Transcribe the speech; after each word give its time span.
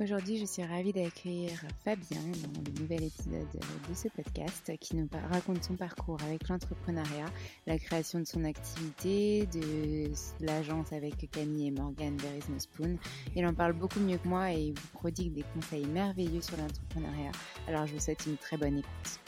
Aujourd'hui, 0.00 0.38
je 0.38 0.44
suis 0.44 0.64
ravie 0.64 0.92
d'accueillir 0.92 1.52
Fabien 1.84 2.20
dans 2.42 2.60
le 2.66 2.80
nouvel 2.80 3.04
épisode 3.04 3.46
de 3.88 3.94
ce 3.94 4.08
podcast 4.08 4.72
qui 4.80 4.96
nous 4.96 5.08
raconte 5.30 5.62
son 5.62 5.76
parcours 5.76 6.20
avec 6.26 6.48
l'entrepreneuriat, 6.48 7.26
la 7.68 7.78
création 7.78 8.18
de 8.18 8.24
son 8.24 8.42
activité, 8.44 9.46
de 9.46 10.10
l'agence 10.40 10.92
avec 10.92 11.30
Camille 11.30 11.68
et 11.68 11.70
Morgan 11.70 12.16
Verismo 12.16 12.58
Spoon. 12.58 12.98
Il 13.36 13.46
en 13.46 13.54
parle 13.54 13.74
beaucoup 13.74 14.00
mieux 14.00 14.18
que 14.18 14.26
moi 14.26 14.52
et 14.52 14.62
il 14.62 14.72
vous 14.72 14.88
prodigue 14.94 15.32
des 15.32 15.44
conseils 15.54 15.86
merveilleux 15.86 16.42
sur 16.42 16.56
l'entrepreneuriat. 16.56 17.30
Alors, 17.68 17.86
je 17.86 17.94
vous 17.94 18.00
souhaite 18.00 18.26
une 18.26 18.36
très 18.36 18.56
bonne 18.56 18.78
écoute. 18.78 19.20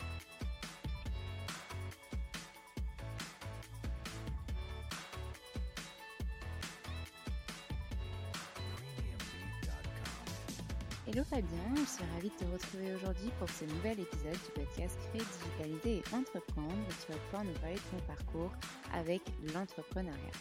Ravie 12.17 12.31
de 12.31 12.35
te 12.35 12.51
retrouver 12.51 12.95
aujourd'hui 12.95 13.29
pour 13.39 13.51
ce 13.51 13.67
nouvel 13.67 14.01
épisode 14.01 14.33
du 14.33 14.53
podcast 14.55 14.99
Créer 15.11 15.23
Digitalité 15.23 15.97
et 15.97 16.15
Entreprendre. 16.15 16.87
Tu 16.89 17.13
vas 17.13 17.19
pouvoir 17.19 17.45
nous 17.45 17.53
parler 17.61 17.75
de 17.75 17.99
ton 17.99 18.07
parcours 18.07 18.53
avec 18.95 19.21
l'entrepreneuriat. 19.53 20.33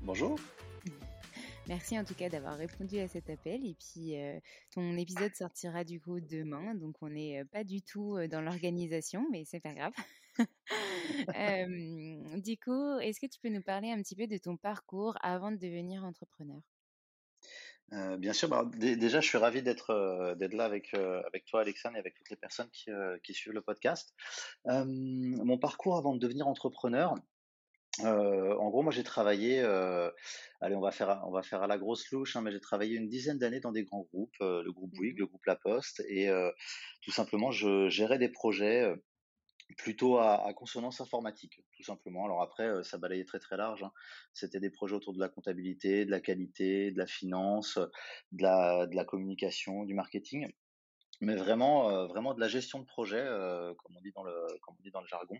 Bonjour. 0.00 0.38
Merci 1.66 1.98
en 1.98 2.04
tout 2.04 2.14
cas 2.14 2.30
d'avoir 2.30 2.56
répondu 2.56 2.98
à 2.98 3.08
cet 3.08 3.28
appel. 3.28 3.66
Et 3.66 3.74
puis, 3.74 4.16
euh, 4.16 4.40
ton 4.72 4.96
épisode 4.96 5.34
sortira 5.34 5.84
du 5.84 6.00
coup 6.00 6.18
demain. 6.18 6.74
Donc, 6.74 6.96
on 7.02 7.10
n'est 7.10 7.44
pas 7.44 7.62
du 7.62 7.82
tout 7.82 8.16
dans 8.30 8.40
l'organisation, 8.40 9.26
mais 9.30 9.44
c'est 9.44 9.60
pas 9.60 9.74
grave. 9.74 9.92
euh, 11.36 12.40
du 12.40 12.56
coup, 12.56 12.98
est-ce 13.00 13.20
que 13.20 13.26
tu 13.26 13.38
peux 13.38 13.50
nous 13.50 13.60
parler 13.60 13.90
un 13.90 14.00
petit 14.00 14.16
peu 14.16 14.26
de 14.26 14.38
ton 14.38 14.56
parcours 14.56 15.14
avant 15.20 15.50
de 15.50 15.58
devenir 15.58 16.04
entrepreneur? 16.04 16.62
Euh, 17.94 18.16
bien 18.18 18.32
sûr, 18.32 18.48
bah, 18.48 18.68
déjà, 18.76 19.20
je 19.20 19.26
suis 19.26 19.38
ravi 19.38 19.62
d'être 19.62 19.90
euh, 19.90 20.34
d'être 20.34 20.52
là 20.52 20.64
avec 20.64 20.92
euh, 20.94 21.22
avec 21.26 21.46
toi, 21.46 21.62
Alexandre, 21.62 21.96
et 21.96 21.98
avec 21.98 22.14
toutes 22.14 22.28
les 22.30 22.36
personnes 22.36 22.68
qui, 22.70 22.90
qui 23.22 23.34
suivent 23.34 23.54
le 23.54 23.62
podcast. 23.62 24.14
mon 24.66 25.58
parcours 25.58 25.96
avant 25.96 26.14
de 26.14 26.20
devenir 26.20 26.46
entrepreneur, 26.48 27.14
en 28.00 28.68
gros, 28.68 28.82
moi, 28.82 28.92
j'ai 28.92 29.04
travaillé. 29.04 29.60
allez, 30.60 30.74
on 30.74 30.80
va 30.80 30.90
faire 30.90 31.22
on 31.26 31.30
va 31.30 31.42
faire 31.42 31.62
à 31.62 31.66
la 31.66 31.78
grosse 31.78 32.10
louche, 32.10 32.36
hein, 32.36 32.42
mais 32.42 32.52
j'ai 32.52 32.60
travaillé 32.60 32.96
une 32.96 33.08
dizaine 33.08 33.38
d'années 33.38 33.60
dans 33.60 33.72
des 33.72 33.84
grands 33.84 34.06
groupes, 34.12 34.36
le 34.40 34.70
groupe 34.70 34.92
Bouygues, 34.94 35.16
Mmh 35.16 35.20
le 35.20 35.26
groupe 35.26 35.44
La 35.46 35.56
Poste, 35.56 36.00
et 36.08 36.28
tout 37.02 37.10
simplement, 37.10 37.50
je 37.50 37.88
gérais 37.88 38.18
des 38.18 38.28
projets 38.28 38.94
plutôt 39.76 40.18
à, 40.18 40.52
consonance 40.54 41.00
informatique, 41.00 41.62
tout 41.76 41.82
simplement. 41.82 42.24
Alors 42.24 42.42
après, 42.42 42.66
euh, 42.66 42.82
ça 42.82 42.98
balayait 42.98 43.24
très 43.24 43.38
très 43.38 43.56
large. 43.56 43.82
Hein. 43.82 43.92
C'était 44.32 44.60
des 44.60 44.70
projets 44.70 44.94
autour 44.94 45.12
de 45.12 45.20
la 45.20 45.28
comptabilité, 45.28 46.04
de 46.04 46.10
la 46.10 46.20
qualité, 46.20 46.90
de 46.90 46.98
la 46.98 47.06
finance, 47.06 47.78
de 48.32 48.42
la, 48.42 49.04
communication, 49.04 49.84
du 49.84 49.94
marketing, 49.94 50.50
mais 51.20 51.36
vraiment 51.36 51.90
euh, 51.90 52.06
vraiment 52.06 52.34
de 52.34 52.40
la 52.40 52.48
gestion 52.48 52.78
de 52.80 52.86
projet, 52.86 53.20
euh, 53.20 53.74
comme 53.74 53.96
on 53.96 54.00
dit 54.00 54.12
dans 54.12 54.22
le 54.22 54.34
comme 54.62 54.76
on 54.78 54.82
dit 54.82 54.90
dans 54.90 55.00
le 55.00 55.06
jargon. 55.06 55.36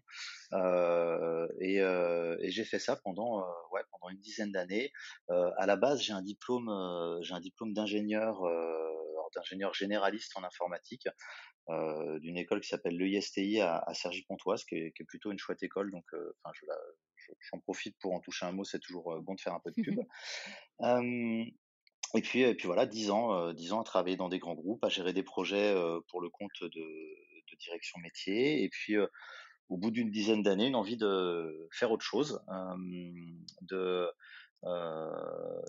Et, 1.61 1.77
et 1.79 2.51
j'ai 2.51 2.65
fait 2.65 2.79
ça 2.79 2.97
pendant 2.97 3.41
ouais 3.73 3.83
pendant 3.91 4.11
une 4.11 4.19
dizaine 4.19 4.53
d'années. 4.53 4.93
à 5.29 5.67
la 5.67 5.77
base, 5.77 6.03
j'ai 6.03 6.13
un 6.13 6.23
diplôme 6.23 6.71
j'ai 7.23 7.35
un 7.35 7.41
diplôme 7.41 7.73
d'ingénieur 7.73 8.43
d'ingénieur 9.35 9.75
généraliste 9.75 10.37
en 10.37 10.45
informatique 10.45 11.09
euh, 11.71 12.19
d'une 12.21 12.39
école 12.39 12.61
qui 12.61 12.69
s'appelle 12.69 12.97
l'EISTI 12.97 13.61
à, 13.61 13.77
à 13.87 13.93
Cergy-Pontoise, 13.93 14.65
qui, 14.65 14.77
est, 14.77 14.93
qui 14.93 15.03
est 15.03 15.07
plutôt 15.07 15.31
une 15.31 15.39
chouette 15.39 15.63
école. 15.63 15.91
Donc, 15.91 16.05
euh, 16.15 16.33
enfin, 16.43 16.53
je, 16.55 16.65
je, 17.17 17.33
j'en 17.41 17.59
profite 17.61 17.99
pour 17.99 18.15
en 18.15 18.21
toucher 18.21 18.47
un 18.47 18.53
mot. 18.53 18.65
C'est 18.65 18.79
toujours 18.79 19.13
euh, 19.13 19.21
bon 19.21 19.35
de 19.35 19.41
faire 19.41 19.53
un 19.53 19.61
peu 19.61 19.71
de 19.77 19.83
pub. 19.83 20.01
euh, 20.81 21.45
et 22.15 22.23
puis, 22.23 22.41
et 22.41 22.55
puis 22.55 22.67
voilà, 22.67 22.87
dix 22.87 23.11
ans, 23.11 23.53
dix 23.53 23.75
ans 23.75 23.83
à 23.83 23.85
travailler 23.85 24.17
dans 24.17 24.31
des 24.31 24.39
grands 24.39 24.55
groupes, 24.55 24.83
à 24.83 24.89
gérer 24.89 25.13
des 25.13 25.23
projets 25.23 25.75
pour 26.09 26.23
le 26.23 26.31
compte 26.31 26.63
de, 26.63 26.69
de 26.71 27.57
direction 27.59 28.01
métier. 28.01 28.63
Et 28.63 28.71
puis, 28.71 28.97
au 29.69 29.77
bout 29.77 29.91
d'une 29.91 30.11
dizaine 30.11 30.43
d'années, 30.43 30.69
une 30.69 30.75
envie 30.75 30.97
de 30.97 31.69
faire 31.71 31.91
autre 31.91 32.07
chose, 32.07 32.43
de 33.61 34.11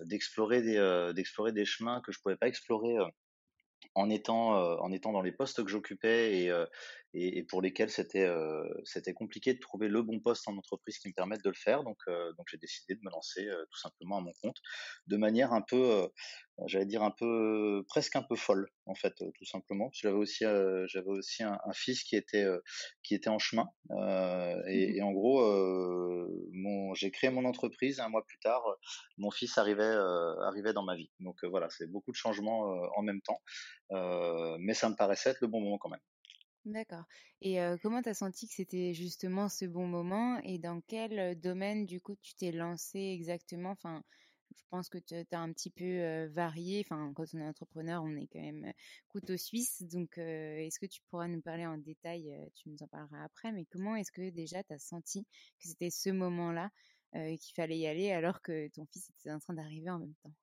d'explorer 0.05 0.61
des 0.61 1.11
d'explorer 1.13 1.51
des 1.51 1.65
chemins 1.65 1.99
que 1.99 2.13
je 2.13 2.21
pouvais 2.21 2.37
pas 2.37 2.47
explorer 2.47 2.95
en 3.99 4.09
étant, 4.09 4.55
euh, 4.55 4.77
en 4.79 4.91
étant 4.91 5.11
dans 5.11 5.21
les 5.21 5.31
postes 5.31 5.63
que 5.63 5.69
j'occupais 5.69 6.37
et, 6.37 6.51
euh, 7.15 7.19
et, 7.19 7.43
pour 7.43 7.61
lesquels 7.61 7.89
c'était 7.89 8.25
euh, 8.25 8.63
c'était 8.83 9.13
compliqué 9.13 9.53
de 9.53 9.59
trouver 9.59 9.87
le 9.87 10.01
bon 10.01 10.19
poste 10.19 10.47
en 10.47 10.57
entreprise 10.57 10.97
qui 10.99 11.07
me 11.07 11.13
permette 11.13 11.43
de 11.43 11.49
le 11.49 11.55
faire. 11.55 11.83
Donc 11.83 11.97
euh, 12.07 12.33
donc 12.33 12.47
j'ai 12.49 12.57
décidé 12.57 12.95
de 12.95 13.01
me 13.03 13.11
lancer 13.11 13.47
euh, 13.47 13.65
tout 13.71 13.79
simplement 13.79 14.17
à 14.17 14.21
mon 14.21 14.33
compte 14.41 14.57
de 15.07 15.17
manière 15.17 15.53
un 15.53 15.61
peu 15.61 16.07
j'allais 16.67 16.85
dire 16.85 17.03
un 17.03 17.11
peu 17.11 17.83
presque 17.87 18.15
un 18.15 18.23
peu 18.23 18.35
folle 18.35 18.69
en 18.85 18.95
fait 18.95 19.13
tout 19.17 19.45
simplement. 19.45 19.89
J'avais 19.93 20.15
aussi 20.15 20.43
j'avais 20.87 21.07
aussi 21.07 21.43
un, 21.43 21.57
fils 21.73 22.03
qui 22.03 22.15
était 22.15 22.45
qui 23.03 23.15
était 23.15 23.29
en 23.29 23.39
chemin 23.39 23.69
mmh 23.89 24.61
et, 24.67 25.01
en 25.01 25.11
gros 25.11 25.41
mon 26.53 26.93
j'ai 26.93 27.11
créé 27.11 27.29
mon 27.29 27.45
entreprise 27.45 27.99
un 27.99 28.09
mois 28.09 28.25
plus 28.25 28.39
tard 28.39 28.63
mon 29.17 29.31
fils 29.31 29.57
arrivait 29.57 29.95
arrivait 30.43 30.73
dans 30.73 30.83
ma 30.83 30.95
vie. 30.95 31.11
Donc 31.19 31.43
voilà 31.45 31.69
c'est 31.69 31.87
beaucoup 31.87 32.11
de 32.11 32.17
changements 32.17 32.61
en 32.95 33.01
même 33.01 33.21
temps 33.21 33.41
mais 34.59 34.73
ça 34.73 34.89
me 34.89 34.95
paraissait 34.95 35.31
être 35.31 35.41
le 35.41 35.47
bon 35.47 35.61
moment 35.61 35.77
quand 35.77 35.89
même. 35.89 36.01
D'accord. 36.65 37.05
Et 37.41 37.57
comment 37.81 38.01
tu 38.01 38.09
as 38.09 38.13
senti 38.13 38.47
que 38.47 38.53
c'était 38.53 38.93
justement 38.93 39.49
ce 39.49 39.65
bon 39.65 39.87
moment 39.87 40.39
et 40.43 40.59
dans 40.59 40.81
quel 40.81 41.39
domaine 41.39 41.85
du 41.85 42.01
coup 42.01 42.15
tu 42.21 42.35
t'es 42.35 42.51
lancé 42.51 42.99
exactement? 42.99 43.71
Enfin, 43.71 44.03
je 44.55 44.63
pense 44.69 44.89
que 44.89 44.97
tu 44.97 45.15
as 45.15 45.39
un 45.39 45.51
petit 45.53 45.69
peu 45.71 46.25
varié. 46.27 46.81
Enfin, 46.85 47.13
quand 47.15 47.23
on 47.33 47.39
est 47.39 47.47
entrepreneur, 47.47 48.03
on 48.03 48.15
est 48.15 48.27
quand 48.27 48.41
même 48.41 48.73
couteau 49.07 49.37
suisse. 49.37 49.83
Donc, 49.83 50.17
est-ce 50.17 50.79
que 50.79 50.85
tu 50.85 51.01
pourras 51.09 51.27
nous 51.27 51.41
parler 51.41 51.65
en 51.65 51.77
détail 51.77 52.29
Tu 52.55 52.69
nous 52.69 52.77
en 52.83 52.87
parleras 52.87 53.23
après. 53.23 53.51
Mais 53.51 53.65
comment 53.65 53.95
est-ce 53.95 54.11
que 54.11 54.29
déjà 54.29 54.63
tu 54.63 54.73
as 54.73 54.79
senti 54.79 55.23
que 55.23 55.67
c'était 55.67 55.89
ce 55.89 56.09
moment-là 56.09 56.71
qu'il 57.13 57.53
fallait 57.55 57.79
y 57.79 57.87
aller 57.87 58.11
alors 58.11 58.41
que 58.41 58.67
ton 58.69 58.85
fils 58.85 59.09
était 59.11 59.31
en 59.31 59.39
train 59.39 59.53
d'arriver 59.53 59.89
en 59.89 59.99
même 59.99 60.15
temps? 60.23 60.33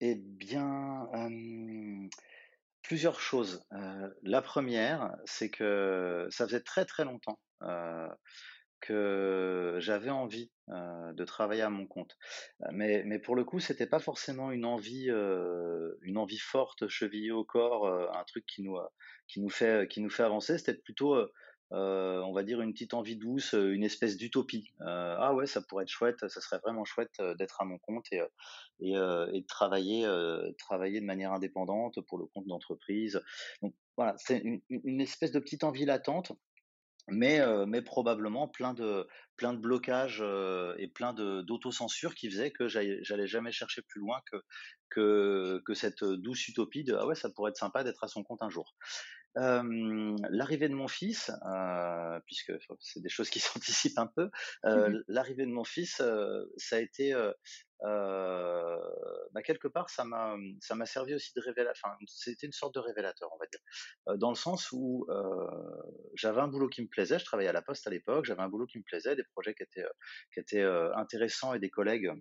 Eh 0.00 0.16
bien, 0.16 1.08
Plusieurs 2.82 3.20
choses. 3.20 3.64
la 4.22 4.42
première, 4.42 5.16
c'est 5.24 5.50
que 5.50 6.26
ça 6.30 6.46
faisait 6.46 6.62
très 6.62 6.84
très 6.84 7.04
longtemps 7.04 7.38
que 8.80 9.76
j'avais 9.78 10.10
envie 10.10 10.50
de 10.68 11.24
travailler 11.24 11.62
à 11.62 11.70
mon 11.70 11.86
compte. 11.86 12.16
Mais, 12.72 13.04
mais 13.06 13.18
pour 13.20 13.36
le 13.36 13.44
coup, 13.44 13.60
c'était 13.60 13.86
pas 13.86 14.00
forcément 14.00 14.50
une 14.50 14.64
envie, 14.64 15.08
une 16.02 16.18
envie 16.18 16.38
forte, 16.38 16.88
chevillée 16.88 17.30
au 17.30 17.44
corps, 17.44 17.86
un 17.86 18.24
truc 18.24 18.44
qui 18.46 18.62
nous, 18.62 18.76
qui 19.28 19.40
nous 19.40 19.50
fait, 19.50 19.88
qui 19.88 20.00
nous 20.00 20.10
fait 20.10 20.24
avancer. 20.24 20.58
C'était 20.58 20.74
plutôt 20.74 21.16
euh, 21.72 22.20
on 22.20 22.32
va 22.32 22.42
dire 22.42 22.60
une 22.60 22.72
petite 22.72 22.92
envie 22.92 23.16
douce, 23.16 23.54
euh, 23.54 23.72
une 23.72 23.82
espèce 23.82 24.18
d'utopie. 24.18 24.72
Euh, 24.82 25.16
ah 25.18 25.34
ouais, 25.34 25.46
ça 25.46 25.62
pourrait 25.62 25.84
être 25.84 25.90
chouette, 25.90 26.28
ça 26.28 26.40
serait 26.40 26.58
vraiment 26.58 26.84
chouette 26.84 27.22
d'être 27.38 27.62
à 27.62 27.64
mon 27.64 27.78
compte 27.78 28.04
et, 28.12 28.20
et, 28.80 28.92
de 28.92 29.46
travailler, 29.46 30.06
travailler 30.58 31.00
de 31.00 31.06
manière 31.06 31.32
indépendante 31.32 32.00
pour 32.02 32.18
le 32.18 32.26
compte 32.26 32.46
d'entreprise. 32.46 33.22
Donc 33.62 33.74
voilà, 33.96 34.14
c'est 34.18 34.42
une, 34.68 35.00
espèce 35.00 35.32
de 35.32 35.38
petite 35.38 35.64
envie 35.64 35.84
latente 35.84 36.32
mais, 37.08 37.40
mais 37.66 37.82
probablement 37.82 38.46
plein 38.46 38.74
de, 38.74 39.08
plein 39.36 39.52
de 39.52 39.58
blocages 39.58 40.22
et 40.78 40.88
plein 40.88 41.14
d'autocensure 41.14 42.14
qui 42.14 42.30
faisaient 42.30 42.52
que 42.52 42.68
j'allais 42.68 43.26
jamais 43.26 43.52
chercher 43.52 43.82
plus 43.82 44.00
loin 44.00 44.20
que, 44.30 44.36
que, 44.90 45.62
que 45.64 45.74
cette 45.74 46.04
douce 46.04 46.46
utopie 46.48 46.84
de 46.84 46.94
ah 46.94 47.06
ouais, 47.06 47.14
ça 47.14 47.30
pourrait 47.30 47.50
être 47.50 47.56
sympa 47.56 47.82
d'être 47.82 48.04
à 48.04 48.08
son 48.08 48.22
compte 48.22 48.42
un 48.42 48.50
jour. 48.50 48.74
L'arrivée 49.34 50.68
de 50.68 50.74
mon 50.74 50.88
fils, 50.88 51.30
puisque 52.26 52.52
c'est 52.80 53.00
des 53.00 53.08
choses 53.08 53.30
qui 53.30 53.40
s'anticipent 53.40 53.98
un 53.98 54.06
peu, 54.06 54.30
mmh 54.64 55.02
l'arrivée 55.08 55.46
de 55.46 55.50
mon 55.52 55.64
fils, 55.64 56.02
ça 56.56 56.76
a 56.76 56.78
été 56.78 57.14
bah, 57.82 59.42
quelque 59.42 59.68
part, 59.68 59.90
ça 59.90 60.04
m'a 60.04 60.36
ça 60.60 60.74
m'a 60.74 60.86
servi 60.86 61.14
aussi 61.14 61.32
de 61.34 61.40
révélateur. 61.40 61.80
Enfin, 61.84 61.96
c'était 62.06 62.46
une 62.46 62.52
sorte 62.52 62.74
de 62.74 62.80
révélateur, 62.80 63.30
on 63.32 63.38
va 63.38 63.46
dire, 63.46 64.18
dans 64.18 64.30
le 64.30 64.36
sens 64.36 64.70
où 64.72 65.06
j'avais 66.14 66.40
un 66.40 66.48
boulot 66.48 66.68
qui 66.68 66.82
me 66.82 66.88
plaisait. 66.88 67.18
Je 67.18 67.24
travaillais 67.24 67.50
à 67.50 67.52
la 67.52 67.62
Poste 67.62 67.86
à 67.86 67.90
l'époque. 67.90 68.24
J'avais 68.24 68.42
un 68.42 68.48
boulot 68.48 68.66
qui 68.66 68.78
me 68.78 68.84
plaisait, 68.84 69.16
des 69.16 69.24
projets 69.24 69.54
qui 69.54 69.62
étaient 69.62 69.86
qui 70.32 70.40
étaient 70.40 70.64
intéressants 70.94 71.54
et 71.54 71.58
des 71.58 71.70
collègues 71.70 72.12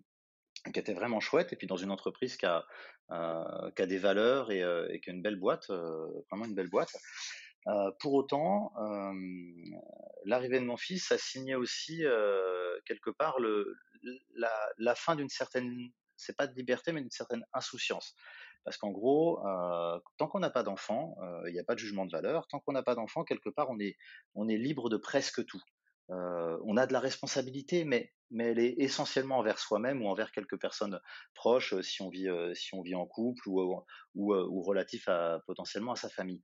qui 0.69 0.79
était 0.79 0.93
vraiment 0.93 1.19
chouette, 1.19 1.53
et 1.53 1.55
puis 1.55 1.67
dans 1.67 1.77
une 1.77 1.91
entreprise 1.91 2.37
qui 2.37 2.45
a, 2.45 2.65
euh, 3.11 3.71
qui 3.71 3.81
a 3.81 3.85
des 3.87 3.97
valeurs 3.97 4.51
et, 4.51 4.61
euh, 4.63 4.87
et, 4.91 5.01
qui 5.01 5.09
a 5.09 5.13
une 5.13 5.21
belle 5.21 5.39
boîte, 5.39 5.69
euh, 5.69 6.07
vraiment 6.29 6.45
une 6.45 6.55
belle 6.55 6.69
boîte. 6.69 6.95
Pour 7.99 8.15
autant, 8.15 8.73
l'arrivée 10.25 10.59
de 10.59 10.65
mon 10.65 10.77
fils 10.77 11.11
a 11.11 11.19
signé 11.19 11.53
aussi 11.53 12.03
quelque 12.87 13.11
part 13.11 13.39
le, 13.39 13.75
la, 14.79 14.95
fin 14.95 15.15
d'une 15.15 15.29
certaine, 15.29 15.91
c'est 16.17 16.35
pas 16.35 16.47
de 16.47 16.55
liberté, 16.55 16.91
mais 16.91 17.01
d'une 17.01 17.11
certaine 17.11 17.45
insouciance. 17.53 18.15
Parce 18.63 18.77
qu'en 18.77 18.89
gros, 18.89 19.43
tant 20.17 20.27
qu'on 20.27 20.39
n'a 20.39 20.49
pas 20.49 20.63
d'enfant, 20.63 21.15
il 21.45 21.53
n'y 21.53 21.59
a 21.59 21.63
pas 21.63 21.75
de 21.75 21.79
jugement 21.79 22.07
de 22.07 22.11
valeur. 22.11 22.47
Tant 22.47 22.59
qu'on 22.61 22.71
n'a 22.71 22.81
pas 22.81 22.95
d'enfant, 22.95 23.23
quelque 23.23 23.51
part, 23.51 23.69
on 23.69 23.79
est, 23.79 23.95
on 24.33 24.49
est 24.49 24.57
libre 24.57 24.89
de 24.89 24.97
presque 24.97 25.45
tout. 25.45 25.61
Euh, 26.11 26.57
on 26.65 26.77
a 26.77 26.85
de 26.85 26.93
la 26.93 26.99
responsabilité, 26.99 27.85
mais, 27.85 28.11
mais 28.29 28.51
elle 28.51 28.59
est 28.59 28.75
essentiellement 28.79 29.37
envers 29.37 29.59
soi-même 29.59 30.01
ou 30.03 30.07
envers 30.07 30.31
quelques 30.31 30.59
personnes 30.59 30.99
proches, 31.33 31.73
euh, 31.73 31.81
si 31.81 32.01
on 32.01 32.09
vit, 32.09 32.27
euh, 32.27 32.53
si 32.53 32.73
on 32.73 32.81
vit 32.81 32.95
en 32.95 33.05
couple 33.05 33.47
ou, 33.47 33.81
ou, 34.15 34.33
ou 34.33 34.61
relatif 34.61 35.07
potentiellement 35.45 35.93
à 35.93 35.95
sa 35.95 36.09
famille 36.09 36.41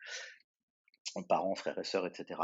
parents, 1.29 1.55
frères 1.55 1.79
et 1.79 1.83
sœurs, 1.83 2.05
etc. 2.05 2.39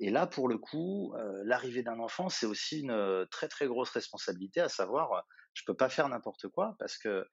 et 0.00 0.10
là, 0.10 0.26
pour 0.26 0.48
le 0.48 0.58
coup, 0.58 1.14
l'arrivée 1.44 1.84
d'un 1.84 2.00
enfant, 2.00 2.28
c'est 2.28 2.46
aussi 2.46 2.80
une 2.80 3.26
très 3.30 3.46
très 3.46 3.68
grosse 3.68 3.90
responsabilité, 3.90 4.60
à 4.60 4.68
savoir, 4.68 5.24
je 5.52 5.62
peux 5.64 5.76
pas 5.76 5.88
faire 5.88 6.08
n'importe 6.08 6.48
quoi 6.48 6.74
parce 6.80 6.98
que 6.98 7.24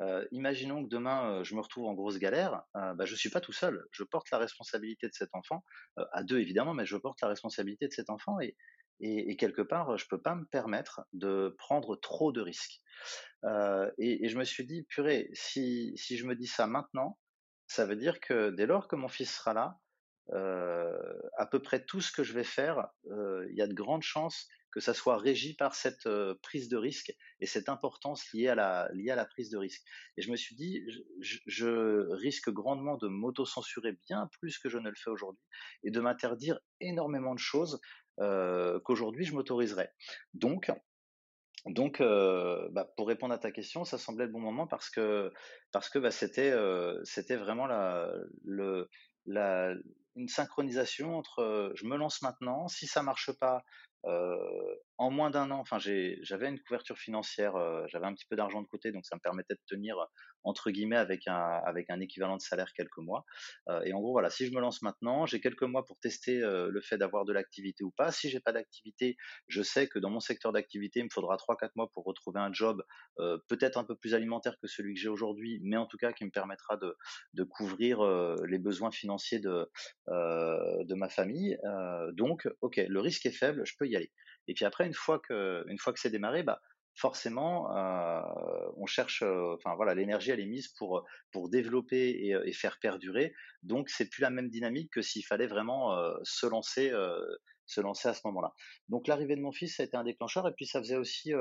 euh, 0.00 0.24
imaginons 0.30 0.84
que 0.84 0.88
demain 0.88 1.32
euh, 1.32 1.44
je 1.44 1.54
me 1.54 1.60
retrouve 1.60 1.86
en 1.86 1.94
grosse 1.94 2.18
galère, 2.18 2.62
euh, 2.76 2.94
bah, 2.94 3.04
je 3.04 3.14
suis 3.16 3.30
pas 3.30 3.40
tout 3.40 3.52
seul. 3.52 3.84
Je 3.90 4.04
porte 4.04 4.30
la 4.30 4.38
responsabilité 4.38 5.08
de 5.08 5.12
cet 5.12 5.30
enfant, 5.32 5.64
euh, 5.98 6.04
à 6.12 6.22
deux 6.22 6.38
évidemment, 6.38 6.74
mais 6.74 6.86
je 6.86 6.96
porte 6.96 7.20
la 7.20 7.28
responsabilité 7.28 7.88
de 7.88 7.92
cet 7.92 8.10
enfant 8.10 8.38
et, 8.40 8.56
quelque 9.38 9.62
part 9.62 9.96
je 9.96 10.06
peux 10.08 10.20
pas 10.20 10.34
me 10.34 10.44
permettre 10.46 11.02
de 11.12 11.54
prendre 11.56 11.94
trop 11.94 12.32
de 12.32 12.40
risques. 12.40 12.80
Et, 13.98 14.28
je 14.28 14.36
me 14.36 14.42
suis 14.42 14.66
dit 14.66 14.82
purée, 14.88 15.30
si 15.34 15.94
je 15.96 16.26
me 16.26 16.34
dis 16.34 16.48
ça 16.48 16.66
maintenant, 16.66 17.16
ça 17.68 17.86
veut 17.86 17.94
dire 17.94 18.18
que 18.18 18.50
dès 18.50 18.66
lors 18.66 18.88
que 18.88 18.96
mon 18.96 19.06
fils 19.06 19.32
sera 19.32 19.54
là, 19.54 19.78
à 20.32 21.46
peu 21.46 21.62
près 21.62 21.84
tout 21.84 22.00
ce 22.00 22.10
que 22.10 22.24
je 22.24 22.32
vais 22.32 22.42
faire, 22.42 22.88
il 23.04 23.54
y 23.54 23.62
a 23.62 23.68
de 23.68 23.74
grandes 23.74 24.02
chances 24.02 24.48
que 24.70 24.80
ça 24.80 24.94
soit 24.94 25.16
régi 25.16 25.54
par 25.54 25.74
cette 25.74 26.08
prise 26.42 26.68
de 26.68 26.76
risque 26.76 27.12
et 27.40 27.46
cette 27.46 27.68
importance 27.68 28.30
liée 28.32 28.48
à 28.48 28.54
la 28.54 29.24
prise 29.26 29.50
de 29.50 29.58
risque. 29.58 29.82
Et 30.16 30.22
je 30.22 30.30
me 30.30 30.36
suis 30.36 30.56
dit, 30.56 30.82
je, 31.20 32.10
risque 32.14 32.50
grandement 32.50 32.96
de 32.96 33.08
m'auto-censurer 33.08 33.98
bien 34.06 34.28
plus 34.38 34.58
que 34.58 34.68
je 34.68 34.78
ne 34.78 34.88
le 34.88 34.96
fais 34.96 35.10
aujourd'hui 35.10 35.44
et 35.84 35.90
de 35.90 36.00
m'interdire 36.00 36.60
énormément 36.80 37.34
de 37.34 37.40
choses 37.40 37.80
qu'aujourd'hui 38.16 39.24
je 39.24 39.34
m'autoriserais. 39.34 39.92
Donc 40.34 40.70
donc, 41.66 42.00
bah, 42.00 42.88
pour 42.96 43.08
répondre 43.08 43.34
à 43.34 43.38
ta 43.38 43.50
question, 43.50 43.84
ça 43.84 43.98
semblait 43.98 44.26
le 44.26 44.32
bon 44.32 44.40
moment 44.40 44.66
parce 44.66 44.90
que 44.90 45.32
parce 45.72 45.90
que 45.90 45.98
bah, 45.98 46.10
c'était 46.10 46.54
c'était 47.04 47.36
vraiment 47.36 47.66
la, 47.66 48.14
une 50.16 50.28
synchronisation 50.28 51.16
entre 51.16 51.72
je 51.74 51.84
me 51.86 51.96
lance 51.96 52.22
maintenant, 52.22 52.68
si 52.68 52.86
ça 52.86 53.02
marche 53.02 53.32
pas, 53.38 53.64
euh, 54.06 54.74
en 54.98 55.10
moins 55.10 55.30
d'un 55.30 55.50
an, 55.50 55.60
enfin 55.60 55.78
j'avais 55.78 56.48
une 56.48 56.60
couverture 56.60 56.98
financière, 56.98 57.56
euh, 57.56 57.84
j'avais 57.86 58.06
un 58.06 58.14
petit 58.14 58.26
peu 58.26 58.36
d'argent 58.36 58.60
de 58.62 58.66
côté, 58.66 58.92
donc 58.92 59.06
ça 59.06 59.16
me 59.16 59.20
permettait 59.20 59.54
de 59.54 59.60
tenir 59.66 59.96
entre 60.44 60.70
guillemets 60.70 60.96
avec 60.96 61.26
un 61.26 61.60
avec 61.64 61.90
un 61.90 62.00
équivalent 62.00 62.36
de 62.36 62.42
salaire 62.42 62.72
quelques 62.72 62.98
mois. 62.98 63.24
Euh, 63.68 63.80
et 63.84 63.92
en 63.92 64.00
gros 64.00 64.12
voilà, 64.12 64.30
si 64.30 64.46
je 64.46 64.52
me 64.52 64.60
lance 64.60 64.82
maintenant, 64.82 65.26
j'ai 65.26 65.40
quelques 65.40 65.62
mois 65.62 65.84
pour 65.84 65.98
tester 65.98 66.42
euh, 66.42 66.68
le 66.70 66.80
fait 66.80 66.98
d'avoir 66.98 67.24
de 67.24 67.32
l'activité 67.32 67.84
ou 67.84 67.90
pas. 67.90 68.10
Si 68.12 68.28
j'ai 68.28 68.40
pas 68.40 68.52
d'activité, 68.52 69.16
je 69.46 69.62
sais 69.62 69.88
que 69.88 69.98
dans 69.98 70.10
mon 70.10 70.20
secteur 70.20 70.52
d'activité, 70.52 71.00
il 71.00 71.04
me 71.04 71.10
faudra 71.12 71.36
trois 71.36 71.56
quatre 71.56 71.76
mois 71.76 71.90
pour 71.92 72.04
retrouver 72.04 72.40
un 72.40 72.52
job 72.52 72.82
euh, 73.20 73.38
peut-être 73.48 73.78
un 73.78 73.84
peu 73.84 73.96
plus 73.96 74.14
alimentaire 74.14 74.56
que 74.60 74.66
celui 74.66 74.94
que 74.94 75.00
j'ai 75.00 75.08
aujourd'hui, 75.08 75.60
mais 75.62 75.76
en 75.76 75.86
tout 75.86 75.96
cas 75.96 76.12
qui 76.12 76.24
me 76.24 76.30
permettra 76.30 76.76
de 76.76 76.96
de 77.34 77.44
couvrir 77.44 78.02
les 78.46 78.58
besoins 78.58 78.90
financiers 78.90 79.38
de 79.38 79.70
de 80.08 80.94
ma 80.94 81.08
famille. 81.08 81.58
donc 82.12 82.48
ok, 82.60 82.76
le 82.88 83.00
risque 83.00 83.26
est 83.26 83.32
faible, 83.32 83.62
je 83.64 83.74
peux 83.78 83.86
y 83.86 83.96
aller. 83.96 84.10
Et 84.48 84.54
puis 84.54 84.64
après, 84.64 84.87
une 84.88 84.94
fois 84.94 85.20
que, 85.20 85.64
une 85.68 85.78
fois 85.78 85.92
que 85.92 86.00
c'est 86.00 86.10
démarré, 86.10 86.42
bah, 86.42 86.60
forcément, 86.98 87.74
euh, 87.76 88.20
on 88.76 88.86
cherche, 88.86 89.22
euh, 89.22 89.54
enfin 89.54 89.76
voilà, 89.76 89.94
l'énergie 89.94 90.32
elle 90.32 90.40
est 90.40 90.46
mise 90.46 90.68
pour 90.68 91.04
pour 91.30 91.48
développer 91.48 92.10
et, 92.10 92.36
et 92.44 92.52
faire 92.52 92.78
perdurer. 92.80 93.32
Donc 93.62 93.88
c'est 93.88 94.08
plus 94.10 94.22
la 94.22 94.30
même 94.30 94.48
dynamique 94.48 94.92
que 94.92 95.02
s'il 95.02 95.24
fallait 95.24 95.46
vraiment 95.46 95.96
euh, 95.96 96.14
se 96.24 96.46
lancer, 96.46 96.92
se 97.66 97.80
lancer 97.80 98.08
à 98.08 98.14
ce 98.14 98.22
moment-là. 98.24 98.52
Donc 98.88 99.06
l'arrivée 99.06 99.36
de 99.36 99.42
mon 99.42 99.52
fils 99.52 99.76
ça 99.76 99.84
a 99.84 99.86
été 99.86 99.96
un 99.96 100.04
déclencheur 100.04 100.48
et 100.48 100.52
puis 100.56 100.66
ça 100.66 100.80
faisait 100.80 100.96
aussi 100.96 101.32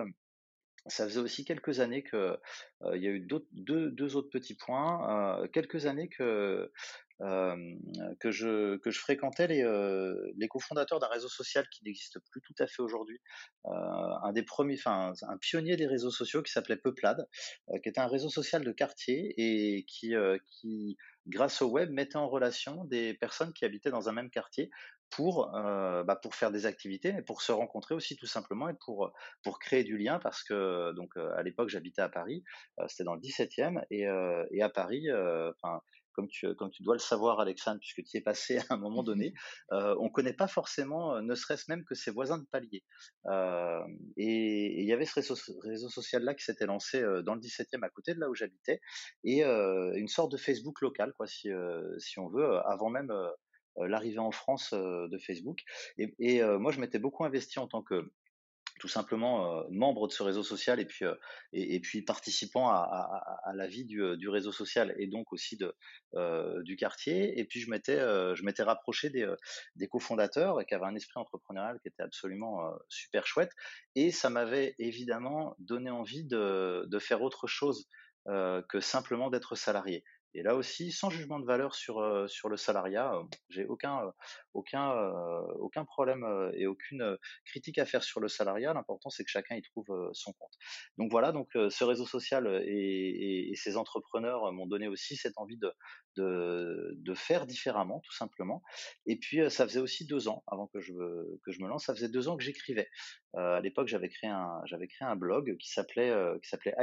ça 0.86 1.06
faisait 1.06 1.20
aussi 1.20 1.44
quelques 1.44 1.80
années 1.80 2.04
que 2.04 2.38
il 2.94 3.02
y 3.02 3.08
a 3.08 3.12
eu 3.12 3.20
deux, 3.20 3.48
deux, 3.52 4.16
autres 4.16 4.30
petits 4.30 4.56
points. 4.56 5.48
quelques 5.54 5.88
années 5.88 6.10
que 6.10 6.72
que 7.20 8.32
je 8.32 8.78
que 8.78 8.92
je 8.92 9.00
fréquentais 9.00 9.48
les 9.48 9.64
les 10.38 10.48
cofondateurs 10.48 11.00
d'un 11.00 11.08
réseau 11.08 11.30
social 11.30 11.68
qui 11.70 11.84
n'existe 11.84 12.20
plus 12.32 12.42
tout 12.42 12.56
à 12.60 12.68
fait 12.68 12.82
aujourd'hui, 12.82 13.20
un 13.66 14.08
un, 14.24 14.34
des 14.34 14.44
premiers, 14.44 14.76
enfin 14.76 15.14
un 15.28 15.38
pionnier 15.38 15.76
des 15.78 15.88
réseaux 15.88 16.12
sociaux 16.12 16.42
qui 16.44 16.52
s'appelait 16.52 16.78
Peuplade, 16.78 17.28
qui 17.84 17.90
était 17.90 18.00
un 18.00 18.08
réseau 18.08 18.30
social 18.30 18.64
de 18.64 18.72
quartier 18.72 19.34
et 19.38 19.86
qui, 19.86 20.14
qui 20.48 20.98
grâce 21.28 21.62
au 21.62 21.70
web, 21.70 21.92
mettait 21.92 22.18
en 22.18 22.28
relation 22.28 22.86
des 22.86 23.14
personnes 23.16 23.54
qui 23.54 23.66
habitaient 23.66 23.92
dans 23.92 24.10
un 24.10 24.14
même 24.14 24.30
quartier 24.30 24.70
pour, 25.10 25.52
bah, 25.54 26.20
pour 26.22 26.36
faire 26.36 26.52
des 26.52 26.66
activités, 26.66 27.14
mais 27.14 27.22
pour 27.22 27.42
se 27.42 27.52
rencontrer 27.52 27.96
aussi 27.96 28.16
tout 28.16 28.26
simplement 28.26 28.70
et 28.70 28.76
pour, 28.86 29.12
pour 29.44 29.60
créer 29.60 29.84
du 29.84 29.98
lien 29.98 30.20
parce 30.20 30.44
que 30.44 30.94
donc 30.94 31.16
à 31.18 31.44
l'époque 31.44 31.70
j'habitais 31.70 32.02
à 32.02 32.10
Paris, 32.10 32.44
c'était 32.88 33.06
dans 33.06 33.16
le 33.16 33.22
17e 33.22 33.82
et, 33.90 34.06
et 34.52 34.62
à 34.62 34.70
Paris, 34.70 35.08
enfin 35.12 35.82
comme 36.18 36.28
tu, 36.28 36.52
comme 36.56 36.72
tu 36.72 36.82
dois 36.82 36.96
le 36.96 37.00
savoir, 37.00 37.40
Alexandre, 37.40 37.80
puisque 37.80 38.04
tu 38.04 38.18
y 38.18 38.18
es 38.18 38.22
passé 38.22 38.58
à 38.58 38.74
un 38.74 38.78
moment 38.78 39.04
donné, 39.04 39.34
euh, 39.72 39.96
on 40.00 40.06
ne 40.06 40.10
connaît 40.10 40.34
pas 40.34 40.48
forcément, 40.48 41.16
euh, 41.16 41.22
ne 41.22 41.36
serait-ce 41.36 41.66
même 41.70 41.86
que 41.86 41.94
ses 41.94 42.10
voisins 42.10 42.40
de 42.40 42.46
palier. 42.52 42.84
Euh, 43.28 43.84
et 44.18 44.82
il 44.82 44.88
y 44.88 44.94
avait 44.94 45.06
ce 45.06 45.20
réseau, 45.20 45.90
social-là 45.90 46.34
qui 46.34 46.44
s'était 46.44 46.66
lancé 46.66 47.02
dans 47.24 47.36
le 47.36 47.40
17e 47.40 47.84
à 47.84 47.90
côté 47.90 48.16
de 48.16 48.20
là 48.20 48.30
où 48.30 48.34
j'habitais, 48.34 48.82
et 49.24 49.44
une 49.44 50.08
sorte 50.08 50.32
de 50.32 50.38
Facebook 50.38 50.82
local, 50.82 51.14
quoi, 51.16 51.28
si, 51.28 51.50
si 52.00 52.20
on 52.20 52.28
veut, 52.30 52.58
avant 52.66 52.90
même 52.90 53.14
l'arrivée 53.78 54.20
en 54.20 54.32
France 54.32 54.74
de 54.74 55.18
Facebook. 55.20 55.60
Et, 55.98 56.14
et 56.20 56.44
moi, 56.58 56.72
je 56.72 56.80
m'étais 56.80 57.00
beaucoup 57.00 57.24
investi 57.26 57.60
en 57.60 57.68
tant 57.68 57.84
que 57.84 58.12
tout 58.80 58.88
simplement 58.88 59.64
membre 59.70 60.08
de 60.08 60.12
ce 60.12 60.24
réseau 60.24 60.44
social 60.44 60.80
et 60.80 60.86
puis 60.86 61.06
puis 61.82 62.02
participant 62.02 62.70
à, 62.70 63.52
la 63.54 63.68
vie 63.68 63.86
du, 63.86 64.30
réseau 64.30 64.52
social 64.52 64.94
et 64.98 65.08
donc 65.08 65.34
aussi 65.34 65.58
du 66.64 66.76
quartier. 66.76 67.40
Et 67.40 67.46
puis 67.46 67.60
je 67.60 67.70
m'étais 67.70 67.98
je 67.98 68.64
rapproché 68.64 69.10
des, 69.10 69.88
cofondateurs 69.88 70.66
qui 70.66 70.74
avaient 70.74 70.86
un 70.86 70.96
esprit 70.96 71.20
entrepreneurial 71.20 71.80
qui 71.82 71.88
était 71.88 72.04
absolument 72.04 72.62
super 72.90 73.26
chouette. 73.26 73.52
Et 73.96 74.12
ça 74.12 74.30
m'avait 74.30 74.76
évidemment 74.80 75.56
donné 75.60 75.90
envie 75.90 76.24
de 76.26 77.00
faire 77.00 77.22
autre 77.22 77.48
chose 77.48 77.88
que 78.26 78.80
simplement 78.80 79.30
d'être 79.30 79.56
salarié 79.56 80.04
et 80.34 80.44
là 80.44 80.56
aussi, 80.56 80.92
sans 80.92 81.10
jugement 81.10 81.40
de 81.40 81.46
valeur 81.46 81.74
sur, 81.74 82.30
sur 82.30 82.50
le 82.50 82.58
salariat, 82.58 83.14
j'ai 83.50 83.66
aucun, 83.66 84.14
aucun, 84.54 84.92
aucun 85.60 85.86
problème 85.86 86.26
et 86.54 86.68
aucune 86.68 87.18
critique 87.46 87.78
à 87.80 87.86
faire 87.86 88.04
sur 88.04 88.20
le 88.20 88.28
salariat. 88.28 88.74
L'important, 88.74 89.10
c'est 89.10 89.24
que 89.24 89.30
chacun 89.30 89.56
y 89.56 89.62
trouve 89.62 89.88
son 90.14 90.34
compte. 90.34 90.54
Donc 90.98 91.12
voilà, 91.12 91.32
donc 91.32 91.50
ce 91.54 91.84
réseau 91.84 92.06
social 92.06 92.64
et, 92.66 93.52
ces 93.56 93.78
entrepreneurs 93.78 94.52
m'ont 94.52 94.68
donné 94.68 94.88
aussi 94.88 95.16
cette 95.16 95.38
envie 95.38 95.58
de, 95.58 95.74
de, 96.18 97.14
faire 97.16 97.48
différemment, 97.48 98.02
tout 98.02 98.14
simplement. 98.14 98.62
Et 99.06 99.18
puis, 99.18 99.50
ça 99.50 99.68
faisait 99.68 99.80
aussi 99.80 100.06
deux 100.06 100.28
ans, 100.28 100.44
avant 100.48 100.68
que 100.68 100.80
je, 100.80 100.94
que 101.44 101.52
je 101.52 101.62
me 101.62 101.68
lance, 101.68 101.86
ça 101.86 101.96
faisait 101.96 102.10
deux 102.10 102.28
ans 102.28 102.38
que 102.38 102.44
j'écrivais. 102.44 102.90
à 103.34 103.60
l'époque, 103.62 103.88
j'avais 103.88 104.10
créé 104.10 104.30
un, 104.30 104.62
créé 104.68 105.08
un 105.08 105.16
blog 105.16 105.58
qui 105.58 105.72
s'appelait, 105.72 106.14
qui 106.44 106.50
s'appelait 106.50 106.76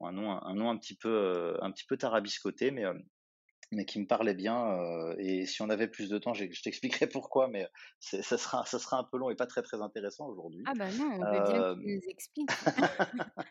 un 0.00 0.12
nom, 0.12 0.30
un 0.30 0.54
nom 0.54 0.70
un 0.70 0.76
petit 0.76 0.94
peu, 0.94 1.08
euh, 1.08 1.56
un 1.62 1.70
petit 1.70 1.84
peu 1.84 1.96
tarabiscoté, 1.96 2.70
mais 2.70 2.84
euh, 2.84 2.94
mais 3.72 3.84
qui 3.84 4.00
me 4.00 4.06
parlait 4.06 4.34
bien. 4.34 4.66
Euh, 4.72 5.14
et 5.18 5.46
si 5.46 5.62
on 5.62 5.70
avait 5.70 5.88
plus 5.88 6.08
de 6.08 6.18
temps, 6.18 6.34
je, 6.34 6.44
t'expliquerai 6.44 7.06
pourquoi, 7.12 7.48
mais 7.48 7.68
ça 8.00 8.38
sera, 8.38 8.64
ça 8.66 8.78
sera 8.78 8.98
un 8.98 9.04
peu 9.04 9.18
long 9.18 9.30
et 9.30 9.36
pas 9.36 9.46
très 9.46 9.62
très 9.62 9.80
intéressant 9.80 10.26
aujourd'hui. 10.26 10.62
Ah 10.66 10.72
bah 10.76 10.90
non, 10.92 11.10
on 11.12 11.18
veut 11.18 11.52
bien 11.52 11.74
que 11.74 11.74
tu 11.74 11.86
nous 11.86 12.00
expliques. 12.08 12.50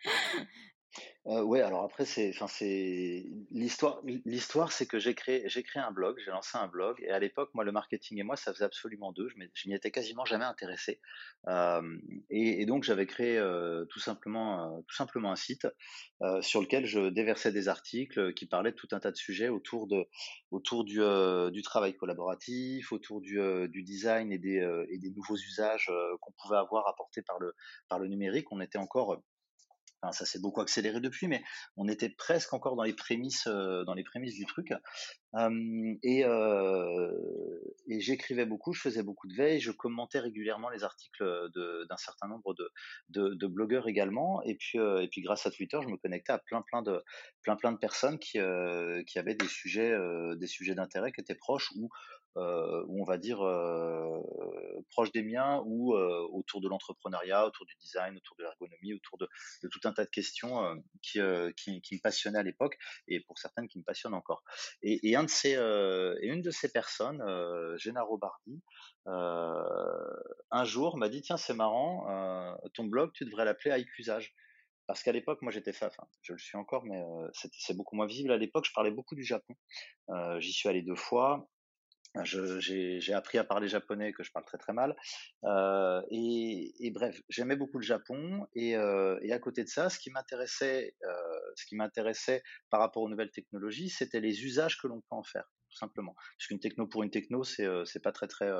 Euh, 1.27 1.43
ouais, 1.43 1.61
alors 1.61 1.83
après 1.83 2.05
c'est, 2.05 2.29
enfin 2.29 2.47
c'est 2.47 3.25
l'histoire. 3.51 4.01
L'histoire, 4.25 4.71
c'est 4.71 4.87
que 4.87 4.97
j'ai 4.97 5.13
créé, 5.13 5.43
j'ai 5.47 5.63
créé 5.63 5.81
un 5.81 5.91
blog, 5.91 6.17
j'ai 6.23 6.31
lancé 6.31 6.57
un 6.57 6.67
blog, 6.67 6.97
et 7.01 7.11
à 7.11 7.19
l'époque, 7.19 7.51
moi, 7.53 7.63
le 7.63 7.71
marketing 7.71 8.19
et 8.19 8.23
moi, 8.23 8.35
ça 8.35 8.53
faisait 8.53 8.65
absolument 8.65 9.11
deux. 9.11 9.29
Je 9.29 9.67
m'y 9.69 9.75
étais 9.75 9.91
quasiment 9.91 10.25
jamais 10.25 10.45
intéressé, 10.45 10.99
et, 12.29 12.65
donc 12.65 12.83
j'avais 12.83 13.05
créé 13.05 13.39
tout 13.89 13.99
simplement, 13.99 14.81
tout 14.87 14.95
simplement 14.95 15.31
un 15.31 15.35
site 15.35 15.67
sur 16.41 16.61
lequel 16.61 16.85
je 16.85 17.09
déversais 17.09 17.51
des 17.51 17.67
articles 17.67 18.33
qui 18.33 18.47
parlaient 18.47 18.71
de 18.71 18.75
tout 18.75 18.89
un 18.91 18.99
tas 18.99 19.11
de 19.11 19.17
sujets 19.17 19.49
autour 19.49 19.87
de, 19.87 20.07
autour 20.51 20.83
du, 20.83 21.61
travail 21.61 21.95
collaboratif, 21.95 22.91
autour 22.91 23.21
du, 23.21 23.83
design 23.83 24.31
et 24.31 24.39
des, 24.39 24.85
et 24.89 24.97
des 24.97 25.11
nouveaux 25.11 25.37
usages 25.37 25.91
qu'on 26.21 26.31
pouvait 26.41 26.57
avoir 26.57 26.87
apportés 26.87 27.21
par 27.21 27.39
le, 27.39 27.53
par 27.87 27.99
le 27.99 28.07
numérique. 28.07 28.51
On 28.51 28.61
était 28.61 28.79
encore 28.79 29.21
ça 30.11 30.25
s'est 30.25 30.39
beaucoup 30.39 30.61
accéléré 30.61 30.99
depuis, 30.99 31.27
mais 31.27 31.43
on 31.75 31.87
était 31.87 32.09
presque 32.09 32.53
encore 32.53 32.75
dans 32.75 32.83
les 32.83 32.93
prémices, 32.93 33.47
euh, 33.47 33.83
dans 33.83 33.93
les 33.93 34.03
prémices 34.03 34.35
du 34.35 34.45
truc. 34.45 34.71
et, 36.03 36.25
euh, 36.25 37.11
et 37.87 37.99
j'écrivais 37.99 38.45
beaucoup, 38.45 38.73
je 38.73 38.81
faisais 38.81 39.03
beaucoup 39.03 39.27
de 39.27 39.35
veille, 39.35 39.59
je 39.59 39.71
commentais 39.71 40.19
régulièrement 40.19 40.69
les 40.69 40.83
articles 40.83 41.23
d'un 41.53 41.97
certain 41.97 42.27
nombre 42.27 42.55
de, 43.09 43.47
blogueurs 43.47 43.87
également. 43.87 44.41
Et 44.43 44.55
puis, 44.55 44.79
euh, 44.79 45.01
et 45.01 45.07
puis 45.07 45.21
grâce 45.21 45.45
à 45.45 45.51
Twitter, 45.51 45.77
je 45.83 45.87
me 45.89 45.97
connectais 45.97 46.31
à 46.31 46.39
plein 46.39 46.61
plein 46.61 46.81
de 46.81 47.03
plein 47.41 47.55
plein 47.55 47.71
de 47.71 47.77
personnes 47.77 48.19
qui, 48.19 48.39
qui 49.07 49.19
avaient 49.19 49.35
des 49.35 49.47
sujets 49.47 49.95
des 50.37 50.47
sujets 50.47 50.75
d'intérêt 50.75 51.11
qui 51.11 51.21
étaient 51.21 51.35
proches 51.35 51.71
ou 51.75 51.89
où 52.35 53.01
on 53.01 53.03
va 53.03 53.17
dire 53.17 53.41
euh, 53.41 54.21
proche 54.89 55.11
des 55.11 55.23
miens 55.23 55.61
ou 55.65 55.95
euh, 55.95 56.27
autour 56.31 56.61
de 56.61 56.67
l'entrepreneuriat, 56.67 57.45
autour 57.45 57.65
du 57.65 57.75
design, 57.75 58.15
autour 58.17 58.35
de 58.37 58.43
l'ergonomie, 58.43 58.93
autour 58.93 59.17
de, 59.17 59.27
de, 59.63 59.67
tout 59.67 59.79
un 59.85 59.93
tas 59.93 60.05
de 60.05 60.09
questions 60.09 60.81
qui, 61.01 61.19
qui, 61.57 61.81
qui, 61.81 61.95
me 61.95 62.01
passionnaient 62.01 62.39
à 62.39 62.43
l'époque 62.43 62.77
et 63.07 63.19
pour 63.21 63.37
certaines 63.37 63.67
qui 63.67 63.79
me 63.79 63.83
passionnent 63.83 64.13
encore. 64.13 64.43
Et, 64.81 65.09
et 65.09 65.15
un 65.15 65.23
de 65.23 65.29
ces, 65.29 65.53
et 65.53 66.27
une 66.27 66.41
de 66.41 66.51
ces 66.51 66.71
personnes, 66.71 67.23
Gennaro 67.77 68.17
Bardi, 68.17 68.61
un 69.05 70.63
jour 70.63 70.97
m'a 70.97 71.09
dit 71.09 71.21
tiens 71.21 71.37
c'est 71.37 71.53
marrant, 71.53 72.57
ton 72.73 72.85
blog 72.85 73.11
tu 73.13 73.25
devrais 73.25 73.45
l'appeler 73.45 73.85
Usage 73.97 74.33
parce 74.89 75.03
qu'à 75.03 75.11
l'époque, 75.11 75.43
moi 75.43 75.51
j'étais 75.51 75.69
enfin, 75.83 76.07
je 76.23 76.33
le 76.33 76.39
suis 76.39 76.57
encore, 76.57 76.83
mais 76.83 76.99
c'est 77.31 77.77
beaucoup 77.77 77.95
moins 77.95 78.07
visible. 78.07 78.31
À 78.31 78.37
l'époque, 78.37 78.65
je 78.65 78.73
parlais 78.73 78.89
beaucoup 78.89 79.13
du 79.13 79.23
Japon. 79.23 79.53
Euh, 80.09 80.39
J'y 80.39 80.51
suis 80.51 80.67
allé 80.67 80.81
deux 80.81 80.95
fois. 80.95 81.47
J'ai 82.23 83.13
appris 83.13 83.37
à 83.37 83.43
parler 83.43 83.67
japonais 83.67 84.13
que 84.13 84.23
je 84.23 84.31
parle 84.31 84.45
très 84.45 84.57
très 84.57 84.73
mal. 84.73 84.95
Euh, 85.43 86.01
et, 86.09 86.91
bref, 86.91 87.21
j'aimais 87.29 87.55
beaucoup 87.55 87.77
le 87.77 87.83
Japon. 87.83 88.47
Et, 88.55 88.75
euh, 88.75 89.19
et, 89.21 89.31
à 89.31 89.39
côté 89.39 89.63
de 89.63 89.69
ça, 89.69 89.89
ce 89.89 89.99
qui 89.99 90.09
m'intéressait, 90.09 90.95
euh, 91.03 91.39
ce 91.55 91.65
qui 91.65 91.75
m'intéressait 91.75 92.41
par 92.69 92.79
rapport 92.79 93.03
aux 93.03 93.09
nouvelles 93.09 93.31
technologies, 93.31 93.89
c'était 93.89 94.19
les 94.19 94.43
usages 94.43 94.77
que 94.79 94.87
l'on 94.87 95.01
peut 95.01 95.15
en 95.15 95.23
faire, 95.23 95.45
tout 95.69 95.77
simplement. 95.77 96.15
Puisqu'une 96.37 96.59
techno 96.59 96.87
pour 96.87 97.03
une 97.03 97.11
techno, 97.11 97.43
c'est 97.43 97.67
c'est 97.85 98.01
pas 98.01 98.11
très 98.11 98.27
très. 98.27 98.51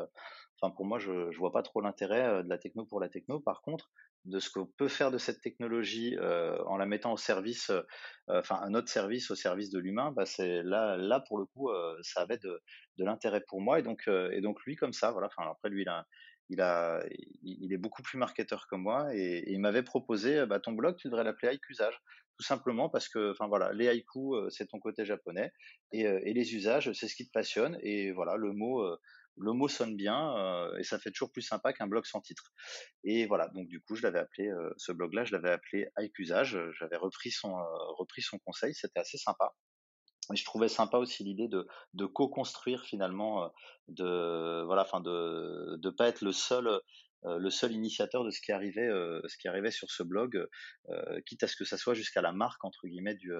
Enfin, 0.61 0.73
pour 0.75 0.85
moi, 0.85 0.99
je, 0.99 1.31
je 1.31 1.37
vois 1.37 1.51
pas 1.51 1.63
trop 1.63 1.81
l'intérêt 1.81 2.43
de 2.43 2.49
la 2.49 2.57
techno 2.57 2.85
pour 2.85 2.99
la 2.99 3.09
techno. 3.09 3.39
Par 3.39 3.61
contre, 3.61 3.89
de 4.25 4.39
ce 4.39 4.49
qu'on 4.49 4.65
peut 4.65 4.87
faire 4.87 5.11
de 5.11 5.17
cette 5.17 5.41
technologie 5.41 6.17
euh, 6.19 6.61
en 6.65 6.77
la 6.77 6.85
mettant 6.85 7.13
au 7.13 7.17
service, 7.17 7.69
euh, 7.69 7.81
enfin 8.27 8.59
un 8.61 8.73
autre 8.73 8.89
service 8.89 9.31
au 9.31 9.35
service 9.35 9.69
de 9.69 9.79
l'humain, 9.79 10.11
bah 10.11 10.25
c'est 10.25 10.61
là, 10.63 10.97
là 10.97 11.21
pour 11.27 11.37
le 11.37 11.45
coup, 11.45 11.69
euh, 11.69 11.97
ça 12.01 12.21
avait 12.21 12.37
de, 12.37 12.61
l'intérêt 12.97 13.41
pour 13.47 13.61
moi 13.61 13.79
et 13.79 13.83
donc 13.83 14.09
et 14.31 14.41
donc 14.41 14.61
lui 14.65 14.75
comme 14.75 14.93
ça, 14.93 15.11
voilà. 15.11 15.27
Enfin 15.27 15.49
après 15.49 15.69
lui 15.69 15.83
il 15.83 15.89
a 15.89 16.05
il 16.49 16.61
a 16.61 17.01
il 17.43 17.71
est 17.71 17.77
beaucoup 17.77 18.01
plus 18.01 18.17
marketeur 18.17 18.67
que 18.69 18.75
moi 18.75 19.15
et, 19.15 19.43
il 19.47 19.59
m'avait 19.61 19.83
proposé 19.83 20.45
bah, 20.45 20.59
ton 20.59 20.73
blog 20.73 20.97
tu 20.97 21.07
devrais 21.07 21.23
l'appeler 21.23 21.57
Usage 21.69 21.97
tout 22.37 22.43
simplement 22.43 22.89
parce 22.89 23.07
que 23.07 23.31
enfin 23.31 23.47
voilà 23.47 23.71
les 23.71 23.87
haïkus 23.87 24.49
c'est 24.49 24.67
ton 24.67 24.79
côté 24.79 25.05
japonais 25.05 25.53
et 25.93 26.33
les 26.33 26.55
usages 26.55 26.91
c'est 26.93 27.07
ce 27.07 27.15
qui 27.15 27.25
te 27.25 27.31
passionne 27.31 27.77
et 27.83 28.11
voilà 28.11 28.35
le 28.35 28.51
mot 28.51 28.83
le 29.39 29.53
mot 29.53 29.67
sonne 29.67 29.95
bien 29.95 30.35
euh, 30.37 30.77
et 30.77 30.83
ça 30.83 30.99
fait 30.99 31.11
toujours 31.11 31.31
plus 31.31 31.41
sympa 31.41 31.73
qu'un 31.73 31.87
blog 31.87 32.05
sans 32.05 32.21
titre. 32.21 32.51
Et 33.03 33.25
voilà, 33.25 33.47
donc 33.49 33.67
du 33.67 33.81
coup, 33.81 33.95
je 33.95 34.03
l'avais 34.03 34.19
appelé 34.19 34.49
euh, 34.49 34.73
ce 34.77 34.91
blog-là, 34.91 35.23
je 35.25 35.31
l'avais 35.31 35.51
appelé 35.51 35.89
Usage. 36.17 36.59
J'avais 36.77 36.97
repris 36.97 37.31
son 37.31 37.57
euh, 37.57 37.63
repris 37.97 38.21
son 38.21 38.37
conseil, 38.39 38.73
c'était 38.73 38.99
assez 38.99 39.17
sympa. 39.17 39.53
Et 40.31 40.35
je 40.35 40.45
trouvais 40.45 40.67
sympa 40.67 40.97
aussi 40.97 41.23
l'idée 41.23 41.47
de, 41.47 41.67
de 41.95 42.05
co-construire 42.05 42.83
finalement, 42.83 43.51
de 43.87 44.63
voilà, 44.65 44.83
enfin 44.83 44.99
de 45.01 45.77
de 45.77 45.89
pas 45.89 46.07
être 46.07 46.21
le 46.21 46.31
seul 46.31 46.67
euh, 46.67 46.79
le 47.23 47.49
seul 47.49 47.73
initiateur 47.73 48.23
de 48.23 48.31
ce 48.31 48.41
qui 48.41 48.51
arrivait, 48.51 48.87
euh, 48.87 49.21
ce 49.27 49.37
qui 49.37 49.47
arrivait 49.47 49.71
sur 49.71 49.91
ce 49.91 50.03
blog, 50.03 50.47
euh, 50.89 51.21
quitte 51.25 51.43
à 51.43 51.47
ce 51.47 51.55
que 51.55 51.65
ça 51.65 51.77
soit 51.77 51.93
jusqu'à 51.93 52.21
la 52.21 52.31
marque 52.31 52.63
entre 52.63 52.87
guillemets 52.87 53.15
du 53.15 53.31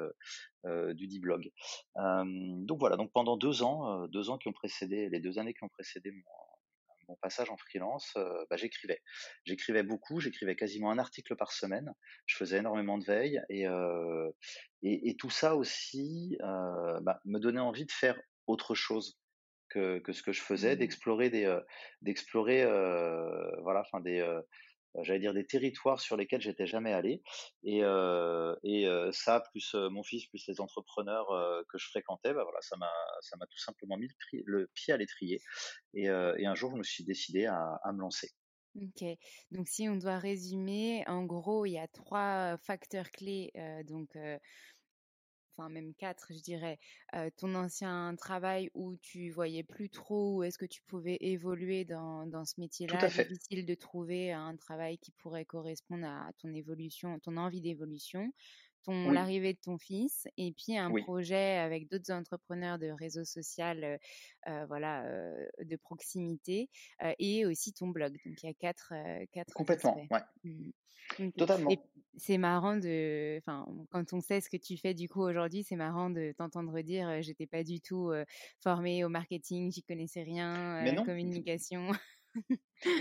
du 0.93 1.07
dit 1.07 1.19
blog. 1.19 1.50
donc 1.95 2.79
voilà, 2.79 2.98
donc 2.98 3.12
pendant 3.13 3.38
deux 3.38 3.63
ans, 3.63 4.07
deux 4.07 4.29
ans 4.29 4.38
qui 4.38 4.48
ont 4.48 4.53
précédé, 4.53 5.09
les 5.09 5.19
deux 5.19 5.39
années 5.39 5.53
qui 5.53 5.63
ont 5.63 5.69
précédé 5.69 6.12
mon, 6.12 6.24
passage 7.24 7.50
en 7.50 7.57
freelance, 7.57 8.13
bah, 8.51 8.55
j'écrivais. 8.55 9.01
J'écrivais 9.43 9.81
beaucoup, 9.81 10.19
j'écrivais 10.19 10.55
quasiment 10.55 10.91
un 10.91 11.00
article 11.00 11.36
par 11.36 11.51
semaine. 11.51 11.91
Je 12.27 12.38
faisais 12.38 12.57
énormément 12.57 13.00
de 13.00 13.03
veille 13.03 13.41
et, 13.50 13.65
et, 14.83 15.15
tout 15.17 15.31
ça 15.31 15.55
aussi 15.55 16.38
bah, 16.39 17.19
me 17.25 17.39
donnait 17.39 17.59
envie 17.59 17.86
de 17.86 17.91
faire 17.91 18.19
autre 18.45 18.75
chose 18.75 19.17
que, 19.69 19.99
que 19.99 20.13
ce 20.13 20.23
que 20.23 20.31
je 20.31 20.41
faisais, 20.41 20.75
mmh. 20.75 20.79
d'explorer 20.79 21.29
des, 21.29 21.45
euh, 21.45 21.61
d'explorer, 22.01 22.63
euh, 22.63 23.61
voilà, 23.61 23.81
enfin 23.81 24.01
des, 24.01 24.25
j'allais 25.01 25.19
dire 25.19 25.33
des 25.33 25.45
territoires 25.45 25.99
sur 25.99 26.17
lesquels 26.17 26.41
j'étais 26.41 26.65
jamais 26.65 26.93
allé. 26.93 27.21
Et, 27.63 27.79
et 28.63 29.09
ça, 29.11 29.43
plus 29.51 29.75
mon 29.75 30.03
fils, 30.03 30.25
plus 30.27 30.45
les 30.47 30.59
entrepreneurs 30.61 31.27
que 31.69 31.77
je 31.77 31.88
fréquentais, 31.88 32.33
bah 32.33 32.43
voilà, 32.43 32.59
ça 32.61 32.75
m'a, 32.77 32.91
ça 33.21 33.38
m'a 33.38 33.45
tout 33.45 33.59
simplement 33.59 33.97
mis 33.97 34.09
le, 34.33 34.67
pied 34.73 34.93
à 34.93 34.97
l'étrier. 34.97 35.41
Et, 35.93 36.05
et, 36.05 36.45
un 36.45 36.55
jour, 36.55 36.71
je 36.71 36.77
me 36.77 36.83
suis 36.83 37.03
décidé 37.03 37.45
à, 37.45 37.79
à 37.83 37.91
me 37.93 37.99
lancer. 37.99 38.31
OK. 38.75 39.03
Donc 39.51 39.67
si 39.67 39.88
on 39.89 39.95
doit 39.95 40.17
résumer, 40.17 41.03
en 41.07 41.23
gros, 41.23 41.65
il 41.65 41.73
y 41.73 41.79
a 41.79 41.88
trois 41.88 42.57
facteurs 42.57 43.11
clés, 43.11 43.51
donc 43.85 44.15
enfin 45.60 45.70
même 45.70 45.94
quatre, 45.94 46.28
je 46.34 46.39
dirais. 46.42 46.80
ton 47.38 47.56
ancien 47.56 48.16
travail 48.18 48.70
où 48.74 48.96
tu 48.98 49.30
voyais 49.30 49.63
plus 49.63 49.89
trop 49.89 50.38
où 50.38 50.44
est-ce 50.44 50.58
que 50.58 50.66
tu 50.66 50.82
pouvais 50.84 51.18
évoluer 51.22 51.86
dans 51.86 52.25
dans 52.25 52.46
ce 52.46 52.60
métier-là? 52.60 53.08
Difficile 53.08 53.66
de 53.66 53.75
trouver 53.75 54.32
un 54.32 54.56
travail 54.56 54.98
qui 54.98 55.12
pourrait 55.12 55.46
correspondre 55.46 56.06
à 56.06 56.32
ton 56.42 56.54
évolution, 56.54 57.20
ton 57.20 57.38
envie 57.38 57.62
d'évolution 57.62 58.32
ton 58.83 59.12
l'arrivée 59.12 59.53
de 59.53 59.59
ton 59.59 59.77
fils 59.77 60.27
et 60.38 60.53
puis 60.53 60.77
un 60.77 60.91
projet 61.03 61.57
avec 61.57 61.89
d'autres 61.89 62.12
entrepreneurs 62.12 62.79
de 62.79 62.89
réseau 62.89 63.24
social, 63.24 64.00
voilà, 64.67 65.03
de 65.59 65.75
proximité 65.75 66.69
et 67.19 67.45
aussi 67.45 67.74
ton 67.74 67.88
blog. 67.88 68.17
Donc 68.25 68.43
il 68.43 68.45
y 68.45 68.50
a 68.50 68.53
quatre, 68.53 68.93
quatre 69.31 69.53
complètement, 69.53 69.98
ouais. 70.12 70.19
Mmh. 70.43 70.71
Totalement. 71.38 71.71
c'est 72.17 72.38
marrant 72.38 72.77
de, 72.77 73.39
enfin, 73.39 73.65
quand 73.89 74.13
on 74.13 74.21
sait 74.21 74.41
ce 74.41 74.50
que 74.50 74.57
tu 74.57 74.77
fais 74.77 74.93
du 74.93 75.09
coup 75.09 75.21
aujourd'hui, 75.21 75.63
c'est 75.63 75.75
marrant 75.75 76.09
de 76.09 76.33
t'entendre 76.38 76.79
dire, 76.81 77.21
j'étais 77.21 77.48
pas 77.48 77.63
du 77.63 77.81
tout 77.81 78.12
formée 78.62 79.03
au 79.03 79.09
marketing, 79.09 79.71
j'y 79.71 79.81
connaissais 79.83 80.24
rien, 80.24 80.53
à 80.53 80.86
la 80.86 81.03
communication. 81.03 81.91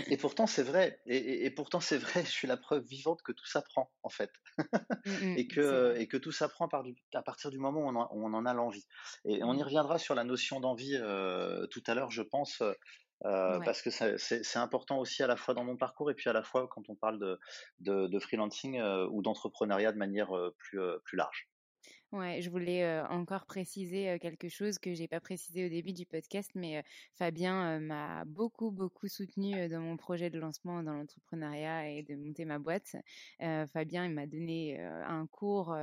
Et 0.07 0.17
pourtant, 0.17 0.47
c'est 0.47 0.63
vrai. 0.63 0.99
Et, 1.05 1.49
pourtant, 1.51 1.79
c'est 1.79 1.97
vrai. 1.97 2.23
Je 2.25 2.29
suis 2.29 2.47
la 2.47 2.57
preuve 2.57 2.83
vivante 2.85 3.21
que 3.21 3.31
tout 3.31 3.45
s'apprend, 3.45 3.91
en 4.03 4.09
fait. 4.09 4.31
Mmh, 4.57 4.63
mmh, 5.05 5.37
et, 5.37 5.47
que, 5.47 5.95
et 5.97 6.07
que 6.07 6.17
tout 6.17 6.31
s'apprend 6.31 6.67
à 6.67 7.21
partir 7.21 7.49
du 7.49 7.59
moment 7.59 7.81
où 7.81 8.25
on 8.25 8.33
en, 8.33 8.45
a 8.45 8.53
l'envie. 8.53 8.85
Et 9.25 9.43
on 9.43 9.53
y 9.53 9.59
mmh. 9.59 9.63
reviendra 9.63 9.97
sur 9.97 10.15
la 10.15 10.23
notion 10.23 10.59
d'envie 10.59 10.95
euh, 10.95 11.67
tout 11.67 11.83
à 11.87 11.93
l'heure, 11.93 12.11
je 12.11 12.21
pense, 12.21 12.61
euh, 12.61 12.73
euh, 13.25 13.59
parce 13.65 13.81
que 13.81 13.89
c'est 13.89 14.57
important 14.57 14.97
aussi 14.97 15.23
à 15.23 15.27
la 15.27 15.35
fois 15.35 15.53
dans 15.53 15.65
mon 15.65 15.75
parcours 15.75 16.09
et 16.09 16.13
puis 16.13 16.29
à 16.29 16.33
la 16.33 16.41
fois 16.41 16.69
quand 16.69 16.89
on 16.89 16.95
parle 16.95 17.19
de, 17.19 18.07
de, 18.07 18.19
freelancing 18.19 18.81
ou 19.11 19.21
d'entrepreneuriat 19.21 19.91
de 19.91 19.97
manière 19.97 20.31
plus, 20.57 20.79
plus 21.03 21.17
large. 21.17 21.49
Ouais, 22.11 22.41
je 22.41 22.49
voulais 22.49 22.99
encore 23.09 23.45
préciser 23.45 24.17
quelque 24.19 24.49
chose 24.49 24.79
que 24.79 24.95
j'ai 24.95 25.07
pas 25.07 25.19
précisé 25.19 25.67
au 25.67 25.69
début 25.69 25.93
du 25.93 26.07
podcast, 26.07 26.49
mais 26.55 26.83
Fabien 27.13 27.79
m'a 27.79 28.25
beaucoup 28.25 28.71
beaucoup 28.71 29.07
soutenu 29.07 29.67
dans 29.69 29.79
mon 29.81 29.95
projet 29.95 30.31
de 30.31 30.39
lancement 30.39 30.81
dans 30.81 30.93
l'entrepreneuriat 30.93 31.89
et 31.91 32.01
de 32.03 32.15
monter 32.15 32.45
ma 32.45 32.57
boîte. 32.57 32.95
Fabien, 33.39 34.05
il 34.05 34.13
m'a 34.13 34.25
donné 34.25 34.79
un 34.81 35.27
cours 35.27 35.75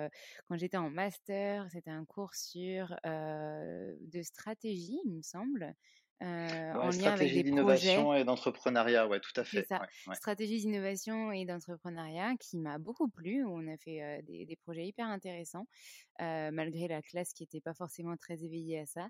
quand 0.49 0.57
j'étais 0.57 0.77
en 0.77 0.91
master. 0.91 1.69
C'était 1.71 1.91
un 1.91 2.05
cours 2.05 2.35
sur 2.35 2.89
de 3.05 4.23
stratégie, 4.23 4.99
il 5.05 5.13
me 5.13 5.23
semble. 5.23 5.75
Euh, 6.23 6.73
en 6.73 6.89
lien 6.89 7.13
avec 7.13 7.35
des 7.35 7.43
d'innovation 7.43 8.15
et 8.15 8.25
d'entrepreneuriat, 8.25 9.07
ouais, 9.07 9.21
tout 9.21 9.39
à 9.39 9.45
fait. 9.45 9.67
Ça. 9.69 9.87
Stratégie 10.15 10.59
d'innovation 10.61 11.31
et 11.31 11.45
d'entrepreneuriat 11.45 12.37
qui 12.41 12.57
m'a 12.57 12.79
beaucoup 12.79 13.09
plu. 13.09 13.45
On 13.45 13.69
a 13.69 13.77
fait 13.77 14.03
euh, 14.03 14.23
des, 14.23 14.47
des, 14.47 14.57
projets 14.57 14.87
hyper 14.87 15.07
intéressants, 15.09 15.67
euh, 16.23 16.51
malgré 16.51 16.89
la 16.89 17.03
classe 17.03 17.35
qui 17.35 17.43
n'était 17.43 17.61
pas 17.61 17.75
forcément 17.75 18.17
très 18.17 18.43
éveillée 18.45 18.81
à 18.81 18.87
ça. 18.87 19.09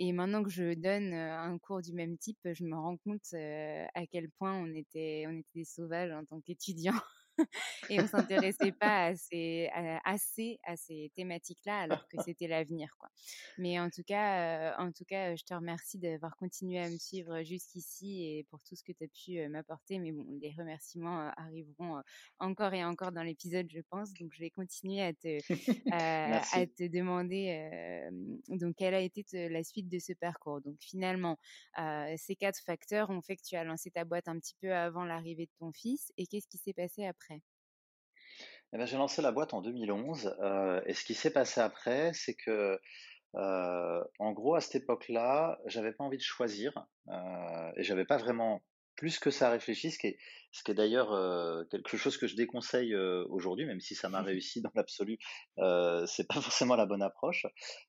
Et 0.00 0.12
maintenant 0.12 0.42
que 0.42 0.50
je 0.50 0.74
donne 0.74 1.14
un 1.14 1.58
cours 1.58 1.80
du 1.80 1.92
même 1.92 2.18
type, 2.18 2.38
je 2.44 2.64
me 2.64 2.74
rends 2.74 2.96
compte 2.96 3.32
à 3.34 4.06
quel 4.10 4.30
point 4.30 4.54
on 4.54 4.74
était, 4.74 5.26
on 5.28 5.38
était 5.38 5.60
des 5.60 5.64
sauvages 5.64 6.10
en 6.10 6.24
tant 6.24 6.40
qu'étudiants. 6.40 6.92
et 7.90 8.00
on 8.00 8.06
s'intéressait 8.06 8.72
pas 8.72 9.12
assez 10.04 10.58
à 10.64 10.76
ces 10.76 11.12
thématiques-là 11.14 11.80
alors 11.80 12.06
que 12.08 12.16
c'était 12.22 12.46
l'avenir 12.46 12.94
quoi. 12.98 13.08
Mais 13.58 13.78
en 13.78 13.90
tout 13.90 14.02
cas, 14.02 14.76
en 14.78 14.92
tout 14.92 15.04
cas, 15.04 15.34
je 15.36 15.44
te 15.44 15.54
remercie 15.54 15.98
d'avoir 15.98 16.36
continué 16.36 16.78
à 16.80 16.88
me 16.88 16.98
suivre 16.98 17.42
jusqu'ici 17.42 18.24
et 18.24 18.46
pour 18.50 18.62
tout 18.62 18.76
ce 18.76 18.82
que 18.84 18.92
tu 18.92 19.04
as 19.04 19.08
pu 19.08 19.48
m'apporter. 19.48 19.98
Mais 19.98 20.12
bon, 20.12 20.26
les 20.40 20.54
remerciements 20.56 21.30
arriveront 21.36 22.02
encore 22.38 22.74
et 22.74 22.84
encore 22.84 23.12
dans 23.12 23.22
l'épisode, 23.22 23.66
je 23.70 23.80
pense. 23.90 24.12
Donc 24.14 24.32
je 24.32 24.40
vais 24.40 24.50
continuer 24.50 25.02
à 25.02 25.12
te 25.12 25.38
à 25.92 26.66
te 26.66 26.86
demander 26.86 28.08
donc 28.48 28.76
quelle 28.76 28.94
a 28.94 29.00
été 29.00 29.24
la 29.48 29.62
suite 29.64 29.88
de 29.88 29.98
ce 29.98 30.12
parcours. 30.12 30.60
Donc 30.60 30.76
finalement, 30.80 31.38
ces 32.16 32.36
quatre 32.36 32.60
facteurs 32.64 33.10
ont 33.10 33.22
fait 33.22 33.36
que 33.36 33.42
tu 33.42 33.56
as 33.56 33.64
lancé 33.64 33.90
ta 33.90 34.04
boîte 34.04 34.28
un 34.28 34.38
petit 34.38 34.54
peu 34.60 34.72
avant 34.74 35.04
l'arrivée 35.04 35.46
de 35.46 35.52
ton 35.58 35.72
fils. 35.72 36.12
Et 36.16 36.26
qu'est-ce 36.26 36.48
qui 36.48 36.58
s'est 36.58 36.72
passé 36.72 37.04
après? 37.04 37.29
Eh 38.72 38.78
ben, 38.78 38.86
j'ai 38.86 38.96
lancé 38.96 39.22
la 39.22 39.32
boîte 39.32 39.54
en 39.54 39.62
2011 39.62 40.36
euh, 40.40 40.80
et 40.86 40.94
ce 40.94 41.04
qui 41.04 41.14
s'est 41.14 41.32
passé 41.32 41.60
après, 41.60 42.12
c'est 42.14 42.34
que 42.34 42.78
euh, 43.36 44.04
en 44.18 44.32
gros 44.32 44.54
à 44.54 44.60
cette 44.60 44.82
époque-là, 44.82 45.58
j'avais 45.66 45.92
pas 45.92 46.04
envie 46.04 46.18
de 46.18 46.22
choisir 46.22 46.72
euh, 47.08 47.72
et 47.76 47.82
j'avais 47.82 48.04
pas 48.04 48.16
vraiment 48.16 48.62
plus 49.00 49.18
que 49.18 49.30
ça 49.30 49.48
réfléchi, 49.48 49.90
ce 49.90 49.98
qui 49.98 50.08
est, 50.08 50.18
ce 50.52 50.62
qui 50.62 50.72
est 50.72 50.74
d'ailleurs 50.74 51.12
euh, 51.12 51.64
quelque 51.70 51.96
chose 51.96 52.18
que 52.18 52.26
je 52.26 52.36
déconseille 52.36 52.92
euh, 52.92 53.24
aujourd'hui, 53.30 53.64
même 53.64 53.80
si 53.80 53.94
ça 53.94 54.10
m'a 54.10 54.20
réussi 54.20 54.60
dans 54.60 54.70
l'absolu, 54.74 55.16
euh, 55.58 56.04
c'est 56.06 56.28
pas 56.28 56.34
forcément 56.42 56.76
la 56.76 56.84
bonne 56.84 57.02
approche. 57.02 57.46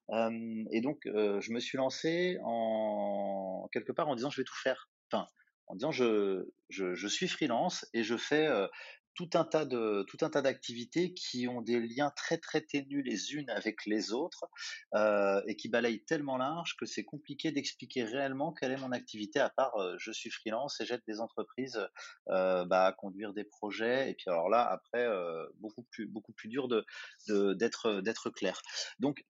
Et 0.10 0.82
donc, 0.82 1.00
je 1.06 1.52
me 1.52 1.60
suis 1.60 1.78
lancé 1.78 2.38
en 2.44 3.68
quelque 3.74 3.92
part 3.92 4.08
en 4.08 4.16
disant 4.16 4.30
je 4.30 4.40
vais 4.40 4.46
tout 4.46 4.56
faire. 4.64 4.90
Enfin, 5.12 5.28
en 5.68 5.76
disant 5.76 5.92
je, 5.92 6.50
je, 6.70 6.94
je 6.94 7.08
suis 7.08 7.28
freelance 7.28 7.86
et 7.94 8.04
je 8.04 8.16
fais 8.16 8.48
tout 9.16 9.30
un 9.34 9.44
tas 9.44 9.66
de 9.66 10.04
tout 10.08 10.18
un 10.22 10.30
tas 10.30 10.42
d'activités 10.42 11.14
qui 11.14 11.48
ont 11.48 11.62
des 11.62 11.80
liens 11.80 12.12
très 12.16 12.38
très 12.38 12.62
ténus 12.62 13.04
les 13.06 13.34
unes 13.34 13.50
avec 13.50 13.86
les 13.86 14.14
autres 14.14 14.46
euh, 14.96 15.42
et 15.48 15.56
qui 15.56 15.70
balayent 15.70 16.04
tellement 16.06 16.38
large 16.38 16.76
que 16.78 16.86
c'est 16.86 17.04
compliqué 17.04 17.52
d'expliquer 17.52 18.04
réellement 18.04 18.54
quelle 18.54 18.72
est 18.72 18.78
mon 18.78 18.92
activité 18.92 19.40
à 19.40 19.50
part 19.50 19.76
euh, 19.76 19.96
je 19.98 20.12
suis 20.12 20.30
freelance 20.30 20.80
et 20.82 20.86
j'aide 20.86 21.02
des 21.08 21.20
entreprises 21.20 21.80
euh, 22.30 22.66
bah, 22.66 22.86
à 22.86 22.94
conduire 22.94 23.34
des 23.34 23.44
projets. 23.44 24.10
Et 24.10 24.14
puis 24.14 24.30
alors 24.30 24.50
là 24.50 24.66
après 24.66 25.08
beaucoup 25.60 25.84
plus 25.84 26.08
beaucoup 26.08 26.34
plus 26.34 26.50
dur 26.50 26.68
de 26.68 26.86
d'être 27.54 28.02
d'être 28.02 28.30
clair. 28.30 28.62
Donc 29.00 29.24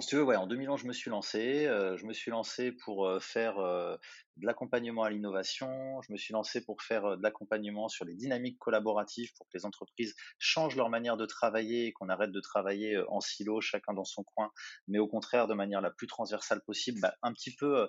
si 0.00 0.08
tu 0.08 0.16
veux, 0.16 0.26
en 0.36 0.46
2011, 0.46 0.80
je 0.80 0.86
me 0.86 0.92
suis 0.92 1.10
lancé. 1.10 1.66
Euh, 1.66 1.96
je 1.96 2.06
me 2.06 2.12
suis 2.12 2.30
lancé 2.30 2.72
pour 2.72 3.06
euh, 3.06 3.20
faire 3.20 3.58
euh, 3.58 3.96
de 4.36 4.46
l'accompagnement 4.46 5.02
à 5.02 5.10
l'innovation. 5.10 6.00
Je 6.02 6.12
me 6.12 6.16
suis 6.16 6.32
lancé 6.32 6.64
pour 6.64 6.80
faire 6.82 7.16
de 7.16 7.22
l'accompagnement 7.22 7.88
sur 7.88 8.04
les 8.04 8.14
dynamiques 8.14 8.58
collaboratives 8.58 9.32
pour 9.36 9.46
que 9.48 9.58
les 9.58 9.66
entreprises 9.66 10.14
changent 10.38 10.76
leur 10.76 10.88
manière 10.88 11.16
de 11.16 11.26
travailler 11.26 11.86
et 11.86 11.92
qu'on 11.92 12.08
arrête 12.08 12.32
de 12.32 12.40
travailler 12.40 13.02
en 13.08 13.20
silo, 13.20 13.60
chacun 13.60 13.92
dans 13.92 14.04
son 14.04 14.24
coin, 14.24 14.50
mais 14.88 14.98
au 14.98 15.08
contraire 15.08 15.46
de 15.46 15.54
manière 15.54 15.80
la 15.80 15.90
plus 15.90 16.06
transversale 16.06 16.62
possible, 16.64 17.00
bah, 17.00 17.14
un 17.22 17.32
petit 17.32 17.54
peu 17.54 17.86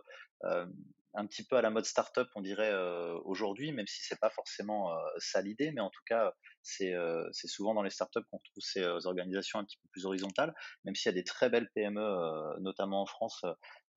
un 1.16 1.26
petit 1.28 1.44
peu 1.44 1.56
à 1.56 1.62
la 1.62 1.70
mode 1.70 1.86
startup, 1.86 2.28
on 2.36 2.42
dirait 2.42 2.72
euh, 2.72 3.18
aujourd'hui, 3.26 3.72
même 3.72 3.88
si 3.88 4.04
c'est 4.04 4.20
pas 4.20 4.30
forcément 4.30 4.94
euh, 4.94 4.98
ça 5.18 5.42
l'idée, 5.42 5.72
mais 5.72 5.82
en 5.82 5.90
tout 5.90 6.02
cas, 6.06 6.34
c'est 6.62 6.94
euh, 6.94 7.30
souvent 7.34 7.74
dans 7.74 7.84
les 7.84 7.90
startups 7.90 8.24
qu'on 8.32 8.40
trouve 8.40 8.64
ces 8.64 8.84
organisations 8.84 9.60
un 9.60 9.66
petit 9.66 9.78
peu 9.78 9.88
plus 9.92 10.06
horizontales, 10.06 10.54
même 10.86 10.96
s'il 10.96 11.10
y 11.10 11.14
a 11.14 11.16
des 11.16 11.24
très 11.24 11.50
belles 11.50 11.70
PME, 11.74 12.60
notamment 12.60 13.02
en 13.02 13.06
France, 13.06 13.44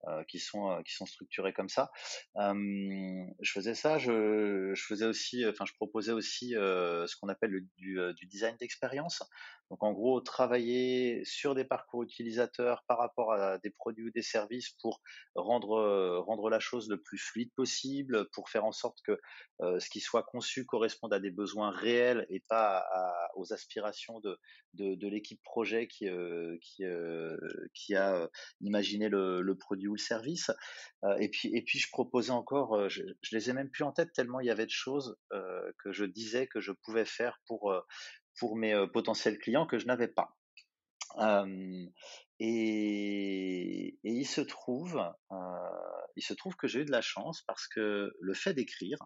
euh, 0.05 0.23
qui 0.25 0.37
sont 0.39 0.69
euh, 0.69 0.83
qui 0.83 0.93
sont 0.93 1.07
structurés 1.07 1.53
comme 1.53 1.69
ça. 1.69 1.89
je 2.35 3.51
faisais 3.51 3.73
ça, 3.73 3.97
je, 3.97 4.71
je 4.75 4.83
faisais 4.85 5.05
aussi, 5.05 5.43
enfin 5.47 5.65
je 5.65 5.73
proposais 5.73 6.11
aussi 6.11 6.55
euh, 6.55 7.07
ce 7.07 7.15
qu'on 7.17 7.29
appelle 7.29 7.49
le, 7.49 7.61
du, 7.77 7.99
du 8.15 8.25
design 8.27 8.55
d'expérience. 8.57 9.23
Donc 9.69 9.83
en 9.83 9.91
gros 9.91 10.21
travailler 10.21 11.23
sur 11.25 11.55
des 11.55 11.65
parcours 11.65 12.03
utilisateurs 12.03 12.83
par 12.87 12.97
rapport 12.97 13.33
à 13.33 13.57
des 13.59 13.69
produits 13.69 14.05
ou 14.05 14.11
des 14.11 14.21
services 14.21 14.69
pour 14.81 15.01
rendre 15.35 16.19
rendre 16.25 16.49
la 16.49 16.59
chose 16.59 16.89
le 16.89 17.01
plus 17.01 17.17
fluide 17.17 17.51
possible, 17.55 18.29
pour 18.31 18.49
faire 18.49 18.65
en 18.65 18.71
sorte 18.71 18.99
que 19.03 19.19
ce 19.59 19.89
qui 19.89 19.99
soit 19.99 20.23
conçu 20.23 20.65
corresponde 20.65 21.13
à 21.13 21.19
des 21.19 21.31
besoins 21.31 21.71
réels 21.71 22.25
et 22.29 22.39
pas 22.47 22.85
aux 23.35 23.53
aspirations 23.53 24.19
de 24.21 24.37
de, 24.73 24.95
de 24.95 25.07
l'équipe 25.07 25.41
projet 25.43 25.87
qui 25.87 26.07
qui 26.61 26.83
qui 27.73 27.95
a 27.95 28.29
imaginé 28.61 29.09
le, 29.09 29.41
le 29.41 29.57
produit 29.57 29.87
ou 29.87 29.95
le 29.95 29.99
service. 29.99 30.51
Euh, 31.03 31.15
et 31.17 31.29
puis 31.29 31.49
et 31.55 31.61
puis 31.61 31.79
je 31.79 31.89
proposais 31.89 32.31
encore, 32.31 32.75
euh, 32.75 32.89
je, 32.89 33.03
je, 33.21 33.35
les 33.35 33.49
ai 33.49 33.53
même 33.53 33.69
plus 33.69 33.83
en 33.83 33.91
tête 33.91 34.11
tellement 34.13 34.39
il 34.39 34.47
y 34.47 34.51
avait 34.51 34.65
de 34.65 34.71
choses 34.71 35.17
euh, 35.31 35.71
que 35.83 35.91
je 35.91 36.05
disais 36.05 36.47
que 36.47 36.59
je 36.59 36.71
pouvais 36.71 37.05
faire 37.05 37.39
pour 37.45 37.73
pour 38.37 38.55
mes 38.55 38.85
potentiels 38.93 39.39
clients 39.39 39.65
que 39.65 39.79
je 39.79 39.87
n'avais 39.87 40.07
pas. 40.07 40.37
Et, 42.39 43.97
il 44.03 44.25
se 44.25 44.41
trouve, 44.41 45.01
il 46.15 46.23
se 46.23 46.33
trouve 46.33 46.55
que 46.55 46.67
j'ai 46.67 46.81
eu 46.81 46.85
de 46.85 46.91
la 46.91 47.01
chance 47.01 47.43
parce 47.47 47.67
que 47.67 48.11
le 48.19 48.33
fait 48.33 48.53
d'écrire 48.53 48.99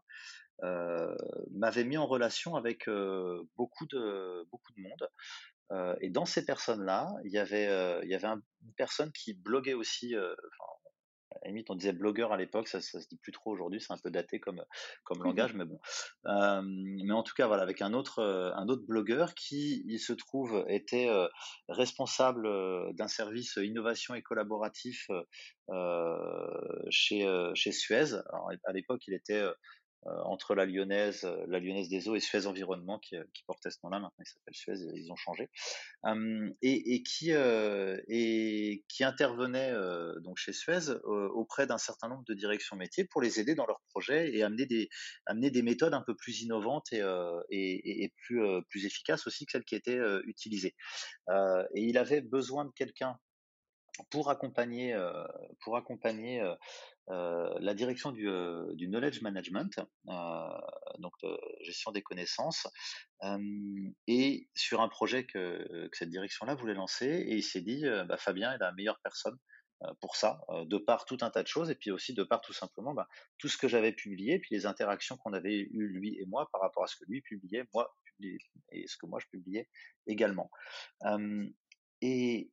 m'avait 1.51 1.85
mis 1.85 1.97
en 1.97 2.05
relation 2.05 2.55
avec 2.55 2.89
beaucoup 3.55 3.87
de 3.87 4.47
beaucoup 4.51 4.73
de 4.77 4.81
monde. 4.81 5.09
Euh, 5.71 5.95
et 6.01 6.09
dans 6.09 6.25
ces 6.25 6.45
personnes-là, 6.45 7.07
il 7.23 7.31
y 7.31 7.37
avait, 7.37 7.67
euh, 7.67 8.01
il 8.03 8.09
y 8.09 8.15
avait 8.15 8.27
une 8.27 8.73
personne 8.75 9.11
qui 9.11 9.33
bloguait 9.33 9.73
aussi. 9.73 10.15
Euh, 10.15 10.35
à 11.31 11.39
la 11.43 11.49
limite, 11.49 11.69
on 11.69 11.75
disait 11.75 11.93
blogueur 11.93 12.31
à 12.31 12.37
l'époque, 12.37 12.67
ça, 12.67 12.81
ça 12.81 12.99
se 12.99 13.07
dit 13.07 13.17
plus 13.17 13.31
trop 13.31 13.51
aujourd'hui, 13.51 13.81
c'est 13.81 13.93
un 13.93 13.97
peu 13.97 14.11
daté 14.11 14.39
comme 14.39 14.63
comme 15.03 15.19
mmh 15.19 15.23
langage, 15.23 15.53
mais 15.53 15.65
bon. 15.65 15.79
Euh, 16.25 16.61
mais 16.63 17.13
en 17.13 17.23
tout 17.23 17.33
cas, 17.35 17.47
voilà, 17.47 17.63
avec 17.63 17.81
un 17.81 17.93
autre 17.93 18.21
un 18.55 18.67
autre 18.67 18.85
blogueur 18.85 19.33
qui, 19.33 19.83
il 19.85 19.99
se 19.99 20.13
trouve, 20.13 20.65
était 20.67 21.09
responsable 21.69 22.47
d'un 22.95 23.07
service 23.07 23.57
innovation 23.57 24.13
et 24.15 24.21
collaboratif 24.21 25.09
chez 26.89 27.51
chez 27.55 27.71
Suez. 27.71 28.13
Alors, 28.29 28.49
à 28.65 28.73
l'époque, 28.73 29.07
il 29.07 29.13
était 29.13 29.43
entre 30.05 30.55
la 30.55 30.65
Lyonnaise, 30.65 31.23
la 31.47 31.59
Lyonnaise 31.59 31.89
des 31.89 32.09
Eaux 32.09 32.15
et 32.15 32.19
Suez 32.19 32.47
Environnement 32.47 32.97
qui, 32.99 33.15
qui 33.33 33.43
portait 33.43 33.69
ce 33.69 33.77
nom-là. 33.83 33.99
Maintenant, 33.99 34.15
il 34.19 34.25
s'appelle 34.25 34.55
Suez, 34.55 34.79
ils 34.95 35.11
ont 35.11 35.15
changé. 35.15 35.49
Et, 36.61 36.95
et, 36.95 37.03
qui 37.03 37.33
intervenait 39.03 39.73
donc 40.23 40.37
chez 40.37 40.53
Suez 40.53 40.89
auprès 41.05 41.67
d'un 41.67 41.77
certain 41.77 42.09
nombre 42.09 42.23
de 42.27 42.33
directions 42.33 42.75
métiers 42.75 43.05
pour 43.05 43.21
les 43.21 43.39
aider 43.39 43.53
dans 43.53 43.67
leurs 43.67 43.81
projets 43.89 44.35
et 44.35 44.41
amener 44.43 44.65
des 44.65 44.89
amener 45.27 45.51
des 45.51 45.61
méthodes 45.61 45.93
un 45.93 46.01
peu 46.01 46.15
plus 46.15 46.41
innovantes 46.41 46.91
et, 46.93 47.01
et, 47.49 48.03
et 48.03 48.13
plus 48.25 48.41
plus 48.69 48.85
efficaces 48.85 49.27
aussi 49.27 49.45
que 49.45 49.51
celles 49.51 49.65
qui 49.65 49.75
étaient 49.75 49.99
utilisées. 50.25 50.73
et 51.29 51.81
il 51.81 51.97
avait 51.97 52.21
besoin 52.21 52.65
de 52.65 52.71
quelqu'un 52.71 53.17
pour 54.09 54.29
accompagner, 54.29 54.97
pour 55.63 55.77
accompagner 55.77 56.41
la 57.07 57.73
direction 57.73 58.11
du, 58.11 58.29
du 58.75 58.87
knowledge 58.87 59.21
management, 59.21 59.79
donc 60.99 61.13
gestion 61.61 61.91
des 61.91 62.01
connaissances, 62.01 62.67
et 64.07 64.49
sur 64.55 64.81
un 64.81 64.87
projet 64.87 65.25
que, 65.25 65.89
cette 65.93 66.09
direction-là 66.09 66.55
voulait 66.55 66.73
lancer, 66.73 67.07
et 67.07 67.35
il 67.35 67.43
s'est 67.43 67.61
dit, 67.61 67.83
bah, 68.07 68.17
Fabien 68.17 68.53
est 68.53 68.59
la 68.59 68.71
meilleure 68.73 68.99
personne 69.03 69.37
pour 69.99 70.15
ça, 70.15 70.41
de 70.65 70.77
par 70.77 71.05
tout 71.05 71.17
un 71.21 71.31
tas 71.31 71.43
de 71.43 71.47
choses, 71.47 71.69
et 71.69 71.75
puis 71.75 71.91
aussi 71.91 72.13
de 72.13 72.23
par 72.23 72.41
tout 72.41 72.53
simplement 72.53 72.93
bah, 72.93 73.07
tout 73.39 73.47
ce 73.47 73.57
que 73.57 73.67
j'avais 73.67 73.91
publié, 73.91 74.39
puis 74.39 74.55
les 74.55 74.65
interactions 74.65 75.17
qu'on 75.17 75.33
avait 75.33 75.67
eues 75.71 75.87
lui 75.87 76.17
et 76.19 76.25
moi 76.25 76.47
par 76.51 76.61
rapport 76.61 76.83
à 76.83 76.87
ce 76.87 76.95
que 76.95 77.05
lui 77.07 77.21
publiait, 77.21 77.65
moi 77.73 77.93
et 78.71 78.87
ce 78.87 78.97
que 78.97 79.05
moi 79.05 79.19
je 79.19 79.27
publiais 79.27 79.67
également. 80.07 80.49
et, 82.01 82.51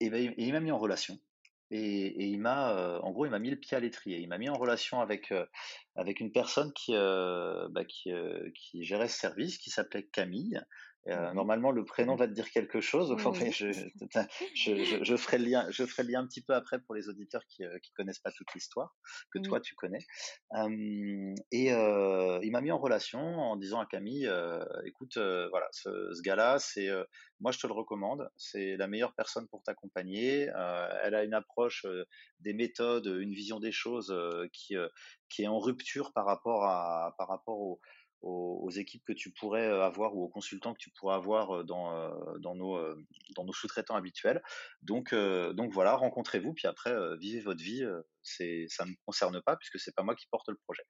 ben, 0.00 0.34
il 0.36 0.52
m'a 0.52 0.60
mis 0.60 0.70
en 0.70 0.78
relation. 0.78 1.18
Et, 1.70 2.26
il 2.26 2.40
m'a, 2.40 2.72
euh, 2.76 2.98
en 3.00 3.12
gros, 3.12 3.26
il 3.26 3.30
m'a 3.30 3.38
mis 3.38 3.50
le 3.50 3.56
pied 3.56 3.76
à 3.76 3.80
l'étrier. 3.80 4.18
Il 4.18 4.28
m'a 4.28 4.38
mis 4.38 4.48
en 4.48 4.54
relation 4.54 5.00
avec 5.00 5.30
euh, 5.32 5.46
avec 5.94 6.20
une 6.20 6.32
personne 6.32 6.72
qui 6.72 6.94
euh, 6.94 7.68
bah, 7.70 7.84
qui, 7.84 8.12
qui 8.54 8.84
gérait 8.84 9.08
ce 9.08 9.18
service, 9.18 9.58
qui 9.58 9.70
s'appelait 9.70 10.06
Camille, 10.06 10.60
euh, 11.08 11.32
normalement, 11.32 11.70
le 11.70 11.84
prénom 11.84 12.14
va 12.14 12.26
te 12.26 12.32
dire 12.32 12.50
quelque 12.50 12.80
chose. 12.80 13.14
je, 13.52 13.72
je, 14.54 15.04
je, 15.04 15.16
ferai 15.16 15.38
le 15.38 15.44
lien, 15.44 15.66
je 15.70 15.86
ferai 15.86 16.02
le 16.02 16.10
lien 16.10 16.20
un 16.20 16.26
petit 16.26 16.42
peu 16.42 16.54
après 16.54 16.78
pour 16.80 16.94
les 16.94 17.08
auditeurs 17.08 17.42
qui, 17.48 17.62
ne 17.62 17.78
connaissent 17.96 18.18
pas 18.18 18.30
toute 18.32 18.52
l'histoire 18.54 18.94
que 19.32 19.38
toi 19.38 19.60
tu 19.60 19.74
connais. 19.74 20.04
et 21.52 21.70
il 21.70 22.50
m'a 22.50 22.60
mis 22.60 22.70
en 22.70 22.78
relation 22.78 23.20
en 23.20 23.56
disant 23.56 23.80
à 23.80 23.86
Camille, 23.86 24.30
écoute, 24.84 25.16
voilà, 25.16 25.68
ce, 25.72 26.12
ce 26.12 26.22
gars-là, 26.22 26.58
c'est 26.58 26.88
moi 27.40 27.52
je 27.52 27.58
te 27.58 27.66
le 27.66 27.72
recommande. 27.72 28.28
C'est 28.36 28.76
la 28.76 28.86
meilleure 28.86 29.14
personne 29.14 29.48
pour 29.48 29.62
t'accompagner. 29.62 30.50
elle 31.02 31.14
a 31.14 31.24
une 31.24 31.34
approche 31.34 31.86
des 32.40 32.52
méthodes, 32.52 33.06
une 33.06 33.32
vision 33.32 33.58
des 33.58 33.72
choses 33.72 34.14
qui 34.52 34.74
qui 35.28 35.44
est 35.44 35.48
en 35.48 35.58
rupture 35.58 36.12
par 36.12 36.26
rapport 36.26 36.64
à 36.64 37.14
par 37.16 37.28
rapport 37.28 37.58
au 37.58 37.80
aux, 38.22 38.70
équipes 38.70 39.02
que 39.04 39.12
tu 39.12 39.32
pourrais 39.32 39.66
avoir 39.66 40.14
ou 40.14 40.22
aux 40.22 40.28
consultants 40.28 40.72
que 40.74 40.78
tu 40.78 40.90
pourrais 40.90 41.16
avoir 41.16 41.64
dans, 41.64 41.92
dans 42.38 42.54
nos, 42.54 42.78
dans 43.34 43.44
nos 43.44 43.52
sous-traitants 43.52 43.96
habituels. 43.96 44.42
Donc, 44.82 45.12
voilà, 45.72 45.96
rencontrez-vous, 45.96 46.52
puis 46.52 46.66
après, 46.66 46.94
vivez 47.18 47.40
votre 47.40 47.62
vie. 47.62 47.84
ça 48.22 48.84
ne 48.84 48.90
me 48.90 48.96
concerne 49.04 49.40
pas 49.42 49.56
puisque 49.56 49.78
c'est 49.78 49.94
pas 49.94 50.02
moi 50.02 50.14
qui 50.14 50.26
porte 50.30 50.48
le 50.48 50.58
projet. 50.64 50.84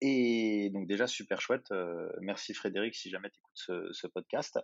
et 0.00 0.70
donc 0.72 0.86
déjà, 0.86 1.06
super 1.06 1.40
chouette. 1.40 1.72
merci 2.20 2.54
Frédéric 2.54 2.94
si 2.94 3.10
jamais 3.10 3.30
tu 3.30 3.38
écoutes 3.38 3.92
ce, 3.92 4.06
podcast. 4.06 4.58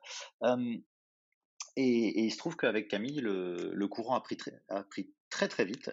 Et, 1.76 2.24
il 2.24 2.30
se 2.30 2.38
trouve 2.38 2.56
qu'avec 2.56 2.88
Camille, 2.88 3.20
le, 3.20 3.70
le 3.72 3.88
courant 3.88 4.16
a 4.16 4.20
pris, 4.20 4.36
très, 4.36 4.52
a 4.68 4.82
pris 4.82 5.12
très 5.30 5.48
très 5.48 5.64
vite. 5.64 5.90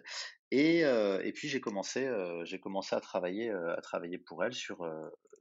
Et, 0.51 0.81
et 0.81 1.33
puis 1.33 1.47
j'ai 1.49 1.59
commencé, 1.59 2.07
j'ai 2.43 2.59
commencé 2.59 2.95
à 2.95 2.99
travailler, 2.99 3.49
à 3.49 3.81
travailler 3.81 4.19
pour 4.19 4.43
elle 4.43 4.53
sur, 4.53 4.87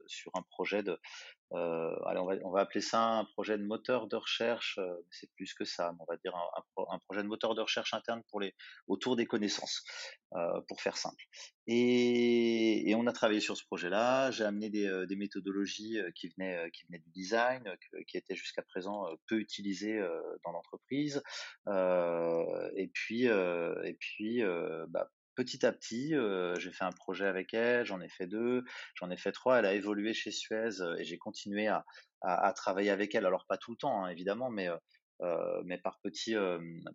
sur 0.07 0.31
un 0.35 0.41
projet 0.41 0.83
de, 0.83 0.99
allez, 1.51 2.19
on, 2.19 2.25
va, 2.25 2.35
on 2.43 2.51
va 2.51 2.61
appeler 2.61 2.81
ça 2.81 3.01
un 3.01 3.25
projet 3.25 3.57
de 3.57 3.63
moteur 3.63 4.07
de 4.07 4.15
recherche, 4.15 4.79
c'est 5.11 5.31
plus 5.35 5.53
que 5.53 5.65
ça, 5.65 5.93
on 5.99 6.05
va 6.05 6.17
dire 6.17 6.35
un, 6.35 6.99
projet 7.07 7.21
de 7.21 7.27
moteur 7.27 7.55
de 7.55 7.61
recherche 7.61 7.93
interne 7.93 8.23
pour 8.29 8.39
les, 8.39 8.53
autour 8.87 9.15
des 9.15 9.25
connaissances, 9.25 9.83
pour 10.67 10.81
faire 10.81 10.97
simple. 10.97 11.23
Et, 11.67 12.89
et, 12.89 12.95
on 12.95 13.07
a 13.07 13.13
travaillé 13.13 13.39
sur 13.39 13.55
ce 13.55 13.63
projet-là, 13.65 14.31
j'ai 14.31 14.43
amené 14.43 14.69
des, 14.69 15.15
méthodologies 15.15 15.99
qui 16.15 16.29
venaient, 16.29 16.69
qui 16.71 16.85
venaient 16.87 16.99
du 16.99 17.11
design, 17.11 17.63
qui 18.07 18.17
étaient 18.17 18.35
jusqu'à 18.35 18.63
présent 18.63 19.05
peu 19.27 19.39
utilisées 19.39 19.99
dans 20.43 20.51
l'entreprise, 20.51 21.21
et 21.67 22.87
puis, 22.93 23.27
et 23.83 23.93
puis 23.93 24.41
bah, 24.89 25.11
petit 25.35 25.65
à 25.65 25.71
petit, 25.71 26.13
j'ai 26.59 26.71
fait 26.71 26.85
un 26.85 26.91
projet 26.91 27.25
avec 27.25 27.53
elle, 27.53 27.85
j'en 27.85 28.01
ai 28.01 28.09
fait 28.09 28.27
deux, 28.27 28.63
j'en 28.95 29.09
ai 29.09 29.17
fait 29.17 29.31
trois. 29.31 29.59
Elle 29.59 29.65
a 29.65 29.73
évolué 29.73 30.13
chez 30.13 30.31
Suez 30.31 30.81
et 30.97 31.03
j'ai 31.03 31.17
continué 31.17 31.67
à, 31.67 31.85
à, 32.21 32.53
travailler 32.53 32.89
avec 32.89 33.15
elle. 33.15 33.25
Alors 33.25 33.45
pas 33.47 33.57
tout 33.57 33.71
le 33.71 33.77
temps, 33.77 34.03
hein, 34.03 34.09
évidemment, 34.09 34.49
mais 34.49 34.69
mais 35.63 35.77
par 35.77 35.99
petit, 36.01 36.35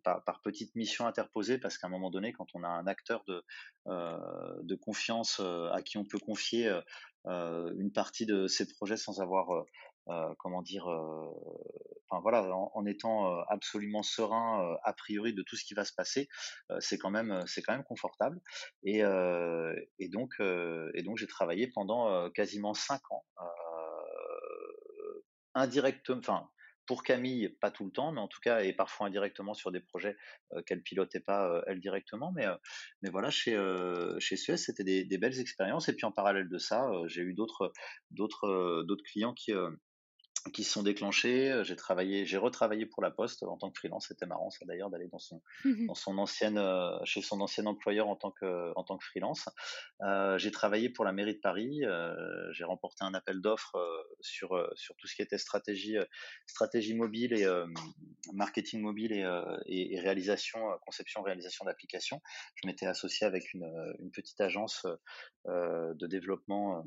par, 0.05 0.23
par 0.25 0.43
petites 0.43 0.75
missions 0.75 1.07
interposées, 1.07 1.57
parce 1.57 1.79
qu'à 1.79 1.87
un 1.87 1.91
moment 1.91 2.11
donné, 2.11 2.33
quand 2.33 2.49
on 2.55 2.63
a 2.63 2.69
un 2.69 2.87
acteur 2.87 3.25
de 3.27 3.43
de 3.87 4.75
confiance 4.75 5.41
à 5.41 5.81
qui 5.83 5.97
on 5.99 6.05
peut 6.05 6.19
confier 6.19 6.71
une 7.27 7.93
partie 7.93 8.27
de 8.27 8.47
ses 8.47 8.69
projets 8.69 8.97
sans 8.97 9.21
avoir 9.21 9.65
euh, 10.11 10.35
comment 10.39 10.63
dire, 10.63 10.89
euh, 10.89 12.21
voilà, 12.23 12.43
en, 12.51 12.87
étant 12.87 13.31
euh, 13.31 13.43
absolument 13.49 14.03
serein 14.03 14.79
a 14.83 14.93
priori 14.95 15.35
de 15.35 15.43
tout 15.43 15.57
ce 15.57 15.65
qui 15.65 15.75
va 15.75 15.85
se 15.85 15.93
passer, 15.93 16.29
c'est 16.79 16.99
quand 16.99 17.11
même, 17.11 17.43
c'est 17.47 17.63
quand 17.63 17.75
même 17.75 17.85
confortable. 17.85 18.41
Et, 18.85 19.03
donc, 20.09 20.33
j'ai 20.39 21.27
travaillé 21.27 21.69
pendant 21.69 22.31
quasiment 22.31 22.75
cinq 22.75 23.03
ans, 23.11 23.25
indirectement, 25.55 26.19
enfin 26.19 26.49
pour 26.87 27.03
Camille, 27.03 27.51
pas 27.61 27.71
tout 27.71 27.85
le 27.85 27.91
temps, 27.91 28.13
mais 28.13 28.21
en 28.21 28.29
tout 28.29 28.41
cas, 28.41 28.61
et 28.63 28.73
parfois 28.73 29.09
indirectement 29.09 29.53
sur 29.53 29.71
des 29.71 29.81
projets 29.81 30.17
qu'elle 30.65 30.83
pilotait 30.83 31.21
pas 31.21 31.63
elle 31.67 31.81
directement. 31.81 32.33
Mais, 32.33 32.47
voilà, 33.11 33.29
chez, 33.29 33.55
chez 34.21 34.37
Suez, 34.37 34.57
c'était 34.57 34.85
des, 34.85 35.19
belles 35.19 35.39
expériences. 35.39 35.91
Et 35.91 35.93
puis 35.95 36.07
en 36.07 36.13
parallèle 36.13 36.49
de 36.49 36.57
ça, 36.57 36.91
j'ai 37.09 37.21
eu 37.21 37.35
d'autres, 37.35 37.75
d'autres 38.11 38.87
clients 39.05 39.35
qui, 39.35 39.53
qui 40.53 40.65
se 40.65 40.73
sont 40.73 40.83
déclenchés. 40.83 41.51
Euh, 41.51 41.65
j'ai 41.65 41.77
travaillé, 41.77 42.25
j'ai 42.25 42.37
retravaillé 42.37 42.87
pour 42.87 43.03
la 43.03 43.11
Poste 43.11 43.43
en 43.43 43.57
tant 43.57 43.71
que 43.71 43.79
freelance. 43.79 44.07
C'était 44.09 44.27
marrant, 44.27 44.51
ça 44.51 44.65
d'ailleurs, 44.67 44.91
d'aller 44.91 45.09
dans 45.09 45.19
son, 45.19 45.43
dans 45.87 45.95
son 45.95 46.19
ancienne, 46.19 46.59
euh, 46.59 46.99
chez 47.05 47.23
son 47.23 47.41
ancien 47.41 47.67
employeur 47.67 48.09
en 48.09 48.17
tant 48.17 48.31
que, 48.31 48.73
en 48.77 48.85
tant 48.85 48.99
que 48.99 49.05
freelance. 49.05 49.49
Euh, 50.03 50.39
j'ai 50.39 50.51
travaillé 50.51 50.89
pour 50.89 51.05
la 51.05 51.13
mairie 51.13 51.35
de 51.35 51.41
Paris. 51.41 51.85
Euh, 51.85 52.53
j'ai 52.53 52.65
remporté 52.65 53.05
un 53.05 53.15
appel 53.15 53.41
d'offres 53.41 53.79
sur, 54.21 54.69
sur 54.75 54.97
tout 54.97 55.07
ce 55.07 55.15
qui 55.15 55.23
était 55.23 55.39
stratégie, 55.39 55.97
stratégie 56.47 56.95
mobile 56.95 57.33
et 57.33 57.47
marketing 58.33 58.81
mobile 58.81 59.13
et, 59.13 59.25
et, 59.67 59.95
et, 59.95 60.01
réalisation, 60.01 60.61
conception, 60.85 61.23
réalisation 61.23 61.65
d'applications. 61.65 62.21
Je 62.55 62.67
m'étais 62.67 62.87
associé 62.87 63.27
avec 63.27 63.53
une, 63.55 63.71
une 64.01 64.11
petite 64.11 64.41
agence 64.41 64.87
de 65.47 66.07
développement, 66.07 66.85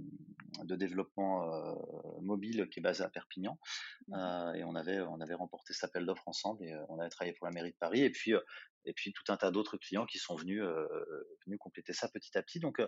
de 0.64 0.76
développement 0.76 1.48
mobile 2.22 2.68
qui 2.70 2.80
est 2.80 2.84
basée 2.84 3.04
à 3.04 3.10
Perpignan 3.10 3.51
Mmh 4.08 4.16
euh, 4.16 4.54
et 4.54 4.64
on 4.64 4.76
avait, 4.76 5.00
on 5.00 5.22
avait 5.22 5.36
remporté 5.36 5.74
cet 5.74 5.86
appel 5.86 6.06
d'offres 6.06 6.28
ensemble 6.28 6.64
et 6.66 6.74
euh, 6.74 6.84
on 6.90 7.00
avait 7.00 7.10
travaillé 7.10 7.34
pour 7.34 7.48
la 7.48 7.54
mairie 7.54 7.72
de 7.72 7.78
Paris. 7.78 8.02
Et 8.02 8.10
puis, 8.10 8.34
et 8.86 8.94
puis 8.94 9.14
tout 9.14 9.32
un 9.32 9.38
tas 9.38 9.52
d'autres 9.52 9.78
clients 9.78 10.06
qui 10.06 10.18
sont 10.18 10.36
venus, 10.36 10.64
venus 11.46 11.60
compléter 11.60 11.94
ça 11.94 12.10
petit 12.10 12.38
à 12.38 12.42
petit. 12.42 12.60
Donc, 12.60 12.82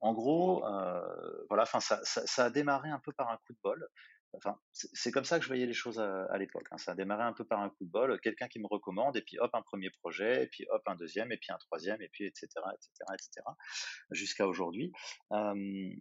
en 0.00 0.14
gros, 0.14 0.60
voilà, 1.48 1.62
enfin, 1.62 1.80
ça, 1.80 2.00
ça, 2.02 2.26
ça, 2.26 2.46
a 2.46 2.50
démarré 2.50 2.88
un 2.88 2.98
peu 2.98 3.12
par 3.12 3.30
un 3.30 3.36
coup 3.36 3.52
de 3.52 3.58
bol. 3.62 3.86
Enfin, 4.36 4.58
c'est 4.72 5.10
comme 5.10 5.24
ça 5.24 5.38
que 5.38 5.44
je 5.44 5.48
voyais 5.48 5.66
les 5.66 5.74
choses 5.74 5.98
à, 5.98 6.24
à 6.26 6.38
l'époque. 6.38 6.66
Hein. 6.70 6.78
Ça 6.78 6.92
a 6.92 6.94
démarré 6.94 7.24
un 7.24 7.32
peu 7.32 7.44
par 7.44 7.60
un 7.60 7.70
coup 7.70 7.84
de 7.84 7.90
bol, 7.90 8.18
quelqu'un 8.20 8.48
qui 8.48 8.58
me 8.58 8.66
recommande, 8.66 9.16
et 9.16 9.22
puis 9.22 9.38
hop 9.38 9.50
un 9.54 9.62
premier 9.62 9.90
projet, 9.90 10.44
et 10.44 10.46
puis 10.46 10.66
hop 10.70 10.82
un 10.86 10.96
deuxième, 10.96 11.32
et 11.32 11.36
puis 11.36 11.52
un 11.52 11.58
troisième, 11.58 12.00
et 12.02 12.08
puis 12.08 12.24
etc. 12.24 12.46
etc. 12.74 12.90
etc. 13.12 13.46
jusqu'à 14.10 14.46
aujourd'hui. 14.46 14.92
Euh, 15.32 15.54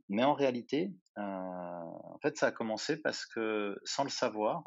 mais 0.09 0.23
en 0.23 0.33
réalité, 0.33 0.91
euh, 1.17 1.21
en 1.21 2.19
fait, 2.21 2.37
ça 2.37 2.47
a 2.47 2.51
commencé 2.51 2.97
parce 2.97 3.25
que 3.25 3.77
sans 3.83 4.03
le 4.03 4.09
savoir, 4.09 4.63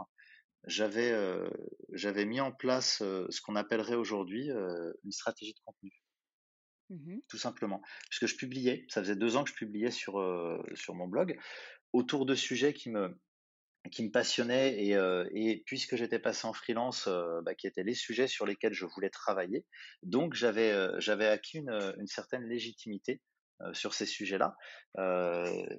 j'avais 0.64 1.12
euh, 1.12 1.48
j'avais 1.92 2.24
mis 2.24 2.40
en 2.40 2.52
place 2.52 2.98
ce 2.98 3.40
qu'on 3.40 3.56
appellerait 3.56 3.94
aujourd'hui 3.94 4.50
une 4.50 5.12
stratégie 5.12 5.54
de 5.54 5.60
contenu. 5.64 5.92
Mmh 6.88 7.18
Tout 7.28 7.38
simplement. 7.38 7.82
Puisque 8.10 8.26
je 8.26 8.36
publiais, 8.36 8.84
ça 8.88 9.02
faisait 9.02 9.16
deux 9.16 9.36
ans 9.36 9.42
que 9.42 9.50
je 9.50 9.56
publiais 9.56 9.90
sur, 9.90 10.22
sur 10.74 10.94
mon 10.94 11.08
blog, 11.08 11.36
autour 11.92 12.26
de 12.26 12.34
sujets 12.34 12.72
qui 12.74 12.90
me, 12.90 13.18
qui 13.90 14.04
me 14.04 14.10
passionnait 14.10 14.84
et, 14.84 14.96
euh, 14.96 15.28
et 15.32 15.62
puisque 15.66 15.96
j'étais 15.96 16.18
passé 16.18 16.46
en 16.46 16.52
freelance, 16.52 17.06
euh, 17.08 17.40
bah, 17.42 17.54
qui 17.54 17.66
étaient 17.66 17.82
les 17.82 17.94
sujets 17.94 18.26
sur 18.26 18.46
lesquels 18.46 18.72
je 18.72 18.86
voulais 18.86 19.10
travailler, 19.10 19.64
donc 20.02 20.34
j'avais 20.34 20.70
euh, 20.70 20.98
j'avais 20.98 21.26
acquis 21.26 21.58
une, 21.58 21.94
une, 21.98 22.06
certaine 22.06 22.44
légitimité 22.44 23.20
sur 23.72 23.94
ces 23.94 24.04
sujets-là 24.04 24.54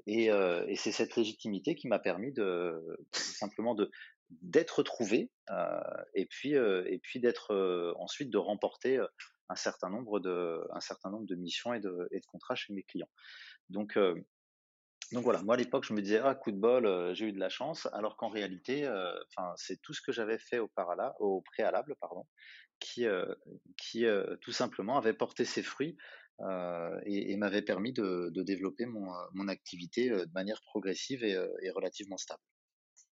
et, 0.08 0.30
et 0.30 0.76
c'est 0.78 0.92
cette 0.92 1.16
légitimité 1.16 1.76
qui 1.76 1.88
m'a 1.88 2.00
permis 2.00 2.34
de 2.34 2.74
simplement 3.12 3.76
de 3.76 3.92
d'être 4.42 4.82
trouvé 4.82 5.30
et 6.16 6.26
puis 6.26 6.54
et 6.54 7.00
puis 7.04 7.20
d'être 7.20 7.94
ensuite 8.00 8.32
de 8.32 8.40
remporter 8.40 9.00
un 9.50 9.56
certain 9.56 9.92
nombre 9.92 10.20
de 10.20 10.60
un 10.74 10.80
certain 10.80 11.12
nombre 11.12 11.28
de 11.28 11.36
missions 11.36 11.72
et 11.76 11.80
de, 11.80 12.08
et 12.10 12.20
de 12.20 12.26
contrats 12.26 12.56
chez 12.56 12.74
mes 12.74 12.82
clients. 12.82 13.12
Donc 13.70 13.96
donc 15.12 15.24
voilà, 15.24 15.42
moi 15.44 15.56
à 15.56 15.58
l'époque, 15.58 15.86
je 15.86 15.94
me 15.94 16.02
disais, 16.02 16.20
ah, 16.24 16.36
coup 16.36 16.52
de 16.52 16.58
bol, 16.58 17.14
j'ai 17.16 17.28
eu 17.28 17.32
de 17.32 17.40
la 17.40 17.50
chance, 17.50 17.88
alors 17.94 18.18
qu'en 18.18 18.30
réalité, 18.30 18.88
enfin, 18.88 19.54
c'est 19.56 19.82
tout 19.82 19.94
ce 19.94 20.02
que 20.02 20.12
j'avais 20.12 20.38
fait 20.38 20.60
au, 20.60 20.70
au 21.20 21.42
préalable, 21.42 21.96
pardon, 22.02 22.26
qui, 22.80 23.06
qui 23.78 24.06
tout 24.42 24.52
simplement 24.52 24.98
avait 24.98 25.14
porté 25.14 25.46
ses 25.46 25.64
fruits 25.64 25.98
et, 27.06 27.38
m'avait 27.38 27.62
permis 27.62 27.94
de, 27.94 28.32
développer 28.44 28.86
mon, 28.86 29.48
activité 29.48 30.10
de 30.10 30.32
manière 30.34 30.62
progressive 30.64 31.24
et, 31.24 31.38
et 31.62 31.70
relativement 31.72 32.18
stable. 32.18 32.44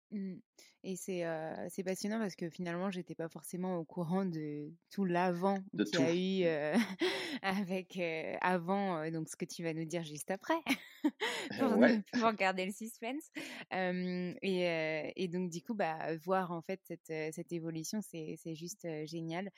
Mmh. 0.10 0.40
Et 0.86 0.98
c'est 0.98 1.24
c'est 1.70 1.84
passionnant 1.84 2.20
parce 2.20 2.36
que 2.36 2.50
finalement, 2.50 2.92
j'étais 2.92 3.16
pas 3.16 3.30
forcément 3.30 3.78
au 3.78 3.86
courant 3.86 4.26
de 4.26 4.70
tout 4.92 5.06
l'avant 5.06 5.58
qu'il 5.94 6.00
y 6.00 6.44
a 6.44 6.44
eu 6.44 6.74
avec 7.42 8.00
avant, 8.42 9.10
donc 9.10 9.30
ce 9.30 9.38
que 9.38 9.46
tu 9.46 9.64
vas 9.64 9.74
nous 9.74 9.86
dire 9.86 10.04
juste 10.04 10.30
après, 10.30 10.60
pour, 11.60 12.34
garder 12.34 12.66
le 12.66 12.74
suspense. 12.74 13.32
et, 13.72 15.14
et, 15.16 15.28
donc, 15.30 15.50
du 15.50 15.62
coup, 15.62 15.74
bah, 15.74 15.98
voir 16.18 16.52
en 16.52 16.62
fait 16.62 16.82
cette, 16.84 17.34
cette 17.34 17.54
évolution, 17.54 18.02
c'est 18.02 18.38
juste 18.56 18.86
génial. 19.06 19.52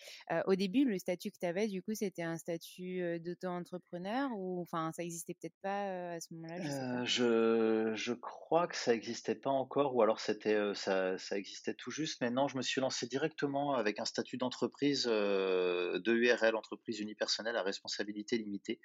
au 0.45 0.53
début, 0.53 0.85
le 0.85 0.99
statut 0.99 1.31
que 1.31 1.39
tu 1.39 1.47
avais, 1.47 1.67
du 1.67 1.81
coup, 1.81 1.95
c'était 1.95 2.23
un 2.23 2.37
statut 2.37 3.19
d'auto-entrepreneur 3.19 4.29
ou 4.35 4.61
enfin, 4.61 4.91
ça 4.93 5.03
existait 5.03 5.33
peut-être 5.33 5.57
pas 5.61 6.13
à 6.13 6.19
ce 6.19 6.33
moment-là 6.33 7.03
je, 7.05 7.93
je, 7.95 8.13
crois 8.13 8.67
que 8.67 8.75
ça 8.75 8.93
existait 8.93 9.35
pas 9.35 9.49
encore 9.49 9.95
ou 9.95 10.01
alors 10.01 10.19
c'était 10.19 10.73
ça 10.75 11.14
ça, 11.17 11.37
existait 11.37 11.73
tout 11.73 11.91
juste. 11.91 12.21
Maintenant, 12.21 12.47
je 12.47 12.57
me 12.57 12.61
suis 12.61 12.81
lancé 12.81 13.07
directement 13.07 13.75
avec 13.75 13.99
un 13.99 14.05
statut 14.05 14.37
d'entreprise 14.37 15.07
euh, 15.09 15.99
de 15.99 16.13
URL, 16.13 16.55
entreprise 16.55 16.99
unipersonnelle 16.99 17.55
à 17.55 17.63
responsabilité 17.63 18.37
limitée, 18.37 18.79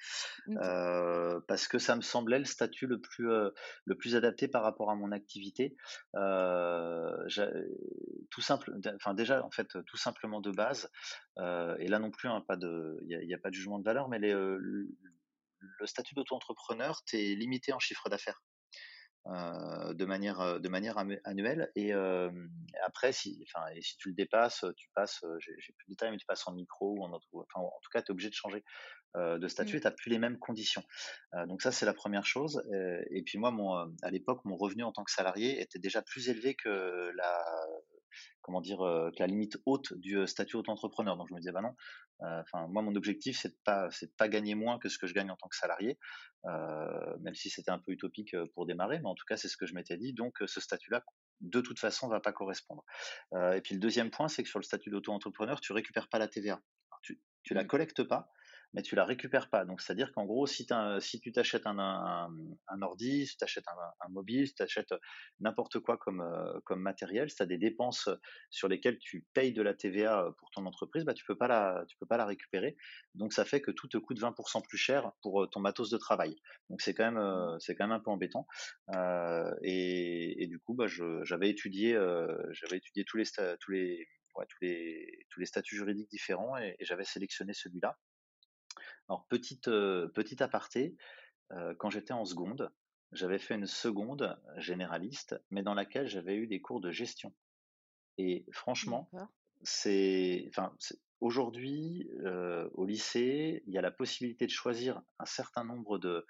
euh, 0.48 1.40
parce 1.48 1.68
que 1.68 1.78
ça 1.78 1.96
me 1.96 2.02
semblait 2.02 2.38
le 2.38 2.44
statut 2.44 2.86
le 2.86 3.00
plus, 3.00 3.30
euh, 3.30 3.50
le 3.84 3.94
plus 3.96 4.16
adapté 4.16 4.48
par 4.48 4.62
rapport 4.62 4.90
à 4.90 4.94
mon 4.94 5.12
activité. 5.12 5.76
tout 8.30 8.40
simple, 8.40 8.72
enfin 8.94 9.14
déjà, 9.14 9.44
en 9.44 9.50
fait, 9.50 9.68
tout 9.86 9.96
simplement 9.96 10.40
de 10.40 10.50
base, 10.50 10.90
et 11.38 11.88
là 11.88 11.98
non 11.98 12.10
plus, 12.10 12.28
hein, 12.28 12.44
il 12.48 13.26
n'y 13.26 13.34
a, 13.34 13.38
pas 13.38 13.50
de 13.50 13.54
jugement 13.54 13.78
de 13.78 13.84
valeur, 13.84 14.08
mais 14.08 14.18
les, 14.18 14.32
le 14.32 15.86
statut 15.86 16.14
d'auto-entrepreneur, 16.14 17.02
tu 17.04 17.16
es 17.16 17.34
limité 17.34 17.72
en 17.72 17.78
chiffre 17.78 18.08
d'affaires. 18.08 18.40
Euh, 19.26 19.92
de 19.92 20.06
manière 20.06 20.40
euh, 20.40 20.58
de 20.58 20.68
manière 20.70 20.96
annuelle 21.24 21.70
et 21.76 21.92
après 22.82 23.12
si 23.12 23.44
enfin 23.46 23.66
et 23.74 23.82
si 23.82 23.98
tu 23.98 24.08
le 24.08 24.14
dépasses 24.14 24.64
tu 24.78 24.88
passes 24.94 25.22
j'ai 25.40 25.72
plus 25.74 25.84
de 25.88 25.90
détails 25.90 26.10
mais 26.10 26.16
tu 26.16 26.24
passes 26.24 26.48
en 26.48 26.52
micro 26.52 26.94
ou 26.96 27.04
en 27.04 27.12
autre, 27.12 27.28
enfin, 27.34 27.60
en 27.60 27.80
tout 27.82 27.90
cas 27.92 28.00
tu 28.00 28.06
es 28.06 28.10
obligé 28.12 28.30
de 28.30 28.34
changer 28.34 28.64
de 29.14 29.46
statut 29.46 29.76
et 29.76 29.80
tu 29.80 29.86
n'as 29.86 29.90
plus 29.90 30.08
les 30.08 30.18
mêmes 30.18 30.38
conditions. 30.38 30.82
Donc 31.48 31.60
ça 31.60 31.70
c'est 31.70 31.84
la 31.84 31.92
première 31.92 32.24
chose 32.24 32.62
et 33.10 33.22
puis 33.22 33.38
moi 33.38 33.50
mon 33.50 33.94
à 34.02 34.10
l'époque 34.10 34.42
mon 34.46 34.56
revenu 34.56 34.84
en 34.84 34.92
tant 34.92 35.04
que 35.04 35.12
salarié 35.12 35.60
était 35.60 35.78
déjà 35.78 36.00
plus 36.00 36.30
élevé 36.30 36.54
que 36.54 37.10
la 37.14 37.44
comment 38.42 38.60
dire, 38.60 38.80
euh, 38.82 39.10
que 39.10 39.20
la 39.20 39.26
limite 39.26 39.58
haute 39.66 39.92
du 39.94 40.18
euh, 40.18 40.26
statut 40.26 40.56
auto-entrepreneur. 40.56 41.16
Donc 41.16 41.28
je 41.28 41.34
me 41.34 41.40
disais, 41.40 41.52
bah 41.52 41.62
non, 41.62 41.74
euh, 42.22 42.42
enfin 42.42 42.66
moi 42.68 42.82
mon 42.82 42.94
objectif 42.96 43.38
c'est 43.38 43.50
de 43.50 43.58
pas, 43.64 43.90
c'est 43.90 44.14
pas 44.16 44.28
gagner 44.28 44.54
moins 44.54 44.78
que 44.78 44.88
ce 44.88 44.98
que 44.98 45.06
je 45.06 45.14
gagne 45.14 45.30
en 45.30 45.36
tant 45.36 45.48
que 45.48 45.56
salarié, 45.56 45.98
même 46.44 47.34
si 47.34 47.50
c'était 47.50 47.70
un 47.70 47.78
peu 47.78 47.92
utopique 47.92 48.34
pour 48.54 48.66
démarrer, 48.66 48.98
mais 48.98 49.08
en 49.08 49.14
tout 49.14 49.26
cas 49.26 49.36
c'est 49.36 49.48
ce 49.48 49.56
que 49.56 49.66
je 49.66 49.74
m'étais 49.74 49.96
dit. 49.96 50.12
Donc 50.12 50.38
ce 50.46 50.60
statut-là, 50.60 51.04
de 51.40 51.60
toute 51.60 51.78
façon, 51.78 52.08
va 52.08 52.20
pas 52.20 52.32
correspondre. 52.32 52.84
et 53.32 53.60
puis 53.62 53.74
le 53.74 53.80
deuxième 53.80 54.10
point, 54.10 54.28
c'est 54.28 54.42
que 54.42 54.48
sur 54.48 54.58
le 54.58 54.64
statut 54.64 54.90
d'auto-entrepreneur, 54.90 55.60
tu 55.60 55.72
récupères 55.72 56.08
pas 56.08 56.18
la 56.18 56.28
TVA. 56.28 56.60
tu, 57.02 57.20
tu 57.42 57.54
la 57.54 57.64
mmh. 57.64 57.66
collectes 57.66 58.02
pas, 58.04 58.30
mais 58.72 58.82
tu 58.82 58.94
la 58.94 59.04
récupères 59.04 59.50
pas. 59.50 59.64
Donc, 59.64 59.80
c'est-à-dire 59.80 60.12
qu'en 60.12 60.24
gros, 60.24 60.46
si, 60.46 60.66
si 61.00 61.20
tu 61.20 61.32
t'achètes 61.32 61.66
un, 61.66 61.78
un, 61.78 62.82
ordi, 62.82 63.26
si 63.26 63.36
tu 63.36 63.44
achètes 63.44 63.66
un, 63.68 64.08
mobile, 64.08 64.46
si 64.46 64.54
tu 64.54 64.62
achètes 64.62 64.94
n'importe 65.40 65.80
quoi 65.80 65.96
comme, 65.96 66.20
euh, 66.20 66.60
comme 66.64 66.80
matériel, 66.80 67.30
si 67.30 67.36
tu 67.36 67.42
as 67.42 67.46
des 67.46 67.58
dépenses 67.58 68.08
sur 68.50 68.68
lesquelles 68.68 68.98
tu 68.98 69.26
payes 69.34 69.52
de 69.52 69.62
la 69.62 69.74
TVA 69.74 70.32
pour 70.38 70.50
ton 70.50 70.66
entreprise, 70.66 71.04
bah, 71.04 71.14
tu 71.14 71.24
peux 71.24 71.36
pas 71.36 71.48
la, 71.48 71.84
tu 71.88 71.96
peux 71.96 72.06
pas 72.06 72.16
la 72.16 72.26
récupérer. 72.26 72.76
Donc, 73.14 73.32
ça 73.32 73.44
fait 73.44 73.60
que 73.60 73.72
tout 73.72 73.88
te 73.88 73.98
coûte 73.98 74.20
20% 74.20 74.62
plus 74.66 74.78
cher 74.78 75.12
pour 75.22 75.48
ton 75.50 75.60
matos 75.60 75.90
de 75.90 75.98
travail. 75.98 76.36
Donc, 76.68 76.80
c'est 76.80 76.94
quand 76.94 77.04
même, 77.04 77.18
euh, 77.18 77.58
c'est 77.58 77.74
quand 77.74 77.88
même 77.88 77.96
un 77.96 78.00
peu 78.00 78.10
embêtant. 78.10 78.46
Euh, 78.94 79.50
et, 79.62 80.42
et, 80.42 80.46
du 80.46 80.60
coup, 80.60 80.74
bah, 80.74 80.86
j'avais 81.22 81.50
étudié, 81.50 81.94
j'avais 82.52 82.76
étudié 82.76 83.04
tous 83.04 83.16
les, 83.16 83.24
tous 83.58 83.72
les, 83.72 84.06
tous 84.48 84.58
les, 84.62 85.26
tous 85.28 85.40
les 85.40 85.46
statuts 85.46 85.76
juridiques 85.76 86.10
différents 86.10 86.56
et 86.56 86.76
j'avais 86.80 87.04
sélectionné 87.04 87.52
celui-là. 87.52 87.96
Alors, 89.08 89.26
petite, 89.28 89.68
euh, 89.68 90.08
petite 90.08 90.42
aparté, 90.42 90.96
euh, 91.52 91.74
quand 91.78 91.90
j'étais 91.90 92.12
en 92.12 92.24
seconde, 92.24 92.70
j'avais 93.12 93.38
fait 93.38 93.54
une 93.54 93.66
seconde 93.66 94.40
généraliste, 94.56 95.34
mais 95.50 95.62
dans 95.62 95.74
laquelle 95.74 96.06
j'avais 96.06 96.36
eu 96.36 96.46
des 96.46 96.60
cours 96.60 96.80
de 96.80 96.92
gestion. 96.92 97.34
Et 98.18 98.44
franchement, 98.52 99.10
c'est, 99.62 100.44
enfin, 100.48 100.72
aujourd'hui, 101.20 102.08
euh, 102.24 102.68
au 102.74 102.86
lycée, 102.86 103.64
il 103.66 103.74
y 103.74 103.78
a 103.78 103.80
la 103.80 103.90
possibilité 103.90 104.46
de 104.46 104.52
choisir 104.52 105.02
un 105.18 105.26
certain 105.26 105.64
nombre 105.64 105.98
de, 105.98 106.24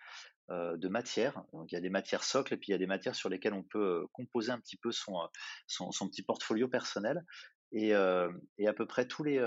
de 0.48 0.88
matières. 0.88 1.44
Donc, 1.52 1.70
il 1.70 1.74
y 1.74 1.78
a 1.78 1.82
des 1.82 1.90
matières 1.90 2.24
socles 2.24 2.54
et 2.54 2.56
puis 2.56 2.68
il 2.68 2.72
y 2.72 2.74
a 2.74 2.78
des 2.78 2.86
matières 2.86 3.14
sur 3.14 3.28
lesquelles 3.28 3.52
on 3.52 3.62
peut 3.62 4.06
composer 4.12 4.50
un 4.50 4.58
petit 4.58 4.76
peu 4.76 4.90
son, 4.90 5.28
son, 5.66 6.08
petit 6.08 6.22
portfolio 6.22 6.66
personnel. 6.66 7.24
Et, 7.72 7.90
et, 7.90 8.68
à 8.68 8.72
peu 8.72 8.86
près 8.86 9.06
tous 9.06 9.22
les, 9.22 9.38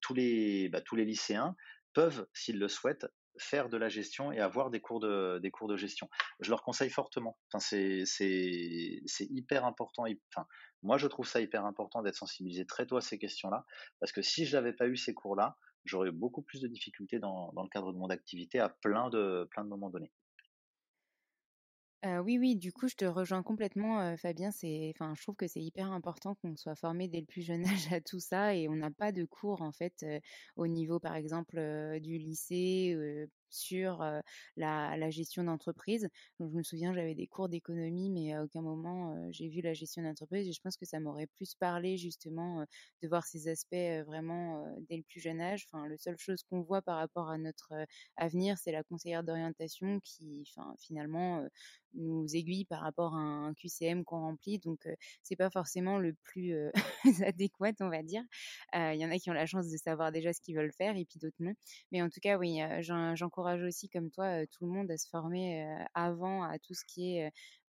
tous 0.00 0.14
les, 0.14 0.68
bah, 0.68 0.80
tous 0.80 0.96
les 0.96 1.04
lycéens 1.04 1.56
peuvent, 1.92 2.26
s'ils 2.32 2.58
le 2.58 2.68
souhaitent, 2.68 3.06
faire 3.38 3.68
de 3.68 3.76
la 3.76 3.88
gestion 3.88 4.32
et 4.32 4.40
avoir 4.40 4.70
des 4.70 4.80
cours 4.80 5.00
de, 5.00 5.38
des 5.42 5.50
cours 5.50 5.68
de 5.68 5.76
gestion. 5.76 6.08
Je 6.40 6.50
leur 6.50 6.62
conseille 6.62 6.90
fortement. 6.90 7.38
Enfin, 7.52 7.58
c'est, 7.60 8.04
hyper 9.30 9.64
important. 9.64 10.04
Enfin, 10.34 10.46
moi, 10.82 10.98
je 10.98 11.06
trouve 11.06 11.26
ça 11.26 11.40
hyper 11.40 11.64
important 11.64 12.02
d'être 12.02 12.16
sensibilisé 12.16 12.66
très 12.66 12.86
tôt 12.86 12.96
à 12.96 13.00
ces 13.00 13.18
questions-là, 13.18 13.64
parce 14.00 14.12
que 14.12 14.22
si 14.22 14.44
je 14.44 14.56
n'avais 14.56 14.72
pas 14.72 14.86
eu 14.86 14.96
ces 14.96 15.14
cours-là, 15.14 15.56
j'aurais 15.84 16.08
eu 16.08 16.12
beaucoup 16.12 16.42
plus 16.42 16.60
de 16.60 16.68
difficultés 16.68 17.18
dans, 17.18 17.52
dans, 17.52 17.62
le 17.62 17.68
cadre 17.68 17.92
de 17.92 17.98
mon 17.98 18.08
activité 18.08 18.60
à 18.60 18.68
plein 18.68 19.08
de, 19.10 19.48
plein 19.50 19.64
de 19.64 19.68
moments 19.68 19.90
donnés 19.90 20.12
oui, 22.04 22.36
oui, 22.38 22.56
du 22.56 22.72
coup, 22.72 22.88
je 22.88 22.96
te 22.96 23.04
rejoins 23.04 23.42
complètement, 23.44 24.16
Fabien. 24.16 24.50
C'est, 24.50 24.90
enfin, 24.94 25.14
je 25.16 25.22
trouve 25.22 25.36
que 25.36 25.46
c'est 25.46 25.62
hyper 25.62 25.90
important 25.92 26.34
qu'on 26.34 26.56
soit 26.56 26.74
formé 26.74 27.06
dès 27.08 27.20
le 27.20 27.26
plus 27.26 27.42
jeune 27.42 27.64
âge 27.66 27.92
à 27.92 28.00
tout 28.00 28.18
ça 28.18 28.54
et 28.56 28.68
on 28.68 28.74
n'a 28.76 28.90
pas 28.90 29.12
de 29.12 29.24
cours, 29.24 29.62
en 29.62 29.70
fait, 29.72 30.04
au 30.56 30.66
niveau, 30.66 30.98
par 30.98 31.14
exemple, 31.14 31.56
du 32.00 32.18
lycée, 32.18 32.96
sur 33.52 34.04
la, 34.56 35.10
gestion 35.10 35.44
d'entreprise. 35.44 36.08
je 36.40 36.44
me 36.44 36.62
souviens, 36.62 36.94
j'avais 36.94 37.14
des 37.14 37.26
cours 37.26 37.48
d'économie, 37.48 38.10
mais 38.10 38.32
à 38.32 38.42
aucun 38.42 38.62
moment 38.62 39.14
j'ai 39.30 39.48
vu 39.48 39.60
la 39.60 39.74
gestion 39.74 40.02
d'entreprise. 40.02 40.48
Et 40.48 40.52
je 40.52 40.60
pense 40.60 40.76
que 40.76 40.86
ça 40.86 41.00
m'aurait 41.00 41.26
plus 41.26 41.54
parlé 41.54 41.96
justement 41.96 42.64
de 43.02 43.08
voir 43.08 43.24
ces 43.26 43.48
aspects 43.48 43.74
vraiment 44.06 44.64
dès 44.88 44.96
le 44.96 45.02
plus 45.02 45.20
jeune 45.20 45.40
âge. 45.40 45.66
Enfin, 45.68 45.88
la 45.88 45.98
seule 45.98 46.18
chose 46.18 46.42
qu'on 46.44 46.62
voit 46.62 46.82
par 46.82 46.98
rapport 46.98 47.28
à 47.28 47.38
notre 47.38 47.72
avenir, 48.16 48.58
c'est 48.58 48.72
la 48.72 48.82
conseillère 48.82 49.22
d'orientation 49.22 50.00
qui, 50.00 50.44
enfin, 50.48 50.74
finalement, 50.78 51.46
nous 51.94 52.26
aiguille 52.34 52.64
par 52.64 52.80
rapport 52.80 53.14
à 53.14 53.18
un 53.18 53.54
QCM 53.54 54.04
qu'on 54.04 54.20
remplit. 54.20 54.58
Donc, 54.58 54.88
c'est 55.22 55.36
pas 55.36 55.50
forcément 55.50 55.98
le 55.98 56.14
plus 56.24 56.54
adéquat, 57.26 57.72
on 57.80 57.90
va 57.90 58.02
dire. 58.02 58.22
Il 58.74 58.96
y 58.96 59.04
en 59.04 59.10
a 59.10 59.18
qui 59.18 59.30
ont 59.30 59.34
la 59.34 59.46
chance 59.46 59.68
de 59.68 59.76
savoir 59.76 60.12
déjà 60.12 60.32
ce 60.32 60.40
qu'ils 60.40 60.56
veulent 60.56 60.72
faire 60.72 60.96
et 60.96 61.04
puis 61.04 61.18
d'autres 61.18 61.36
non. 61.40 61.52
Mais 61.90 62.02
en 62.02 62.08
tout 62.08 62.20
cas, 62.20 62.38
oui, 62.38 62.60
j'encourage 62.80 63.41
aussi, 63.64 63.88
comme 63.88 64.10
toi, 64.10 64.46
tout 64.46 64.66
le 64.66 64.72
monde 64.72 64.90
à 64.90 64.96
se 64.96 65.08
former 65.08 65.66
avant 65.94 66.42
à 66.42 66.58
tout 66.58 66.74
ce 66.74 66.84
qui 66.84 67.16
est 67.16 67.32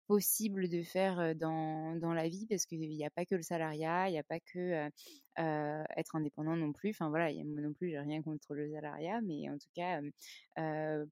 possible 0.06 0.68
de 0.68 0.82
faire 0.82 1.34
dans, 1.34 1.96
dans 1.96 2.12
la 2.12 2.28
vie 2.28 2.46
parce 2.46 2.66
qu'il 2.66 2.78
n'y 2.80 3.06
a 3.06 3.10
pas 3.10 3.24
que 3.24 3.34
le 3.34 3.42
salariat, 3.42 4.08
il 4.08 4.12
n'y 4.12 4.18
a 4.18 4.22
pas 4.22 4.38
que 4.38 4.90
être 5.36 6.14
indépendant 6.14 6.56
non 6.56 6.72
plus. 6.72 6.90
Enfin 6.90 7.08
voilà, 7.08 7.32
moi 7.44 7.62
non 7.62 7.72
plus, 7.72 7.88
j'ai 7.88 7.98
rien 7.98 8.22
contre 8.22 8.54
le 8.54 8.70
salariat, 8.70 9.22
mais 9.22 9.48
en 9.48 9.56
tout 9.56 9.70
cas, 9.74 10.02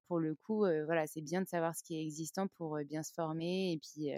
pour 0.07 0.19
le 0.19 0.35
coup, 0.35 0.59
voilà, 0.59 1.07
c'est 1.07 1.21
bien 1.21 1.41
de 1.41 1.47
savoir 1.47 1.75
ce 1.75 1.83
qui 1.83 1.95
est 1.95 2.03
existant 2.03 2.47
pour 2.49 2.77
bien 2.85 3.01
se 3.01 3.13
former 3.13 3.71
et 3.73 3.79
puis 3.79 4.11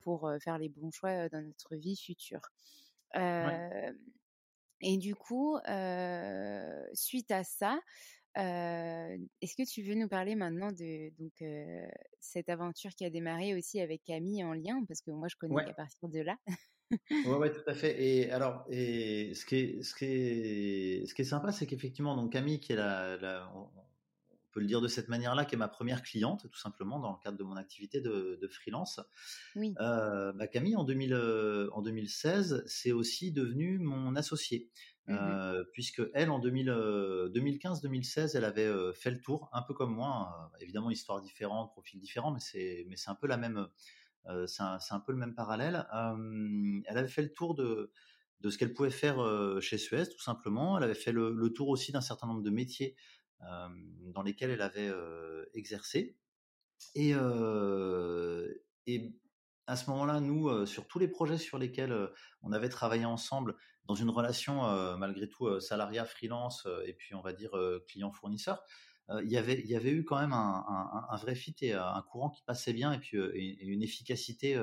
pour 0.00 0.30
faire 0.42 0.58
les 0.58 0.68
bons 0.68 0.90
choix 0.90 1.30
dans 1.30 1.40
notre 1.40 1.74
vie 1.74 1.96
future. 1.96 2.42
Et 4.82 4.98
du 4.98 5.14
coup, 5.14 5.56
suite 6.92 7.30
à 7.30 7.44
ça, 7.44 7.80
est-ce 8.36 9.56
que 9.56 9.68
tu 9.68 9.82
veux 9.82 9.94
nous 9.94 10.08
parler 10.08 10.34
maintenant 10.34 10.70
de 10.72 11.10
donc 11.18 11.42
cette 12.20 12.48
aventure 12.48 12.90
qui 12.94 13.04
a 13.04 13.10
démarré 13.10 13.54
aussi 13.54 13.80
avec 13.80 14.02
Camille 14.04 14.44
en 14.44 14.52
lien? 14.52 14.84
Parce 14.86 15.00
que 15.00 15.10
moi 15.10 15.28
je 15.28 15.36
connais 15.36 15.64
qu'à 15.64 15.74
partir 15.74 16.08
de 16.08 16.20
là. 16.20 16.36
ouais, 17.10 17.36
ouais, 17.36 17.52
tout 17.52 17.68
à 17.68 17.74
fait. 17.74 18.02
Et 18.02 18.30
alors, 18.30 18.64
et 18.70 19.34
ce 19.34 19.44
qui 19.44 19.56
est, 19.56 19.82
ce 19.82 19.94
qui 19.94 20.04
est, 20.04 21.06
ce 21.06 21.14
qui 21.14 21.22
est 21.22 21.26
sympa, 21.26 21.52
c'est 21.52 21.66
qu'effectivement, 21.66 22.16
donc 22.16 22.32
Camille, 22.32 22.60
qui 22.60 22.72
est 22.72 22.76
la, 22.76 23.16
la 23.16 23.52
on 23.54 23.68
peut 24.52 24.60
le 24.60 24.66
dire 24.66 24.80
de 24.80 24.88
cette 24.88 25.08
manière-là, 25.08 25.44
qui 25.44 25.54
est 25.54 25.58
ma 25.58 25.68
première 25.68 26.02
cliente, 26.02 26.48
tout 26.50 26.58
simplement, 26.58 26.98
dans 26.98 27.12
le 27.12 27.18
cadre 27.22 27.36
de 27.36 27.44
mon 27.44 27.56
activité 27.56 28.00
de, 28.00 28.38
de 28.40 28.48
freelance. 28.48 29.00
Oui. 29.54 29.74
Euh, 29.80 30.32
bah 30.32 30.46
Camille, 30.46 30.76
en, 30.76 30.84
2000, 30.84 31.14
en 31.72 31.82
2016, 31.82 32.64
c'est 32.66 32.92
aussi 32.92 33.32
devenu 33.32 33.78
mon 33.78 34.14
associé. 34.16 34.70
Mmh 35.08 35.62
puisque 35.72 36.02
elle, 36.14 36.30
en 36.30 36.40
2015-2016, 36.40 38.36
elle 38.36 38.44
avait 38.44 38.92
fait 38.92 39.10
le 39.10 39.20
tour, 39.20 39.48
un 39.52 39.62
peu 39.62 39.72
comme 39.72 39.94
moi, 39.94 40.08
hein, 40.08 40.50
évidemment 40.60 40.90
histoire 40.90 41.20
différente, 41.20 41.70
profil 41.72 42.00
différent, 42.00 42.32
mais 42.32 42.40
c'est 42.40 42.86
un 43.06 43.14
peu 43.14 43.28
le 43.28 43.36
même 43.36 45.34
parallèle. 45.34 45.86
elle 45.92 46.98
avait 46.98 47.08
fait 47.08 47.22
le 47.22 47.32
tour 47.32 47.54
de 47.54 47.92
ce 48.48 48.58
qu'elle 48.58 48.72
pouvait 48.74 48.90
faire 48.90 49.18
chez 49.60 49.78
Suez, 49.78 50.08
tout 50.08 50.20
simplement. 50.20 50.76
Elle 50.76 50.84
avait 50.84 50.94
fait 50.94 51.12
le, 51.12 51.52
tour 51.54 51.68
aussi 51.68 51.92
d'un 51.92 52.00
certain 52.00 52.26
nombre 52.26 52.42
de 52.42 52.50
métiers 52.50 52.96
dans 53.40 54.22
lesquels 54.24 54.50
elle 54.50 54.62
avait 54.62 54.92
exercé. 55.54 56.16
Et 56.94 57.14
à 59.68 59.76
ce 59.76 59.90
moment-là, 59.90 60.20
nous, 60.20 60.66
sur 60.66 60.86
tous 60.88 60.98
les 60.98 61.08
projets 61.08 61.38
sur 61.38 61.58
lesquels 61.58 62.10
on 62.42 62.52
avait 62.52 62.68
travaillé 62.68 63.04
ensemble, 63.04 63.54
dans 63.86 63.94
une 63.94 64.10
relation 64.10 64.62
malgré 64.96 65.28
tout 65.28 65.60
salariat 65.60 66.04
freelance 66.04 66.66
et 66.86 66.92
puis 66.92 67.14
on 67.14 67.20
va 67.20 67.32
dire 67.32 67.52
client 67.86 68.12
fournisseur, 68.12 68.62
il 69.22 69.30
y 69.30 69.36
avait 69.36 69.64
y 69.64 69.76
avait 69.76 69.92
eu 69.92 70.04
quand 70.04 70.18
même 70.20 70.32
un, 70.32 71.16
vrai 71.20 71.34
fit 71.34 71.54
et 71.60 71.72
un 71.72 72.02
courant 72.02 72.30
qui 72.30 72.42
passait 72.42 72.72
bien 72.72 72.92
et 72.92 72.98
puis 72.98 73.16
une 73.16 73.82
efficacité 73.82 74.56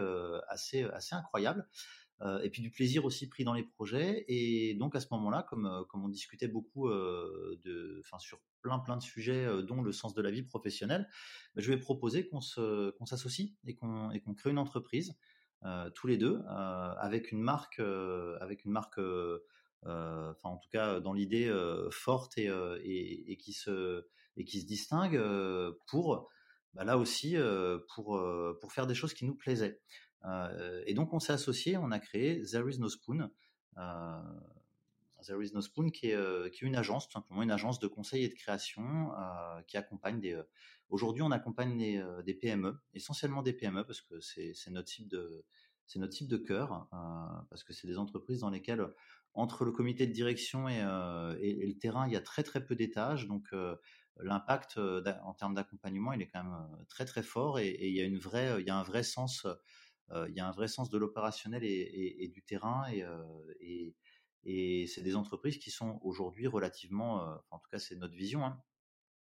assez 0.49 0.83
assez 0.83 1.15
incroyable. 1.15 1.67
et 2.43 2.49
puis 2.49 2.62
du 2.62 2.69
plaisir 2.69 3.05
aussi 3.05 3.29
pris 3.29 3.43
dans 3.45 3.53
les 3.53 3.63
projets. 3.63 4.25
Et 4.27 4.75
donc 4.75 4.95
à 4.95 4.99
ce 4.99 5.07
moment-là, 5.12 5.45
comme, 5.49 5.86
comme 5.89 6.03
on 6.03 6.09
discutait 6.09 6.47
beaucoup 6.49 6.89
de, 6.89 8.01
enfin 8.01 8.19
sur 8.19 8.39
plein 8.62 8.79
plein 8.79 8.97
de 8.97 9.03
sujets, 9.03 9.47
dont 9.63 9.81
le 9.81 9.91
sens 9.93 10.13
de 10.13 10.21
la 10.21 10.31
vie 10.31 10.43
professionnelle, 10.43 11.07
bah, 11.55 11.62
je 11.62 11.71
vais 11.71 11.77
proposer 11.77 12.27
qu'on 12.27 12.41
se, 12.41 12.91
qu'on 12.91 13.05
s'associe 13.05 13.51
et 13.65 13.75
qu'on, 13.75 14.12
et 14.12 14.19
qu'on 14.19 14.33
crée 14.33 14.51
une 14.51 14.59
entreprise 14.59 15.15
tous 15.95 16.08
les 16.08 16.17
deux 16.17 16.41
avec 16.47 17.32
une 17.32 17.41
marque, 17.41 17.80
avec 18.39 18.65
une 18.65 18.71
marque, 18.71 18.99
enfin 19.84 20.49
en 20.49 20.58
tout 20.58 20.69
cas 20.71 20.99
dans 20.99 21.13
l'idée 21.13 21.52
forte 21.91 22.38
et, 22.38 22.47
et, 23.32 23.38
qui 23.38 23.54
se 23.54 24.06
et 24.36 24.45
qui 24.45 24.62
se 24.62 24.65
distingue 24.65 25.21
pour 25.88 26.30
bah, 26.73 26.84
là 26.84 26.97
aussi 26.97 27.36
pour 27.93 28.21
pour 28.60 28.71
faire 28.71 28.88
des 28.88 28.95
choses 28.95 29.13
qui 29.13 29.26
nous 29.26 29.36
plaisaient. 29.36 29.82
et 30.86 30.93
donc 30.93 31.13
on 31.13 31.19
s'est 31.19 31.34
associé, 31.34 31.78
on 31.78 31.91
a 31.91 31.99
créé 31.99 32.41
There 32.43 32.69
is 32.69 32.80
no 32.80 32.89
spoon. 32.89 33.30
There 35.25 35.43
is 35.43 35.53
no 35.53 35.62
spoon 35.62 35.89
qui 35.89 36.07
est, 36.12 36.51
qui 36.51 36.65
est 36.65 36.67
une 36.67 36.75
agence, 36.75 37.07
tout 37.07 37.13
simplement 37.13 37.43
une 37.43 37.51
agence 37.51 37.79
de 37.79 37.88
conseil 37.88 38.23
et 38.23 38.29
de 38.29 38.33
création 38.36 39.12
qui 39.67 39.77
accompagne 39.77 40.19
des. 40.19 40.41
Aujourd'hui, 40.89 41.23
on 41.23 41.31
accompagne 41.31 41.77
des, 41.77 42.03
des, 42.25 42.33
PME, 42.33 42.77
essentiellement 42.93 43.41
des 43.41 43.53
PME 43.53 43.86
parce 43.86 44.01
que 44.01 44.19
c'est 44.19 44.69
notre 44.69 44.88
type 44.88 45.07
de 45.07 45.45
c'est 45.86 45.99
notre 45.99 46.13
type 46.13 46.27
de 46.27 46.38
cœur 46.38 46.88
parce 47.49 47.63
que 47.63 47.73
c'est 47.73 47.88
des 47.88 47.97
entreprises 47.97 48.39
dans 48.39 48.49
lesquelles 48.49 48.86
entre 49.33 49.65
le 49.65 49.71
comité 49.71 50.05
de 50.07 50.13
direction 50.13 50.69
et, 50.69 50.79
et, 51.41 51.65
le 51.65 51.77
terrain, 51.77 52.07
il 52.07 52.13
y 52.13 52.15
a 52.15 52.21
très 52.21 52.43
très 52.43 52.63
peu 52.63 52.75
d'étages, 52.75 53.27
donc 53.27 53.49
l'impact 54.21 54.77
en 54.77 55.33
termes 55.33 55.55
d'accompagnement, 55.55 56.13
il 56.13 56.21
est 56.21 56.27
quand 56.27 56.43
même 56.43 56.86
très 56.88 57.05
très 57.05 57.23
fort 57.23 57.59
et, 57.59 57.77
il 57.79 57.95
y 57.95 58.01
a 58.01 58.05
une 58.05 58.19
vraie, 58.19 58.62
il 58.62 58.67
y 58.67 58.69
a 58.69 58.77
un 58.77 58.83
vrai 58.83 59.03
sens, 59.03 59.47
il 60.12 60.33
y 60.36 60.39
a 60.39 60.47
un 60.47 60.51
vrai 60.51 60.67
sens 60.67 60.89
de 60.89 60.97
l'opérationnel 60.97 61.63
et, 61.63 62.27
du 62.31 62.43
terrain 62.43 62.86
et, 62.91 63.95
et 64.45 64.88
c'est 64.88 65.01
des 65.01 65.15
entreprises 65.15 65.58
qui 65.58 65.71
sont 65.71 65.99
aujourd'hui 66.03 66.47
relativement, 66.47 67.39
en 67.51 67.60
tout 67.60 67.69
cas 67.69 67.79
c'est 67.79 67.95
notre 67.95 68.15
vision, 68.15 68.45
hein, 68.45 68.62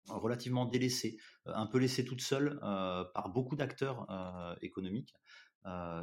relativement 0.08 0.66
délaissées, 0.66 1.18
un 1.46 1.68
peu 1.68 1.78
laissées 1.78 2.06
toutes 2.06 2.22
seules 2.22 2.60
par 2.62 3.30
beaucoup 3.34 3.56
d'acteurs 3.56 4.08
économiques 4.62 5.16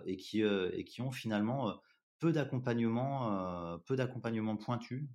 et 0.06 0.16
qui 0.16 0.42
et 0.42 0.84
qui 0.84 1.02
ont 1.02 1.10
finalement 1.10 1.80
peu 2.18 2.32
d'accompagnement, 2.32 3.78
peu 3.86 3.96
d'accompagnement 3.96 4.56
pointu 4.56 5.10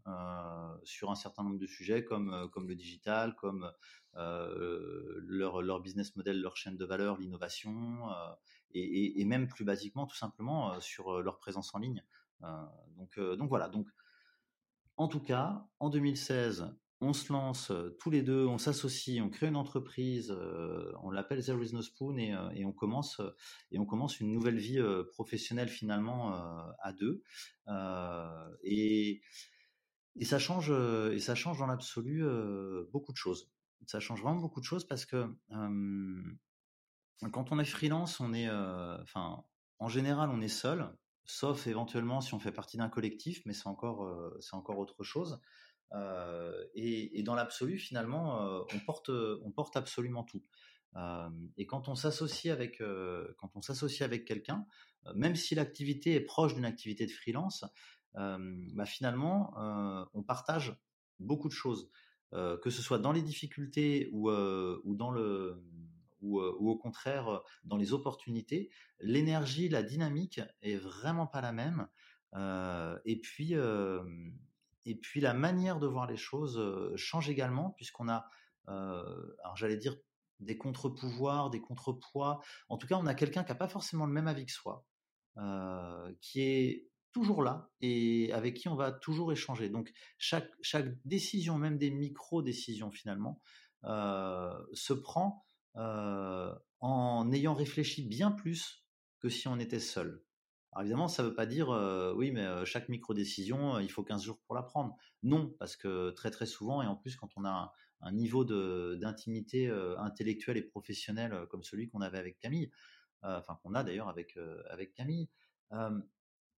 sur 0.84 1.12
un 1.12 1.16
certain 1.16 1.44
nombre 1.44 1.60
de 1.60 1.68
sujets 1.68 2.04
comme 2.04 2.50
comme 2.52 2.68
le 2.68 2.76
digital, 2.76 3.36
comme 3.36 3.72
leur 4.16 5.62
leur 5.62 5.82
business 5.82 6.16
model, 6.16 6.42
leur 6.42 6.58
chaîne 6.58 6.78
de 6.78 6.86
valeur, 6.86 7.18
l'innovation 7.18 8.10
et, 8.74 9.24
même 9.26 9.48
plus 9.48 9.66
basiquement 9.66 10.06
tout 10.06 10.16
simplement 10.18 10.80
sur 10.80 11.22
leur 11.22 11.38
présence 11.40 11.74
en 11.74 11.80
ligne. 11.80 12.04
Donc 12.98 13.20
donc 13.38 13.50
voilà 13.50 13.70
donc 13.70 13.88
en 14.98 15.08
tout 15.08 15.22
cas 15.22 15.66
en 15.80 15.90
2016 15.90 16.74
on 17.02 17.14
se 17.14 17.34
lance 17.34 17.72
tous 18.00 18.12
les 18.12 18.22
deux, 18.22 18.46
on 18.46 18.60
s'associe, 18.60 19.22
on 19.24 19.30
crée 19.30 19.48
une 19.48 19.56
entreprise, 19.56 20.32
on 21.02 21.10
l'appelle 21.10 21.44
There 21.44 21.62
is 21.64 21.74
no 21.74 21.82
spoon 21.82 22.18
et, 22.20 22.64
on 22.64 22.72
commence 22.72 23.20
et 23.72 23.80
on 23.80 23.86
commence 23.86 24.20
une 24.20 24.32
nouvelle 24.32 24.60
vie 24.60 24.80
professionnelle 25.10 25.68
finalement 25.68 26.32
à 26.80 26.94
deux. 26.94 27.24
Et, 28.64 29.22
ça 30.22 30.38
change 30.38 30.72
et 30.72 31.20
ça 31.20 31.34
change 31.34 31.58
dans 31.58 31.66
l'absolu 31.66 32.24
beaucoup 32.92 33.12
de 33.12 33.18
choses. 33.18 33.52
Ça 33.88 34.00
change 34.00 34.22
vraiment 34.22 34.40
beaucoup 34.40 34.60
de 34.60 34.66
choses 34.66 34.86
parce 34.86 35.08
que 35.08 35.26
quand 37.32 37.52
on 37.52 37.60
est 37.60 37.66
freelance, 37.66 38.20
on 38.20 38.32
est, 38.34 38.48
enfin, 38.48 39.44
en 39.80 39.88
général, 39.88 40.30
on 40.30 40.40
est 40.40 40.48
seul, 40.48 40.88
sauf 41.26 41.68
éventuellement 41.68 42.22
si 42.22 42.34
on 42.34 42.40
fait 42.40 42.52
partie 42.52 42.78
d'un 42.78 42.90
collectif, 42.90 43.42
mais 43.46 43.54
c'est 43.54 43.68
encore, 43.68 44.08
c'est 44.40 44.56
encore 44.56 44.78
autre 44.78 45.04
chose. 45.04 45.40
Euh, 45.94 46.64
et, 46.74 47.24
dans 47.24 47.36
l'absolu, 47.36 47.78
finalement, 47.78 48.42
euh, 48.42 48.62
on 48.74 48.80
porte, 48.80 49.10
on 49.10 49.52
porte 49.52 49.76
absolument 49.78 50.24
tout. 50.24 50.44
Euh, 50.96 51.30
et 51.58 51.66
quand 51.66 51.88
on 51.88 51.96
s'associe 51.96 52.54
avec, 52.54 52.82
quand 53.38 53.52
avec 54.02 54.26
quelqu'un, 54.26 54.66
même 55.16 55.36
si 55.36 55.56
l'activité 55.56 56.14
est 56.16 56.22
proche 56.22 56.54
d'une 56.54 56.66
activité 56.66 57.06
de 57.06 57.12
freelance, 57.12 57.66
bah 58.14 58.86
finalement, 58.86 59.54
on 60.14 60.24
partage 60.24 60.78
beaucoup 61.20 61.48
de 61.48 61.54
choses, 61.54 61.90
que 62.32 62.70
ce 62.70 62.82
soit 62.82 63.00
dans 63.00 63.14
les 63.14 63.22
difficultés 63.22 64.10
ou, 64.12 64.30
ou 64.30 64.96
dans 64.96 65.12
le 65.12 65.64
ou, 66.22 66.42
ou, 66.42 66.70
au 66.70 66.78
contraire 66.78 67.42
dans 67.64 67.78
les 67.78 67.94
opportunités, 67.94 68.70
l'énergie, 69.00 69.70
la 69.70 69.84
dynamique 69.84 70.42
est 70.62 70.78
vraiment 70.78 71.28
pas 71.28 71.42
la 71.42 71.52
même. 71.52 71.88
et 73.06 73.20
puis 73.22 73.56
et 74.86 74.96
puis 74.96 75.22
la 75.22 75.34
manière 75.34 75.80
de 75.80 75.88
voir 75.88 76.08
les 76.08 76.18
choses 76.18 76.60
change 76.96 77.30
également, 77.30 77.72
puisqu'on 77.72 78.10
a, 78.10 78.28
alors 78.68 79.56
j'allais 79.56 79.78
dire, 79.78 79.96
des 80.40 80.58
contre-pouvoirs, 80.58 81.50
des 81.50 81.62
contrepoids. 81.62 82.42
En 82.68 82.78
tout 82.78 82.88
cas, 82.88 82.98
on 82.98 83.06
a 83.06 83.14
quelqu'un 83.14 83.44
qui 83.44 83.52
n'a 83.52 83.56
pas 83.56 83.68
forcément 83.68 84.06
le 84.06 84.14
même 84.14 84.28
avis 84.28 84.46
que 84.46 84.52
soi, 84.52 84.86
qui 86.20 86.42
est 86.42 86.88
toujours 87.12 87.44
là 87.44 87.70
et 87.82 88.32
avec 88.34 88.56
qui 88.56 88.70
on 88.70 88.76
va 88.76 88.92
toujours 88.92 89.32
échanger. 89.32 89.70
Donc 89.70 89.92
chaque, 90.18 90.50
chaque 90.62 90.88
décision, 91.06 91.58
même 91.58 91.78
des 91.78 91.92
micro-décisions 91.92 92.92
finalement, 92.92 93.40
se 93.84 94.94
prend 94.94 95.46
en 95.76 97.32
ayant 97.32 97.54
réfléchi 97.54 98.08
bien 98.08 98.32
plus 98.32 98.86
que 99.20 99.30
si 99.30 99.48
on 99.48 99.60
était 99.60 99.80
seul. 99.80 100.24
Alors 100.72 100.84
évidemment, 100.84 101.08
ça 101.08 101.24
ne 101.24 101.30
veut 101.30 101.36
pas 101.36 101.46
dire 101.46 101.70
oui, 102.16 102.32
mais 102.32 102.66
chaque 102.66 102.90
micro-décision, 102.90 103.80
il 103.80 103.90
faut 103.92 104.04
15 104.04 104.24
jours 104.24 104.40
pour 104.46 104.56
la 104.56 104.64
prendre. 104.64 104.96
Non, 105.24 105.54
parce 105.60 105.76
que 105.76 106.12
très 106.12 106.32
très 106.32 106.46
souvent, 106.46 106.82
et 106.82 106.88
en 106.88 106.96
plus 106.96 107.16
quand 107.16 107.30
on 107.36 107.46
a 107.46 107.74
un, 108.02 108.12
niveau 108.12 108.46
d'intimité 108.46 109.70
intellectuelle 109.98 110.58
et 110.58 110.64
professionnelle 110.64 111.46
comme 111.50 111.64
celui 111.64 111.90
qu'on 111.90 112.02
avait 112.02 112.20
avec 112.20 112.40
Camille, 112.40 112.72
enfin 113.22 113.60
qu'on 113.62 113.76
a 113.76 113.84
d'ailleurs 113.84 114.10
avec, 114.10 114.38
avec 114.70 114.94
Camille, 114.94 115.30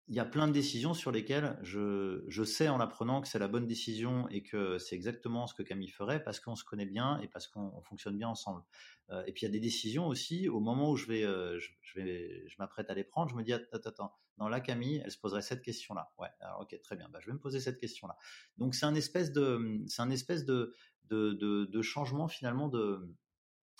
il 0.09 0.15
y 0.15 0.19
a 0.19 0.25
plein 0.25 0.47
de 0.47 0.53
décisions 0.53 0.93
sur 0.93 1.11
lesquelles 1.11 1.57
je, 1.61 2.23
je 2.27 2.43
sais 2.43 2.67
en 2.67 2.79
apprenant 2.79 3.21
que 3.21 3.27
c'est 3.27 3.39
la 3.39 3.47
bonne 3.47 3.67
décision 3.67 4.27
et 4.29 4.43
que 4.43 4.77
c'est 4.77 4.95
exactement 4.95 5.47
ce 5.47 5.53
que 5.53 5.63
Camille 5.63 5.89
ferait 5.89 6.21
parce 6.21 6.39
qu'on 6.41 6.55
se 6.55 6.65
connaît 6.65 6.85
bien 6.85 7.19
et 7.21 7.27
parce 7.27 7.47
qu'on 7.47 7.81
fonctionne 7.81 8.17
bien 8.17 8.27
ensemble. 8.27 8.63
Euh, 9.11 9.23
et 9.25 9.31
puis 9.31 9.43
il 9.43 9.45
y 9.45 9.49
a 9.49 9.51
des 9.51 9.61
décisions 9.61 10.07
aussi, 10.07 10.49
au 10.49 10.59
moment 10.59 10.91
où 10.91 10.97
je 10.97 11.07
vais, 11.07 11.23
euh, 11.23 11.57
je, 11.59 11.99
vais, 11.99 12.45
je 12.47 12.55
m'apprête 12.59 12.89
à 12.89 12.93
les 12.93 13.05
prendre, 13.05 13.29
je 13.29 13.35
me 13.35 13.43
dis, 13.43 13.53
attends, 13.53 13.77
attends, 13.77 14.13
dans 14.37 14.49
la 14.49 14.59
Camille, 14.59 15.01
elle 15.05 15.11
se 15.11 15.17
poserait 15.17 15.41
cette 15.41 15.61
question-là. 15.61 16.11
Ouais, 16.17 16.29
alors 16.41 16.61
ok, 16.61 16.77
très 16.81 16.97
bien, 16.97 17.07
bah, 17.09 17.19
je 17.21 17.27
vais 17.27 17.33
me 17.33 17.39
poser 17.39 17.61
cette 17.61 17.79
question-là. 17.79 18.17
Donc 18.57 18.75
c'est 18.75 18.85
un 18.85 18.95
espèce 18.95 19.31
de, 19.31 19.81
c'est 19.87 20.01
un 20.01 20.09
espèce 20.09 20.43
de, 20.43 20.73
de, 21.09 21.33
de, 21.65 21.81
changement 21.81 22.27
finalement 22.27 22.67
de, 22.67 23.07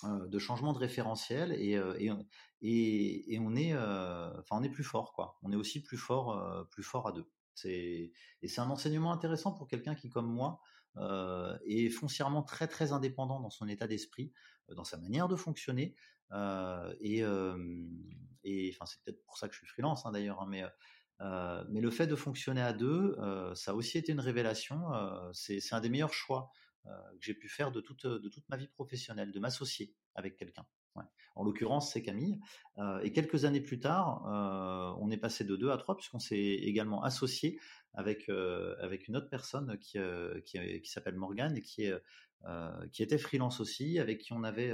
euh, 0.04 0.28
de 0.28 0.40
changement 0.40 0.74
de 0.74 0.80
référentiel 0.80 1.54
et, 1.54 1.78
euh, 1.78 2.16
et, 2.64 3.38
on 3.40 3.56
est 3.56 3.74
euh, 3.74 4.30
enfin 4.40 4.58
on 4.60 4.64
est 4.64 4.70
plus 4.70 4.84
fort 4.84 5.14
quoi 5.14 5.38
on 5.44 5.52
est 5.52 5.56
aussi 5.56 5.82
plus 5.82 5.98
fort 5.98 6.68
plus 6.70 6.84
fort 6.84 7.08
à 7.08 7.12
deux 7.12 7.30
c'est 7.54 8.12
et 8.42 8.48
c'est 8.48 8.62
un 8.62 8.70
enseignement 8.70 9.12
intéressant 9.12 9.52
pour 9.52 9.68
quelqu'un 9.68 9.96
qui 9.96 10.10
comme 10.10 10.28
moi 10.28 10.60
est 11.66 11.90
foncièrement 11.90 12.44
très 12.44 12.68
très 12.68 12.92
indépendant 12.92 13.40
dans 13.40 13.50
son 13.50 13.68
état 13.68 13.88
d'esprit 13.88 14.32
dans 14.70 14.84
sa 14.84 14.98
manière 14.98 15.28
de 15.28 15.36
fonctionner 15.36 15.96
et 16.32 17.24
enfin 17.26 18.86
c'est 18.86 19.02
peut-être 19.04 19.24
pour 19.26 19.38
ça 19.38 19.48
que 19.48 19.54
je 19.54 19.60
suis 19.60 19.68
freelance 19.68 20.06
hein, 20.06 20.12
d'ailleurs 20.12 20.42
hein, 20.42 20.48
mais 20.50 20.64
mais 21.70 21.82
le 21.82 21.92
fait 21.92 22.08
de 22.08 22.16
fonctionner 22.16 22.62
à 22.62 22.74
deux, 22.74 23.18
ça 23.56 23.72
a 23.72 23.74
aussi 23.74 23.98
été 23.98 24.12
une 24.12 24.20
révélation. 24.20 24.80
c'est 25.34 25.74
un 25.74 25.82
des 25.82 25.90
meilleurs 25.90 26.14
choix 26.14 26.52
euh, 26.86 27.12
que 27.18 27.22
j'ai 27.22 27.34
pu 27.34 27.48
faire 27.48 27.72
de 27.72 27.80
toute, 27.80 28.06
de 28.06 28.30
toute 28.30 28.48
ma 28.50 28.58
vie 28.58 28.68
professionnelle, 28.68 29.32
de 29.32 29.40
m'associer 29.40 29.96
avec 30.16 30.36
quelqu'un. 30.36 30.66
En 31.36 31.44
l'occurrence, 31.44 31.92
c'est 31.92 32.02
Camille. 32.04 32.40
et 33.02 33.12
quelques 33.12 33.46
années 33.46 33.62
plus 33.62 33.80
tard, 33.80 34.24
on 35.00 35.10
est 35.10 35.18
passé 35.18 35.44
de 35.44 35.56
deux 35.56 35.72
à 35.72 35.78
trois 35.78 35.96
puisqu'on 35.96 36.20
s'est 36.20 36.38
également 36.38 37.04
associé 37.04 37.60
avec 37.94 38.30
avec 38.80 39.08
une 39.08 39.18
autre 39.18 39.30
personne 39.30 39.78
qui 39.80 39.98
qui, 40.46 40.92
s'appelle 40.92 41.16
Morgane 41.16 41.58
et 41.58 41.62
qui 41.62 43.04
était 43.04 43.18
freelance 43.18 43.60
aussi, 43.60 43.98
avec 44.00 44.20
qui 44.20 44.34
on 44.34 44.44
avait 44.44 44.74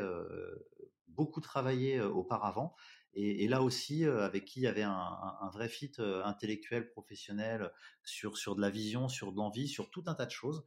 beaucoup 1.07 1.41
travaillé 1.41 2.01
auparavant 2.01 2.75
et, 3.13 3.47
là 3.47 3.61
aussi 3.61 4.05
avec 4.05 4.45
qui 4.45 4.59
il 4.61 4.63
y 4.63 4.67
avait 4.67 4.83
un, 4.83 5.49
vrai 5.51 5.67
fit 5.67 5.91
intellectuel, 6.23 6.89
professionnel 6.89 7.71
sur 8.03 8.37
sur 8.37 8.55
de 8.55 8.61
la 8.61 8.69
vision, 8.69 9.07
sur 9.09 9.31
de 9.31 9.37
l'envie, 9.37 9.67
sur 9.67 9.89
tout 9.89 10.03
un 10.07 10.15
tas 10.15 10.25
de 10.25 10.31
choses 10.31 10.63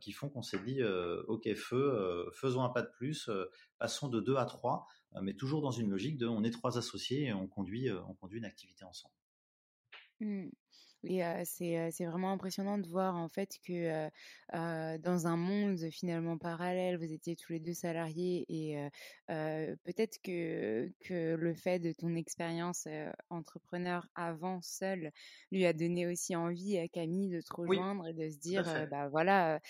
qui 0.00 0.12
font 0.12 0.28
qu'on 0.28 0.42
s'est 0.42 0.58
dit 0.60 0.82
ok 1.28 1.54
feu, 1.54 2.28
faisons 2.32 2.64
un 2.64 2.70
pas 2.70 2.82
de 2.82 2.90
plus, 2.90 3.30
passons 3.78 4.08
de 4.08 4.20
deux 4.20 4.36
à 4.36 4.46
trois, 4.46 4.86
mais 5.20 5.34
toujours 5.34 5.62
dans 5.62 5.70
une 5.70 5.90
logique 5.90 6.16
de 6.16 6.26
on 6.26 6.42
est 6.42 6.50
trois 6.50 6.78
associés 6.78 7.26
et 7.26 7.32
on 7.32 7.46
conduit 7.46 7.90
on 7.90 8.14
conduit 8.14 8.38
une 8.38 8.44
activité 8.44 8.84
ensemble. 8.84 9.14
Mmh. 10.20 10.48
Et 11.04 11.22
c'est 11.44 11.90
c'est 11.90 12.06
vraiment 12.06 12.32
impressionnant 12.32 12.78
de 12.78 12.88
voir 12.88 13.16
en 13.16 13.28
fait 13.28 13.58
que 13.66 14.08
dans 14.52 15.26
un 15.26 15.36
monde 15.36 15.78
finalement 15.90 16.38
parallèle, 16.38 16.96
vous 16.98 17.12
étiez 17.12 17.36
tous 17.36 17.52
les 17.52 17.60
deux 17.60 17.74
salariés 17.74 18.44
et 18.48 18.76
peut-être 19.28 20.18
que 20.22 20.92
que 21.00 21.34
le 21.34 21.54
fait 21.54 21.78
de 21.80 21.92
ton 21.92 22.14
expérience 22.14 22.86
entrepreneur 23.30 24.06
avant 24.14 24.60
seul 24.62 25.10
lui 25.50 25.66
a 25.66 25.72
donné 25.72 26.06
aussi 26.06 26.36
envie 26.36 26.78
à 26.78 26.88
Camille 26.88 27.30
de 27.30 27.40
te 27.40 27.52
rejoindre 27.52 28.06
et 28.08 28.12
de 28.14 28.28
se 28.30 28.38
dire 28.38 28.86
bah 28.90 29.08
voilà 29.08 29.60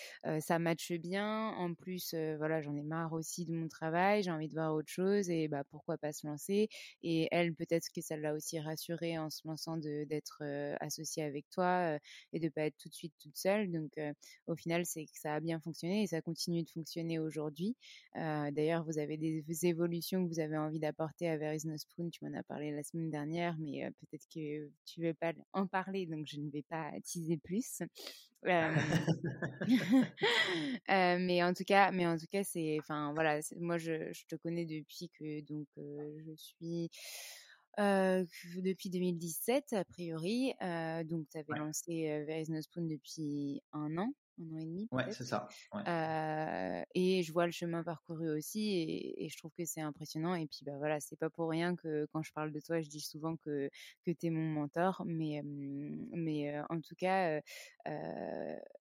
ça 0.41 0.59
matche 0.59 0.93
bien. 0.93 1.49
En 1.57 1.75
plus 1.75 2.15
voilà 2.39 2.61
j'en 2.61 2.77
ai 2.77 2.83
marre 2.83 3.13
aussi 3.13 3.45
de 3.47 3.53
mon 3.53 3.69
travail, 3.69 4.23
j'ai 4.23 4.31
envie 4.31 4.49
de 4.49 4.55
voir 4.55 4.75
autre 4.75 4.91
chose 4.91 5.31
et 5.31 5.49
bah 5.49 5.65
pourquoi 5.71 5.97
pas 5.99 6.13
se 6.13 6.27
lancer? 6.27 6.69
Et 7.03 7.29
elle 7.31 7.55
peut-être 7.55 7.89
que 7.95 8.01
ça 8.01 8.17
l'a 8.17 8.35
aussi 8.35 8.61
rassurée 8.61 9.19
en 9.19 9.31
se 9.31 9.47
lançant 9.47 9.77
de 9.77 10.05
d'être 10.05 10.43
associée 10.81 11.22
avec 11.23 11.49
toi 11.51 11.99
et 12.33 12.41
de 12.41 12.49
pas 12.49 12.63
être 12.63 12.77
tout 12.79 12.89
de 12.89 12.95
suite 12.95 13.13
toute 13.21 13.37
seule. 13.37 13.71
Donc 13.71 13.93
au 14.47 14.57
final, 14.57 14.87
c'est 14.87 15.05
que 15.05 15.19
ça 15.19 15.35
a 15.35 15.41
bien 15.41 15.61
fonctionné 15.61 16.03
et 16.03 16.07
ça 16.07 16.21
continue 16.21 16.63
de 16.63 16.71
fonctionner 16.71 17.19
aujourd'hui. 17.19 17.77
D'ailleurs, 18.15 18.85
vous 18.85 18.99
avez 18.99 19.17
des 19.17 19.67
évolutions 19.67 20.25
que 20.25 20.29
vous 20.29 20.41
avez 20.41 20.57
envie 20.57 20.79
d'apporter 20.79 21.29
à 21.29 21.37
Veris 21.37 21.63
No 21.65 21.77
Spoon. 21.77 22.11
Tu 22.11 22.25
m'en 22.25 22.37
as 22.39 22.43
parlé 22.43 22.71
la 22.71 22.83
semaine 22.83 23.11
dernière, 23.11 23.57
mais 23.59 23.89
peut-être 24.01 24.27
que 24.33 24.71
tu 24.85 25.03
veux 25.03 25.15
pas 25.15 25.33
en 25.53 25.67
parler, 25.67 26.07
donc 26.07 26.27
je 26.27 26.41
ne 26.41 26.51
vais 26.51 26.65
pas 26.69 26.91
teaser 27.05 27.37
plus. 27.37 27.83
mais 30.89 31.45
en 31.45 31.55
tout 31.55 31.63
cas, 31.65 31.93
mais 31.93 32.07
en 32.07 32.19
tout 32.19 32.27
cas, 32.31 32.43
c'est, 32.43 32.77
enfin 32.81 33.13
voilà, 33.15 33.39
moi 33.61 33.79
je, 33.79 34.13
je, 34.13 34.27
te 34.27 34.35
connais 34.35 34.65
depuis 34.65 35.09
que 35.17 35.41
donc 35.43 35.69
je 35.77 36.35
suis 36.37 36.91
depuis 37.79 38.91
2017 38.91 39.73
a 39.73 39.85
priori. 39.85 40.53
donc 41.05 41.29
tu 41.31 41.39
avais 41.39 41.59
lancé 41.59 42.11
euh, 42.11 42.45
No 42.49 42.61
Spoon 42.61 42.87
depuis 42.89 43.63
un 43.73 43.97
an 43.99 44.13
un 44.41 44.55
an 44.55 44.59
et 44.59 44.65
demi. 44.65 44.89
Ouais, 44.93 45.11
c'est 45.13 45.25
ça. 45.25 45.49
et 46.95 47.23
je 47.23 47.33
vois 47.33 47.47
le 47.47 47.53
chemin 47.53 47.83
parcouru 47.83 48.31
aussi, 48.31 49.15
et, 49.19 49.29
je 49.29 49.37
trouve 49.37 49.53
que 49.57 49.65
c'est 49.65 49.81
impressionnant. 49.81 50.35
Et 50.35 50.47
puis, 50.47 50.61
bah 50.65 50.77
voilà, 50.79 51.01
c'est 51.01 51.17
pas 51.17 51.31
pour 51.31 51.49
rien 51.49 51.77
que 51.77 52.07
quand 52.13 52.23
je 52.23 52.33
parle 52.33 52.53
de 52.53 52.61
toi, 52.61 52.81
je 52.81 52.89
dis 52.89 53.01
souvent 53.01 53.37
que, 53.37 53.71
que 54.05 54.11
tu 54.11 54.27
es 54.27 54.31
mon 54.31 54.47
mentor, 54.47 55.03
mais, 55.07 55.43
mais 55.45 56.61
en 56.69 56.81
tout 56.81 56.95
cas, 56.97 57.41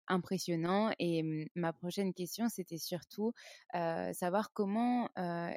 impressionnant. 0.07 0.91
Et 0.99 1.49
ma 1.55 1.73
prochaine 1.73 2.13
question, 2.13 2.49
c'était 2.49 2.77
surtout 2.77 3.33
savoir 3.73 4.51
comment 4.53 5.09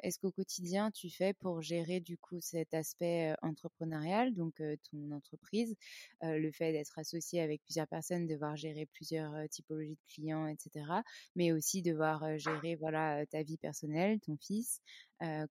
est-ce 0.03 0.19
qu'au 0.19 0.31
quotidien 0.31 0.91
tu 0.91 1.09
fais 1.09 1.33
pour 1.33 1.61
gérer 1.61 1.99
du 1.99 2.17
coup 2.17 2.39
cet 2.39 2.73
aspect 2.73 3.35
entrepreneurial, 3.41 4.33
donc 4.33 4.61
ton 4.91 5.11
entreprise, 5.11 5.75
le 6.21 6.51
fait 6.51 6.71
d'être 6.71 6.97
associé 6.99 7.41
avec 7.41 7.63
plusieurs 7.63 7.87
personnes, 7.87 8.27
devoir 8.27 8.55
gérer 8.55 8.85
plusieurs 8.85 9.33
typologies 9.49 9.84
de 9.93 10.13
clients, 10.13 10.47
etc. 10.47 10.85
Mais 11.35 11.51
aussi 11.51 11.81
devoir 11.81 12.37
gérer 12.37 12.75
voilà 12.75 13.25
ta 13.27 13.43
vie 13.43 13.57
personnelle, 13.57 14.19
ton 14.21 14.37
fils. 14.37 14.81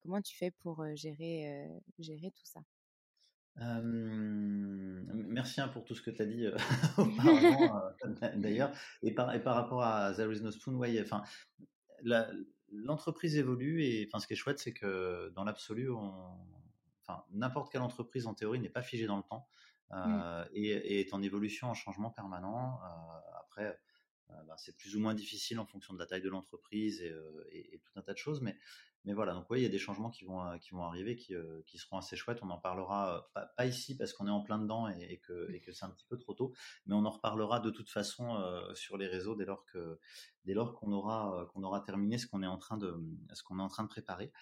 comment 0.03 0.23
tu 0.23 0.37
fais 0.37 0.53
pour 0.63 0.85
gérer 0.95 1.69
gérer 1.99 2.31
tout 2.31 2.45
ça? 2.45 2.61
Merci 3.57 5.61
hein, 5.61 5.69
pour 5.69 5.85
tout 5.85 5.95
ce 5.95 6.03
que 6.03 6.11
tu 6.11 6.23
as 6.23 6.27
dit 6.27 6.47
auparavant, 6.99 7.83
d'ailleurs. 8.37 8.73
Et 9.03 9.13
par, 9.13 9.35
et 9.35 9.43
par 9.43 9.55
rapport 9.55 9.83
à 9.83 10.13
There 10.15 10.33
is 10.33 10.43
no 10.43 10.51
spoon, 10.51 10.75
ouais, 10.75 11.01
enfin, 11.01 11.23
l'entreprise 12.73 13.37
évolue 13.37 13.85
et 13.85 14.09
enfin, 14.09 14.19
ce 14.19 14.27
qui 14.27 14.33
est 14.33 14.37
chouette, 14.37 14.59
c'est 14.59 14.73
que 14.73 15.31
dans 15.37 15.45
l'absolu, 15.45 15.91
enfin, 15.91 17.25
n'importe 17.31 17.71
quelle 17.71 17.83
entreprise 17.83 18.27
en 18.27 18.35
théorie 18.35 18.59
n'est 18.59 18.69
pas 18.69 18.83
figée 18.83 19.07
dans 19.07 19.19
le 19.19 19.23
temps 19.23 19.47
mmh. 19.91 20.45
et, 20.53 20.67
et, 20.67 21.01
est 21.01 21.15
en 21.15 21.23
évolution, 21.23 21.69
en 21.69 21.75
changement 21.75 22.11
permanent. 22.11 22.81
après, 23.41 23.79
ben, 24.47 24.55
c'est 24.57 24.77
plus 24.77 24.97
ou 24.97 25.01
moins 25.01 25.15
difficile 25.15 25.59
en 25.59 25.67
fonction 25.67 25.95
de 25.95 25.99
la 25.99 26.07
taille 26.07 26.23
de 26.23 26.29
l'entreprise 26.29 27.01
et, 27.03 27.11
euh, 27.11 27.79
tout 27.83 27.93
un 27.97 28.03
tas 28.03 28.13
de 28.13 28.19
choses. 28.19 28.41
Mais, 28.41 28.57
voilà, 29.13 29.35
donc 29.35 29.47
il 29.51 29.63
y 29.63 29.67
a 29.67 29.69
des 29.69 29.79
changements 29.79 30.11
qui 30.11 30.25
vont, 30.25 30.41
euh, 30.41 30.79
arriver, 30.81 31.17
qui, 31.17 31.35
seront 31.79 31.99
assez 31.99 32.17
chouettes. 32.17 32.39
On 32.43 32.51
en 32.51 32.59
parlera 32.59 33.31
pas, 33.57 33.67
ici 33.67 33.97
parce 33.97 34.13
qu'on 34.13 34.27
est 34.27 34.31
en 34.31 34.41
plein 34.43 34.59
dedans 34.59 34.89
et, 34.89 35.19
que, 35.19 35.73
c'est 35.73 35.85
un 35.85 35.91
petit 35.91 36.07
peu 36.07 36.17
trop 36.19 36.33
tôt, 36.33 36.55
mais 36.87 36.95
on 36.95 37.05
en 37.05 37.11
reparlera 37.11 37.61
de 37.61 37.71
toute 37.71 37.91
façon 37.91 38.43
sur 38.75 38.97
les 38.97 39.07
réseaux 39.07 39.37
dès 39.37 39.45
lors 39.45 40.75
qu'on 40.75 40.93
aura 40.93 41.51
qu'on 41.53 41.63
aura 41.63 41.81
terminé 41.81 42.17
ce 42.17 42.27
qu'on 42.27 42.43
est 42.43 42.47
en 42.47 42.57
train 42.57 42.79
de 42.79 43.87
préparer. 43.89 44.33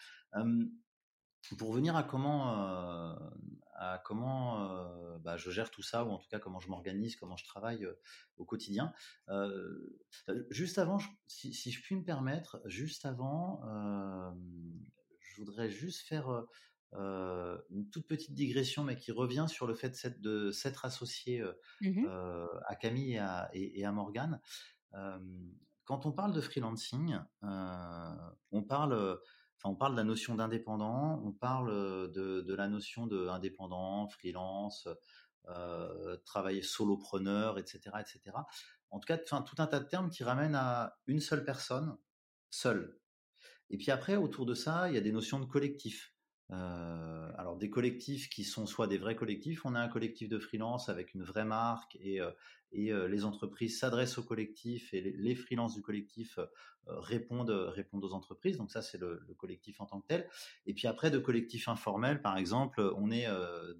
Pour 1.59 1.73
venir 1.73 1.97
à 1.97 2.05
comment, 2.05 2.57
euh, 2.57 3.15
à 3.83 3.99
comment 3.99 4.71
euh, 4.71 5.19
bah, 5.19 5.37
je 5.37 5.51
gère 5.51 5.71
tout 5.71 5.83
ça, 5.83 6.05
ou 6.05 6.11
en 6.11 6.19
tout 6.19 6.29
cas 6.29 6.39
comment 6.39 6.61
je 6.61 6.69
m'organise, 6.69 7.17
comment 7.17 7.37
je 7.37 7.45
travaille 7.45 7.85
euh, 7.85 7.99
au 8.37 8.45
quotidien. 8.45 8.93
juste 10.51 10.79
avant, 10.79 10.99
si, 11.27 11.53
je 11.71 11.83
puis 11.83 11.97
me 11.97 12.05
permettre, 12.05 12.61
juste 12.65 13.05
avant, 13.05 13.61
je 15.21 15.37
voudrais 15.37 15.71
juste 15.71 16.07
faire 16.07 16.47
une 16.93 17.91
toute 17.91 18.07
petite 18.07 18.35
digression, 18.35 18.85
mais 18.85 18.97
qui 18.97 19.13
revient 19.13 19.47
sur 19.49 19.67
le 19.67 19.75
fait 19.75 20.21
de 20.21 20.51
s'être 20.51 20.85
associé 20.85 21.43
mmh 21.81 22.07
à 22.67 22.77
Camille 22.77 23.15
et 23.15 23.19
à, 23.19 23.51
et, 23.53 23.85
à 23.85 23.93
Morgane. 23.93 24.41
quand 25.85 26.07
on 26.07 26.13
parle 26.13 26.33
de 26.33 26.41
freelancing, 26.41 27.19
on 27.43 28.63
parle 28.63 29.21
on 29.65 29.75
parle 29.75 29.93
de 29.93 29.99
la 29.99 30.05
notion 30.05 30.35
d'indépendant, 30.35 31.23
on 31.25 31.33
parle 31.33 31.71
de, 32.13 32.55
la 32.55 32.69
notion 32.69 33.07
d'indépendant, 33.07 34.09
freelance, 34.09 34.89
euh, 35.49 36.17
travailler 36.25 36.63
solopreneur, 36.63 37.59
etc., 37.59 37.81
etc. 38.01 38.37
En 38.91 39.01
tout 39.01 39.07
cas, 39.07 39.19
tout 39.19 39.57
un 39.59 39.67
tas 39.67 39.81
de 39.81 39.89
termes 39.89 40.11
qui 40.11 40.25
ramènent 40.25 40.55
à 40.55 40.99
une 41.07 41.21
seule 41.21 41.45
personne, 41.45 41.97
seule. 42.51 42.99
Et 43.71 43.79
puis 43.79 43.91
après, 43.91 44.17
autour 44.17 44.47
de 44.47 44.55
ça, 44.55 44.89
il 44.89 44.95
y 44.95 44.99
a 44.99 45.01
des 45.01 45.13
notions 45.13 45.41
de 45.41 45.47
collectif. 45.47 46.12
Euh, 46.53 47.31
alors 47.39 47.57
des 47.57 47.71
collectifs 47.71 48.29
qui 48.29 48.45
sont 48.45 48.67
soit 48.67 48.87
des 48.87 48.99
vrais 48.99 49.17
collectifs, 49.17 49.65
on 49.65 49.75
a 49.75 49.81
un 49.81 49.89
collectif 49.89 50.29
de 50.29 50.39
freelance 50.39 50.91
avec 50.91 51.15
une 51.15 51.23
vraie 51.23 51.47
marque 51.47 51.97
et, 52.01 52.21
euh, 52.21 52.31
et 52.73 52.93
euh, 52.93 53.09
les 53.09 53.25
entreprises 53.25 53.79
s'adressent 53.79 54.19
au 54.19 54.23
collectif 54.23 54.93
et 54.93 55.01
les, 55.01 55.35
freelances 55.35 55.75
du 55.75 55.83
collectif 55.83 56.39
répondent, 56.87 57.51
répondent 57.51 58.05
aux 58.05 58.13
entreprises. 58.13 58.59
Donc 58.59 58.71
ça 58.71 58.83
c'est 58.83 58.99
le, 58.99 59.25
collectif 59.39 59.81
en 59.81 59.87
tant 59.87 60.01
que 60.01 60.07
tel. 60.09 60.29
Et 60.67 60.75
puis 60.75 60.87
après 60.89 61.11
de 61.11 61.19
collectifs 61.19 61.69
informels, 61.69 62.21
par 62.21 62.37
exemple, 62.37 62.83
on 62.97 63.11
est 63.11 63.27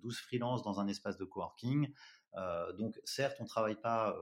12 0.03 0.19
freelances 0.19 0.63
dans 0.63 0.81
un 0.81 0.89
espace 0.89 1.19
de 1.19 1.25
coworking. 1.25 1.93
donc 2.79 3.01
certes 3.05 3.37
on 3.41 3.45
travaille 3.45 3.81
pas 3.81 4.17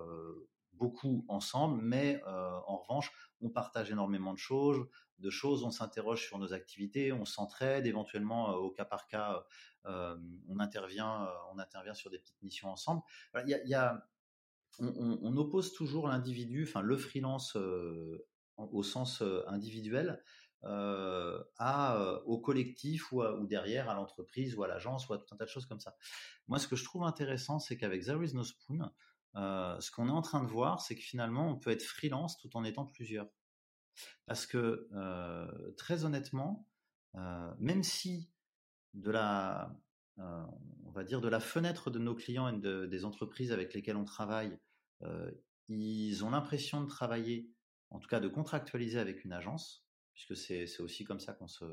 beaucoup 0.72 1.24
ensemble, 1.28 1.80
mais 1.82 2.22
en 2.24 2.78
revanche 2.78 3.12
on 3.40 3.50
partage 3.50 3.90
énormément 3.90 4.32
de 4.32 4.38
choses, 4.38 4.86
de 5.18 5.30
choses, 5.30 5.64
on 5.64 5.70
s'interroge 5.70 6.26
sur 6.26 6.38
nos 6.38 6.52
activités, 6.52 7.12
on 7.12 7.24
s'entraide, 7.24 7.86
éventuellement 7.86 8.54
au 8.54 8.70
cas 8.70 8.84
par 8.84 9.06
cas, 9.06 9.44
on 9.84 10.58
intervient, 10.58 11.28
on 11.52 11.58
intervient 11.58 11.94
sur 11.94 12.10
des 12.10 12.18
petites 12.18 12.42
missions 12.42 12.68
ensemble. 12.68 13.02
Il 13.46 13.60
y 13.66 13.74
a, 13.74 14.08
on, 14.78 15.36
oppose 15.36 15.72
toujours 15.72 16.08
l'individu, 16.08 16.64
enfin 16.68 16.80
le 16.80 16.96
freelance 16.96 17.56
au 18.56 18.82
sens 18.82 19.22
individuel, 19.46 20.22
à, 20.62 22.20
au 22.26 22.38
collectif 22.38 23.12
ou, 23.12 23.22
ou 23.22 23.46
derrière 23.46 23.88
à 23.88 23.94
l'entreprise 23.94 24.54
ou 24.56 24.62
à 24.62 24.68
l'agence 24.68 25.08
ou 25.08 25.14
à 25.14 25.18
tout 25.18 25.26
un 25.32 25.36
tas 25.36 25.44
de 25.44 25.50
choses 25.50 25.66
comme 25.66 25.80
ça. 25.80 25.96
Moi, 26.48 26.58
ce 26.58 26.68
que 26.68 26.76
je 26.76 26.84
trouve 26.84 27.04
intéressant, 27.04 27.58
c'est 27.58 27.76
qu'avec 27.76 28.04
There 28.04 28.24
is 28.24 28.34
no 28.34 28.44
spoon, 28.44 28.90
ce 29.34 29.90
qu'on 29.90 30.08
est 30.08 30.12
en 30.12 30.22
train 30.22 30.42
de 30.42 30.48
voir, 30.48 30.80
c'est 30.80 30.94
que 30.94 31.02
finalement, 31.02 31.50
on 31.50 31.56
peut 31.56 31.70
être 31.70 31.82
freelance 31.82 32.36
tout 32.38 32.56
en 32.56 32.64
étant 32.64 32.86
plusieurs. 32.86 33.28
Parce 34.26 34.46
que 34.46 34.88
très 35.76 36.04
honnêtement, 36.04 36.66
même 37.58 37.82
si 37.82 38.30
de 38.94 39.10
la, 39.10 39.76
on 40.18 40.90
va 40.92 41.04
dire 41.04 41.20
de 41.20 41.28
la 41.28 41.40
fenêtre 41.40 41.90
de 41.90 41.98
nos 41.98 42.14
clients 42.14 42.48
et 42.48 42.88
des 42.88 43.04
entreprises 43.04 43.52
avec 43.52 43.74
lesquelles 43.74 43.96
on 43.96 44.04
travaille, 44.04 44.58
ils 45.68 46.24
ont 46.24 46.30
l'impression 46.30 46.82
de 46.82 46.88
travailler, 46.88 47.50
en 47.90 47.98
tout 47.98 48.08
cas 48.08 48.20
de 48.20 48.28
contractualiser 48.28 48.98
avec 48.98 49.24
une 49.24 49.32
agence, 49.32 49.86
puisque 50.12 50.36
c'est 50.36 50.80
aussi 50.80 51.04
comme 51.04 51.20
ça 51.20 51.32
qu'on 51.32 51.48
se, 51.48 51.64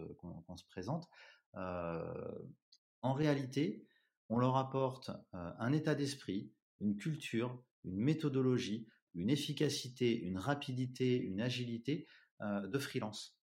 présente. 0.70 1.08
en 1.53 3.14
réalité, 3.14 3.86
on 4.30 4.38
leur 4.38 4.58
apporte 4.58 5.12
un 5.34 5.72
état 5.74 5.95
d'esprit, 5.95 6.51
une 6.80 6.97
culture, 6.97 7.63
une 7.84 7.97
méthodologie, 7.97 8.88
une 9.15 9.30
efficacité, 9.30 10.19
une 10.19 10.38
rapidité, 10.38 11.17
une 11.17 11.41
agilité 11.41 12.07
de 12.41 12.78
freelance. 12.78 13.39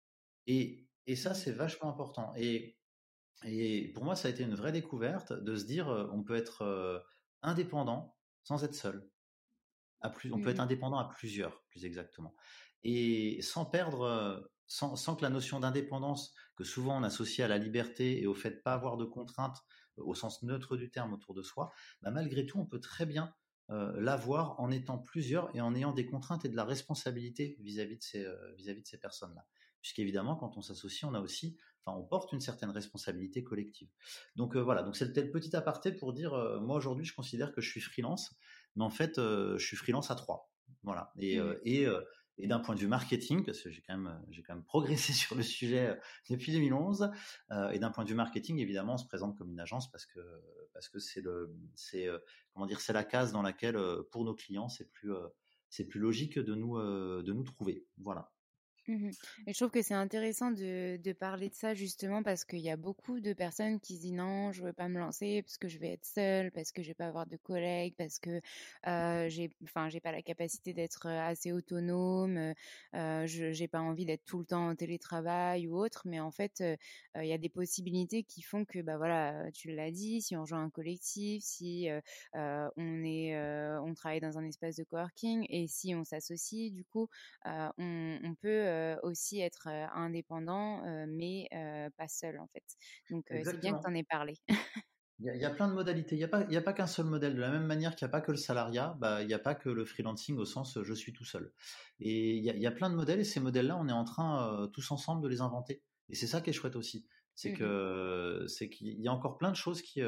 Et, 0.46 0.88
et 1.06 1.16
ça, 1.16 1.34
c'est 1.34 1.52
vachement 1.52 1.88
important. 1.88 2.32
Et, 2.36 2.76
et 3.44 3.92
pour 3.92 4.04
moi, 4.04 4.16
ça 4.16 4.28
a 4.28 4.30
été 4.30 4.42
une 4.42 4.54
vraie 4.54 4.72
découverte 4.72 5.32
de 5.32 5.56
se 5.56 5.64
dire, 5.64 5.88
on 6.12 6.22
peut 6.22 6.34
être 6.34 7.04
indépendant 7.42 8.16
sans 8.42 8.64
être 8.64 8.74
seul. 8.74 9.08
À 10.00 10.10
plus, 10.10 10.32
on 10.32 10.40
peut 10.40 10.48
être 10.48 10.60
indépendant 10.60 10.98
à 10.98 11.08
plusieurs, 11.08 11.62
plus 11.68 11.84
exactement. 11.84 12.34
Et 12.82 13.40
sans 13.42 13.66
perdre, 13.66 14.50
sans, 14.66 14.96
sans 14.96 15.14
que 15.14 15.22
la 15.22 15.30
notion 15.30 15.60
d'indépendance, 15.60 16.34
que 16.56 16.64
souvent 16.64 16.98
on 16.98 17.02
associe 17.02 17.44
à 17.44 17.48
la 17.48 17.58
liberté 17.58 18.20
et 18.20 18.26
au 18.26 18.34
fait 18.34 18.50
de 18.50 18.60
pas 18.60 18.72
avoir 18.72 18.96
de 18.96 19.04
contraintes 19.04 19.58
au 20.04 20.14
sens 20.14 20.42
neutre 20.42 20.76
du 20.76 20.90
terme 20.90 21.12
autour 21.12 21.34
de 21.34 21.42
soi, 21.42 21.72
bah 22.02 22.10
malgré 22.10 22.46
tout, 22.46 22.58
on 22.58 22.66
peut 22.66 22.80
très 22.80 23.06
bien 23.06 23.34
l'avoir 23.68 24.58
en 24.58 24.72
étant 24.72 24.98
plusieurs 24.98 25.54
et 25.54 25.60
en 25.60 25.76
ayant 25.76 25.92
des 25.92 26.04
contraintes 26.04 26.44
et 26.44 26.48
de 26.48 26.56
la 26.56 26.64
responsabilité 26.64 27.56
vis-à-vis 27.60 27.98
de 27.98 28.02
ces, 28.02 28.26
vis-à-vis 28.56 28.82
de 28.82 28.86
ces 28.88 28.98
personnes-là. 28.98 29.46
Puisqu'évidemment, 29.80 30.34
quand 30.34 30.56
on 30.56 30.60
s'associe, 30.60 31.08
on 31.08 31.14
a 31.14 31.20
aussi, 31.20 31.56
enfin, 31.84 31.96
on 31.96 32.02
porte 32.02 32.32
une 32.32 32.40
certaine 32.40 32.70
responsabilité 32.70 33.44
collective. 33.44 33.88
Donc 34.34 34.56
voilà, 34.56 34.82
donc 34.82 34.96
c'était 34.96 35.22
le 35.22 35.30
petit 35.30 35.54
aparté 35.54 35.92
pour 35.92 36.12
dire, 36.12 36.32
moi 36.60 36.76
aujourd'hui, 36.76 37.04
je 37.04 37.14
considère 37.14 37.52
que 37.52 37.60
je 37.60 37.70
suis 37.70 37.80
freelance, 37.80 38.34
mais 38.74 38.82
en 38.82 38.90
fait, 38.90 39.18
je 39.18 39.64
suis 39.64 39.76
freelance 39.76 40.10
à 40.10 40.16
trois. 40.16 40.50
Voilà. 40.82 41.12
Et, 41.18 41.38
mmh. 41.38 41.56
et 41.64 41.86
et 42.42 42.46
d'un 42.46 42.60
point 42.60 42.74
de 42.74 42.80
vue 42.80 42.88
marketing, 42.88 43.44
parce 43.44 43.60
que 43.60 43.70
j'ai 43.70 43.82
quand 43.82 43.96
même 43.96 44.20
même 44.48 44.64
progressé 44.64 45.12
sur 45.12 45.36
le 45.36 45.42
sujet 45.42 45.98
depuis 46.28 46.52
2011, 46.52 47.10
et 47.72 47.78
d'un 47.78 47.90
point 47.90 48.04
de 48.04 48.08
vue 48.08 48.14
marketing, 48.14 48.58
évidemment, 48.58 48.94
on 48.94 48.98
se 48.98 49.06
présente 49.06 49.36
comme 49.36 49.50
une 49.50 49.60
agence 49.60 49.90
parce 49.90 50.06
que 50.06 50.20
c'est 51.74 52.92
la 52.92 53.04
case 53.04 53.32
dans 53.32 53.42
laquelle 53.42 53.78
pour 54.10 54.24
nos 54.24 54.34
clients 54.34 54.68
c'est 54.68 54.90
plus 54.90 55.12
c'est 55.68 55.86
plus 55.86 56.00
logique 56.00 56.38
de 56.38 56.54
nous 56.54 56.78
de 56.78 57.32
nous 57.32 57.44
trouver. 57.44 57.86
Voilà. 57.98 58.30
Mmh 58.88 59.10
et 59.46 59.52
je 59.52 59.58
trouve 59.58 59.70
que 59.70 59.82
c'est 59.82 59.94
intéressant 59.94 60.50
de, 60.50 61.12
parler 61.12 61.48
de 61.48 61.54
ça 61.54 61.74
justement 61.74 62.22
parce 62.22 62.44
qu'il 62.44 62.60
y 62.60 62.70
a 62.70 62.76
beaucoup 62.76 63.20
de 63.20 63.32
personnes 63.32 63.80
qui 63.80 63.96
se 63.96 64.02
disent 64.02 64.12
non, 64.12 64.52
je 64.52 64.62
veux 64.62 64.72
pas 64.72 64.88
me 64.88 64.98
lancer 64.98 65.42
parce 65.42 65.58
que 65.58 65.68
je 65.68 65.78
vais 65.78 65.92
être 65.92 66.04
seule, 66.04 66.50
parce 66.50 66.72
que 66.72 66.82
je 66.82 66.88
vais 66.88 66.94
pas 66.94 67.06
avoir 67.06 67.26
de 67.26 67.36
collègues, 67.36 67.94
parce 67.96 68.18
que 68.18 68.40
euh, 68.86 69.28
j'ai, 69.28 69.50
enfin, 69.64 69.88
pas 70.02 70.12
la 70.12 70.22
capacité 70.22 70.72
d'être 70.72 71.06
assez 71.06 71.52
autonome, 71.52 72.54
je 72.94 73.50
j'ai 73.52 73.68
pas 73.68 73.80
envie 73.80 74.04
d'être 74.06 74.24
tout 74.24 74.38
le 74.38 74.46
temps 74.46 74.68
en 74.68 74.74
télétravail 74.74 75.66
ou 75.66 75.76
autre. 75.76 76.02
Mais 76.06 76.20
en 76.20 76.30
fait, 76.30 76.62
il 77.16 77.26
y 77.26 77.32
a 77.32 77.38
des 77.38 77.48
possibilités 77.48 78.22
qui 78.22 78.42
font 78.42 78.64
que, 78.64 78.80
bah 78.80 78.96
voilà, 78.96 79.50
tu 79.52 79.74
l'as 79.74 79.90
dit, 79.90 80.22
si 80.22 80.36
on 80.36 80.42
rejoint 80.42 80.62
un 80.62 80.70
collectif, 80.70 81.42
si 81.44 81.88
on 82.34 83.04
est, 83.04 83.78
on 83.78 83.94
travaille 83.94 84.20
dans 84.20 84.38
un 84.38 84.44
espace 84.44 84.76
de 84.76 84.84
coworking 84.84 85.46
et 85.48 85.66
si 85.68 85.94
on 85.94 86.04
s'associe, 86.04 86.72
du 86.72 86.84
coup, 86.84 87.08
on 87.44 88.34
peut 88.40 88.69
euh, 88.70 88.96
aussi 89.02 89.40
être 89.40 89.68
euh, 89.68 89.86
indépendant, 89.94 90.84
euh, 90.86 91.06
mais 91.08 91.48
pas 91.96 92.08
seul 92.08 92.38
en 92.38 92.46
fait. 92.48 92.64
Donc 93.10 93.26
c'est 93.28 93.60
bien 93.60 93.76
que 93.76 93.82
tu 93.82 93.90
en 93.90 93.94
aies 93.94 94.04
parlé. 94.04 94.34
Il 95.22 95.36
y, 95.36 95.44
a, 95.44 95.50
plein 95.50 95.68
de 95.68 95.74
modalités. 95.74 96.14
Il 96.14 96.18
n'y 96.18 96.24
a 96.24 96.28
pas, 96.28 96.44
pas 96.44 96.72
qu'un 96.72 96.86
seul 96.86 97.04
modèle. 97.04 97.34
De 97.34 97.40
la 97.40 97.50
même 97.50 97.66
manière 97.66 97.94
qu'il 97.94 98.06
n'y 98.06 98.10
a 98.10 98.12
pas 98.12 98.22
que 98.22 98.30
le 98.30 98.38
salariat, 98.38 98.96
bah, 99.00 99.20
il 99.20 99.26
n'y 99.26 99.34
a 99.34 99.38
pas 99.38 99.54
que 99.54 99.68
le 99.68 99.84
freelancing 99.84 100.38
au 100.38 100.46
sens 100.46 100.78
je 100.82 100.94
suis 100.94 101.12
tout 101.12 101.26
seul. 101.26 101.52
Et 101.98 102.36
il 102.36 102.42
y 102.42 102.66
a, 102.66 102.70
plein 102.70 102.88
de 102.88 102.94
modèles 102.94 103.20
et 103.20 103.24
ces 103.24 103.38
modèles-là, 103.38 103.76
on 103.76 103.86
est 103.86 103.92
en 103.92 104.04
train 104.04 104.70
tous 104.72 104.90
ensemble 104.90 105.22
de 105.22 105.28
les 105.28 105.42
inventer. 105.42 105.82
Et 106.08 106.14
c'est 106.14 106.26
ça 106.26 106.40
qui 106.40 106.48
est 106.48 106.54
chouette 106.54 106.74
aussi. 106.74 107.06
C'est 107.34 107.52
mmh 107.52 107.58
que 107.58 108.44
c'est 108.48 108.70
qu'il 108.70 108.98
y 108.98 109.08
a 109.08 109.12
encore 109.12 109.36
plein 109.36 109.50
de 109.50 109.56
choses 109.56 109.82
qui 109.82 110.00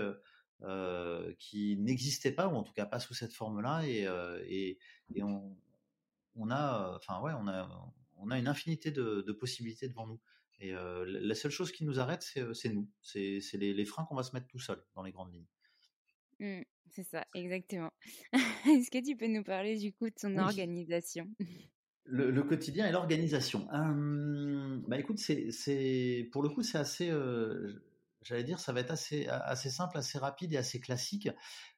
qui 1.38 1.76
n'existaient 1.76 2.32
pas 2.32 2.48
ou 2.48 2.56
en 2.56 2.62
tout 2.62 2.72
cas 2.72 2.86
pas 2.86 2.98
sous 2.98 3.12
cette 3.12 3.34
forme-là 3.34 3.82
et, 3.86 4.08
et, 4.46 4.78
et 5.14 5.22
on, 5.22 5.54
on 6.36 6.50
a 6.50 6.96
enfin 6.96 7.20
ouais 7.20 7.32
on 7.36 7.48
a 7.48 7.68
on 8.22 8.30
a 8.30 8.38
une 8.38 8.48
infinité 8.48 8.90
de, 8.90 9.32
possibilités 9.32 9.88
devant 9.88 10.06
nous. 10.06 10.20
Et 10.60 10.72
euh, 10.74 11.04
la 11.06 11.34
seule 11.34 11.50
chose 11.50 11.72
qui 11.72 11.84
nous 11.84 11.98
arrête, 11.98 12.22
c'est 12.22 12.40
euh, 12.40 12.72
nous. 12.72 12.88
C'est 13.02 13.40
les, 13.54 13.84
freins 13.84 14.04
qu'on 14.04 14.14
va 14.14 14.22
se 14.22 14.32
mettre 14.32 14.46
tout 14.46 14.60
seul 14.60 14.82
dans 14.94 15.02
les 15.02 15.10
grandes 15.10 15.32
lignes. 15.32 15.46
Mmh, 16.38 16.62
c'est 16.90 17.02
ça, 17.02 17.26
exactement. 17.34 17.92
Est-ce 18.32 18.90
que 18.90 19.04
tu 19.04 19.16
peux 19.16 19.26
nous 19.26 19.42
parler 19.42 19.76
du 19.76 19.92
coup 19.92 20.08
de 20.08 20.14
ton 20.14 20.38
organisation? 20.38 21.28
Le, 22.04 22.42
quotidien 22.42 22.88
et 22.88 22.92
l'organisation. 22.92 23.66
bah 24.88 24.98
écoute, 24.98 25.18
c'est 25.18 26.28
pour 26.32 26.42
le 26.42 26.48
coup 26.48 26.62
c'est 26.62 26.78
assez. 26.78 27.10
Euh, 27.10 27.84
j'allais 28.22 28.44
dire, 28.44 28.60
ça 28.60 28.72
va 28.72 28.80
être 28.80 28.90
assez, 28.90 29.26
assez 29.28 29.70
simple, 29.70 29.98
assez 29.98 30.18
rapide 30.18 30.52
et 30.52 30.56
assez 30.56 30.80
classique, 30.80 31.28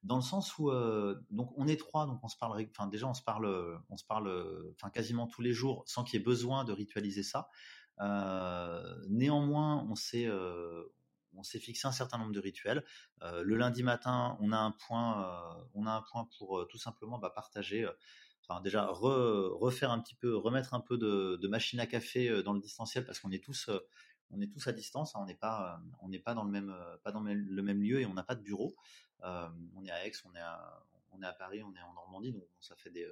dans 0.02 0.16
le 0.16 0.22
sens 0.22 0.58
où 0.58 0.70
euh, 0.70 1.20
donc 1.30 1.52
on 1.56 1.66
est 1.66 1.78
trois, 1.78 2.06
donc 2.06 2.20
on 2.22 2.28
se 2.28 2.36
parle, 2.36 2.66
enfin 2.70 2.86
déjà 2.86 3.06
on 3.06 3.14
se 3.14 3.22
parle, 3.22 3.80
on 3.88 3.96
se 3.96 4.04
parle, 4.04 4.72
enfin 4.74 4.90
quasiment 4.90 5.26
tous 5.26 5.42
les 5.42 5.52
jours, 5.52 5.84
sans 5.86 6.04
qu'il 6.04 6.18
y 6.18 6.22
ait 6.22 6.24
besoin 6.24 6.64
de 6.64 6.72
ritualiser 6.72 7.22
ça. 7.22 7.48
Euh, 8.00 8.96
néanmoins, 9.08 9.86
on 9.88 9.94
s'est 9.94 10.26
euh, 10.26 10.84
on 11.36 11.42
s'est 11.42 11.58
fixé 11.58 11.88
un 11.88 11.92
certain 11.92 12.18
nombre 12.18 12.32
de 12.32 12.40
rituels. 12.40 12.84
le 13.22 13.56
lundi 13.56 13.82
matin, 13.82 14.36
on 14.40 14.52
a 14.52 14.58
un 14.58 14.70
point, 14.70 15.66
on 15.74 15.84
a 15.86 15.90
un 15.90 16.02
point 16.02 16.28
pour 16.38 16.64
tout 16.68 16.78
simplement 16.78 17.18
bah, 17.18 17.30
partager. 17.34 17.88
Enfin, 18.46 18.60
déjà 18.60 18.86
refaire 18.86 19.90
un 19.90 19.98
petit 19.98 20.14
peu, 20.14 20.36
remettre 20.36 20.74
un 20.74 20.80
peu 20.80 20.96
de, 20.96 21.36
de 21.42 21.48
machine 21.48 21.80
à 21.80 21.86
café 21.86 22.42
dans 22.44 22.52
le 22.52 22.60
distanciel 22.60 23.04
parce 23.04 23.18
qu'on 23.18 23.32
est 23.32 23.42
tous 23.42 23.68
on 24.30 24.40
est 24.40 24.46
tous 24.46 24.66
à 24.66 24.72
distance, 24.72 25.14
hein, 25.14 25.20
on 25.22 25.26
n'est 25.26 25.34
pas, 25.34 25.74
euh, 25.74 25.90
on 26.00 26.08
n'est 26.08 26.18
pas 26.18 26.34
dans 26.34 26.44
le 26.44 26.50
même, 26.50 26.70
euh, 26.70 26.96
pas 27.02 27.12
dans 27.12 27.20
le 27.22 27.62
même 27.62 27.82
lieu 27.82 28.00
et 28.00 28.06
on 28.06 28.14
n'a 28.14 28.24
pas 28.24 28.34
de 28.34 28.42
bureau. 28.42 28.74
Euh, 29.22 29.48
on 29.76 29.84
est 29.84 29.90
à 29.90 30.06
Aix, 30.06 30.12
on 30.24 30.34
est 30.34 30.40
à, 30.40 30.82
on 31.12 31.22
est 31.22 31.26
à 31.26 31.32
Paris, 31.32 31.62
on 31.62 31.74
est 31.74 31.82
en 31.82 31.92
Normandie, 31.94 32.32
donc 32.32 32.46
ça 32.60 32.74
fait 32.76 32.90
des, 32.90 33.06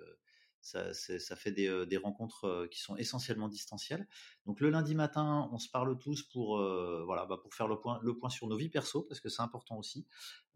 ça, 0.63 1.37
fait 1.37 1.51
des, 1.51 1.87
des, 1.87 1.97
rencontres 1.97 2.69
qui 2.71 2.81
sont 2.81 2.97
essentiellement 2.97 3.49
distancielles. 3.49 4.07
Donc 4.47 4.61
le 4.61 4.71
lundi 4.71 4.95
matin, 4.95 5.49
on 5.53 5.59
se 5.59 5.69
parle 5.69 5.99
tous 5.99 6.23
pour 6.23 6.57
voilà, 7.05 7.27
bah 7.27 7.39
pour 7.43 7.53
faire 7.55 7.69
le 7.69 7.79
point, 7.79 7.99
le 8.03 8.17
point 8.17 8.31
sur 8.31 8.47
nos 8.47 8.57
vies 8.57 8.69
perso 8.69 9.03
parce 9.03 9.21
que 9.21 9.29
c'est 9.29 9.43
important 9.43 9.77
aussi. 9.77 10.07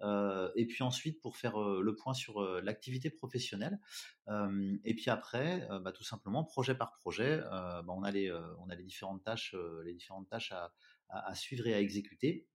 Euh, 0.03 0.51
et 0.57 0.67
puis 0.67 0.83
ensuite 0.83 1.21
pour 1.21 1.37
faire 1.37 1.59
le 1.59 1.95
point 1.97 2.15
sur 2.15 2.41
l'activité 2.63 3.11
professionnelle. 3.11 3.81
Euh, 4.29 4.77
et 4.85 4.95
puis 4.95 5.11
après, 5.11 5.67
bah, 5.83 5.93
tout 5.93 6.05
simplement 6.05 6.45
projet 6.45 6.75
par 6.75 6.93
projet, 6.93 7.39
bah, 7.39 7.85
on 7.89 8.03
a 8.03 8.11
les 8.11 8.33
on 8.59 8.69
a 8.69 8.75
les 8.75 8.85
différentes 8.85 9.25
tâches, 9.25 9.55
les 9.85 9.95
différentes 9.95 10.29
tâches 10.29 10.53
à, 11.09 11.35
suivre 11.35 11.67
et 11.67 11.75
à 11.75 11.81
exécuter. 11.81 12.47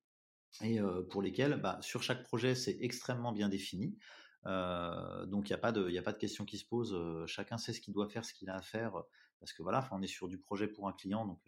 Et 0.62 0.80
pour 1.10 1.22
lesquelles, 1.22 1.62
sur 1.82 2.04
chaque 2.04 2.24
projet, 2.24 2.56
c'est 2.56 2.78
extrêmement 2.82 3.32
bien 3.32 3.49
défini. 3.49 3.97
Euh, 4.46 5.26
donc 5.26 5.50
il 5.50 5.52
n'y 5.52 5.56
a 5.56 5.60
pas 5.60 5.72
de, 5.72 5.89
il 5.89 5.98
a 5.98 6.02
pas 6.02 6.14
de 6.14 6.18
question 6.18 6.46
qui 6.46 6.58
se 6.58 6.66
pose. 6.66 6.98
chacun 7.28 7.58
sait 7.58 7.74
ce 7.74 7.82
qu'il 7.82 7.94
doit 7.94 8.08
faire, 8.08 8.26
ce 8.26 8.34
qu'il 8.34 8.50
a 8.50 8.56
à 8.56 8.62
faire, 8.62 9.04
parce 9.39 9.54
que 9.54 9.64
voilà, 9.64 9.88
on 9.92 10.02
est 10.02 10.08
sur 10.08 10.28
du 10.28 10.38
projet 10.38 10.68
pour 10.68 10.88
un 10.88 10.94
client, 10.94 11.26
donc 11.26 11.42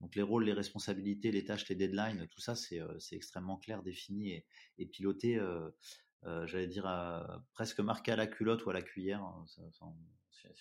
donc 0.00 0.14
les 0.14 0.22
rôles, 0.22 0.44
les 0.44 0.54
responsabilités, 0.54 1.30
les 1.30 1.44
tâches, 1.44 1.68
les 1.68 1.74
deadlines, 1.74 2.26
tout 2.28 2.40
ça 2.40 2.54
c'est 2.54 2.80
c'est 2.98 3.16
extrêmement 3.16 3.58
clair, 3.58 3.82
défini 3.82 4.32
et, 4.32 4.46
et 4.78 4.86
piloté. 4.86 5.40
J'allais 6.24 6.66
dire 6.66 6.86
presque 7.52 7.80
marqué 7.80 8.12
à 8.12 8.16
la 8.16 8.26
culotte 8.26 8.64
ou 8.66 8.70
à 8.70 8.72
la 8.72 8.82
cuillère. 8.82 9.22
Hein, 9.22 9.44
si 9.46 9.60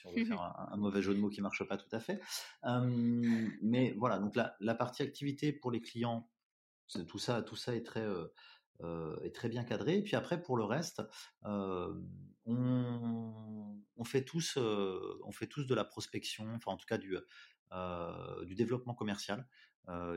on 0.05 0.11
veut 0.11 0.25
faire 0.25 0.41
un, 0.71 0.77
mauvais 0.77 1.01
jeu 1.01 1.13
de 1.13 1.19
mots 1.19 1.29
qui 1.29 1.41
marche 1.41 1.63
pas 1.63 1.77
tout 1.77 1.93
à 1.93 1.99
fait. 1.99 2.21
mais 3.61 3.93
voilà, 3.97 4.19
donc 4.19 4.35
la, 4.35 4.55
la 4.59 4.75
partie 4.75 5.01
activité 5.01 5.53
pour 5.53 5.71
les 5.71 5.81
clients, 5.81 6.29
tout 7.07 7.19
ça, 7.19 7.41
tout 7.41 7.55
ça 7.55 7.75
est 7.75 7.83
très 7.83 8.03
euh, 8.03 8.27
est 9.23 9.35
très 9.35 9.49
bien 9.49 9.63
cadré. 9.63 9.97
Et 9.97 10.01
puis 10.01 10.15
après, 10.15 10.41
pour 10.41 10.57
le 10.57 10.63
reste, 10.63 11.01
euh, 11.45 11.93
on, 12.45 14.03
fait 14.03 14.23
tous, 14.23 14.57
euh, 14.57 15.19
on 15.23 15.31
fait 15.31 15.47
tous 15.47 15.65
de 15.65 15.75
la 15.75 15.83
prospection, 15.83 16.45
enfin 16.55 16.71
en 16.71 16.77
tout 16.77 16.85
cas 16.85 16.97
du, 16.97 17.17
du 18.45 18.55
développement 18.55 18.93
commercial. 18.93 19.47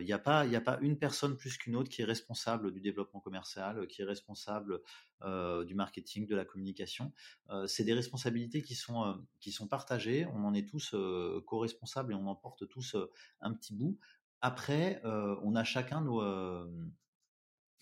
Il 0.01 0.05
n'y 0.05 0.13
a 0.13 0.19
pas, 0.19 0.41
a 0.41 0.61
pas 0.61 0.79
une 0.83 0.99
personne 0.99 1.35
plus 1.35 1.57
qu'une 1.57 1.77
autre 1.77 1.89
qui 1.89 2.03
est 2.03 2.05
responsable 2.05 2.73
du 2.73 2.83
développement 2.83 3.21
commercial, 3.21 3.87
qui 3.87 4.03
est 4.03 4.05
responsable 4.05 4.83
du 5.23 5.75
marketing, 5.75 6.27
de 6.27 6.37
la 6.37 6.45
communication. 6.45 7.15
c'est 7.67 7.85
des 7.85 7.95
responsabilités 7.95 8.61
qui 8.61 8.75
sont, 8.75 9.25
qui 9.41 9.51
sont 9.51 9.69
partagées. 9.69 10.27
On 10.35 10.45
en 10.45 10.53
est 10.53 10.69
tous 10.69 10.95
co-responsables 11.47 12.13
et 12.13 12.17
on 12.17 12.27
en 12.27 12.37
porte 12.37 12.69
tous 12.69 12.97
un 13.41 13.55
petit 13.55 13.75
bout. 13.75 13.99
Après, 14.43 15.01
on 15.05 15.55
a 15.55 15.65
chacun 15.65 16.03
nos, 16.03 16.21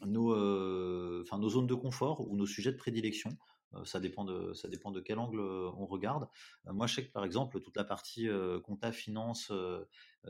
nos, 0.07 0.32
euh, 0.32 1.22
enfin, 1.22 1.38
nos 1.38 1.51
zones 1.51 1.66
de 1.66 1.74
confort 1.74 2.28
ou 2.28 2.36
nos 2.36 2.46
sujets 2.46 2.72
de 2.72 2.76
prédilection. 2.76 3.36
Euh, 3.74 3.84
ça 3.84 4.01
dépend 4.01 4.24
de 4.24 4.53
ça 4.53 4.68
dépend 4.68 4.90
de 4.90 5.01
quel 5.01 5.18
angle 5.18 5.38
euh, 5.38 5.70
on 5.76 5.86
regarde. 5.86 6.28
moi, 6.66 6.86
je 6.86 6.96
sais 6.96 7.07
que 7.07 7.12
par 7.12 7.24
exemple 7.24 7.61
toute 7.61 7.76
la 7.76 7.84
partie 7.84 8.28
compta, 8.64 8.92
finance, 8.92 9.53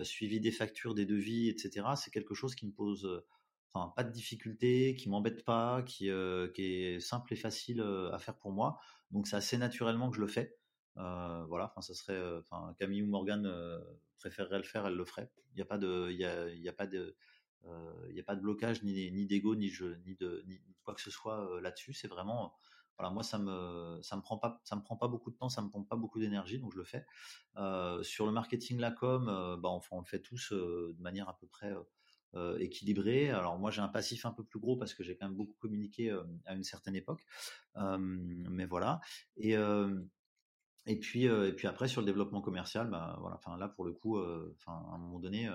suivi 0.02 0.40
des 0.40 0.52
factures, 0.52 0.94
des 0.94 1.06
devis, 1.06 1.48
etc. 1.48 1.86
C'est 1.96 2.10
quelque 2.10 2.34
chose 2.34 2.54
qui 2.54 2.66
me 2.66 2.72
pose 2.72 3.24
pas 3.72 4.02
de 4.02 4.10
difficulté, 4.10 4.96
qui 4.96 5.08
m'embête 5.08 5.44
pas, 5.44 5.82
qui, 5.82 6.10
qui 6.54 6.62
est 6.62 7.00
simple 7.00 7.32
et 7.32 7.36
facile 7.36 7.80
à 8.12 8.18
faire 8.18 8.36
pour 8.36 8.52
moi. 8.52 8.78
Donc 9.10 9.26
c'est 9.26 9.36
assez 9.36 9.58
naturellement 9.58 10.10
que 10.10 10.16
je 10.16 10.20
le 10.20 10.26
fais. 10.26 10.56
voilà, 10.96 11.66
enfin, 11.66 11.80
ça 11.80 11.94
serait, 11.94 12.20
enfin, 12.38 12.74
Camille 12.78 13.02
ou 13.02 13.06
Morgane 13.06 13.50
préférerait 14.18 14.58
le 14.58 14.64
faire, 14.64 14.86
elle 14.86 14.96
le 14.96 15.04
ferait. 15.04 15.30
Il 15.52 15.56
n'y 15.56 15.62
a 15.62 15.66
pas 15.66 15.78
de, 15.78 16.08
il 16.10 16.18
y 16.18 16.24
a, 16.24 16.48
y 16.48 16.68
a 16.68 16.72
pas 16.72 16.86
de, 16.86 17.16
il 17.64 18.14
n'y 18.14 18.20
a 18.20 18.24
pas 18.24 18.36
de 18.36 18.40
blocage 18.40 18.82
ni, 18.82 19.10
ni 19.12 19.26
d'ego 19.26 19.54
ni, 19.54 19.72
ni, 20.06 20.14
de, 20.16 20.44
quoi 20.82 20.94
que 20.94 21.00
ce 21.00 21.10
soit 21.10 21.60
là-dessus. 21.60 21.92
C'est 21.92 22.08
vraiment 22.08 22.54
voilà, 23.00 23.14
moi 23.14 23.22
ça 23.22 23.38
me 23.38 23.98
ça 24.02 24.14
me 24.16 24.20
prend 24.20 24.36
pas 24.36 24.60
ça 24.64 24.76
me 24.76 24.82
prend 24.82 24.96
pas 24.96 25.08
beaucoup 25.08 25.30
de 25.30 25.36
temps, 25.36 25.48
ça 25.48 25.62
me 25.62 25.68
prend 25.70 25.82
pas 25.82 25.96
beaucoup 25.96 26.20
d'énergie, 26.20 26.58
donc 26.58 26.72
je 26.72 26.78
le 26.78 26.84
fais. 26.84 27.06
sur 28.02 28.26
le 28.26 28.32
marketing, 28.32 28.78
la 28.78 28.90
com, 28.90 29.24
bah 29.62 29.70
enfin 29.70 29.96
on 29.96 30.00
le 30.00 30.06
fait 30.06 30.20
tous 30.20 30.52
de 30.52 30.96
manière 31.00 31.28
à 31.28 31.38
peu 31.38 31.46
près 31.46 31.72
équilibrée. 32.58 33.30
Alors 33.30 33.58
moi 33.58 33.70
j'ai 33.70 33.80
un 33.80 33.88
passif 33.88 34.26
un 34.26 34.32
peu 34.32 34.44
plus 34.44 34.60
gros 34.60 34.76
parce 34.76 34.92
que 34.92 35.02
j'ai 35.02 35.16
quand 35.16 35.26
même 35.26 35.36
beaucoup 35.36 35.56
communiqué 35.58 36.10
à 36.44 36.54
une 36.54 36.64
certaine 36.64 36.94
époque, 36.94 37.24
mais 37.78 38.66
voilà. 38.66 39.00
Et 39.38 39.56
et 40.86 40.98
puis, 40.98 41.24
et 41.24 41.52
puis 41.52 41.68
après 41.68 41.88
sur 41.88 42.02
le 42.02 42.06
développement 42.06 42.42
commercial, 42.42 42.90
bah 42.90 43.16
voilà, 43.20 43.38
là 43.58 43.68
pour 43.68 43.84
le 43.86 43.92
coup, 43.92 44.18
enfin 44.18 44.72
à 44.90 44.94
un 44.94 44.98
moment 44.98 45.20
donné, 45.20 45.48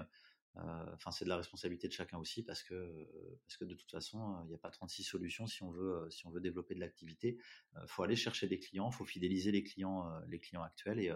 Enfin, 0.93 1.11
c'est 1.11 1.25
de 1.25 1.29
la 1.29 1.37
responsabilité 1.37 1.87
de 1.87 1.93
chacun 1.93 2.17
aussi 2.17 2.43
parce 2.43 2.63
que 2.63 3.07
parce 3.45 3.57
que 3.57 3.65
de 3.65 3.73
toute 3.73 3.91
façon, 3.91 4.39
il 4.43 4.47
n'y 4.47 4.55
a 4.55 4.57
pas 4.57 4.69
36 4.69 5.03
solutions 5.03 5.47
si 5.47 5.63
on 5.63 5.71
veut 5.71 6.07
si 6.09 6.25
on 6.27 6.31
veut 6.31 6.39
développer 6.39 6.75
de 6.75 6.79
l'activité. 6.79 7.37
Il 7.75 7.87
faut 7.87 8.03
aller 8.03 8.15
chercher 8.15 8.47
des 8.47 8.59
clients, 8.59 8.89
il 8.91 8.95
faut 8.95 9.05
fidéliser 9.05 9.51
les 9.51 9.63
clients 9.63 10.09
les 10.29 10.39
clients 10.39 10.63
actuels 10.63 10.99
et, 10.99 11.13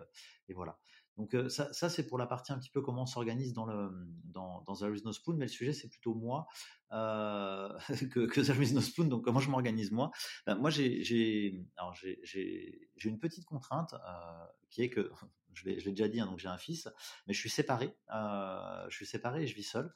et 0.49 0.53
voilà. 0.53 0.77
Donc 1.19 1.35
ça, 1.49 1.89
c'est 1.89 2.07
pour 2.07 2.17
la 2.17 2.27
partie 2.27 2.53
un 2.53 2.59
petit 2.59 2.69
peu 2.69 2.81
comment 2.81 3.01
on 3.01 3.05
s'organise 3.05 3.51
dans 3.51 3.65
le 3.65 3.91
dans 4.23 4.61
dans 4.61 4.75
no 5.03 5.11
spoon, 5.11 5.35
mais 5.35 5.45
le 5.45 5.51
sujet 5.51 5.73
c'est 5.73 5.89
plutôt 5.89 6.13
moi 6.13 6.47
euh, 6.93 7.77
que, 8.13 8.25
que 8.25 8.73
no 8.73 8.79
spoon. 8.81 9.05
Donc 9.05 9.25
comment 9.25 9.41
je 9.41 9.49
m'organise 9.49 9.91
moi 9.91 10.11
ben, 10.45 10.55
Moi 10.55 10.69
j'ai 10.69 11.61
alors 11.75 11.93
j'ai 11.93 12.21
j'ai 12.23 13.09
une 13.09 13.19
petite 13.19 13.43
contrainte 13.43 13.93
euh, 13.95 14.45
qui 14.69 14.81
est 14.81 14.89
que 14.89 15.11
je 15.53 15.65
l'ai 15.65 15.91
déjà 15.91 16.07
dit, 16.07 16.19
hein, 16.19 16.25
donc 16.25 16.39
j'ai 16.39 16.47
un 16.47 16.57
fils, 16.57 16.87
mais 17.27 17.33
je 17.33 17.39
suis 17.39 17.49
séparé. 17.49 17.95
Euh, 18.13 18.85
je 18.89 18.95
suis 18.95 19.05
séparé 19.05 19.43
et 19.43 19.47
je 19.47 19.55
vis 19.55 19.63
seul. 19.63 19.93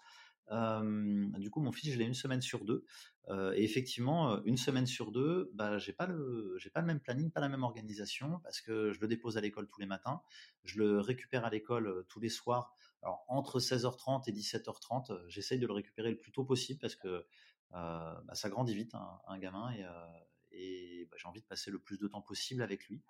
Euh, 0.51 1.25
du 1.37 1.49
coup, 1.49 1.61
mon 1.61 1.71
fils, 1.71 1.93
je 1.93 1.97
l'ai 1.97 2.05
une 2.05 2.13
semaine 2.13 2.41
sur 2.41 2.65
deux. 2.65 2.85
Euh, 3.29 3.53
et 3.55 3.63
effectivement, 3.63 4.43
une 4.43 4.57
semaine 4.57 4.85
sur 4.85 5.11
deux, 5.11 5.49
bah, 5.53 5.77
j'ai 5.77 5.93
pas 5.93 6.05
le, 6.05 6.55
j'ai 6.57 6.69
pas 6.69 6.81
le 6.81 6.87
même 6.87 6.99
planning, 6.99 7.31
pas 7.31 7.39
la 7.39 7.49
même 7.49 7.63
organisation, 7.63 8.39
parce 8.43 8.59
que 8.59 8.91
je 8.91 8.99
le 8.99 9.07
dépose 9.07 9.37
à 9.37 9.41
l'école 9.41 9.67
tous 9.67 9.79
les 9.79 9.87
matins, 9.87 10.21
je 10.63 10.79
le 10.79 10.99
récupère 10.99 11.45
à 11.45 11.49
l'école 11.49 12.05
tous 12.09 12.19
les 12.19 12.29
soirs. 12.29 12.75
Entre 13.27 13.59
16h30 13.59 14.29
et 14.29 14.33
17h30, 14.33 15.27
j'essaye 15.27 15.59
de 15.59 15.67
le 15.67 15.73
récupérer 15.73 16.09
le 16.11 16.17
plus 16.17 16.31
tôt 16.31 16.43
possible 16.43 16.79
parce 16.79 16.95
que 16.95 17.25
bah, 17.71 18.23
ça 18.33 18.49
grandit 18.49 18.75
vite 18.75 18.93
hein, 18.93 19.19
un 19.27 19.37
gamin 19.39 19.73
et, 19.73 19.85
et 20.53 21.07
bah, 21.09 21.17
j'ai 21.19 21.27
envie 21.27 21.41
de 21.41 21.47
passer 21.47 21.71
le 21.71 21.79
plus 21.79 21.97
de 21.97 22.07
temps 22.07 22.21
possible 22.21 22.61
avec 22.61 22.87
lui. 22.87 23.01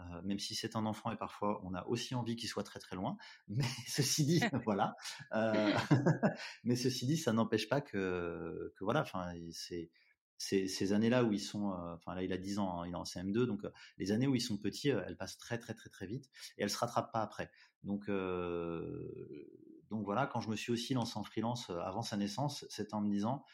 Euh, 0.00 0.22
même 0.22 0.38
si 0.38 0.54
c'est 0.54 0.76
un 0.76 0.86
enfant 0.86 1.10
et 1.10 1.16
parfois 1.16 1.60
on 1.64 1.74
a 1.74 1.84
aussi 1.86 2.14
envie 2.14 2.36
qu'il 2.36 2.48
soit 2.48 2.62
très 2.62 2.78
très 2.78 2.96
loin. 2.96 3.16
Mais 3.48 3.64
ceci 3.86 4.24
dit, 4.24 4.40
voilà. 4.64 4.96
Euh, 5.32 5.72
mais 6.64 6.76
ceci 6.76 7.06
dit, 7.06 7.16
ça 7.16 7.32
n'empêche 7.32 7.68
pas 7.68 7.80
que, 7.80 8.72
que 8.76 8.84
voilà, 8.84 9.02
enfin, 9.02 9.32
c'est 9.52 9.90
ces, 10.40 10.68
ces 10.68 10.92
années-là 10.92 11.24
où 11.24 11.32
ils 11.32 11.40
sont, 11.40 11.72
euh, 11.72 11.94
enfin 11.94 12.14
là 12.14 12.22
il 12.22 12.32
a 12.32 12.38
10 12.38 12.60
ans, 12.60 12.80
hein, 12.80 12.86
il 12.86 12.92
est 12.92 12.96
en 12.96 13.02
CM2, 13.02 13.44
donc 13.44 13.62
les 13.96 14.12
années 14.12 14.28
où 14.28 14.36
ils 14.36 14.40
sont 14.40 14.56
petits, 14.56 14.88
elles 14.88 15.16
passent 15.16 15.36
très 15.36 15.58
très 15.58 15.74
très 15.74 15.90
très 15.90 16.06
vite 16.06 16.30
et 16.56 16.62
elles 16.62 16.70
se 16.70 16.78
rattrapent 16.78 17.12
pas 17.12 17.22
après. 17.22 17.50
Donc 17.82 18.08
donc 19.90 20.04
voilà, 20.04 20.28
quand 20.28 20.40
je 20.40 20.48
me 20.48 20.54
suis 20.54 20.70
aussi 20.70 20.94
lancé 20.94 21.18
en 21.18 21.24
freelance 21.24 21.70
avant 21.70 22.02
sa 22.02 22.16
naissance, 22.16 22.64
c'est 22.68 22.94
en 22.94 23.00
me 23.00 23.10
disant 23.10 23.44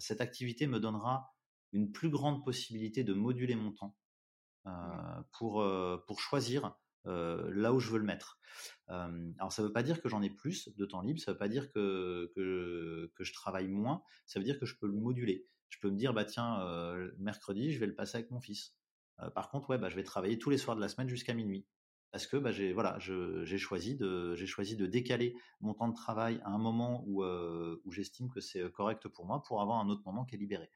cette 0.00 0.20
activité 0.20 0.66
me 0.66 0.80
donnera 0.80 1.32
une 1.72 1.92
plus 1.92 2.10
grande 2.10 2.44
possibilité 2.44 3.04
de 3.04 3.14
moduler 3.14 3.54
mon 3.54 3.70
temps 3.70 3.94
pour, 5.32 5.62
euh, 5.62 6.02
pour 6.06 6.20
choisir 6.20 6.76
euh, 7.06 7.50
là 7.54 7.72
où 7.72 7.80
je 7.80 7.90
veux 7.90 7.98
le 7.98 8.04
mettre. 8.04 8.38
alors 8.88 9.52
ça 9.52 9.62
ne 9.62 9.68
veut 9.68 9.72
pas 9.72 9.82
dire 9.82 10.00
que 10.02 10.08
j'en 10.08 10.22
ai 10.22 10.30
plus 10.30 10.68
de 10.76 10.84
temps 10.84 11.00
libre, 11.00 11.20
ça 11.20 11.30
ne 11.30 11.34
veut 11.34 11.38
pas 11.38 11.48
dire 11.48 11.70
que, 11.70 12.30
que, 12.34 13.12
que, 13.14 13.24
je 13.24 13.32
travaille 13.32 13.68
moins, 13.68 14.02
ça 14.26 14.38
veut 14.38 14.44
dire 14.44 14.58
que 14.58 14.66
je 14.66 14.76
peux 14.78 14.86
le 14.86 14.94
moduler. 14.94 15.46
Je 15.68 15.78
peux 15.80 15.90
me 15.90 15.96
dire, 15.96 16.14
bah 16.14 16.24
tiens, 16.24 16.64
mercredi, 17.18 17.72
je 17.72 17.78
vais 17.78 17.86
le 17.86 17.94
passer 17.94 18.16
avec 18.16 18.30
mon 18.30 18.40
fils. 18.40 18.74
par 19.34 19.50
contre, 19.50 19.68
ouais, 19.70 19.78
bah, 19.78 19.90
je 19.90 19.96
vais 19.96 20.02
travailler 20.02 20.38
tous 20.38 20.50
les 20.50 20.58
soirs 20.58 20.76
de 20.76 20.80
la 20.80 20.88
semaine 20.88 21.08
jusqu'à 21.08 21.34
minuit. 21.34 21.66
Parce 22.10 22.26
que 22.26 22.38
bah, 22.38 22.52
j'ai 22.52 22.72
voilà, 22.72 22.98
j'ai 22.98 23.58
choisi 23.58 23.94
de 23.94 24.34
j'ai 24.34 24.46
choisi 24.46 24.76
de 24.76 24.86
décaler 24.86 25.36
mon 25.60 25.74
temps 25.74 25.88
de 25.88 25.94
travail 25.94 26.40
à 26.44 26.50
un 26.50 26.58
moment 26.58 27.04
où, 27.06 27.22
où 27.22 27.92
j'estime 27.92 28.30
que 28.30 28.40
c'est 28.40 28.70
correct 28.72 29.08
pour 29.08 29.26
moi, 29.26 29.42
pour 29.42 29.60
avoir 29.60 29.78
un 29.78 29.88
autre 29.88 30.02
moment 30.06 30.24
qui 30.24 30.34
est 30.34 30.38
libéré. 30.38 30.70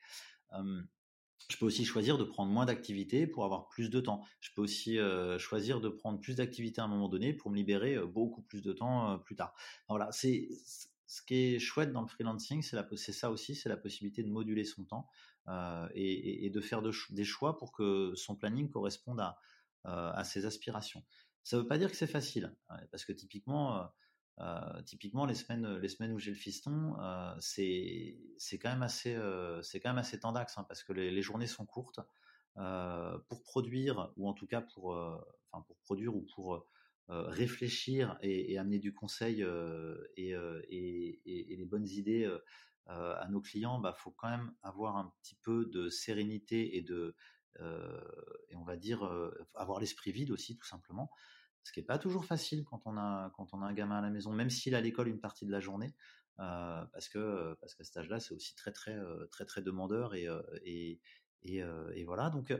Je 1.48 1.56
peux 1.56 1.66
aussi 1.66 1.84
choisir 1.84 2.18
de 2.18 2.24
prendre 2.24 2.50
moins 2.50 2.66
d'activités 2.66 3.26
pour 3.26 3.44
avoir 3.44 3.68
plus 3.68 3.90
de 3.90 4.00
temps. 4.00 4.24
Je 4.40 4.50
peux 4.54 4.62
aussi 4.62 4.98
choisir 5.38 5.80
de 5.80 5.88
prendre 5.88 6.20
plus 6.20 6.36
d'activités 6.36 6.80
à 6.80 6.84
un 6.84 6.88
moment 6.88 7.08
donné 7.08 7.32
pour 7.32 7.50
me 7.50 7.56
libérer 7.56 7.98
beaucoup 8.06 8.42
plus 8.42 8.62
de 8.62 8.72
temps 8.72 9.18
plus 9.18 9.36
tard. 9.36 9.54
Voilà, 9.88 10.10
c'est 10.12 10.48
ce 11.06 11.22
qui 11.22 11.34
est 11.34 11.58
chouette 11.58 11.92
dans 11.92 12.00
le 12.00 12.06
freelancing, 12.06 12.62
c'est 12.62 13.12
ça 13.12 13.30
aussi, 13.30 13.54
c'est 13.54 13.68
la 13.68 13.76
possibilité 13.76 14.22
de 14.22 14.30
moduler 14.30 14.64
son 14.64 14.84
temps 14.84 15.08
et, 15.94 16.50
de 16.50 16.60
faire 16.60 16.82
des 16.82 17.24
choix 17.24 17.58
pour 17.58 17.72
que 17.72 18.14
son 18.14 18.34
planning 18.34 18.70
corresponde 18.70 19.20
à, 19.20 19.38
à 19.84 20.24
ses 20.24 20.46
aspirations. 20.46 21.04
Ça 21.42 21.56
ne 21.56 21.62
veut 21.62 21.68
pas 21.68 21.78
dire 21.78 21.90
que 21.90 21.96
c'est 21.96 22.06
facile, 22.06 22.54
hein, 22.68 22.76
parce 22.90 23.04
que 23.04 23.12
typiquement, 23.12 23.90
euh, 24.40 24.82
typiquement, 24.82 25.26
les 25.26 25.34
semaines, 25.34 26.12
où 26.12 26.18
j'ai 26.18 26.30
le 26.30 26.36
fiston, 26.36 26.96
euh, 27.00 27.34
c'est 27.38 28.58
quand 28.58 28.70
même 28.70 28.82
assez, 28.82 29.14
euh, 29.14 29.62
tendax 30.20 30.58
hein, 30.58 30.64
parce 30.68 30.82
que 30.82 30.92
les, 30.92 31.22
journées 31.22 31.46
sont 31.46 31.66
courtes. 31.66 32.00
pour 32.54 33.42
produire 33.42 34.12
ou 34.16 34.28
en 34.28 34.34
tout 34.34 34.46
cas 34.46 34.60
pour, 34.60 34.96
produire 35.84 36.14
ou 36.14 36.26
pour 36.34 36.66
réfléchir 37.08 38.18
et, 38.22 38.58
amener 38.58 38.78
du 38.78 38.94
conseil 38.94 39.44
et, 40.16 40.30
et, 40.30 41.56
les 41.56 41.64
bonnes 41.64 41.88
idées 41.88 42.30
à 42.86 43.28
nos 43.28 43.40
clients, 43.40 43.78
bah 43.78 43.94
faut 43.96 44.10
quand 44.10 44.30
même 44.30 44.52
avoir 44.62 44.96
un 44.96 45.12
petit 45.22 45.36
peu 45.42 45.66
de 45.66 45.88
sérénité 45.88 46.76
et 46.76 46.84
et 48.48 48.56
on 48.56 48.64
va 48.64 48.76
dire 48.76 49.02
avoir 49.54 49.78
l'esprit 49.78 50.10
vide 50.10 50.30
aussi 50.30 50.56
tout 50.56 50.66
simplement 50.66 51.10
ce 51.64 51.72
qui 51.72 51.80
n'est 51.80 51.86
pas 51.86 51.98
toujours 51.98 52.24
facile 52.24 52.64
quand 52.64 52.82
on 52.86 52.96
a 52.96 53.30
quand 53.36 53.52
on 53.52 53.62
a 53.62 53.66
un 53.66 53.72
gamin 53.72 53.98
à 53.98 54.00
la 54.00 54.10
maison, 54.10 54.32
même 54.32 54.50
s'il 54.50 54.74
est 54.74 54.76
à 54.76 54.80
l'école 54.80 55.08
une 55.08 55.20
partie 55.20 55.46
de 55.46 55.52
la 55.52 55.60
journée, 55.60 55.94
euh, 56.40 56.84
parce 56.92 57.08
que 57.08 57.56
parce 57.60 57.74
qu'à 57.74 57.84
cet 57.84 57.96
âge-là, 57.98 58.20
c'est 58.20 58.34
aussi 58.34 58.54
très 58.56 58.72
très 58.72 58.94
euh, 58.94 59.26
très 59.30 59.44
très 59.44 59.62
demandeur 59.62 60.14
et 60.14 60.28
euh, 60.28 60.42
et, 60.64 61.00
et, 61.42 61.62
et 61.94 62.04
voilà. 62.04 62.30
Donc 62.30 62.52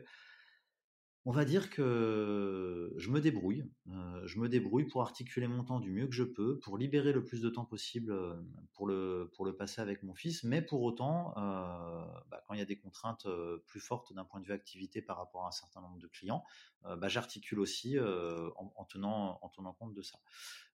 on 1.25 1.31
va 1.31 1.45
dire 1.45 1.70
que 1.70 2.93
je 2.97 3.11
me 3.11 3.20
débrouille. 3.20 3.64
Euh, 3.89 4.27
je 4.27 4.41
me 4.41 4.49
débrouille 4.49 4.87
pour 4.87 5.03
articuler 5.03 5.47
mon 5.47 5.62
temps 5.62 5.79
du 5.79 5.91
mieux 5.91 6.09
que 6.09 6.14
je 6.14 6.25
peux, 6.25 6.59
pour 6.59 6.77
libérer 6.77 7.12
le 7.12 7.25
plus 7.25 7.41
de 7.41 7.49
temps 7.49 7.64
possible 7.64 8.11
euh, 8.11 8.35
pour 8.73 8.89
le, 8.89 9.31
pour 9.35 9.45
le 9.45 9.55
passer 9.55 9.81
avec 9.81 10.03
mon 10.03 10.14
fils. 10.14 10.43
Mais 10.43 10.62
pour 10.62 10.83
autant, 10.83 11.33
euh, 11.37 12.05
bah, 12.29 12.43
quand 12.47 12.55
il 12.55 12.59
y 12.59 12.62
a 12.62 12.66
des 12.66 12.79
contraintes 12.79 13.27
plus 13.66 13.81
fortes 13.81 14.12
d'un 14.12 14.25
point 14.25 14.41
de 14.41 14.47
vue 14.47 14.53
activité 14.53 15.01
par 15.01 15.16
rapport 15.16 15.45
à 15.45 15.49
un 15.49 15.53
certain 15.53 15.81
nombre 15.81 15.99
de 15.99 16.09
clients, 16.09 16.45
bah, 16.83 17.09
j'articule 17.09 17.61
aussi 17.61 17.97
en, 18.01 18.85
tenant, 18.85 19.39
en 19.41 19.49
tenant 19.49 19.73
compte 19.73 19.95
de 19.95 20.03
ça. 20.03 20.18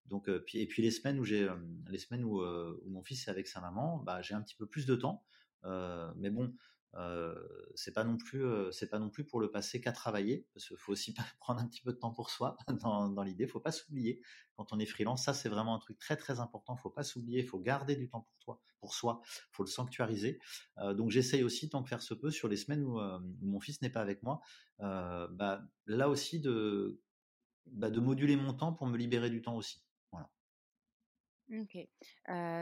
Donc, 0.06 0.28
et 0.28 0.66
puis 0.66 0.82
les 0.82 0.90
semaines 0.90 1.20
où 1.20 1.24
les 1.24 1.98
semaines 1.98 2.24
où, 2.24 2.42
où, 2.42 2.90
mon 2.90 3.02
fils 3.02 3.28
est 3.28 3.30
avec 3.30 3.46
sa 3.46 3.60
maman, 3.60 3.98
bah, 3.98 4.22
j'ai 4.22 4.34
un 4.34 4.40
petit 4.40 4.56
peu 4.56 4.66
plus 4.66 4.86
de 4.86 4.96
temps. 4.96 5.22
mais 6.16 6.30
bon, 6.30 6.54
euh, 6.94 7.34
c'est 7.74 7.92
pas 7.92 8.04
non 8.04 8.16
plus 8.16 8.44
euh, 8.44 8.70
c'est 8.72 8.88
pas 8.88 8.98
non 8.98 9.10
plus 9.10 9.24
pour 9.24 9.40
le 9.40 9.50
passer 9.50 9.80
qu'à 9.80 9.92
travailler 9.92 10.48
parce 10.54 10.68
qu'il 10.68 10.76
faut 10.78 10.92
aussi 10.92 11.14
prendre 11.38 11.60
un 11.60 11.66
petit 11.66 11.82
peu 11.82 11.92
de 11.92 11.98
temps 11.98 12.12
pour 12.12 12.30
soi 12.30 12.56
dans, 12.82 13.08
dans 13.08 13.22
l'idée. 13.22 13.46
Faut 13.46 13.60
pas 13.60 13.72
s'oublier. 13.72 14.22
Quand 14.56 14.72
on 14.72 14.78
est 14.78 14.86
freelance 14.86 15.24
ça 15.24 15.34
c'est 15.34 15.48
vraiment 15.48 15.74
un 15.74 15.78
truc 15.78 15.98
très 15.98 16.16
très 16.16 16.40
important. 16.40 16.76
Faut 16.76 16.90
pas 16.90 17.02
s'oublier. 17.04 17.42
Faut 17.42 17.58
garder 17.58 17.96
du 17.96 18.08
temps 18.08 18.22
pour 18.22 18.38
toi 18.38 18.60
pour 18.80 18.94
soi. 18.94 19.20
Faut 19.50 19.64
le 19.64 19.68
sanctuariser. 19.68 20.40
Euh, 20.78 20.94
donc 20.94 21.10
j'essaye 21.10 21.42
aussi 21.42 21.68
tant 21.68 21.82
que 21.82 21.88
faire 21.88 22.02
se 22.02 22.14
peut 22.14 22.30
sur 22.30 22.48
les 22.48 22.56
semaines 22.56 22.82
où, 22.82 22.98
mon 23.42 23.60
fils 23.60 23.82
n'est 23.82 23.90
pas 23.90 24.00
avec 24.00 24.22
moi 24.22 24.40
bah, 24.78 25.62
là 25.86 26.08
aussi 26.08 26.40
bah, 27.66 27.90
de 27.90 28.00
moduler 28.00 28.36
mon 28.36 28.54
temps 28.54 28.72
pour 28.72 28.86
me 28.86 28.96
libérer 28.96 29.30
du 29.30 29.42
temps 29.42 29.56
aussi 29.56 29.82
OK. 31.50 31.78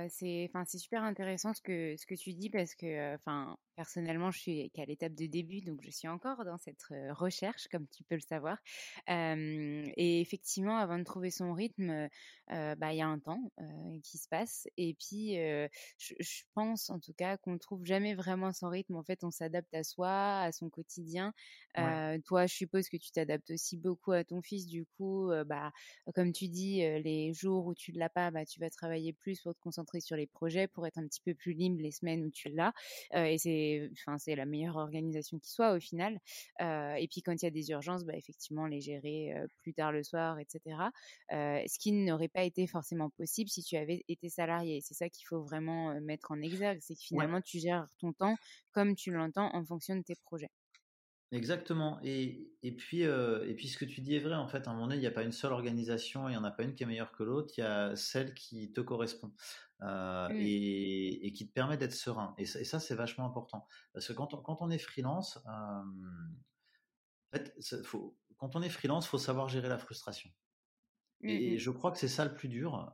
c'est 0.08 0.48
enfin, 0.48 0.64
c'est 0.64 0.78
super 0.78 1.02
intéressant 1.02 1.52
ce 1.52 1.60
que 1.60 1.96
ce 1.96 2.06
que 2.06 2.14
tu 2.14 2.34
dis 2.34 2.50
parce 2.50 2.74
que, 2.76 3.14
enfin, 3.16 3.56
personnellement, 3.74 4.30
je 4.30 4.38
suis 4.38 4.70
qu'à 4.70 4.84
l'étape 4.84 5.14
de 5.14 5.26
début, 5.26 5.60
donc 5.60 5.80
je 5.82 5.90
suis 5.90 6.08
encore 6.08 6.44
dans 6.44 6.56
cette, 6.56 6.84
recherche, 7.10 7.68
comme 7.68 7.86
tu 7.88 8.04
peux 8.04 8.14
le 8.14 8.20
savoir. 8.20 8.58
et 9.08 10.20
effectivement, 10.20 10.76
avant 10.76 10.98
de 10.98 11.04
trouver 11.04 11.30
son 11.30 11.52
rythme, 11.52 12.08
bah, 12.48 12.92
il 12.92 12.98
y 12.98 13.02
a 13.02 13.08
un 13.08 13.18
temps, 13.18 13.50
qui 14.04 14.18
se 14.18 14.28
passe 14.28 14.68
et 14.76 14.94
puis, 14.94 15.34
je 15.98 16.14
je 16.20 16.42
pense 16.54 16.90
en 16.90 16.98
tout 17.00 17.12
cas 17.12 17.36
qu'on 17.36 17.52
ne 17.52 17.58
trouve 17.58 17.84
jamais 17.84 18.14
vraiment 18.14 18.52
son 18.52 18.68
rythme. 18.68 18.96
En 18.96 19.02
fait, 19.02 19.24
on 19.24 19.30
s'adapte 19.30 19.72
à 19.74 19.82
soi, 19.82 20.40
à 20.42 20.52
son 20.52 20.70
quotidien. 20.70 21.34
toi, 22.24 22.46
je 22.46 22.54
suppose 22.54 22.88
que 22.88 22.96
tu 22.96 23.10
t'adaptes 23.10 23.50
aussi 23.50 23.76
beaucoup 23.76 24.12
à 24.12 24.24
ton 24.24 24.42
fils. 24.42 24.66
Du 24.66 24.86
coup, 24.96 25.30
bah, 25.46 25.72
comme 26.14 26.32
tu 26.32 26.48
dis, 26.48 26.78
les 27.02 27.32
jours 27.34 27.66
où 27.66 27.74
tu 27.74 27.92
ne 27.92 27.98
l'as 27.98 28.08
pas, 28.08 28.30
bah, 28.30 28.44
tu 28.46 28.60
vas 28.60 28.70
te 28.70 28.75
travailler 28.76 29.12
plus 29.12 29.40
pour 29.40 29.54
te 29.54 29.60
concentrer 29.60 30.00
sur 30.00 30.16
les 30.16 30.26
projets, 30.26 30.68
pour 30.68 30.86
être 30.86 30.98
un 30.98 31.06
petit 31.06 31.20
peu 31.20 31.34
plus 31.34 31.52
libre 31.52 31.80
les 31.80 31.90
semaines 31.90 32.24
où 32.24 32.30
tu 32.30 32.48
l'as. 32.50 32.72
et 33.14 33.38
c'est, 33.38 33.90
enfin, 33.92 34.18
c'est 34.18 34.36
la 34.36 34.46
meilleure 34.46 34.76
organisation 34.76 35.38
qui 35.38 35.50
soit 35.50 35.72
au 35.74 35.80
final. 35.80 36.18
et 36.60 37.08
puis 37.10 37.22
quand 37.22 37.32
il 37.32 37.44
y 37.44 37.46
a 37.46 37.50
des 37.50 37.70
urgences, 37.70 38.04
bah, 38.04 38.14
effectivement, 38.16 38.66
les 38.66 38.80
gérer 38.80 39.34
plus 39.62 39.74
tard 39.74 39.92
le 39.92 40.02
soir, 40.02 40.38
etc. 40.38 40.90
ce 41.30 41.78
qui 41.78 41.92
n'aurait 41.92 42.28
pas 42.28 42.44
été 42.44 42.66
forcément 42.66 43.10
possible 43.10 43.48
si 43.50 43.62
tu 43.62 43.76
avais 43.76 44.04
été 44.08 44.28
salarié. 44.28 44.80
C'est 44.82 44.94
ça 44.94 45.08
qu'il 45.08 45.26
faut 45.26 45.42
vraiment 45.42 45.98
mettre 46.00 46.30
en 46.32 46.40
exergue, 46.40 46.78
c'est 46.80 46.94
que 46.94 47.00
finalement 47.02 47.40
tu 47.40 47.58
gères 47.58 47.88
ton 47.98 48.12
temps 48.12 48.36
comme 48.72 48.94
tu 48.94 49.10
l'entends 49.10 49.54
en 49.54 49.64
fonction 49.64 49.96
de 49.96 50.02
tes 50.02 50.16
projets. 50.16 50.50
Exactement. 51.32 51.98
Et, 52.04 52.52
et, 52.62 52.72
puis, 52.72 53.02
et 53.02 53.54
puis, 53.56 53.68
ce 53.68 53.76
que 53.76 53.84
tu 53.84 54.00
dis 54.00 54.14
est 54.14 54.20
vrai. 54.20 54.34
En 54.34 54.46
fait, 54.46 54.66
à 54.66 54.70
un 54.70 54.74
moment 54.74 54.86
donné, 54.86 54.96
il 54.96 55.00
n'y 55.00 55.06
a 55.06 55.10
pas 55.12 55.24
une 55.24 55.32
seule 55.32 55.52
organisation, 55.52 56.28
il 56.28 56.32
n'y 56.32 56.36
en 56.36 56.44
a 56.44 56.50
pas 56.50 56.62
une 56.62 56.74
qui 56.74 56.84
est 56.84 56.86
meilleure 56.86 57.12
que 57.12 57.24
l'autre. 57.24 57.54
Il 57.56 57.62
y 57.62 57.64
a 57.64 57.96
celle 57.96 58.32
qui 58.34 58.72
te 58.72 58.80
correspond 58.80 59.32
mmh. 59.80 60.28
et, 60.36 61.26
et, 61.26 61.32
qui 61.32 61.48
te 61.48 61.52
permet 61.52 61.76
d'être 61.76 61.94
serein. 61.94 62.34
Et 62.38 62.44
ça, 62.44 62.78
c'est 62.78 62.94
vachement 62.94 63.26
important. 63.26 63.66
Parce 63.92 64.06
que 64.06 64.12
quand 64.12 64.34
on, 64.34 64.38
quand 64.38 64.62
on 64.62 64.70
est 64.70 64.78
freelance, 64.78 65.38
en 65.46 65.84
fait, 67.32 67.54
faut, 67.84 68.16
quand 68.36 68.54
on 68.56 68.62
est 68.62 68.68
freelance, 68.68 69.06
il 69.06 69.08
faut 69.08 69.18
savoir 69.18 69.48
gérer 69.48 69.68
la 69.68 69.78
frustration. 69.78 70.30
Mmh 71.22 71.28
et 71.28 71.58
je 71.58 71.70
crois 71.70 71.92
que 71.92 71.98
c'est 71.98 72.08
ça 72.08 72.26
le 72.26 72.34
plus 72.34 72.48
dur 72.48 72.92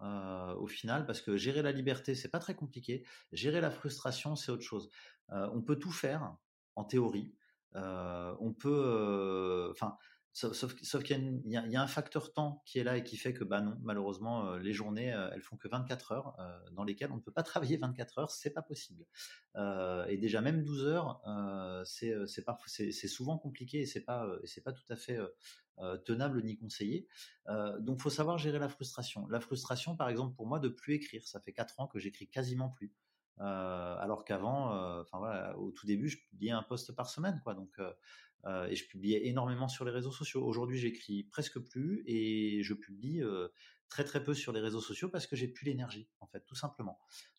au 0.59 0.69
final, 0.69 1.07
parce 1.07 1.21
que 1.21 1.37
gérer 1.37 1.61
la 1.61 1.73
liberté, 1.73 2.15
c'est 2.15 2.31
pas 2.31 2.39
très 2.39 2.55
compliqué. 2.55 3.05
Gérer 3.33 3.61
la 3.61 3.71
frustration, 3.71 4.37
c'est 4.37 4.53
autre 4.53 4.63
chose. 4.63 4.91
on 5.29 5.61
peut 5.61 5.77
tout 5.77 5.91
faire 5.91 6.37
en 6.77 6.85
théorie. 6.85 7.35
On 7.75 8.53
peut, 8.53 9.69
enfin, 9.71 9.97
Sauf, 10.35 11.03
qu'il 11.05 11.43
y, 11.45 11.77
a 11.77 11.83
un 11.83 11.87
facteur 11.87 12.33
temps 12.33 12.63
qui 12.65 12.79
est 12.79 12.85
là 12.85 12.97
et 12.97 13.05
qui 13.05 13.19
fait 13.19 13.35
que, 13.35 13.45
bah 13.45 13.61
non, 13.61 13.77
malheureusement, 13.83 14.57
les 14.57 14.73
journées, 14.73 15.09
elles 15.09 15.43
font 15.43 15.59
que 15.59 15.69
24 15.69 16.13
heures, 16.13 16.37
dans 16.73 16.85
lesquelles 16.85 17.13
on 17.13 17.17
ne 17.17 17.21
peut 17.21 17.33
pas 17.33 17.43
travailler 17.43 17.77
24 17.77 18.19
heures, 18.19 18.31
c'est 18.31 18.51
pas 18.51 18.63
possible. 18.63 19.05
et 19.55 20.17
déjà, 20.17 20.41
même 20.41 20.63
12 20.63 20.87
heures, 20.87 21.21
c'est, 21.85 23.09
souvent 23.09 23.37
compliqué 23.37 23.83
et 23.83 23.87
c'est 23.87 24.01
pas, 24.01 24.27
pas 24.65 24.73
tout 24.73 24.87
à 24.89 24.97
fait 24.97 25.19
tenable 26.07 26.43
ni 26.43 26.57
conseillé. 26.57 27.07
donc, 27.81 28.01
faut 28.01 28.09
savoir 28.09 28.39
gérer 28.39 28.59
la 28.59 28.71
frustration. 28.71 29.27
La 29.27 29.41
frustration, 29.41 29.97
par 29.97 30.09
exemple, 30.09 30.35
pour 30.35 30.47
moi, 30.47 30.61
de 30.61 30.71
plus 30.71 30.95
écrire, 30.95 31.29
ça 31.29 31.41
fait 31.41 31.53
4 31.53 31.79
ans 31.79 31.89
que 31.89 31.99
j'écris 31.99 32.27
quasiment 32.27 32.71
plus. 32.71 32.91
Alors 33.39 34.25
qu'avant, 34.25 35.01
enfin 35.01 35.19
voilà, 35.19 35.59
au 35.59 35.71
tout 35.73 35.87
début, 35.87 36.09
je 36.09 36.19
publiais 36.29 36.53
un 36.53 36.63
poste 36.63 36.95
par 36.95 37.09
semaine, 37.09 37.41
quoi. 37.45 37.55
Donc, 37.55 37.79
euh, 38.47 38.67
et 38.67 38.75
je 38.75 38.87
publiais 38.89 39.27
énormément 39.27 39.69
sur 39.69 39.85
les 39.85 39.93
réseaux 39.93 40.11
sociaux. 40.11 40.45
Aujourd'hui, 40.45 40.79
j'écris 40.79 41.25
presque 41.25 41.61
plus 41.61 42.03
et 42.07 42.63
je 42.63 42.75
publie 42.75 43.23
euh, 43.23 43.49
très 43.89 44.05
très 44.05 44.23
peu 44.23 44.35
sur 44.35 44.53
les 44.53 44.61
réseaux 44.61 44.81
sociaux 44.81 45.09
parce 45.09 45.27
que 45.27 45.37
j'ai 45.37 45.49
plus 45.49 45.67
l'énergie, 45.67 46.09
en 46.21 46.27
fait, 46.27 46.45
tout 46.47 46.57
simplement. 46.57 46.99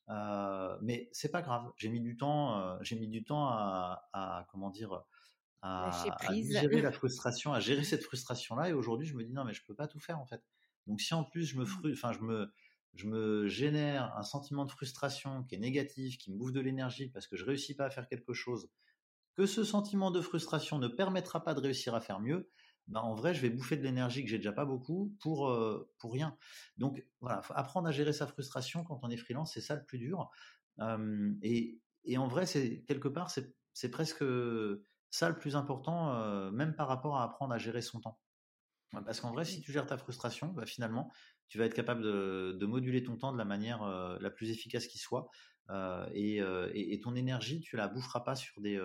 Euh, 0.10 0.78
mais 0.82 1.10
c'est 1.12 1.32
pas 1.32 1.42
grave. 1.42 1.72
J'ai 1.78 1.90
mis 1.90 2.00
du 2.00 2.16
temps. 2.16 2.60
Euh, 2.60 2.78
j'ai 2.82 2.98
mis 2.98 3.08
du 3.08 3.24
temps 3.24 3.48
à, 3.48 4.10
à 4.14 4.48
comment 4.52 4.70
dire. 4.70 5.04
À, 5.62 5.90
à, 5.90 6.34
gérer 6.34 6.82
la 6.82 6.92
frustration, 6.92 7.54
à 7.54 7.60
gérer 7.62 7.84
cette 7.84 8.04
frustration-là. 8.04 8.70
Et 8.70 8.74
aujourd'hui, 8.74 9.08
je 9.08 9.16
me 9.16 9.24
dis 9.24 9.34
non, 9.34 9.46
mais 9.46 9.54
je 9.54 9.64
peux 9.66 9.76
pas 9.76 9.88
tout 9.88 10.00
faire 10.00 10.20
en 10.20 10.26
fait. 10.26 10.42
Donc 10.88 11.00
si 11.00 11.14
en 11.14 11.24
plus 11.24 11.46
je 11.46 11.58
me, 11.58 11.64
mmh. 11.64 11.94
enfin 11.94 12.12
je 12.12 12.20
me, 12.20 12.52
je 12.96 13.08
me 13.08 13.48
génère 13.48 14.16
un 14.18 14.24
sentiment 14.24 14.66
de 14.66 14.72
frustration 14.72 15.44
qui 15.44 15.56
est 15.56 15.60
négatif, 15.60 16.18
qui 16.18 16.32
me 16.32 16.38
bouffe 16.38 16.52
de 16.52 16.60
l'énergie 16.60 17.10
parce 17.10 17.28
que 17.28 17.36
je 17.36 17.46
réussis 17.46 17.76
pas 17.76 17.86
à 17.86 17.90
faire 17.90 18.08
quelque 18.08 18.34
chose 18.34 18.70
que 19.36 19.46
ce 19.46 19.64
sentiment 19.64 20.12
de 20.12 20.22
frustration 20.22 20.78
ne 20.78 20.88
permettra 20.88 21.44
pas 21.44 21.54
de 21.54 21.60
réussir 21.60 21.96
à 21.96 22.02
faire 22.02 22.20
mieux, 22.20 22.52
ben 22.88 23.00
en 23.00 23.16
vrai, 23.16 23.34
je 23.34 23.42
vais 23.42 23.50
bouffer 23.50 23.78
de 23.78 23.82
l'énergie 23.82 24.24
que 24.24 24.30
j'ai 24.30 24.38
déjà 24.38 24.52
pas 24.52 24.66
beaucoup 24.66 25.16
pour 25.22 25.50
euh, 25.50 25.90
rien. 26.04 26.38
Donc 26.78 27.04
voilà, 27.22 27.42
apprendre 27.50 27.88
à 27.88 27.92
gérer 27.92 28.14
sa 28.14 28.28
frustration 28.28 28.84
quand 28.84 29.00
on 29.02 29.10
est 29.10 29.18
freelance, 29.18 29.54
c'est 29.54 29.62
ça 29.62 29.76
le 29.76 29.84
plus 29.86 29.98
dur. 29.98 30.30
et, 31.42 31.80
en 32.18 32.28
vrai, 32.28 32.46
c'est 32.46 32.84
quelque 32.86 33.08
part, 33.08 33.32
c'est 33.32 33.56
c'est 33.74 33.90
presque 33.90 34.24
ça 35.10 35.30
le 35.30 35.38
plus 35.38 35.56
important, 35.56 36.14
euh, 36.14 36.52
même 36.52 36.76
par 36.76 36.88
rapport 36.88 37.18
à 37.18 37.24
apprendre 37.24 37.54
à 37.54 37.58
gérer 37.58 37.82
son 37.82 38.00
temps. 38.00 38.20
Parce 39.06 39.22
qu'en 39.22 39.32
vrai, 39.32 39.46
si 39.46 39.62
tu 39.62 39.72
gères 39.72 39.88
ta 39.88 39.98
frustration, 39.98 40.48
bah, 40.50 40.66
finalement, 40.66 41.12
tu 41.48 41.58
vas 41.58 41.66
être 41.66 41.74
capable 41.74 42.02
de, 42.02 42.58
de, 42.60 42.66
moduler 42.66 43.04
ton 43.04 43.18
temps 43.18 43.32
de 43.32 43.38
la 43.38 43.46
manière 43.46 43.84
euh, 43.84 44.18
la 44.20 44.30
plus 44.30 44.52
efficace 44.52 44.88
qui 44.88 45.00
soit. 45.00 45.30
Et, 46.14 46.38
et, 46.40 46.94
et, 46.94 47.00
ton 47.00 47.16
énergie, 47.16 47.62
tu 47.62 47.78
la 47.78 47.88
boufferas 47.88 48.20
pas 48.20 48.36
sur 48.36 48.62
des, 48.62 48.78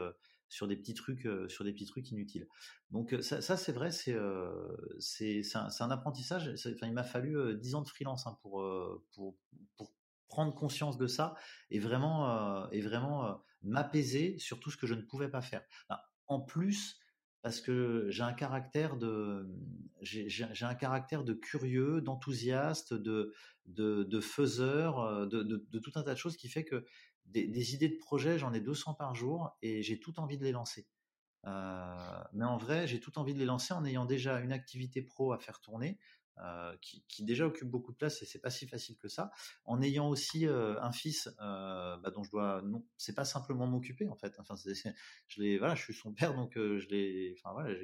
sur 0.49 0.67
des 0.67 0.77
petits 0.77 0.95
trucs, 0.95 1.27
euh, 1.27 1.49
sur 1.49 1.65
des 1.65 1.73
petits 1.73 1.87
trucs 1.87 2.11
inutiles. 2.11 2.49
Donc 2.91 3.13
euh, 3.13 3.23
ça, 3.23 3.57
c'est 3.57 3.73
vrai, 3.73 3.91
c'est 3.91 4.15
euh, 4.15 4.77
c'est 4.99 5.43
un, 5.55 5.69
un, 5.81 5.91
apprentissage. 5.91 6.51
Enfin, 6.55 6.87
il 6.87 6.95
m'a 6.95 7.05
fallu 7.05 7.57
dix 7.59 7.75
ans 7.75 7.83
de 7.83 7.89
freelance 7.89 8.27
hein, 8.27 8.39
pour, 8.43 8.65
pour, 9.15 9.37
pour 9.77 9.93
prendre 10.29 10.55
conscience 10.55 10.99
de 10.99 11.07
ça 11.07 11.35
et 11.71 11.79
vraiment 11.79 12.71
et 12.71 12.81
vraiment 12.81 13.43
m'apaiser 13.63 14.39
sur 14.39 14.61
tout 14.61 14.71
ce 14.71 14.77
que 14.77 14.87
je 14.87 14.95
ne 14.95 15.03
pouvais 15.03 15.29
pas 15.29 15.43
faire. 15.43 15.63
En 16.27 16.41
plus, 16.41 16.99
parce 17.43 17.61
que 17.61 18.07
j'ai 18.11 18.23
un 18.23 18.33
caractère 18.33 18.97
de 18.97 19.49
curieux, 21.35 22.01
d'enthousiaste, 22.01 22.95
de, 22.95 23.33
faiseur, 24.21 25.27
de, 25.27 25.43
de, 25.43 25.67
de, 25.71 25.79
tout 25.79 25.93
un 25.95 26.03
tas 26.03 26.15
de 26.15 26.19
choses 26.19 26.37
qui 26.37 26.49
fait 26.49 26.65
que 26.65 26.85
des, 27.27 27.75
idées 27.75 27.89
de 27.89 27.99
projet, 27.99 28.39
j'en 28.39 28.53
ai 28.53 28.61
200 28.61 28.95
par 28.95 29.15
jour 29.15 29.57
et 29.63 29.83
j'ai 29.83 30.01
tout 30.01 30.19
envie 30.19 30.39
de 30.39 30.45
les 30.45 30.53
lancer. 30.53 30.89
Euh, 31.47 32.23
mais 32.33 32.45
en 32.45 32.57
vrai, 32.57 32.87
j'ai 32.87 33.01
tout 33.01 33.19
envie 33.19 33.35
de 33.35 33.39
les 33.39 33.45
lancer 33.45 33.73
en 33.73 33.85
ayant 33.85 34.05
déjà 34.05 34.41
une 34.41 34.53
activité 34.53 35.03
pro 35.03 35.33
à 35.33 35.39
faire 35.39 35.61
tourner, 35.61 35.99
euh, 36.41 36.77
qui, 36.81 37.25
déjà 37.25 37.47
occupe 37.47 37.69
beaucoup 37.69 37.91
de 37.91 37.97
place 37.97 38.23
et 38.23 38.25
c'est 38.25 38.39
pas 38.39 38.51
si 38.51 38.69
facile 38.69 38.97
que 38.97 39.09
ça. 39.09 39.33
En 39.65 39.83
ayant 39.83 40.09
aussi 40.09 40.47
euh, 40.47 40.81
un 40.81 40.93
fils 40.93 41.29
bah, 41.39 42.11
dont 42.15 42.23
je 42.23 42.31
dois, 42.31 42.63
non, 42.63 42.87
c'est 42.97 43.15
pas 43.15 43.25
simplement 43.25 43.67
m'occuper 43.67 44.09
en 44.09 44.15
fait. 44.15 44.35
Enfin, 44.39 44.55
je 44.55 45.43
l'ai, 45.43 45.59
voilà, 45.59 45.75
je 45.75 45.83
suis 45.83 45.95
son 45.95 46.13
père 46.13 46.35
donc 46.35 46.53
je 46.55 46.87
l'ai, 46.89 47.35
enfin 47.37 47.53
voilà, 47.53 47.75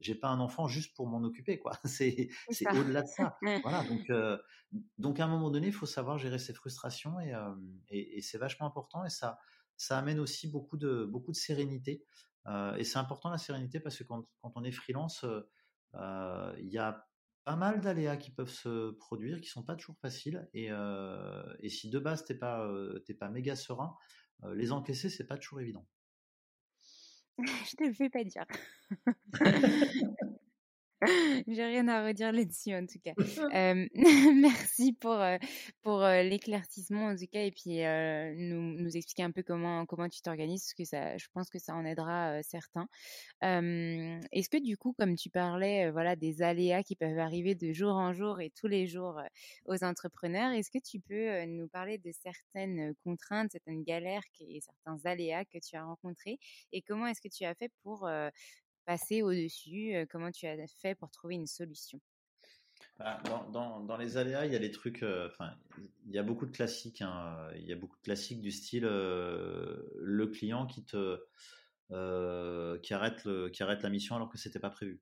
j'ai 0.00 0.14
pas 0.14 0.28
un 0.28 0.40
enfant 0.40 0.68
juste 0.68 0.94
pour 0.94 1.06
m'en 1.06 1.22
occuper 1.22 1.58
quoi. 1.58 1.72
C'est 1.84 2.28
c'est 2.50 2.68
au-delà 2.68 3.02
de 3.02 3.08
ça. 3.08 3.38
voilà 3.62 3.82
donc 3.84 4.12
donc 4.98 5.20
à 5.20 5.24
un 5.24 5.28
moment 5.28 5.50
donné, 5.50 5.68
il 5.68 5.72
faut 5.72 5.86
savoir 5.86 6.18
gérer 6.18 6.38
ses 6.38 6.52
frustrations 6.52 7.18
et, 7.20 7.32
et, 7.88 8.18
et 8.18 8.20
c'est 8.20 8.38
vachement 8.38 8.66
important 8.66 9.04
et 9.06 9.10
ça 9.10 9.38
ça 9.76 9.98
amène 9.98 10.20
aussi 10.20 10.48
beaucoup 10.48 10.76
de 10.76 11.04
beaucoup 11.04 11.32
de 11.32 11.36
sérénité. 11.36 12.04
et 12.76 12.84
c'est 12.84 12.98
important 12.98 13.30
la 13.30 13.38
sérénité 13.38 13.80
parce 13.80 13.96
que 13.96 14.04
quand, 14.04 14.26
quand 14.42 14.52
on 14.56 14.64
est 14.64 14.72
freelance, 14.72 15.24
il 15.94 16.68
y 16.68 16.76
a 16.78 17.06
pas 17.44 17.56
mal 17.56 17.80
d'aléas 17.80 18.16
qui 18.16 18.30
peuvent 18.30 18.50
se 18.50 18.90
produire, 18.92 19.40
qui 19.40 19.48
sont 19.48 19.62
pas 19.62 19.76
toujours 19.76 19.98
faciles. 19.98 20.48
Et, 20.54 20.70
et 21.60 21.68
si 21.68 21.90
de 21.90 21.98
base 21.98 22.24
t'es 22.24 22.34
pas 22.34 22.68
t'es 23.06 23.14
pas 23.14 23.28
méga 23.30 23.56
serein, 23.56 23.96
les 24.54 24.72
encaisser 24.72 25.08
c'est 25.10 25.26
pas 25.26 25.36
toujours 25.36 25.60
évident. 25.60 25.86
Je 27.38 27.76
te 27.76 27.84
le 27.84 27.92
fais 27.92 28.10
pas 28.10 28.24
dire. 28.24 28.46
J'ai 31.48 31.64
rien 31.64 31.88
à 31.88 32.06
redire 32.06 32.32
là-dessus 32.32 32.74
en 32.74 32.86
tout 32.86 32.98
cas. 32.98 33.12
Euh, 33.54 33.86
merci 34.34 34.92
pour 34.94 35.12
euh, 35.12 35.36
pour 35.82 36.02
euh, 36.02 36.22
l'éclaircissement 36.22 37.06
en 37.06 37.16
tout 37.16 37.26
cas 37.30 37.42
et 37.42 37.52
puis 37.52 37.80
nous, 38.42 38.80
nous 38.80 38.96
expliquer 38.96 39.22
un 39.22 39.30
peu 39.30 39.42
comment 39.42 39.86
comment 39.86 40.08
tu 40.08 40.22
t'organises 40.22 40.62
parce 40.62 40.74
que 40.74 40.84
ça, 40.84 41.16
je 41.16 41.26
pense 41.32 41.50
que 41.50 41.58
ça 41.58 41.74
en 41.74 41.84
aidera 41.84 42.42
certains. 42.42 42.88
Est-ce 43.42 44.48
que 44.48 44.62
du 44.62 44.76
coup, 44.76 44.94
comme 44.98 45.14
tu 45.14 45.30
parlais, 45.30 45.90
voilà 45.90 46.16
des 46.16 46.42
aléas 46.42 46.82
qui 46.82 46.96
peuvent 46.96 47.18
arriver 47.18 47.54
de 47.54 47.72
jour 47.72 47.94
en 47.94 48.12
jour 48.12 48.40
et 48.40 48.50
tous 48.50 48.66
les 48.66 48.86
jours 48.86 49.20
aux 49.66 49.84
entrepreneurs, 49.84 50.52
est-ce 50.52 50.70
que 50.70 50.82
tu 50.82 51.00
peux 51.00 51.44
nous 51.44 51.68
parler 51.68 51.98
de 51.98 52.10
certaines 52.12 52.94
contraintes, 53.04 53.52
certaines 53.52 53.84
galères 53.84 54.24
et 54.40 54.60
certains 54.60 54.98
aléas 55.04 55.44
que 55.44 55.58
tu 55.58 55.76
as 55.76 55.84
rencontrés? 55.84 56.38
Et 56.72 56.82
comment 56.82 57.06
est-ce 57.06 57.20
que 57.20 57.32
tu 57.32 57.44
as 57.44 57.54
fait 57.54 57.70
pour 57.82 58.08
passer 58.84 59.22
au-dessus 59.22 60.06
Comment 60.10 60.30
tu 60.30 60.46
as 60.46 60.66
fait 60.66 60.94
pour 60.94 61.10
trouver 61.10 61.34
une 61.34 61.46
solution? 61.46 62.00
Bah, 62.98 63.20
dans, 63.50 63.80
dans, 63.80 63.96
les 63.96 64.16
aléas, 64.16 64.46
il 64.46 64.52
y 64.52 64.56
a 64.56 64.58
des 64.58 64.70
trucs. 64.70 65.02
Enfin, 65.02 65.54
il 66.06 66.12
y 66.12 66.18
a 66.18 66.22
beaucoup 66.22 66.46
de 66.46 66.52
classiques. 66.52 67.02
Hein, 67.02 67.48
il 67.56 67.64
y 67.64 67.72
a 67.72 67.76
beaucoup 67.76 67.96
de 67.96 68.02
classiques 68.02 68.40
du 68.40 68.50
style 68.50 68.84
le 68.84 70.26
client 70.26 70.66
qui 70.66 70.84
te 70.84 71.18
qui 72.78 72.94
arrête 72.94 73.28
qui 73.52 73.62
arrête 73.62 73.82
la 73.82 73.90
mission 73.90 74.16
alors 74.16 74.28
que 74.28 74.38
c'était 74.38 74.60
pas 74.60 74.70
prévu. 74.70 75.00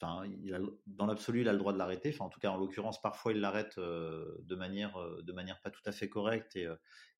Enfin, 0.00 0.26
il 0.42 0.54
a, 0.54 0.60
dans 0.86 1.06
l'absolu, 1.06 1.40
il 1.40 1.48
a 1.48 1.52
le 1.52 1.58
droit 1.58 1.72
de 1.72 1.78
l'arrêter. 1.78 2.10
Enfin, 2.10 2.26
en 2.26 2.28
tout 2.28 2.40
cas, 2.40 2.50
en 2.50 2.58
l'occurrence, 2.58 3.00
parfois, 3.00 3.32
il 3.32 3.40
l'arrête 3.40 3.78
de 3.78 4.54
manière, 4.54 4.98
de 5.22 5.32
manière 5.32 5.60
pas 5.62 5.70
tout 5.70 5.82
à 5.86 5.92
fait 5.92 6.08
correcte 6.08 6.54
et, 6.56 6.68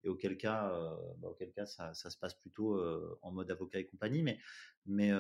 et 0.05 0.09
auquel 0.09 0.37
cas, 0.37 0.69
bah, 1.19 1.29
auquel 1.29 1.53
cas, 1.53 1.65
ça, 1.65 1.95
ça, 1.95 2.11
se 2.11 2.19
passe 2.19 2.35
plutôt 2.35 2.79
en 3.23 3.33
mode 3.33 3.51
avocat 3.51 3.79
et 3.79 3.87
compagnie. 3.87 4.23
Mais, 4.23 4.39
mais, 4.85 5.11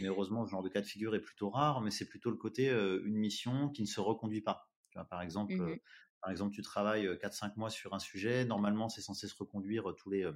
mais 0.00 0.08
heureusement, 0.08 0.46
ce 0.46 0.50
genre 0.50 0.62
de 0.62 0.70
cas 0.70 0.80
de 0.80 0.86
figure 0.86 1.14
est 1.14 1.20
plutôt 1.20 1.50
rare. 1.50 1.82
Mais 1.82 1.90
c'est 1.90 2.08
plutôt 2.08 2.30
le 2.30 2.36
côté 2.36 2.70
une 2.70 3.16
mission 3.16 3.68
qui 3.68 3.82
ne 3.82 3.88
se 3.88 4.00
reconduit 4.00 4.42
pas. 4.42 4.70
Tu 4.90 4.98
vois, 4.98 5.06
par 5.06 5.20
exemple, 5.22 5.54
mmh 5.54 5.78
par 6.22 6.30
exemple, 6.32 6.54
tu 6.54 6.62
travailles 6.62 7.06
4-5 7.18 7.56
mois 7.56 7.70
sur 7.70 7.94
un 7.94 8.00
sujet. 8.00 8.44
Normalement, 8.44 8.88
c'est 8.88 9.02
censé 9.02 9.28
se 9.28 9.36
reconduire 9.36 9.94
tous 9.96 10.10
les 10.10 10.28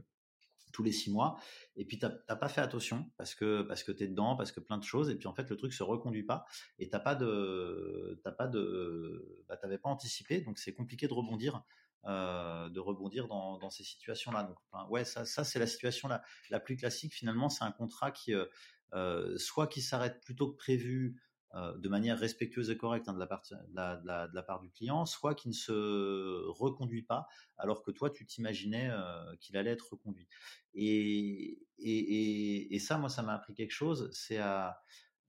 tous 0.73 0.83
les 0.83 0.93
six 0.93 1.11
mois. 1.11 1.39
Et 1.77 1.85
puis, 1.85 1.99
tu 1.99 2.07
n'as 2.07 2.37
pas 2.37 2.49
fait 2.49 2.61
attention 2.61 3.11
parce 3.16 3.35
que, 3.35 3.62
parce 3.62 3.83
que 3.83 3.93
tu 3.93 4.05
es 4.05 4.09
dedans, 4.09 4.37
parce 4.37 4.53
que 4.53 4.61
plein 4.61 4.79
de 4.79 4.85
choses. 4.85 5.11
Et 5.11 5.16
puis, 5.16 5.27
en 5.29 5.35
fait, 5.35 5.49
le 5.51 5.57
truc 5.57 5.73
se 5.73 5.83
reconduit 5.83 6.25
pas 6.25 6.45
et 6.79 6.89
tu 6.89 6.93
n'as 6.93 7.01
pas 7.01 7.14
de. 7.14 8.21
T'as 8.25 8.33
pas 8.33 8.47
de 8.47 9.45
bah, 9.49 9.57
pas 9.57 9.89
anticipé. 9.89 10.41
Donc, 10.41 10.59
c'est 10.59 10.75
compliqué 10.75 11.09
de 11.09 11.14
rebondir. 11.14 11.62
Euh, 12.07 12.71
de 12.71 12.81
rebondir 12.81 13.29
dans, 13.29 13.59
dans 13.59 13.68
ces 13.68 13.85
situations-là. 13.85 14.45
Donc, 14.45 14.57
ouais, 14.91 15.05
ça, 15.05 15.27
ça 15.27 15.45
c'est 15.45 15.59
la 15.59 15.66
situation 15.66 16.09
la, 16.09 16.23
la 16.49 16.59
plus 16.59 16.77
classique. 16.77 17.12
Finalement, 17.12 17.51
c'est 17.51 17.62
un 17.62 17.73
contrat 17.73 18.11
qui, 18.11 18.33
euh, 18.33 18.47
euh 18.95 19.37
soit 19.37 19.66
qui 19.66 19.83
s'arrête 19.83 20.18
plutôt 20.25 20.51
que 20.51 20.57
prévu, 20.57 21.21
euh, 21.57 21.76
de 21.78 21.88
manière 21.88 22.16
respectueuse 22.16 22.70
et 22.70 22.76
correcte 22.76 23.09
hein, 23.09 23.12
de, 23.12 23.18
la 23.18 23.26
part, 23.26 23.42
de, 23.51 24.07
la, 24.07 24.42
part, 24.42 24.61
du 24.61 24.70
client, 24.70 25.05
soit 25.05 25.34
qui 25.34 25.48
ne 25.48 25.53
se 25.53 26.46
reconduit 26.48 27.03
pas 27.03 27.26
alors 27.59 27.82
que 27.82 27.90
toi 27.90 28.09
tu 28.09 28.24
t'imaginais 28.24 28.88
euh, 28.88 29.34
qu'il 29.40 29.57
allait 29.57 29.72
être 29.72 29.90
reconduit. 29.90 30.28
Et, 30.74 31.66
et, 31.78 32.72
et, 32.72 32.78
ça, 32.78 32.98
moi, 32.98 33.09
ça 33.09 33.22
m'a 33.22 33.34
appris 33.34 33.55
quelque 33.55 33.72
chose, 33.72 34.11
c'est 34.12 34.38
à 34.38 34.80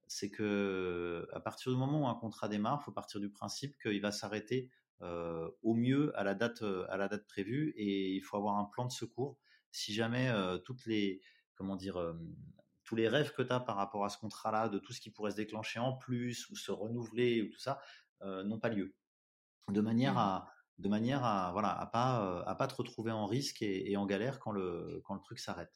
c'est 0.07 0.29
que 0.29 1.27
à 1.31 1.39
partir 1.39 1.71
du 1.71 1.77
moment 1.77 2.03
où 2.03 2.07
un 2.07 2.15
contrat 2.15 2.49
démarre, 2.49 2.79
il 2.81 2.83
faut 2.83 2.91
partir 2.91 3.19
du 3.19 3.31
principe 3.31 3.75
qu'il 3.81 4.01
va 4.01 4.11
s'arrêter 4.11 4.69
euh, 5.01 5.49
au 5.63 5.73
mieux 5.73 6.15
à 6.19 6.23
la 6.23 6.35
date 6.35 6.63
à 6.89 6.97
la 6.97 7.07
date 7.07 7.25
prévue 7.25 7.73
et 7.77 8.13
il 8.13 8.21
faut 8.21 8.37
avoir 8.37 8.57
un 8.59 8.65
plan 8.65 8.85
de 8.85 8.91
secours 8.91 9.39
si 9.71 9.93
jamais 9.93 10.29
toutes 10.65 10.85
les 10.85 11.21
comment 11.55 11.77
dire 11.77 11.97
tous 12.91 12.97
les 12.97 13.07
rêves 13.07 13.31
que 13.31 13.41
tu 13.41 13.53
as 13.53 13.61
par 13.61 13.77
rapport 13.77 14.03
à 14.03 14.09
ce 14.09 14.17
contrat-là, 14.17 14.67
de 14.67 14.77
tout 14.77 14.91
ce 14.91 14.99
qui 14.99 15.11
pourrait 15.11 15.31
se 15.31 15.37
déclencher 15.37 15.79
en 15.79 15.93
plus 15.93 16.49
ou 16.49 16.57
se 16.57 16.73
renouveler 16.73 17.41
ou 17.41 17.47
tout 17.47 17.57
ça, 17.57 17.79
euh, 18.21 18.43
n'ont 18.43 18.59
pas 18.59 18.67
lieu. 18.67 18.93
De 19.69 19.79
manière 19.79 20.15
mmh. 20.15 20.17
à 20.17 20.51
de 20.77 20.89
manière 20.89 21.23
à 21.23 21.53
voilà 21.53 21.69
à 21.69 21.85
pas 21.85 22.25
euh, 22.25 22.43
à 22.45 22.55
pas 22.55 22.67
te 22.67 22.75
retrouver 22.75 23.11
en 23.11 23.27
risque 23.27 23.61
et, 23.61 23.95
en 23.95 24.05
galère 24.05 24.39
quand 24.39 24.51
le 24.51 25.01
quand 25.05 25.13
le 25.13 25.21
truc 25.21 25.39
s'arrête. 25.39 25.71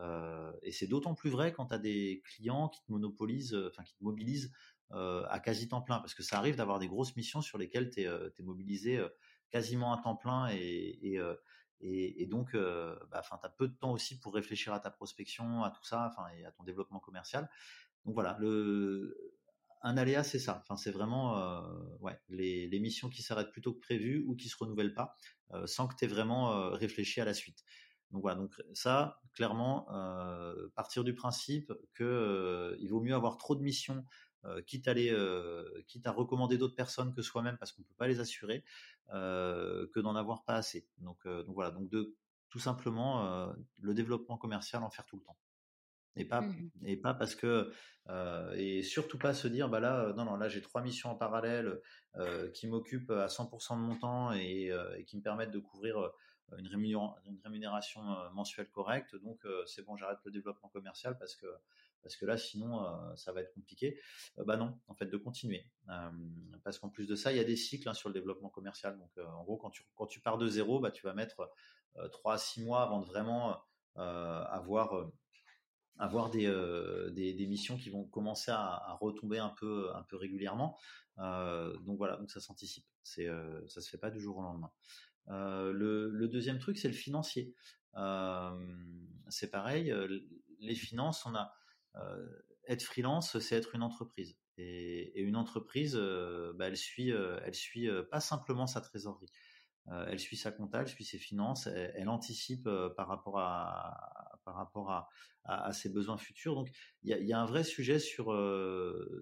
Euh, 0.00 0.52
et 0.62 0.72
c'est 0.72 0.88
d'autant 0.88 1.14
plus 1.14 1.30
vrai 1.30 1.52
quand 1.52 1.66
tu 1.66 1.74
as 1.74 1.78
des 1.78 2.20
clients 2.24 2.68
qui 2.68 2.82
te 2.82 2.90
monopolisent, 2.90 3.56
enfin 3.68 3.84
qui 3.84 3.94
te 3.94 4.02
mobilisent 4.02 4.52
à 4.90 5.40
quasi 5.40 5.68
temps 5.68 5.82
plein, 5.82 5.98
parce 5.98 6.14
que 6.14 6.24
ça 6.24 6.38
arrive 6.38 6.56
d'avoir 6.56 6.80
des 6.80 6.88
grosses 6.88 7.14
missions 7.14 7.42
sur 7.42 7.58
lesquelles 7.58 7.90
tu 7.90 8.00
es, 8.00 8.42
mobilisé 8.42 9.04
quasiment 9.50 9.92
à 9.92 10.02
temps 10.02 10.16
plein 10.16 10.48
et, 10.50 10.98
et, 11.02 11.20
donc, 12.26 12.54
euh, 12.54 12.96
bah, 13.10 13.22
tu 13.22 13.34
as 13.46 13.48
peu 13.50 13.68
de 13.68 13.74
temps 13.74 13.92
aussi 13.92 14.18
pour 14.18 14.34
réfléchir 14.34 14.72
à 14.72 14.80
ta 14.80 14.90
prospection, 14.90 15.62
à 15.62 15.70
tout 15.70 15.84
ça, 15.84 16.10
enfin, 16.10 16.28
et 16.36 16.44
à 16.44 16.52
ton 16.52 16.64
développement 16.64 17.00
commercial. 17.00 17.48
Donc 18.04 18.14
voilà, 18.14 18.36
le, 18.38 19.36
un 19.82 19.96
aléa, 19.96 20.24
c'est 20.24 20.38
ça. 20.38 20.62
Enfin, 20.62 20.76
c'est 20.76 20.90
vraiment 20.90 21.38
euh, 21.38 21.60
ouais, 22.00 22.18
les, 22.28 22.78
missions 22.80 23.08
qui 23.08 23.22
s'arrêtent 23.22 23.52
plutôt 23.52 23.72
que 23.72 23.80
prévues 23.80 24.24
ou 24.26 24.34
qui 24.34 24.48
se 24.48 24.56
renouvellent 24.56 24.94
pas, 24.94 25.16
euh, 25.52 25.66
sans 25.66 25.86
que 25.86 25.94
tu 25.96 26.04
aies 26.04 26.08
vraiment 26.08 26.52
euh, 26.52 26.70
réfléchi 26.70 27.20
à 27.20 27.24
la 27.24 27.34
suite. 27.34 27.64
Donc 28.10 28.22
voilà, 28.22 28.36
donc 28.36 28.54
ça, 28.72 29.20
clairement, 29.34 29.86
partir 30.76 31.02
du 31.02 31.12
principe 31.12 31.72
que 31.92 32.76
il 32.78 32.88
vaut 32.88 33.00
mieux 33.00 33.16
avoir 33.16 33.36
trop 33.36 33.56
de 33.56 33.62
missions 33.62 34.04
euh, 34.48 34.62
quitte, 34.62 34.88
à 34.88 34.92
euh, 34.92 35.82
quitte 35.86 36.06
à 36.06 36.12
recommander 36.12 36.58
d'autres 36.58 36.74
personnes 36.74 37.12
que 37.12 37.22
soi-même 37.22 37.56
parce 37.58 37.72
qu'on 37.72 37.82
ne 37.82 37.86
peut 37.86 37.94
pas 37.96 38.06
les 38.06 38.20
assurer, 38.20 38.64
euh, 39.12 39.86
que 39.92 40.00
d'en 40.00 40.14
avoir 40.14 40.44
pas 40.44 40.54
assez. 40.54 40.86
Donc, 40.98 41.26
donc 41.26 41.54
voilà, 41.54 41.70
donc 41.70 41.88
de 41.88 42.14
tout 42.48 42.58
simplement 42.58 43.52
le 43.80 43.94
développement 43.94 44.38
commercial 44.38 44.82
en 44.82 44.90
faire 44.90 45.04
tout 45.04 45.16
le 45.16 45.22
temps. 45.22 45.36
Et 46.18 46.24
pas 46.24 46.40
mmh 46.40 46.70
et 46.86 46.96
pas 46.96 47.12
parce 47.12 47.34
que 47.34 47.70
et 48.54 48.82
surtout 48.82 49.18
pas 49.18 49.34
se 49.34 49.48
dire 49.48 49.68
bah 49.68 49.80
là 49.80 50.14
non 50.16 50.24
non 50.24 50.36
là 50.36 50.48
j'ai 50.48 50.62
trois 50.62 50.80
missions 50.80 51.10
en 51.10 51.14
parallèle 51.14 51.80
qui 52.54 52.68
m'occupent 52.68 53.10
à 53.10 53.26
100% 53.26 53.76
de 53.76 53.80
mon 53.82 53.96
temps 53.96 54.32
et, 54.32 54.70
et, 54.96 55.04
qui 55.04 55.18
me 55.18 55.22
permettent 55.22 55.50
de 55.50 55.58
couvrir 55.58 56.10
une, 56.56 56.68
rémunération, 56.68 57.16
une 57.26 57.40
rémunération 57.44 58.00
mensuelle 58.32 58.70
correcte. 58.70 59.16
Donc 59.16 59.44
c'est 59.66 59.82
bon 59.82 59.96
j'arrête 59.96 60.20
le 60.24 60.30
développement 60.30 60.70
commercial 60.70 61.18
parce 61.18 61.34
que 61.36 61.46
parce 62.02 62.16
que 62.16 62.26
là, 62.26 62.36
sinon, 62.36 62.84
euh, 62.84 63.16
ça 63.16 63.32
va 63.32 63.40
être 63.40 63.52
compliqué. 63.52 63.98
Euh, 64.38 64.44
bah 64.44 64.56
non, 64.56 64.78
en 64.88 64.94
fait, 64.94 65.06
de 65.06 65.16
continuer. 65.16 65.70
Euh, 65.88 66.10
parce 66.64 66.78
qu'en 66.78 66.88
plus 66.88 67.06
de 67.06 67.14
ça, 67.16 67.32
il 67.32 67.36
y 67.36 67.40
a 67.40 67.44
des 67.44 67.56
cycles 67.56 67.88
hein, 67.88 67.94
sur 67.94 68.08
le 68.08 68.14
développement 68.14 68.48
commercial. 68.48 68.98
Donc, 68.98 69.10
en 69.18 69.42
gros, 69.44 69.56
quand 69.56 69.70
tu, 69.70 69.82
quand 69.94 70.06
tu 70.06 70.20
pars 70.20 70.38
de 70.38 70.48
zéro, 70.48 70.80
bah, 70.80 70.90
tu 70.90 71.04
vas 71.04 71.14
mettre 71.14 71.50
3 72.12 72.34
à 72.34 72.38
6 72.38 72.64
mois 72.64 72.82
avant 72.82 73.00
de 73.00 73.06
vraiment 73.06 73.60
avoir 73.96 75.10
avoir 75.98 76.30
des, 76.30 76.46
des, 77.12 77.46
missions 77.46 77.78
qui 77.78 77.88
vont 77.88 78.04
commencer 78.04 78.50
à, 78.50 78.98
retomber 79.00 79.38
un 79.38 79.48
peu, 79.48 79.90
un 79.94 80.02
peu 80.02 80.16
régulièrement. 80.16 80.78
Euh, 81.18 81.76
donc 81.80 81.98
voilà, 81.98 82.16
donc 82.16 82.30
ça 82.30 82.40
s'anticipe. 82.40 82.84
C'est, 83.02 83.28
euh, 83.28 83.66
ça 83.68 83.80
se 83.80 83.88
fait 83.88 83.98
pas 83.98 84.10
du 84.10 84.20
jour 84.20 84.38
au 84.38 84.42
lendemain. 84.42 84.70
Euh, 85.28 85.72
le, 85.72 86.28
deuxième 86.28 86.58
truc, 86.58 86.78
c'est 86.78 86.88
le 86.88 86.94
financier. 86.94 87.54
c'est 89.28 89.50
pareil. 89.50 89.94
Les 90.60 90.74
finances, 90.74 91.24
on 91.26 91.34
a, 91.34 91.42
euh, 91.42 91.46
être 92.66 92.82
freelance, 92.82 93.38
c'est 93.38 93.56
être 93.56 93.74
une 93.74 93.82
entreprise. 93.82 94.36
Et, 94.58 95.20
une 95.20 95.36
entreprise, 95.36 95.96
euh, 95.96 96.52
bah, 96.54 96.68
elle 96.68 96.76
suit, 96.76 97.12
euh, 97.12 97.38
elle 97.44 97.54
suit 97.54 97.88
pas 98.10 98.20
simplement 98.20 98.66
sa 98.66 98.80
trésorerie. 98.80 99.30
elle 99.88 100.18
suit 100.18 100.36
sa 100.36 100.50
compta, 100.50 100.80
elle 100.80 100.88
suit 100.88 101.04
ses 101.04 101.18
finances, 101.18 101.68
elle, 101.68 102.08
anticipe 102.08 102.68
par 102.96 103.06
rapport 103.06 103.38
à 103.38 104.40
par 104.44 104.54
rapport 104.54 104.90
à, 105.44 105.72
ses 105.72 105.90
besoins 105.90 106.16
futurs. 106.16 106.54
Donc 106.54 106.70
il 107.02 107.10
y 107.10 107.32
a, 107.32 107.40
un 107.40 107.44
vrai 107.44 107.62
sujet 107.62 107.98
sur 108.00 108.26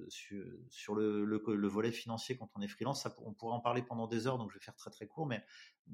sur, 0.09 0.95
le, 0.95 1.25
le, 1.25 1.69
volet 1.69 1.93
financier 1.93 2.37
quand 2.37 2.51
on 2.55 2.63
est 2.63 2.69
freelance. 2.69 3.07
On 3.19 3.35
pourrait 3.35 3.55
en 3.55 3.61
parler 3.61 3.83
pendant 3.83 4.07
des 4.07 4.27
heures, 4.27 4.39
donc 4.39 4.51
je 4.53 4.59
vais 4.59 4.65
faire 4.65 4.77
très 4.77 4.91
très 4.91 5.07
court. 5.07 5.27
Mais 5.27 5.45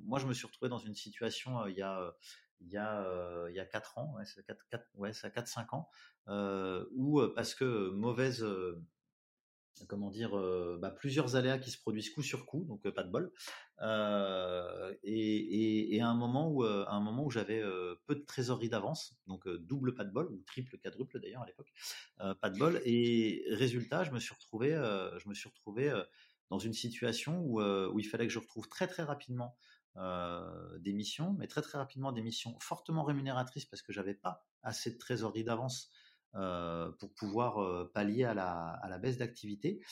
moi, 0.04 0.20
je 0.20 0.26
me 0.26 0.34
suis 0.34 0.46
retrouvé 0.46 0.68
dans 0.68 0.78
une 0.78 0.94
situation 0.94 1.66
il 1.66 1.76
y 1.76 1.82
a 1.82 2.14
il 2.61 2.68
y 2.68 2.76
a 2.76 3.02
euh, 3.02 3.46
il 3.50 3.56
y 3.56 3.61
a 3.61 3.66
quatre 3.66 3.98
ans, 3.98 4.14
ouais, 4.16 4.24
ça 4.24 4.42
4, 4.42 4.66
4 4.68 4.84
ouais, 4.94 5.12
ça 5.12 5.30
4 5.30 5.46
5 5.48 5.72
ans 5.74 5.88
euh, 6.28 6.84
euh, 6.96 7.32
parce 7.34 7.54
que 7.54 7.90
mauvaise 7.90 8.46
comment 9.88 10.11
dire, 10.11 10.36
bah, 10.78 10.90
plusieurs 10.90 11.36
aléas 11.36 11.58
qui 11.58 11.70
se 11.70 11.78
produisent 11.78 12.11
coup 12.11 12.22
sur 12.22 12.44
coup, 12.44 12.64
donc 12.64 12.86
pas 12.90 13.02
de 13.02 13.11
bol. 13.11 13.32
Euh, 13.80 14.94
et, 15.02 15.96
et, 15.96 16.02
à 16.02 16.08
un 16.08 16.14
moment 16.14 16.50
où, 16.50 16.64
un 16.64 17.00
moment 17.00 17.24
où 17.24 17.30
j'avais 17.30 17.62
peu 18.04 18.14
de 18.14 18.20
trésorerie 18.20 18.68
d'avance, 18.68 19.16
donc 19.26 19.48
double 19.48 19.94
pas 19.94 20.04
de 20.04 20.11
bol 20.11 20.26
ou 20.30 20.42
triple, 20.46 20.76
quadruple 20.76 21.18
d'ailleurs 21.18 21.40
à 21.40 21.46
l'époque, 21.46 21.72
pas 22.18 22.50
de 22.50 22.58
bol. 22.58 22.82
Et 22.84 23.42
résultat, 23.52 24.04
je 24.04 24.11
me 24.11 24.18
suis 24.18 24.34
retrouvé, 24.34 24.72
je 25.16 25.26
me 25.30 25.32
suis 25.32 25.48
retrouvé 25.48 25.90
dans 26.50 26.58
une 26.58 26.74
situation 26.74 27.40
où, 27.40 27.62
où 27.62 27.98
il 27.98 28.04
fallait 28.04 28.26
que 28.26 28.32
je 28.34 28.38
retrouve 28.38 28.68
très 28.68 28.86
très 28.86 29.02
rapidement 29.02 29.56
euh, 29.97 30.78
des 30.78 30.93
missions, 30.93 31.34
mais 31.38 31.49
très 31.49 31.62
très 31.62 31.76
rapidement 31.76 32.12
des 32.12 32.22
missions 32.22 32.57
fortement 32.61 33.03
rémunératrices 33.03 33.66
parce 33.66 33.82
que 33.82 33.93
j'avais 33.93 34.14
pas 34.14 34.47
assez 34.62 34.93
de 34.93 34.99
trésorerie 34.99 35.43
d'avance 35.43 35.91
euh, 36.36 36.93
pour 36.93 37.12
pouvoir 37.12 37.61
euh, 37.61 37.91
pallier 37.93 38.22
à 38.22 38.32
la, 38.32 38.78
à 38.82 38.88
la 38.88 38.99
baisse 38.99 39.18
d'activité. 39.18 39.82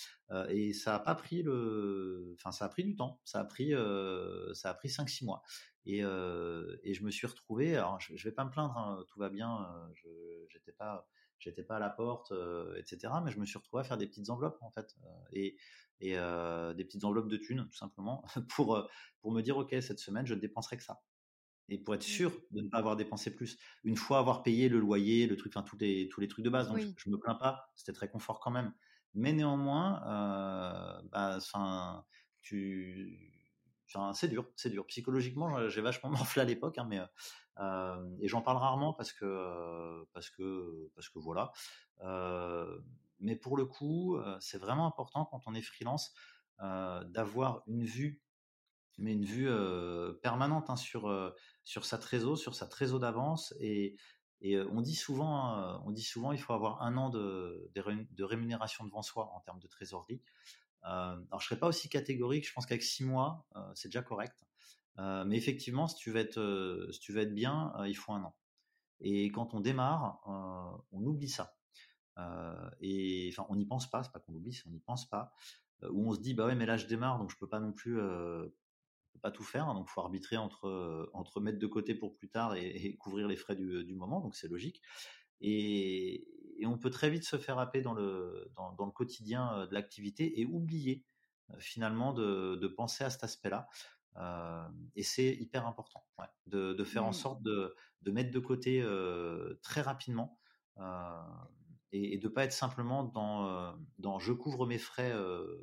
Et 0.50 0.72
ça 0.72 0.94
a 0.94 0.98
pas 1.00 1.16
pris 1.16 1.42
le 1.42 2.36
enfin 2.38 2.52
ça 2.52 2.66
a 2.66 2.68
pris 2.68 2.84
du 2.84 2.94
temps. 2.94 3.20
Ça 3.24 3.40
a 3.40 3.44
pris 3.44 3.72
ça 4.54 4.70
a 4.70 4.74
pris 4.74 4.88
5 4.88 5.08
6 5.08 5.24
mois. 5.24 5.42
Et, 5.84 5.98
et 5.98 6.94
je 6.94 7.02
me 7.02 7.10
suis 7.10 7.26
retrouvé 7.26 7.76
alors 7.76 7.98
je, 8.00 8.22
vais 8.22 8.34
pas 8.34 8.44
me 8.44 8.50
plaindre 8.50 8.76
hein, 8.76 9.04
tout 9.08 9.18
va 9.18 9.30
bien 9.30 9.66
je 9.94 10.08
j'étais 10.50 10.72
pas 10.72 11.08
j'étais 11.38 11.62
pas 11.62 11.76
à 11.76 11.78
la 11.78 11.88
porte 11.88 12.32
etc 12.76 13.14
mais 13.24 13.30
je 13.30 13.40
me 13.40 13.46
suis 13.46 13.56
retrouvé 13.56 13.80
à 13.80 13.84
faire 13.84 13.96
des 13.96 14.06
petites 14.06 14.28
enveloppes 14.28 14.58
en 14.60 14.70
fait 14.70 14.94
et 15.32 15.56
et 16.00 16.16
euh, 16.16 16.74
des 16.74 16.84
petites 16.84 17.04
enveloppes 17.04 17.28
de 17.28 17.36
thunes, 17.36 17.66
tout 17.70 17.76
simplement, 17.76 18.24
pour, 18.54 18.88
pour 19.20 19.32
me 19.32 19.42
dire, 19.42 19.56
OK, 19.56 19.74
cette 19.80 19.98
semaine, 19.98 20.26
je 20.26 20.34
ne 20.34 20.40
dépenserai 20.40 20.76
que 20.76 20.82
ça. 20.82 21.02
Et 21.70 21.78
pour 21.78 21.94
être 21.94 22.06
mmh. 22.06 22.10
sûr 22.10 22.32
de 22.50 22.62
ne 22.62 22.68
pas 22.68 22.78
avoir 22.78 22.96
dépensé 22.96 23.34
plus. 23.34 23.58
Une 23.84 23.96
fois 23.96 24.18
avoir 24.18 24.42
payé 24.42 24.68
le 24.68 24.78
loyer, 24.78 25.26
le 25.26 25.36
truc, 25.36 25.52
enfin, 25.54 25.64
tous 25.64 25.76
les, 25.76 26.08
tous 26.08 26.20
les 26.20 26.28
trucs 26.28 26.44
de 26.44 26.50
base. 26.50 26.68
Donc, 26.68 26.78
je, 26.78 27.08
ne 27.08 27.14
me 27.14 27.20
plains 27.20 27.34
pas. 27.34 27.70
C'était 27.74 27.92
très 27.92 28.08
confort 28.08 28.40
quand 28.40 28.50
même. 28.50 28.72
Mais 29.14 29.32
néanmoins, 29.32 30.02
euh, 30.06 31.02
bah, 31.10 31.38
tu, 32.40 33.38
Enfin, 33.90 34.12
c'est 34.12 34.28
dur, 34.28 34.46
c'est 34.54 34.70
dur. 34.70 34.86
Psychologiquement, 34.86 35.68
j'ai 35.68 35.80
vachement 35.80 36.10
morflé 36.36 36.42
à 36.42 36.44
l'époque, 36.44 36.78
hein, 36.78 36.86
mais 36.88 37.00
euh, 37.58 38.16
et 38.20 38.28
j'en 38.28 38.42
parle 38.42 38.58
rarement 38.58 38.92
parce 38.92 39.12
que 39.12 40.04
parce 40.12 40.30
que 40.30 40.90
parce 40.94 41.08
que 41.08 41.18
voilà. 41.18 41.52
Euh, 42.04 42.78
mais 43.20 43.36
pour 43.36 43.56
le 43.56 43.64
coup, 43.66 44.18
c'est 44.40 44.58
vraiment 44.58 44.86
important 44.86 45.24
quand 45.24 45.42
on 45.46 45.54
est 45.54 45.62
freelance 45.62 46.12
d'avoir 46.60 47.62
une 47.66 47.84
vue, 47.84 48.22
mais 48.98 49.12
une 49.12 49.24
vue 49.24 49.48
permanente 50.22 50.70
hein, 50.70 50.76
sur 50.76 51.34
sur 51.64 51.84
sa 51.84 51.98
trésor, 51.98 52.38
sur 52.38 52.54
sa 52.54 52.66
trésor 52.66 53.00
d'avance 53.00 53.54
et 53.60 53.96
on 54.42 54.80
dit 54.80 54.94
souvent, 54.94 55.80
on 55.84 55.90
dit 55.90 56.02
souvent, 56.02 56.32
il 56.32 56.38
faut 56.38 56.52
avoir 56.52 56.82
un 56.82 56.96
an 56.96 57.10
de, 57.10 57.70
de, 57.74 58.24
rémunération 58.24 58.84
devant 58.84 59.02
soi 59.02 59.30
en 59.34 59.40
termes 59.40 59.58
de 59.58 59.66
trésorerie. 59.66 60.22
Alors 60.82 61.40
je 61.40 61.46
serais 61.46 61.58
pas 61.58 61.66
aussi 61.66 61.88
catégorique, 61.88 62.46
je 62.46 62.52
pense 62.52 62.66
qu'avec 62.66 62.82
six 62.82 63.04
mois, 63.04 63.46
c'est 63.74 63.88
déjà 63.88 64.02
correct. 64.02 64.44
Mais 64.96 65.36
effectivement, 65.36 65.88
si 65.88 65.96
tu 65.96 66.10
veux 66.10 66.20
être, 66.20 66.88
si 66.92 67.00
tu 67.00 67.12
veux 67.12 67.22
être 67.22 67.34
bien, 67.34 67.72
il 67.86 67.96
faut 67.96 68.12
un 68.12 68.22
an. 68.22 68.36
Et 69.00 69.26
quand 69.30 69.54
on 69.54 69.60
démarre, 69.60 70.20
on 70.92 71.04
oublie 71.04 71.28
ça. 71.28 71.57
Euh, 72.18 72.70
et 72.80 73.30
enfin, 73.32 73.46
on 73.48 73.56
n'y 73.56 73.66
pense 73.66 73.90
pas, 73.90 74.02
c'est 74.02 74.12
pas 74.12 74.20
qu'on 74.20 74.34
oublie, 74.34 74.60
on 74.66 74.70
n'y 74.70 74.80
pense 74.80 75.08
pas. 75.08 75.32
Euh, 75.82 75.90
où 75.92 76.08
on 76.08 76.14
se 76.14 76.20
dit, 76.20 76.34
bah 76.34 76.46
ouais, 76.46 76.54
mais 76.54 76.66
là 76.66 76.76
je 76.76 76.86
démarre, 76.86 77.18
donc 77.18 77.30
je 77.30 77.36
peux 77.36 77.48
pas 77.48 77.60
non 77.60 77.72
plus, 77.72 78.00
euh, 78.00 78.48
pas 79.22 79.30
tout 79.30 79.44
faire, 79.44 79.68
hein, 79.68 79.74
donc 79.74 79.88
faut 79.88 80.00
arbitrer 80.00 80.36
entre 80.36 81.10
entre 81.12 81.40
mettre 81.40 81.58
de 81.58 81.66
côté 81.66 81.94
pour 81.94 82.14
plus 82.16 82.28
tard 82.28 82.54
et, 82.54 82.96
couvrir 82.96 83.28
les 83.28 83.36
frais 83.36 83.56
du, 83.56 83.84
du 83.84 83.94
moment, 83.94 84.20
donc 84.20 84.36
c'est 84.36 84.48
logique. 84.48 84.82
Et, 85.40 86.26
et, 86.58 86.66
on 86.66 86.78
peut 86.78 86.90
très 86.90 87.10
vite 87.10 87.24
se 87.24 87.36
faire 87.38 87.58
happer 87.58 87.80
dans 87.80 87.94
le 87.94 88.50
dans, 88.56 88.72
dans 88.72 88.86
le 88.86 88.92
quotidien 88.92 89.66
de 89.66 89.74
l'activité 89.74 90.40
et 90.40 90.46
oublier 90.46 91.04
finalement 91.58 92.12
de, 92.12 92.56
de, 92.56 92.68
penser 92.68 93.04
à 93.04 93.10
cet 93.10 93.24
aspect-là. 93.24 93.68
Euh, 94.16 94.68
et 94.96 95.02
c'est 95.02 95.34
hyper 95.34 95.66
important 95.66 96.04
ouais, 96.18 96.26
de, 96.46 96.72
de, 96.72 96.84
faire 96.84 97.04
en 97.04 97.10
mmh. 97.10 97.14
sorte 97.14 97.42
de, 97.42 97.74
de, 98.02 98.10
mettre 98.10 98.30
de 98.32 98.38
côté 98.38 98.82
euh, 98.82 99.54
très 99.62 99.80
rapidement 99.80 100.38
euh, 100.78 101.22
et, 101.92 102.14
et, 102.14 102.18
de 102.18 102.28
pas 102.28 102.44
être 102.44 102.52
simplement 102.52 103.04
dans, 103.04 103.76
dans 103.98 104.18
je 104.18 104.32
couvre 104.32 104.66
mes 104.66 104.78
frais 104.78 105.12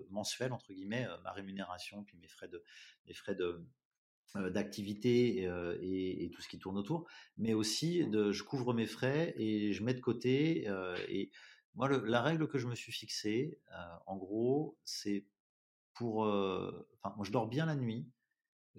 mensuels 0.09 0.53
entre 0.53 0.73
guillemets, 0.73 1.07
ma 1.23 1.31
rémunération 1.31 2.03
puis 2.03 2.17
mes 2.17 2.27
frais 2.27 2.47
de 2.47 2.63
mes 3.07 3.13
frais 3.13 3.35
de 3.35 3.65
d'activité 4.35 5.43
et, 5.43 6.29
tout 6.33 6.41
ce 6.41 6.49
qui 6.49 6.59
tourne 6.59 6.77
autour, 6.77 7.07
mais 7.37 7.53
aussi 7.53 8.05
de 8.07 8.33
je 8.33 8.43
couvre 8.43 8.73
mes 8.73 8.85
frais 8.87 9.33
et 9.37 9.71
je 9.71 9.83
mets 9.83 9.93
de 9.93 10.01
côté. 10.01 10.67
et 11.07 11.31
moi, 11.75 11.89
la 11.89 12.21
règle 12.21 12.47
que 12.47 12.57
je 12.57 12.67
me 12.67 12.75
suis 12.75 12.91
fixée, 12.91 13.59
en 14.05 14.17
gros, 14.17 14.77
c'est 14.83 15.25
pour. 15.93 16.19
Enfin, 16.19 17.15
moi, 17.15 17.25
je 17.25 17.31
dors 17.31 17.47
bien 17.47 17.65
la 17.65 17.75
nuit 17.75 18.09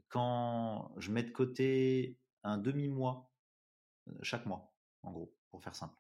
quand 0.09 0.93
je 0.99 1.11
mets 1.11 1.23
de 1.23 1.31
côté 1.31 2.19
un 2.43 2.59
demi-mois 2.59 3.31
chaque 4.23 4.47
mois, 4.47 4.73
en 5.03 5.13
gros, 5.13 5.35
pour 5.51 5.63
faire 5.63 5.75
simple. 5.75 5.97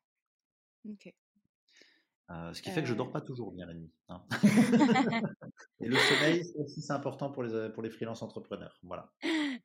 Ok. 0.88 1.12
Ce 2.28 2.60
qui 2.60 2.70
fait 2.70 2.82
que 2.82 2.88
je 2.88 2.94
dors 2.94 3.12
pas 3.12 3.20
toujours 3.20 3.52
bien 3.52 3.66
la 3.66 3.74
nuit. 3.74 3.90
Hein. 4.08 4.22
Et 5.80 5.88
le 5.88 5.96
sommeil, 5.96 6.42
c'est 6.66 6.92
important 6.92 7.30
pour 7.30 7.42
les, 7.42 7.68
pour 7.70 7.82
les 7.82 7.90
freelance 7.90 8.22
entrepreneurs. 8.22 8.78
Voilà. 8.82 9.12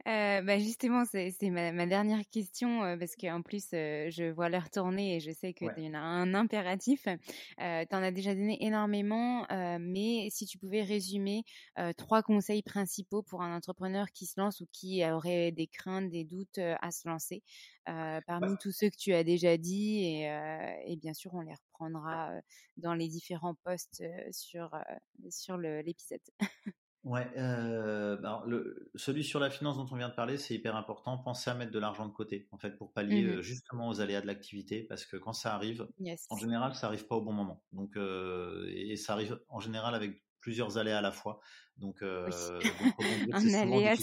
Euh, 0.08 0.42
bah 0.42 0.58
justement, 0.58 1.04
c'est 1.06 1.34
ma, 1.44 1.72
ma, 1.72 1.86
dernière 1.86 2.28
question 2.32 2.84
euh, 2.84 2.98
parce 2.98 3.16
qu'en 3.16 3.42
plus, 3.42 3.68
euh, 3.74 4.10
je 4.10 4.32
vois 4.32 4.50
l'heure 4.50 4.70
tourner 4.70 5.18
et 5.18 5.20
je 5.20 5.32
sais 5.32 5.54
que 5.54 5.66
tu 5.76 5.96
as 5.96 6.00
un 6.00 6.34
impératif. 6.34 7.04
tu 7.04 7.64
en 7.96 8.04
as 8.04 8.12
déjà 8.12 8.34
donné 8.34 8.58
énormément, 8.66 9.46
mais 9.80 10.30
si 10.32 10.46
tu 10.46 10.58
pouvais 10.58 10.82
résumer 10.84 11.44
trois 11.98 12.24
conseils 12.24 12.64
principaux 12.64 13.22
pour 13.22 13.42
un 13.42 13.56
entrepreneur 13.56 14.08
qui 14.12 14.26
se 14.26 14.40
lance 14.40 14.62
ou 14.62 14.68
qui 14.72 15.06
aurait 15.06 15.52
des 15.52 15.68
craintes, 15.68 16.10
des 16.10 16.24
doutes 16.24 16.58
à 16.58 16.92
se 16.92 17.08
lancer, 17.08 17.44
parmi 17.86 18.58
tous 18.60 18.72
ceux 18.72 18.90
que 18.90 18.98
tu 18.98 19.14
as 19.14 19.24
déjà 19.24 19.58
dit, 19.58 20.04
et, 20.04 20.24
et 20.86 20.96
bien 20.98 21.14
sûr, 21.14 21.34
on 21.34 21.42
les 21.42 21.54
reprendra 21.54 22.32
dans 22.78 22.94
les 22.94 23.08
différents 23.08 23.56
posts 23.64 24.04
sur, 24.32 24.72
sur 25.30 25.58
l'épisode. 25.58 26.22
Ouais, 27.04 27.28
euh, 27.36 28.16
bah, 28.18 28.44
le, 28.46 28.92
celui 28.94 29.24
sur 29.24 29.40
la 29.40 29.50
finance 29.50 29.78
dont 29.78 29.88
on 29.92 29.96
vient 29.96 30.10
de 30.10 30.14
parler, 30.14 30.38
c'est 30.38 30.54
hyper 30.54 30.76
important. 30.76 31.18
Pensez 31.18 31.50
à 31.50 31.56
mettre 31.56 31.72
de 31.72 31.80
l'argent 31.80 32.06
de 32.06 32.12
côté, 32.12 32.48
en 32.52 32.60
fait, 32.60 32.78
pour 32.78 32.94
pallier 32.94 33.24
mmh 33.24 33.42
justement 33.42 33.90
aux 33.90 34.02
aléas 34.02 34.22
de 34.22 34.28
l'activité, 34.28 34.84
parce 34.84 35.06
que 35.06 35.18
quand 35.18 35.34
ça 35.34 35.56
arrive, 35.56 35.88
en 36.30 36.38
général, 36.38 36.76
ça 36.76 36.88
arrive 36.88 37.08
pas 37.08 37.16
au 37.16 37.22
bon 37.22 37.34
moment. 37.34 37.64
Donc, 37.72 37.98
euh, 37.98 38.72
et 38.72 38.96
ça 38.98 39.14
arrive 39.14 39.40
en 39.50 39.60
général 39.60 39.96
avec 39.96 40.22
plusieurs 40.42 40.78
aléas 40.78 41.00
à 41.00 41.02
la 41.02 41.12
fois. 41.12 41.40
Donc, 41.78 42.04
euh, 42.04 42.30
un 43.34 43.54
aléa, 43.54 43.96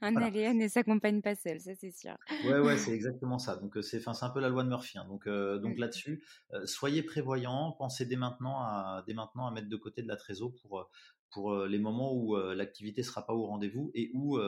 un 0.00 0.16
aléa 0.16 0.54
ne 0.54 0.68
s'accompagne 0.68 1.22
pas 1.22 1.34
seul, 1.34 1.60
ça 1.60 1.74
c'est 1.74 1.90
sûr. 1.90 2.16
Ouais, 2.44 2.60
ouais, 2.60 2.76
c'est 2.78 2.92
exactement 2.92 3.40
ça. 3.40 3.56
Donc 3.56 3.76
c'est, 3.82 3.98
c'est 3.98 4.24
un 4.24 4.30
peu 4.30 4.40
la 4.40 4.48
loi 4.48 4.62
de 4.62 4.68
Murphy. 4.68 4.96
Hein. 4.98 5.06
Donc, 5.08 5.28
donc 5.28 5.76
là-dessus, 5.76 6.22
soyez 6.66 7.02
prévoyants, 7.02 7.72
pensez 7.72 8.06
dès 8.06 8.14
maintenant 8.14 8.60
à 8.60 9.02
dès 9.08 9.14
maintenant 9.14 9.48
à 9.48 9.50
mettre 9.50 9.68
de 9.68 9.76
côté 9.76 10.02
de 10.02 10.08
la 10.08 10.16
trésor 10.16 10.52
pour 10.62 10.88
pour 11.30 11.66
les 11.66 11.78
moments 11.78 12.14
où 12.14 12.36
l'activité 12.36 13.02
sera 13.02 13.26
pas 13.26 13.34
au 13.34 13.46
rendez-vous 13.46 13.90
et 13.94 14.10
où 14.14 14.38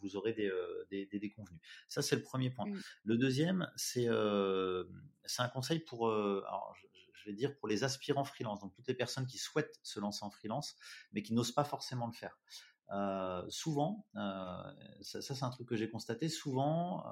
vous 0.00 0.16
aurez 0.16 0.32
des, 0.32 0.50
des, 0.90 1.06
des 1.06 1.18
déconvenus. 1.18 1.60
Ça, 1.88 2.02
c'est 2.02 2.16
le 2.16 2.22
premier 2.22 2.50
point. 2.50 2.66
Mmh. 2.66 2.80
Le 3.04 3.16
deuxième, 3.16 3.70
c'est 3.76 4.08
c'est 5.26 5.42
un 5.42 5.48
conseil 5.48 5.80
pour, 5.80 6.10
alors, 6.10 6.74
je, 7.14 7.30
vais 7.30 7.32
dire 7.32 7.56
pour 7.56 7.68
les 7.68 7.84
aspirants 7.84 8.24
freelance, 8.24 8.60
donc 8.60 8.74
toutes 8.74 8.88
les 8.88 8.94
personnes 8.94 9.26
qui 9.26 9.38
souhaitent 9.38 9.80
se 9.82 9.98
lancer 9.98 10.24
en 10.24 10.30
freelance, 10.30 10.76
mais 11.12 11.22
qui 11.22 11.32
n'osent 11.32 11.52
pas 11.52 11.64
forcément 11.64 12.06
le 12.06 12.12
faire. 12.12 12.38
souvent, 13.48 14.06
ça, 14.14 15.22
ça 15.22 15.34
c'est 15.34 15.44
un 15.44 15.50
truc 15.50 15.68
que 15.68 15.76
j'ai 15.76 15.88
constaté, 15.88 16.28
souvent, 16.28 17.04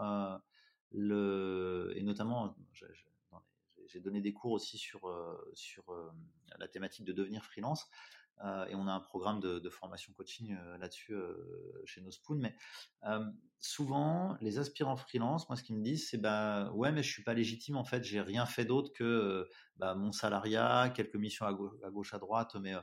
le, 0.91 1.93
et 1.97 2.03
notamment, 2.03 2.55
j'ai 3.87 4.01
donné 4.01 4.21
des 4.21 4.33
cours 4.33 4.53
aussi 4.53 4.79
sur, 4.79 5.01
sur 5.55 5.85
la 6.59 6.69
thématique 6.69 7.05
de 7.05 7.13
devenir 7.13 7.45
freelance. 7.45 7.89
Euh, 8.45 8.67
et 8.67 8.75
on 8.75 8.87
a 8.89 8.93
un 8.93 9.01
programme 9.01 9.41
de, 9.41 9.69
formation 9.71 10.13
coaching 10.15 10.57
euh, 10.57 10.79
là-dessus 10.79 11.15
euh, 11.15 11.83
chez 11.85 12.01
Nospoon. 12.01 12.37
Mais 12.37 12.55
souvent, 13.61 14.37
les 14.41 14.59
aspirants 14.59 14.97
freelance, 14.97 15.49
moi, 15.49 15.57
ce 15.57 15.63
qu'ils 15.63 15.77
me 15.77 15.83
disent, 15.83 16.09
c'est 16.11 16.19
bah 16.19 16.71
ouais, 16.73 16.91
mais 16.93 17.03
je 17.03 17.11
suis 17.11 17.23
pas 17.23 17.35
légitime. 17.35 17.77
En 17.77 17.85
fait, 17.85 18.03
j'ai 18.05 18.21
rien 18.21 18.47
fait 18.47 18.65
d'autre 18.65 18.93
que 18.93 19.49
bah, 19.77 19.95
mon 19.95 20.13
salariat, 20.13 20.93
quelques 20.95 21.17
missions 21.17 21.47
à, 21.47 21.53
gauche 21.53 22.15
à, 22.15 22.19
droite, 22.19 22.57
mais 22.57 22.75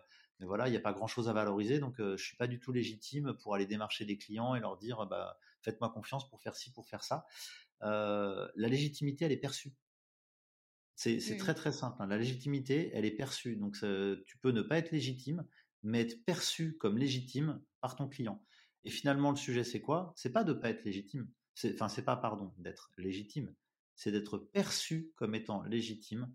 voilà, 0.42 0.68
il 0.68 0.72
n'y 0.72 0.78
a 0.78 0.82
pas 0.82 0.94
grand-chose 0.94 1.28
à 1.28 1.34
valoriser, 1.34 1.80
donc 1.80 1.96
je 2.00 2.24
suis 2.24 2.38
pas 2.38 2.48
du 2.48 2.62
tout 2.62 2.72
légitime 2.72 3.34
pour 3.42 3.56
aller 3.56 3.66
démarcher 3.66 4.06
des 4.06 4.18
clients 4.18 4.56
et 4.56 4.62
leur 4.62 4.78
dire 4.78 5.06
bah 5.06 5.38
faites-moi 5.62 5.90
confiance 5.90 6.30
pour 6.30 6.42
faire 6.42 6.56
ci, 6.56 6.72
pour 6.72 6.88
faire 6.88 7.04
ça. 7.04 7.26
la 7.82 8.50
légitimité, 8.56 9.26
elle 9.26 9.34
est 9.34 9.38
perçue. 9.38 9.76
C'est 11.00 11.38
très 11.38 11.54
très 11.54 11.72
simple. 11.72 11.96
Hein. 12.02 12.08
La 12.08 12.18
légitimité, 12.18 12.92
elle 12.94 13.06
est 13.06 13.12
perçue. 13.12 13.56
Donc 13.56 13.78
tu 14.26 14.38
peux 14.40 14.52
ne 14.52 14.62
pas 14.62 14.78
être 14.78 14.92
légitime, 14.92 15.46
mais 15.82 16.02
être 16.02 16.26
perçu 16.26 16.76
comme 16.78 16.98
légitime 16.98 17.62
par 17.80 17.96
ton 17.96 18.10
client. 18.10 18.44
Et 18.84 18.90
finalement, 18.90 19.32
le 19.32 19.38
sujet, 19.38 19.64
c'est 19.64 19.80
quoi? 19.80 20.12
C'est 20.18 20.34
pas 20.34 20.44
de 20.44 20.52
pas 20.52 20.70
être 20.70 20.84
légitime. 20.84 21.30
Enfin, 21.74 21.88
c'est 21.88 22.04
pas 22.04 22.18
pardon 22.18 22.54
d'être 22.58 22.92
légitime. 22.98 23.56
C'est 23.96 24.12
d'être 24.12 24.38
perçu 24.38 25.12
comme 25.16 25.36
étant 25.36 25.64
légitime 25.64 26.34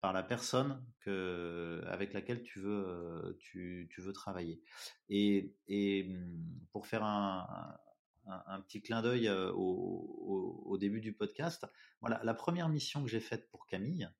par 0.00 0.14
la 0.14 0.22
personne 0.22 0.82
que, 1.00 1.82
avec 1.86 2.14
laquelle 2.14 2.42
tu 2.42 2.58
veux, 2.58 3.36
tu, 3.38 3.88
tu 3.92 4.00
veux 4.00 4.12
travailler. 4.14 4.62
Et, 5.10 5.54
et, 5.68 6.04
mmh, 6.04 6.66
pour 6.72 6.86
faire 6.86 7.04
un, 7.04 7.46
un, 8.26 8.60
petit 8.60 8.82
clin 8.82 9.02
d'œil 9.02 9.28
euh, 9.28 9.52
au, 9.52 10.76
début 10.78 11.00
du 11.00 11.12
podcast. 11.12 11.66
Voilà, 12.00 12.20
la 12.22 12.34
première 12.34 12.68
mission 12.68 13.02
que 13.02 13.08
j'ai 13.08 13.20
faite 13.20 13.48
pour 13.50 13.66
Camille, 13.66 14.10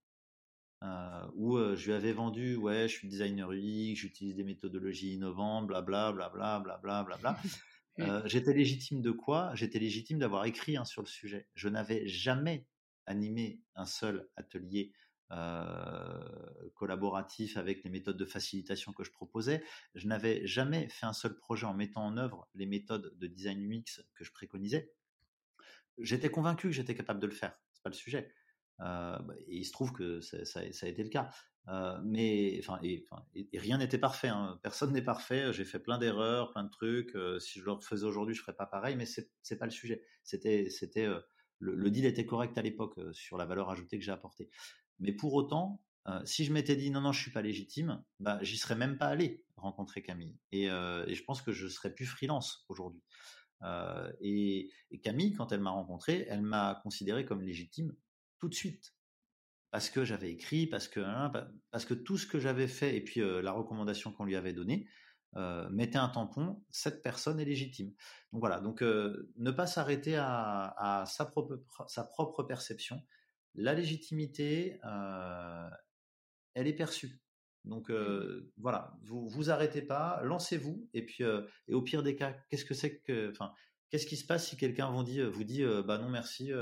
euh, 0.83 1.27
où 1.35 1.57
euh, 1.57 1.75
je 1.75 1.87
lui 1.87 1.93
avais 1.95 2.13
vendu, 2.13 2.57
ouais, 2.57 2.87
je 2.89 2.95
suis 2.95 3.09
designer 3.09 3.51
UX, 3.51 3.95
j'utilise 3.95 4.37
des 4.37 4.45
méthodologies 4.45 5.15
innovantes, 5.15 5.67
blabla, 5.67 6.13
blabla, 6.13 6.61
blabla, 6.61 7.05
blabla. 7.05 7.41
euh, 8.01 8.23
j'étais 8.27 8.53
légitime 8.53 9.01
de 9.01 9.11
quoi? 9.11 9.55
J'étais 9.55 9.79
légitime 9.79 10.19
d'avoir 10.19 10.45
écrit 10.45 10.77
sur 10.85 11.03
le 11.03 11.09
sujet. 11.09 11.49
Je 11.55 11.69
n'avais 11.69 12.07
jamais 12.07 12.67
animé 13.07 13.61
un 13.75 13.87
seul 13.87 14.29
atelier 14.37 14.93
euh, 15.33 16.71
collaboratif 16.75 17.57
avec 17.57 17.83
les 17.83 17.91
méthodes 17.91 18.17
de 18.17 18.25
facilitation 18.25 18.93
que 18.93 19.03
je 19.03 19.11
proposais. 19.11 19.65
Je 19.95 20.07
n'avais 20.07 20.47
jamais 20.47 20.89
fait 20.89 21.07
un 21.07 21.13
seul 21.13 21.37
projet 21.37 21.67
en 21.67 21.75
mettant 21.75 22.05
en 22.05 22.17
œuvre 22.17 22.49
les 22.55 22.67
méthodes 22.67 23.13
de 23.19 23.27
design 23.27 23.61
UX 23.61 24.03
que 24.15 24.23
je 24.23 24.31
préconisais. 24.31 24.93
J'étais 25.99 26.31
convaincu 26.31 26.69
que 26.69 26.73
j'étais 26.75 26.95
capable 26.95 27.19
de 27.19 27.27
le 27.27 27.33
faire. 27.33 27.59
C'est 27.73 27.83
pas 27.83 27.91
le 27.91 27.95
sujet. 27.95 28.33
Euh, 28.81 29.19
bah, 29.19 29.35
et 29.49 29.57
il 29.57 29.65
se 29.65 29.73
trouve 29.73 29.93
que 29.93 30.21
ça, 30.21 30.61
a 30.61 30.87
été 30.87 31.03
le 31.03 31.09
cas. 31.09 31.31
Euh, 31.69 31.99
mais 32.05 32.61
rien 33.55 33.79
n'était 33.79 33.99
parfait. 33.99 34.29
Hein. 34.29 34.61
Personne 34.63 34.93
n'est 34.93 35.03
parfait. 35.03 35.53
J'ai 35.53 35.65
fait 35.65 35.81
plein 35.81 35.99
d'erreurs, 35.99 36.53
plein 36.53 36.63
de 36.63 36.71
trucs. 36.71 37.17
Si 37.41 37.59
je 37.59 37.65
le 37.65 37.73
refaisais 37.73 38.07
aujourd'hui, 38.07 38.35
je 38.35 38.43
ferais 38.43 38.55
pas 38.55 38.67
pareil. 38.67 38.95
Mais 38.95 39.07
c'est 39.07 39.59
pas 39.59 39.67
le 39.67 39.73
sujet. 39.73 40.05
C'était 40.23 40.69
le, 41.59 41.91
deal 41.91 42.05
était 42.05 42.27
correct 42.27 42.57
à 42.59 42.63
l'époque 42.63 43.01
sur 43.13 43.37
la 43.39 43.47
valeur 43.47 43.71
ajoutée 43.71 43.99
que 43.99 44.05
j'ai 44.05 44.13
apportée. 44.13 44.51
Mais 44.99 45.13
pour 45.13 45.35
autant, 45.35 45.81
euh, 46.09 46.25
si 46.25 46.45
je 46.45 46.53
m'étais 46.53 46.77
dit 46.77 46.91
non, 46.91 47.01
non, 47.01 47.13
je 47.13 47.21
suis 47.21 47.31
pas 47.33 47.43
légitime, 47.43 48.03
bah, 48.21 48.39
j'y 48.43 48.57
serais 48.57 48.77
même 48.77 48.97
pas 48.97 49.07
allé 49.07 49.45
rencontrer 49.57 50.03
Camille. 50.03 50.39
Et, 50.53 50.71
euh, 50.71 51.05
je 51.13 51.23
pense 51.25 51.43
que 51.43 51.53
je 51.53 51.67
serais 51.67 51.93
plus 51.95 52.07
freelance 52.07 52.65
aujourd'hui. 52.69 53.03
Euh, 53.63 54.13
et, 54.21 54.71
Camille, 55.03 55.33
quand 55.33 55.53
elle 55.53 55.61
m'a 55.61 55.71
rencontré, 55.71 56.27
elle 56.29 56.43
m'a 56.43 56.81
considéré 56.83 57.25
comme 57.25 57.43
légitime 57.43 57.95
tout 58.39 58.49
de 58.49 58.55
suite. 58.55 58.95
Parce 59.73 59.91
que 59.91 60.05
j'avais 60.05 60.31
écrit, 60.31 60.67
parce 60.67 60.89
que, 60.89 61.01
hein, 61.01 61.33
parce 61.71 61.85
que 61.85 61.95
tout 61.95 62.19
ce 62.19 62.27
que 62.27 62.39
j'avais 62.39 62.69
fait 62.69 62.97
et 62.97 63.03
puis 63.03 63.21
la 63.21 63.53
recommandation 63.53 64.13
qu'on 64.13 64.25
lui 64.25 64.37
avait 64.37 64.53
donnée, 64.53 64.89
euh, 65.37 65.69
un 65.69 66.09
tampon, 66.09 66.63
cette 66.71 67.03
personne 67.03 67.41
est 67.41 67.45
légitime. 67.45 67.93
Donc 68.33 68.41
voilà, 68.41 68.61
donc 68.61 68.81
ne 68.81 69.51
pas 69.51 69.67
s'arrêter 69.67 70.17
à, 70.17 71.05
sa 71.07 71.25
propre 72.05 72.43
perception, 72.45 73.03
la 73.57 73.75
légitimité, 73.75 74.79
euh, 74.85 75.69
elle 76.55 76.67
est 76.67 76.77
perçue. 76.77 77.21
Donc 77.65 77.91
euh, 77.91 78.53
voilà, 78.57 78.97
vous 79.03 79.29
vous 79.29 79.51
arrêtez 79.51 79.83
pas, 79.83 80.21
lancez-vous 80.23 80.89
et 80.95 81.05
puis 81.05 81.25
euh, 81.25 81.43
et 81.67 81.75
au 81.75 81.83
pire 81.83 82.03
des 82.03 82.15
cas, 82.15 82.33
qu'est-ce 82.49 82.65
que 82.65 82.75
c'est 82.75 83.01
que, 83.01 83.31
enfin, 83.31 83.53
qu'est-ce 83.91 84.07
qui 84.07 84.17
se 84.17 84.25
passe 84.25 84.49
si 84.49 84.57
quelqu'un 84.57 84.89
vous 84.91 85.03
dit 85.03 85.21
vous 85.21 85.45
dit 85.45 85.65
bah 85.85 85.99
non 85.99 86.09
merci, 86.09 86.53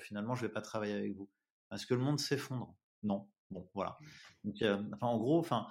finalement 0.00 0.34
je 0.34 0.46
vais 0.46 0.52
pas 0.52 0.62
travailler 0.62 0.94
avec 0.94 1.14
vous? 1.14 1.30
Est-ce 1.72 1.86
que 1.86 1.94
le 1.94 2.00
monde 2.00 2.18
s'effondre 2.18 2.74
Non. 3.02 3.28
Bon 3.50 3.68
voilà. 3.74 3.98
Donc 4.42 4.56
enfin 4.62 5.06
en 5.06 5.18
gros, 5.18 5.38
enfin 5.38 5.66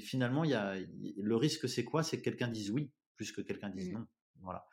finalement 0.00 0.42
il 0.42 0.50
y 0.50 0.54
a 0.54 0.76
le 1.16 1.36
risque 1.36 1.68
c'est 1.68 1.84
quoi? 1.84 2.02
C'est 2.02 2.18
que 2.18 2.24
quelqu'un 2.24 2.48
dise 2.48 2.72
oui 2.72 2.90
plus 3.16 3.30
que 3.30 3.40
quelqu'un 3.40 3.70
dise 3.70 3.90
mmh. 3.90 3.94
non. 3.94 4.06
Voilà. 4.40 4.66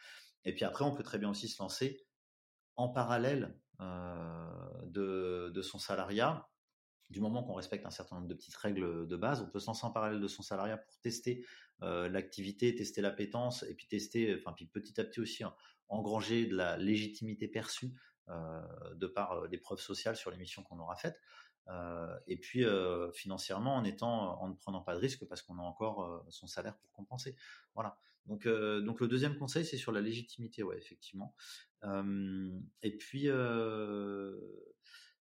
Et 0.43 0.53
puis 0.53 0.65
après, 0.65 0.83
on 0.85 0.93
peut 0.93 1.03
très 1.03 1.19
bien 1.19 1.29
aussi 1.29 1.47
se 1.47 1.61
lancer 1.61 2.03
en 2.83 2.89
parallèle 2.89 3.55
de, 3.79 5.49
de, 5.49 5.61
son 5.61 5.79
salariat. 5.79 6.47
Du 7.09 7.19
moment 7.19 7.43
qu'on 7.43 7.55
respecte 7.55 7.85
un 7.85 7.91
certain 7.91 8.15
nombre 8.15 8.27
de 8.27 8.33
petites 8.33 8.55
règles 8.55 9.07
de 9.07 9.17
base, 9.17 9.41
on 9.41 9.49
peut 9.49 9.59
se 9.59 9.67
lancer 9.67 9.85
en 9.85 9.91
parallèle 9.91 10.21
de 10.21 10.27
son 10.27 10.43
salariat 10.43 10.77
pour 10.77 10.97
tester 10.99 11.45
l'activité, 11.81 12.75
tester 12.75 13.01
l'appétence, 13.01 13.63
et 13.63 13.73
puis 13.73 13.87
tester, 13.87 14.37
enfin, 14.37 14.53
puis 14.53 14.65
petit 14.65 14.99
à 15.01 15.03
petit 15.03 15.19
aussi 15.19 15.43
hein, 15.43 15.53
engranger 15.89 16.45
de 16.45 16.55
la 16.55 16.77
légitimité 16.77 17.47
perçue 17.47 17.95
de 18.27 19.07
par 19.07 19.47
les 19.47 19.57
preuves 19.57 19.79
sociales 19.79 20.15
sur 20.15 20.31
les 20.31 20.37
missions 20.37 20.63
qu'on 20.63 20.79
aura 20.79 20.95
faites. 20.95 21.19
et 22.27 22.37
puis 22.37 22.63
financièrement 23.13 23.77
en 23.77 24.47
ne 24.49 24.53
prenant 24.53 24.81
pas 24.81 24.93
de 24.93 24.99
risque 24.99 25.25
parce 25.27 25.41
qu'on 25.41 25.57
a 25.57 25.63
encore 25.63 26.23
son 26.29 26.47
salaire 26.47 26.77
pour 26.77 26.91
compenser. 26.91 27.35
Voilà. 27.73 27.97
Donc 28.25 28.47
donc 28.47 28.99
le 29.01 29.07
deuxième 29.07 29.37
conseil 29.37 29.65
c'est 29.65 29.77
sur 29.77 29.91
la 29.91 30.01
légitimité, 30.01 30.63
ouais 30.63 30.77
effectivement. 30.77 31.35
et 31.83 32.97
puis 32.97 33.29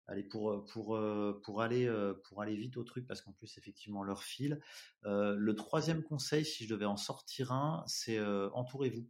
allez 0.06 0.24
pour 0.24 0.64
pour 0.66 1.00
pour 1.44 1.62
aller 1.62 2.12
pour 2.24 2.42
aller 2.42 2.56
vite 2.56 2.76
au 2.76 2.84
truc 2.84 3.06
parce 3.06 3.22
qu'en 3.22 3.32
plus 3.32 3.56
effectivement 3.58 4.02
leur 4.02 4.22
file. 4.22 4.60
le 5.04 5.52
troisième 5.54 6.02
conseil 6.02 6.44
si 6.44 6.64
je 6.64 6.74
devais 6.74 6.86
en 6.86 6.96
sortir 6.96 7.52
un 7.52 7.84
c'est 7.86 8.20
entourez-vous. 8.20 9.08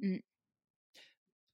Mmh. 0.00 0.18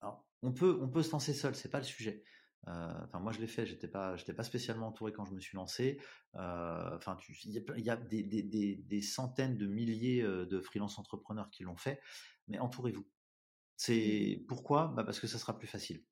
Alors 0.01 0.27
on 0.43 0.53
peut 0.53 0.79
on 0.81 0.89
peut 0.89 1.03
se 1.03 1.13
lancer 1.13 1.35
seul 1.35 1.55
c'est 1.55 1.71
pas 1.71 1.79
le 1.79 1.85
sujet. 1.85 2.25
Euh, 2.69 2.93
enfin, 3.05 3.21
moi, 3.21 3.33
je 3.33 3.41
l'ai 3.41 3.47
fait. 3.47 3.67
J'étais 3.67 3.89
pas, 3.89 4.17
j'étais 4.17 4.33
pas 4.33 4.43
spécialement 4.43 4.89
entouré 4.89 5.13
quand 5.13 5.25
je 5.25 5.35
me 5.35 5.41
suis 5.41 5.57
lancé. 5.57 6.01
Euh, 6.35 6.97
enfin, 6.97 7.17
il 7.45 7.53
y 7.53 7.91
a, 7.91 7.97
des, 7.97 8.23
des, 8.23 8.77
des, 8.77 9.03
centaines 9.03 9.57
de 9.57 9.67
milliers 9.67 10.23
euh, 10.23 10.47
de 10.47 10.61
freelance 10.61 10.99
entrepreneurs 10.99 11.51
qui 11.51 11.63
l'ont 11.63 11.77
fait. 11.77 12.01
Mais 12.49 12.59
entourez-vous. 12.59 13.07
C'est 13.77 14.45
pourquoi? 14.49 14.93
Bah 14.97 15.05
Parce 15.05 15.21
que 15.21 15.27
ça 15.27 15.39
sera 15.39 15.57
plus 15.57 15.69
facile. 15.69 16.03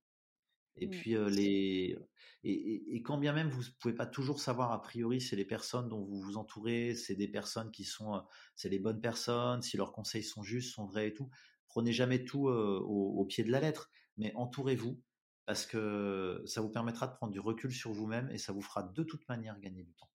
Et 0.77 0.89
mmh. 0.89 0.91
puis 0.91 1.15
les 1.31 1.97
et, 2.43 2.97
et, 2.97 3.03
quand 3.03 3.17
bien 3.17 3.33
même 3.33 3.49
vous 3.49 3.63
pouvez 3.79 3.95
pas 3.95 4.07
toujours 4.07 4.41
savoir 4.41 4.73
a 4.73 4.83
priori 4.83 5.21
c'est 5.21 5.37
les 5.37 5.45
personnes 5.45 5.89
dont 5.89 6.05
vous 6.05 6.21
vous 6.21 6.37
entourez, 6.37 6.97
c'est 6.97 7.15
des 7.15 7.29
personnes 7.29 7.71
qui 7.71 7.85
sont 7.85 8.21
c'est 8.57 8.69
les 8.69 8.81
bonnes 8.81 9.01
personnes, 9.01 9.63
si 9.63 9.77
leurs 9.77 9.93
conseils 9.93 10.25
sont 10.25 10.43
justes, 10.43 10.75
sont 10.75 10.85
vrais 10.85 11.09
et 11.09 11.15
tout. 11.15 11.31
Prenez 11.69 11.93
jamais 11.93 12.25
tout 12.25 12.49
au, 12.49 13.25
pied 13.25 13.45
de 13.45 13.53
la 13.53 13.61
lettre, 13.61 13.89
mais 14.17 14.33
entourez-vous 14.35 15.01
parce 15.47 15.67
que 15.67 16.43
ça 16.47 16.61
vous 16.61 16.71
permettra 16.71 17.07
de 17.07 17.15
prendre 17.15 17.33
du 17.33 17.41
recul 17.41 17.73
sur 17.73 17.93
vous-même 17.93 18.31
et 18.31 18.39
ça 18.39 18.53
vous 18.53 18.63
fera 18.63 18.83
de 18.83 19.03
toute 19.03 19.29
manière 19.29 19.59
gagner 19.61 19.83
du 19.83 19.95
temps 19.95 20.11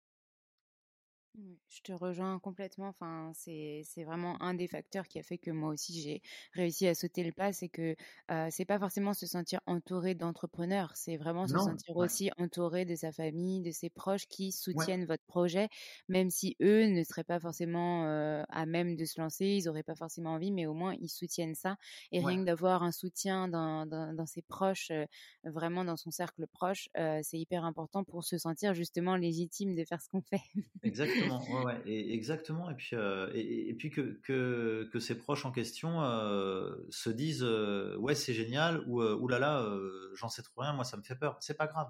je 1.36 1.82
te 1.82 1.92
rejoins 1.92 2.40
complètement. 2.40 2.88
Enfin, 2.88 3.32
c'est 3.34 3.84
vraiment 4.04 4.42
un 4.42 4.54
des 4.54 4.68
facteurs 4.68 5.08
qui 5.08 5.20
a 5.20 5.24
fait 5.24 5.38
que 5.38 5.52
moi 5.52 5.70
aussi 5.70 6.02
j'ai 6.02 6.22
réussi 6.54 6.88
à 6.88 6.96
sauter 6.96 7.24
le 7.24 7.32
pas. 7.32 7.54
C'est 7.54 7.70
que 7.70 7.96
euh, 8.32 8.48
c'est 8.50 8.66
pas 8.66 8.80
forcément 8.80 9.14
se 9.14 9.26
sentir 9.26 9.60
entouré 9.66 10.16
d'entrepreneurs, 10.16 10.92
c'est 10.96 11.18
vraiment 11.18 11.48
se 11.48 11.58
sentir 11.58 11.96
aussi 11.96 12.32
entouré 12.38 12.86
de 12.86 12.96
sa 12.96 13.12
famille, 13.12 13.62
de 13.62 13.72
ses 13.72 13.90
proches 13.90 14.28
qui 14.28 14.52
soutiennent 14.52 15.06
votre 15.06 15.24
projet, 15.26 15.70
même 16.08 16.30
si 16.30 16.56
eux 16.62 16.86
ne 16.86 17.04
seraient 17.04 17.24
pas 17.24 17.40
forcément 17.40 18.06
euh, 18.06 18.44
à 18.50 18.66
même 18.66 18.96
de 18.96 19.06
se 19.06 19.20
lancer, 19.22 19.46
ils 19.46 19.66
n'auraient 19.66 19.84
pas 19.84 19.96
forcément 19.96 20.32
envie, 20.32 20.52
mais 20.52 20.66
au 20.66 20.74
moins 20.74 20.96
ils 21.00 21.10
soutiennent 21.10 21.56
ça. 21.56 21.78
Et 22.12 22.20
rien 22.20 22.40
que 22.40 22.46
d'avoir 22.46 22.84
un 22.84 22.92
soutien 22.92 23.48
dans, 23.48 23.86
dans, 23.86 24.26
ses 24.26 24.42
proches, 24.42 24.92
euh, 24.92 25.06
vraiment 25.44 25.86
dans 25.86 25.98
son 25.98 26.12
cercle 26.12 26.46
proche, 26.48 26.90
c'est 27.22 27.40
hyper 27.40 27.66
important 27.66 28.04
pour 28.04 28.24
se 28.24 28.38
sentir 28.38 28.74
justement 28.74 29.16
légitime 29.16 29.76
de 29.76 29.84
faire 29.84 30.02
ce 30.02 30.10
qu'on 30.10 30.22
fait. 30.22 30.42
Exactement 30.84 31.19
exactement, 31.24 31.64
ouais, 31.64 31.82
et, 31.86 32.14
exactement. 32.14 32.70
Et 32.70 32.76
puis, 32.76 32.96
euh, 32.96 33.30
et, 33.34 33.74
puis 33.74 33.90
que, 33.90 34.20
que, 34.24 34.90
que, 34.92 35.00
ces 35.00 35.18
proches 35.18 35.46
en 35.46 35.52
question 35.52 36.02
euh, 36.04 36.76
se 36.90 37.10
disent 37.10 37.44
euh, 37.44 37.96
ouais 37.98 38.16
c'est 38.16 38.34
génial 38.34 38.84
ou 38.88 39.02
oulala 39.02 39.68
j'en 40.16 40.30
sais 40.30 40.42
trop 40.42 40.62
rien, 40.62 40.74
moi 40.74 40.84
ça 40.84 40.98
me 40.98 41.04
fait 41.04 41.16
peur. 41.16 41.38
C'est 41.40 41.58
pas 41.58 41.68
grave. 41.68 41.90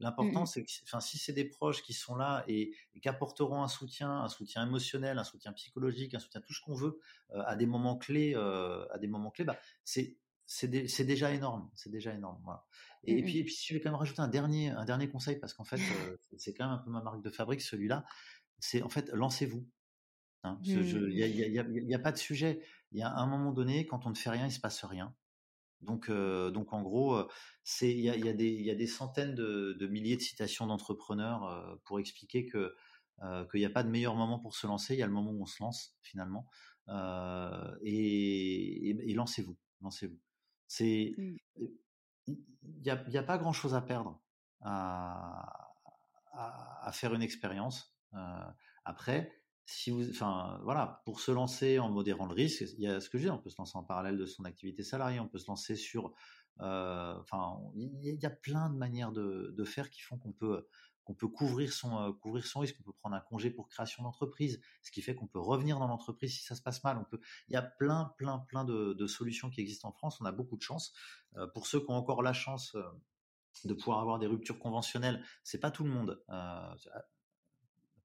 L'important 0.00 0.42
mmh 0.42 0.46
c'est 0.46 0.64
que, 0.64 0.70
enfin, 0.82 1.00
si 1.00 1.18
c'est 1.18 1.32
des 1.32 1.44
proches 1.44 1.82
qui 1.82 1.92
sont 1.92 2.16
là 2.16 2.44
et, 2.48 2.74
qu'apporteront 3.00 3.62
un 3.62 3.68
soutien, 3.68 4.10
un 4.22 4.28
soutien 4.28 4.66
émotionnel, 4.66 5.18
un 5.18 5.24
soutien 5.24 5.52
psychologique, 5.52 6.14
un 6.14 6.18
soutien 6.18 6.40
tout 6.40 6.52
ce 6.52 6.60
qu'on 6.60 6.74
veut 6.74 6.98
à 7.32 7.54
des 7.56 7.66
moments 7.66 7.96
clés, 7.96 8.34
à 8.34 8.98
des 8.98 9.06
moments 9.06 9.30
clés, 9.30 9.44
bah 9.44 9.56
c'est 9.84 10.18
c'est 10.46 11.04
déjà 11.04 11.32
énorme, 11.32 11.70
c'est 11.74 11.90
déjà 11.90 12.12
énorme. 12.12 12.40
Voilà. 12.44 12.64
Et, 13.06 13.20
mmh 13.20 13.24
puis, 13.24 13.38
et 13.38 13.44
puis, 13.44 13.54
si 13.54 13.66
je 13.68 13.74
vais 13.74 13.80
quand 13.80 13.90
même 13.90 13.98
rajouter 13.98 14.20
un 14.20 14.28
dernier, 14.28 14.70
un 14.70 14.84
dernier 14.84 15.08
conseil, 15.08 15.36
parce 15.36 15.54
qu'en 15.54 15.64
fait, 15.64 15.80
c'est 16.36 16.54
quand 16.54 16.64
même 16.64 16.74
un 16.74 16.78
peu 16.78 16.90
ma 16.90 17.02
marque 17.02 17.22
de 17.22 17.30
fabrique, 17.30 17.60
celui-là, 17.60 18.04
c'est 18.58 18.82
en 18.82 18.88
fait 18.88 19.10
lancez-vous. 19.12 19.66
Hein, 20.44 20.58
il 20.62 21.86
n'y 21.86 21.94
a, 21.94 21.98
pas 21.98 22.12
de 22.12 22.18
sujet. 22.18 22.62
Il 22.92 22.98
y 22.98 23.02
a 23.02 23.10
un 23.10 23.26
moment 23.26 23.52
donné, 23.52 23.86
quand 23.86 24.04
on 24.06 24.10
ne 24.10 24.14
fait 24.14 24.28
rien, 24.28 24.46
il 24.46 24.52
se 24.52 24.60
passe 24.60 24.84
rien. 24.84 25.14
Donc, 25.80 26.10
donc 26.10 26.72
en 26.72 26.82
gros, 26.82 27.28
c'est 27.62 27.90
il 27.90 28.00
y 28.00 28.10
a, 28.10 28.14
des 28.74 28.86
centaines 28.86 29.34
de, 29.34 29.86
milliers 29.86 30.16
de 30.16 30.22
citations 30.22 30.66
d'entrepreneurs 30.66 31.80
pour 31.84 31.98
expliquer 31.98 32.46
que 32.46 32.74
qu'il 33.50 33.60
n'y 33.60 33.66
a 33.66 33.70
pas 33.70 33.82
de 33.82 33.88
meilleur 33.88 34.14
moment 34.14 34.38
pour 34.38 34.54
se 34.54 34.66
lancer. 34.66 34.94
Il 34.94 35.00
y 35.00 35.02
a 35.02 35.06
le 35.06 35.12
moment 35.12 35.30
où 35.30 35.42
on 35.42 35.46
se 35.46 35.62
lance 35.62 35.96
finalement. 36.02 36.46
et, 37.82 39.14
lancez-vous, 39.14 39.56
lancez-vous. 39.80 40.20
C'est 40.66 41.14
mmh. 41.16 41.36
il 42.26 42.38
n'y 42.82 42.90
a, 42.90 43.02
a, 43.02 43.22
pas 43.22 43.38
grand-chose 43.38 43.74
à 43.74 43.80
perdre 43.80 44.20
à, 44.60 45.74
à 46.34 46.92
faire 46.92 47.14
une 47.14 47.22
expérience. 47.22 47.93
Euh, 48.14 48.50
après, 48.84 49.32
si 49.66 49.90
vous, 49.90 50.08
enfin 50.10 50.60
voilà, 50.62 51.02
pour 51.04 51.20
se 51.20 51.30
lancer 51.30 51.78
en 51.78 51.90
modérant 51.90 52.26
le 52.26 52.34
risque, 52.34 52.62
il 52.76 52.80
y 52.80 52.86
a 52.86 53.00
ce 53.00 53.08
que 53.08 53.18
je 53.18 53.24
dis, 53.24 53.30
on 53.30 53.38
peut 53.38 53.50
se 53.50 53.58
lancer 53.58 53.76
en 53.76 53.82
parallèle 53.82 54.18
de 54.18 54.26
son 54.26 54.44
activité 54.44 54.82
salariée, 54.82 55.20
on 55.20 55.28
peut 55.28 55.38
se 55.38 55.48
lancer 55.48 55.76
sur, 55.76 56.12
euh, 56.60 57.14
il 57.74 58.20
y, 58.20 58.26
a 58.26 58.30
plein 58.30 58.68
de 58.70 58.76
manières 58.76 59.12
de, 59.12 59.64
faire 59.64 59.90
qui 59.90 60.02
font 60.02 60.18
qu'on 60.18 60.32
peut 60.32 60.66
qu'on 61.02 61.14
peut 61.14 61.28
couvrir 61.28 61.70
son 61.70 61.98
euh, 61.98 62.12
couvrir 62.12 62.46
son 62.46 62.60
risque, 62.60 62.76
on 62.80 62.82
peut 62.82 62.92
prendre 62.92 63.14
un 63.16 63.20
congé 63.20 63.50
pour 63.50 63.68
création 63.68 64.02
d'entreprise, 64.02 64.60
ce 64.82 64.90
qui 64.90 65.02
fait 65.02 65.14
qu'on 65.14 65.26
peut 65.26 65.40
revenir 65.40 65.78
dans 65.78 65.86
l'entreprise 65.86 66.34
si 66.34 66.42
ça 66.42 66.54
se 66.54 66.62
passe 66.62 66.82
mal. 66.82 66.96
On 66.96 67.18
il 67.48 67.52
y 67.52 67.56
a 67.56 67.62
plein 67.62 68.14
plein 68.16 68.38
plein 68.38 68.64
de, 68.64 69.06
solutions 69.06 69.50
qui 69.50 69.60
existent 69.60 69.88
en 69.88 69.92
France. 69.92 70.20
On 70.20 70.24
a 70.24 70.32
beaucoup 70.32 70.56
de 70.56 70.62
chance. 70.62 70.94
Pour 71.52 71.66
ceux 71.66 71.80
qui 71.80 71.90
ont 71.90 71.96
encore 71.96 72.22
la 72.22 72.32
chance 72.32 72.74
de 73.64 73.74
pouvoir 73.74 74.00
avoir 74.00 74.18
des 74.18 74.26
ruptures 74.26 74.58
conventionnelles, 74.58 75.22
c'est 75.42 75.60
pas 75.60 75.70
tout 75.70 75.84
le 75.84 75.90
monde. 75.90 76.22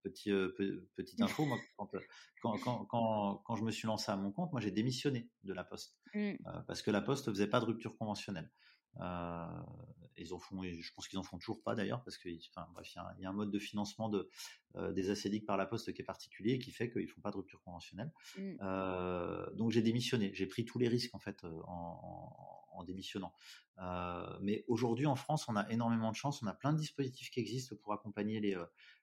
Petit, 0.04 0.32
euh, 0.32 0.56
petite 0.96 1.22
info, 1.22 1.46
moi, 1.46 1.58
euh, 1.94 2.00
quand, 2.42 2.58
quand, 2.60 2.86
quand, 2.86 3.42
quand, 3.46 3.56
je 3.56 3.64
me 3.64 3.72
suis 3.72 3.86
lancé 3.86 4.12
à 4.12 4.16
mon 4.16 4.32
compte, 4.32 4.52
moi 4.54 4.62
j'ai 4.62 4.72
démissionné 4.72 5.30
de 5.44 5.54
la 5.54 5.66
Poste 5.66 5.98
mmh. 6.14 6.20
euh, 6.20 6.36
parce 6.68 6.82
que 6.82 6.90
la 6.90 7.02
Poste 7.02 7.28
ne 7.28 7.34
faisait 7.34 7.48
pas 7.48 7.60
de 7.60 7.66
rupture 7.66 7.98
conventionnelle. 7.98 8.50
ils 8.96 10.34
en 10.34 10.40
font, 10.40 10.64
je 10.64 10.94
pense 10.94 11.08
qu'ils 11.10 11.20
en 11.20 11.24
font 11.24 11.38
toujours 11.38 11.62
pas 11.64 11.76
d'ailleurs 11.76 12.02
parce 12.04 12.18
que, 12.18 12.30
enfin, 12.50 12.68
bref, 12.74 12.90
il 12.96 13.24
y, 13.24 13.26
a 13.26 13.30
un 13.30 13.34
mode 13.34 13.52
de 13.52 13.60
financement 13.60 14.08
de, 14.08 14.30
des 14.92 15.10
acédiques 15.10 15.46
par 15.46 15.58
la 15.58 15.66
Poste 15.66 15.92
qui 15.94 16.02
est 16.02 16.06
particulier 16.06 16.54
et 16.54 16.60
qui 16.60 16.72
fait 16.72 16.90
qu'ils 16.90 17.10
font 17.10 17.22
pas 17.22 17.32
de 17.32 17.38
rupture 17.38 17.62
conventionnelle. 17.62 18.14
Mmh. 18.38 19.56
donc 19.58 19.72
j'ai 19.72 19.82
démissionné, 19.82 20.32
j'ai 20.34 20.48
pris 20.48 20.64
tous 20.64 20.80
les 20.80 20.88
risques 20.88 21.14
en 21.14 21.20
fait 21.20 21.44
en, 21.44 22.70
en 22.72 22.84
démissionnant. 22.86 23.34
mais 24.42 24.64
aujourd'hui 24.70 25.08
en 25.08 25.16
France, 25.16 25.48
on 25.50 25.58
a 25.58 25.70
énormément 25.70 26.12
de 26.12 26.16
chance, 26.16 26.42
on 26.42 26.48
a 26.48 26.54
plein 26.54 26.72
de 26.72 26.80
dispositifs 26.80 27.30
qui 27.32 27.42
existent 27.42 27.76
pour 27.76 27.92
accompagner 27.92 28.40
les 28.40 28.56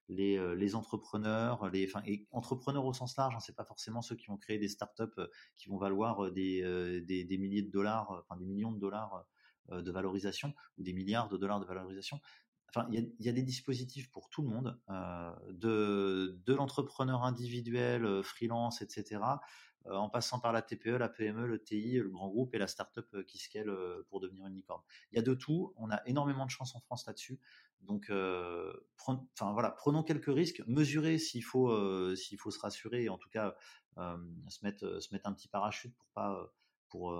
les, 0.08 0.36
euh, 0.38 0.54
les 0.54 0.74
entrepreneurs, 0.74 1.68
les, 1.70 1.90
entrepreneurs 2.30 2.84
au 2.84 2.92
sens 2.92 3.16
large, 3.16 3.34
hein, 3.34 3.40
c'est 3.40 3.56
pas 3.56 3.64
forcément 3.64 4.02
ceux 4.02 4.16
qui 4.16 4.26
vont 4.26 4.36
créer 4.36 4.58
des 4.58 4.68
startups 4.68 5.04
euh, 5.18 5.26
qui 5.56 5.68
vont 5.68 5.78
valoir 5.78 6.24
euh, 6.24 6.30
des, 6.30 7.38
milliers 7.38 7.62
de 7.62 7.70
dollars, 7.70 8.10
enfin 8.28 8.38
des 8.38 8.46
millions 8.46 8.72
de 8.72 8.78
dollars 8.78 9.26
de 9.70 9.90
valorisation 9.90 10.54
ou 10.78 10.84
des 10.84 10.92
milliards 10.92 11.28
de 11.28 11.36
dollars 11.36 11.58
de 11.58 11.66
valorisation. 11.66 12.20
Enfin, 12.68 12.88
il 12.92 13.12
y 13.18 13.28
a, 13.28 13.32
des 13.32 13.42
dispositifs 13.42 14.10
pour 14.10 14.28
tout 14.28 14.42
le 14.42 14.48
monde, 14.48 14.78
de, 15.50 16.38
l'entrepreneur 16.46 17.24
individuel, 17.24 18.22
freelance, 18.22 18.82
etc., 18.82 19.20
en 19.90 20.08
passant 20.08 20.40
par 20.40 20.52
la 20.52 20.62
TPE, 20.62 20.96
la 20.98 21.08
PME, 21.08 21.46
le 21.46 21.62
TI, 21.62 21.98
le 21.98 22.08
grand 22.08 22.28
groupe 22.28 22.54
et 22.54 22.58
la 22.58 22.66
start-up 22.66 23.06
euh, 23.14 23.22
qui 23.24 23.38
scale 23.38 23.68
euh, 23.68 24.06
pour 24.08 24.20
devenir 24.20 24.46
une 24.46 24.54
licorne. 24.54 24.82
Il 25.12 25.16
y 25.16 25.18
a 25.18 25.22
de 25.22 25.34
tout. 25.34 25.72
On 25.76 25.90
a 25.90 26.02
énormément 26.06 26.44
de 26.44 26.50
chance 26.50 26.74
en 26.74 26.80
France 26.80 27.06
là-dessus. 27.06 27.38
Donc, 27.82 28.10
enfin 28.10 29.52
voilà, 29.52 29.70
prenons 29.70 30.02
quelques 30.02 30.34
risques, 30.34 30.62
mesurez 30.66 31.18
s'il 31.18 31.44
faut, 31.44 31.68
faut 32.38 32.50
se 32.50 32.58
rassurer, 32.58 33.04
et 33.04 33.08
en 33.10 33.18
tout 33.18 33.28
cas 33.28 33.54
se 33.96 34.64
mettre, 34.64 35.00
un 35.24 35.32
petit 35.32 35.46
parachute 35.46 35.94
bah, 36.16 36.50
pour 36.90 37.12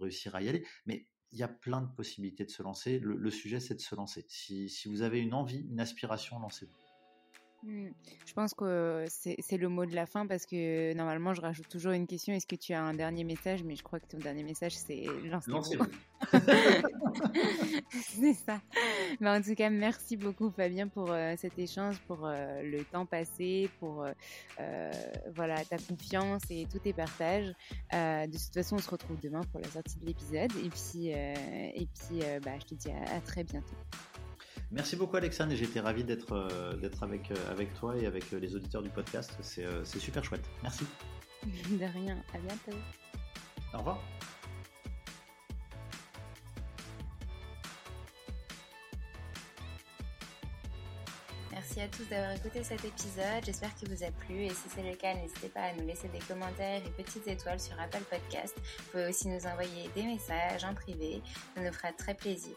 réussir 0.00 0.36
à 0.36 0.42
y 0.42 0.48
aller. 0.48 0.64
Mais 0.86 1.08
il 1.32 1.38
y 1.38 1.42
a 1.42 1.48
plein 1.48 1.80
de 1.80 1.90
possibilités 1.90 2.44
de 2.44 2.50
se 2.50 2.62
lancer. 2.62 2.98
Le, 3.00 3.30
sujet, 3.30 3.58
c'est 3.58 3.74
de 3.74 3.80
se 3.80 3.94
lancer. 3.94 4.24
Si, 4.28 4.68
si, 4.68 4.88
vous 4.88 5.02
avez 5.02 5.18
une 5.18 5.34
envie, 5.34 5.66
une 5.68 5.80
aspiration, 5.80 6.38
lancez-vous. 6.38 6.91
Mmh. 7.62 7.88
Je 8.26 8.32
pense 8.32 8.54
que 8.54 9.04
c'est 9.08 9.56
le 9.56 9.68
mot 9.68 9.86
de 9.86 9.94
la 9.94 10.06
fin 10.06 10.26
parce 10.26 10.46
que 10.46 10.92
normalement, 10.94 11.32
je 11.34 11.40
rajoute 11.40 11.68
toujours 11.68 11.92
une 11.92 12.06
question. 12.06 12.34
Est-ce 12.34 12.46
que 12.46 12.56
tu 12.56 12.72
as 12.72 12.82
un 12.82 12.94
dernier 12.94 13.24
message? 13.24 13.62
Mais 13.62 13.76
je 13.76 13.82
crois 13.82 14.00
que 14.00 14.06
ton 14.06 14.18
dernier 14.18 14.42
message, 14.42 14.76
c'est 14.76 15.04
lancez 15.24 15.52
c'est 17.90 18.34
ça. 18.34 18.60
Mais 19.20 19.30
en 19.30 19.42
tout 19.42 19.54
cas, 19.54 19.70
merci 19.70 20.16
beaucoup, 20.16 20.50
Fabien, 20.50 20.88
pour 20.88 21.10
euh, 21.10 21.34
cet 21.36 21.58
échange, 21.58 21.98
pour 22.06 22.26
euh, 22.26 22.62
le 22.62 22.84
temps 22.84 23.06
passé, 23.06 23.68
pour 23.78 24.04
euh, 24.04 24.90
voilà 25.34 25.64
ta 25.64 25.78
confiance 25.78 26.42
et 26.50 26.66
tous 26.70 26.78
tes 26.78 26.92
partages. 26.92 27.52
de 27.92 28.32
toute 28.32 28.54
façon, 28.54 28.76
on 28.76 28.80
se 28.80 28.90
retrouve 28.90 29.18
demain 29.20 29.42
pour 29.52 29.60
la 29.60 29.68
sortie 29.68 29.98
de 29.98 30.06
l'épisode. 30.06 30.52
Et 30.64 30.70
puis, 30.70 31.08
et 31.08 31.88
puis 31.94 32.20
bah, 32.42 32.52
je 32.58 32.66
te 32.66 32.74
dis 32.74 32.90
à 32.90 33.20
très 33.20 33.44
bientôt. 33.44 33.76
Merci 34.72 34.96
beaucoup 34.96 35.16
Alexandre 35.16 35.52
et 35.52 35.56
j'étais 35.56 35.80
ravi 35.80 36.02
d'être 36.02 36.32
euh, 36.32 36.74
d'être 36.76 37.02
avec, 37.02 37.30
euh, 37.30 37.50
avec 37.50 37.74
toi 37.74 37.94
et 37.94 38.06
avec 38.06 38.32
euh, 38.32 38.38
les 38.38 38.56
auditeurs 38.56 38.82
du 38.82 38.88
podcast. 38.88 39.30
C'est 39.42 39.98
super 39.98 40.24
chouette. 40.24 40.48
Merci. 40.62 40.86
De 41.44 41.84
rien. 41.84 42.16
À 42.32 42.38
bientôt. 42.38 42.78
Au 43.74 43.78
revoir. 43.78 44.00
Merci 51.50 51.80
à 51.82 51.88
tous 51.88 52.08
d'avoir 52.08 52.32
écouté 52.32 52.64
cet 52.64 52.82
épisode. 52.82 53.44
J'espère 53.44 53.74
qu'il 53.74 53.90
vous 53.90 54.02
a 54.02 54.10
plu 54.10 54.44
et 54.44 54.50
si 54.50 54.68
c'est 54.74 54.82
le 54.82 54.96
cas, 54.96 55.14
n'hésitez 55.14 55.50
pas 55.50 55.64
à 55.64 55.74
nous 55.74 55.86
laisser 55.86 56.08
des 56.08 56.18
commentaires 56.20 56.80
et 56.84 57.02
petites 57.02 57.28
étoiles 57.28 57.60
sur 57.60 57.78
Apple 57.78 58.02
Podcast. 58.10 58.54
Vous 58.56 58.90
pouvez 58.92 59.08
aussi 59.08 59.28
nous 59.28 59.46
envoyer 59.46 59.90
des 59.94 60.04
messages 60.04 60.64
en 60.64 60.74
privé. 60.74 61.20
Ça 61.54 61.62
nous 61.62 61.72
fera 61.72 61.92
très 61.92 62.14
plaisir. 62.14 62.56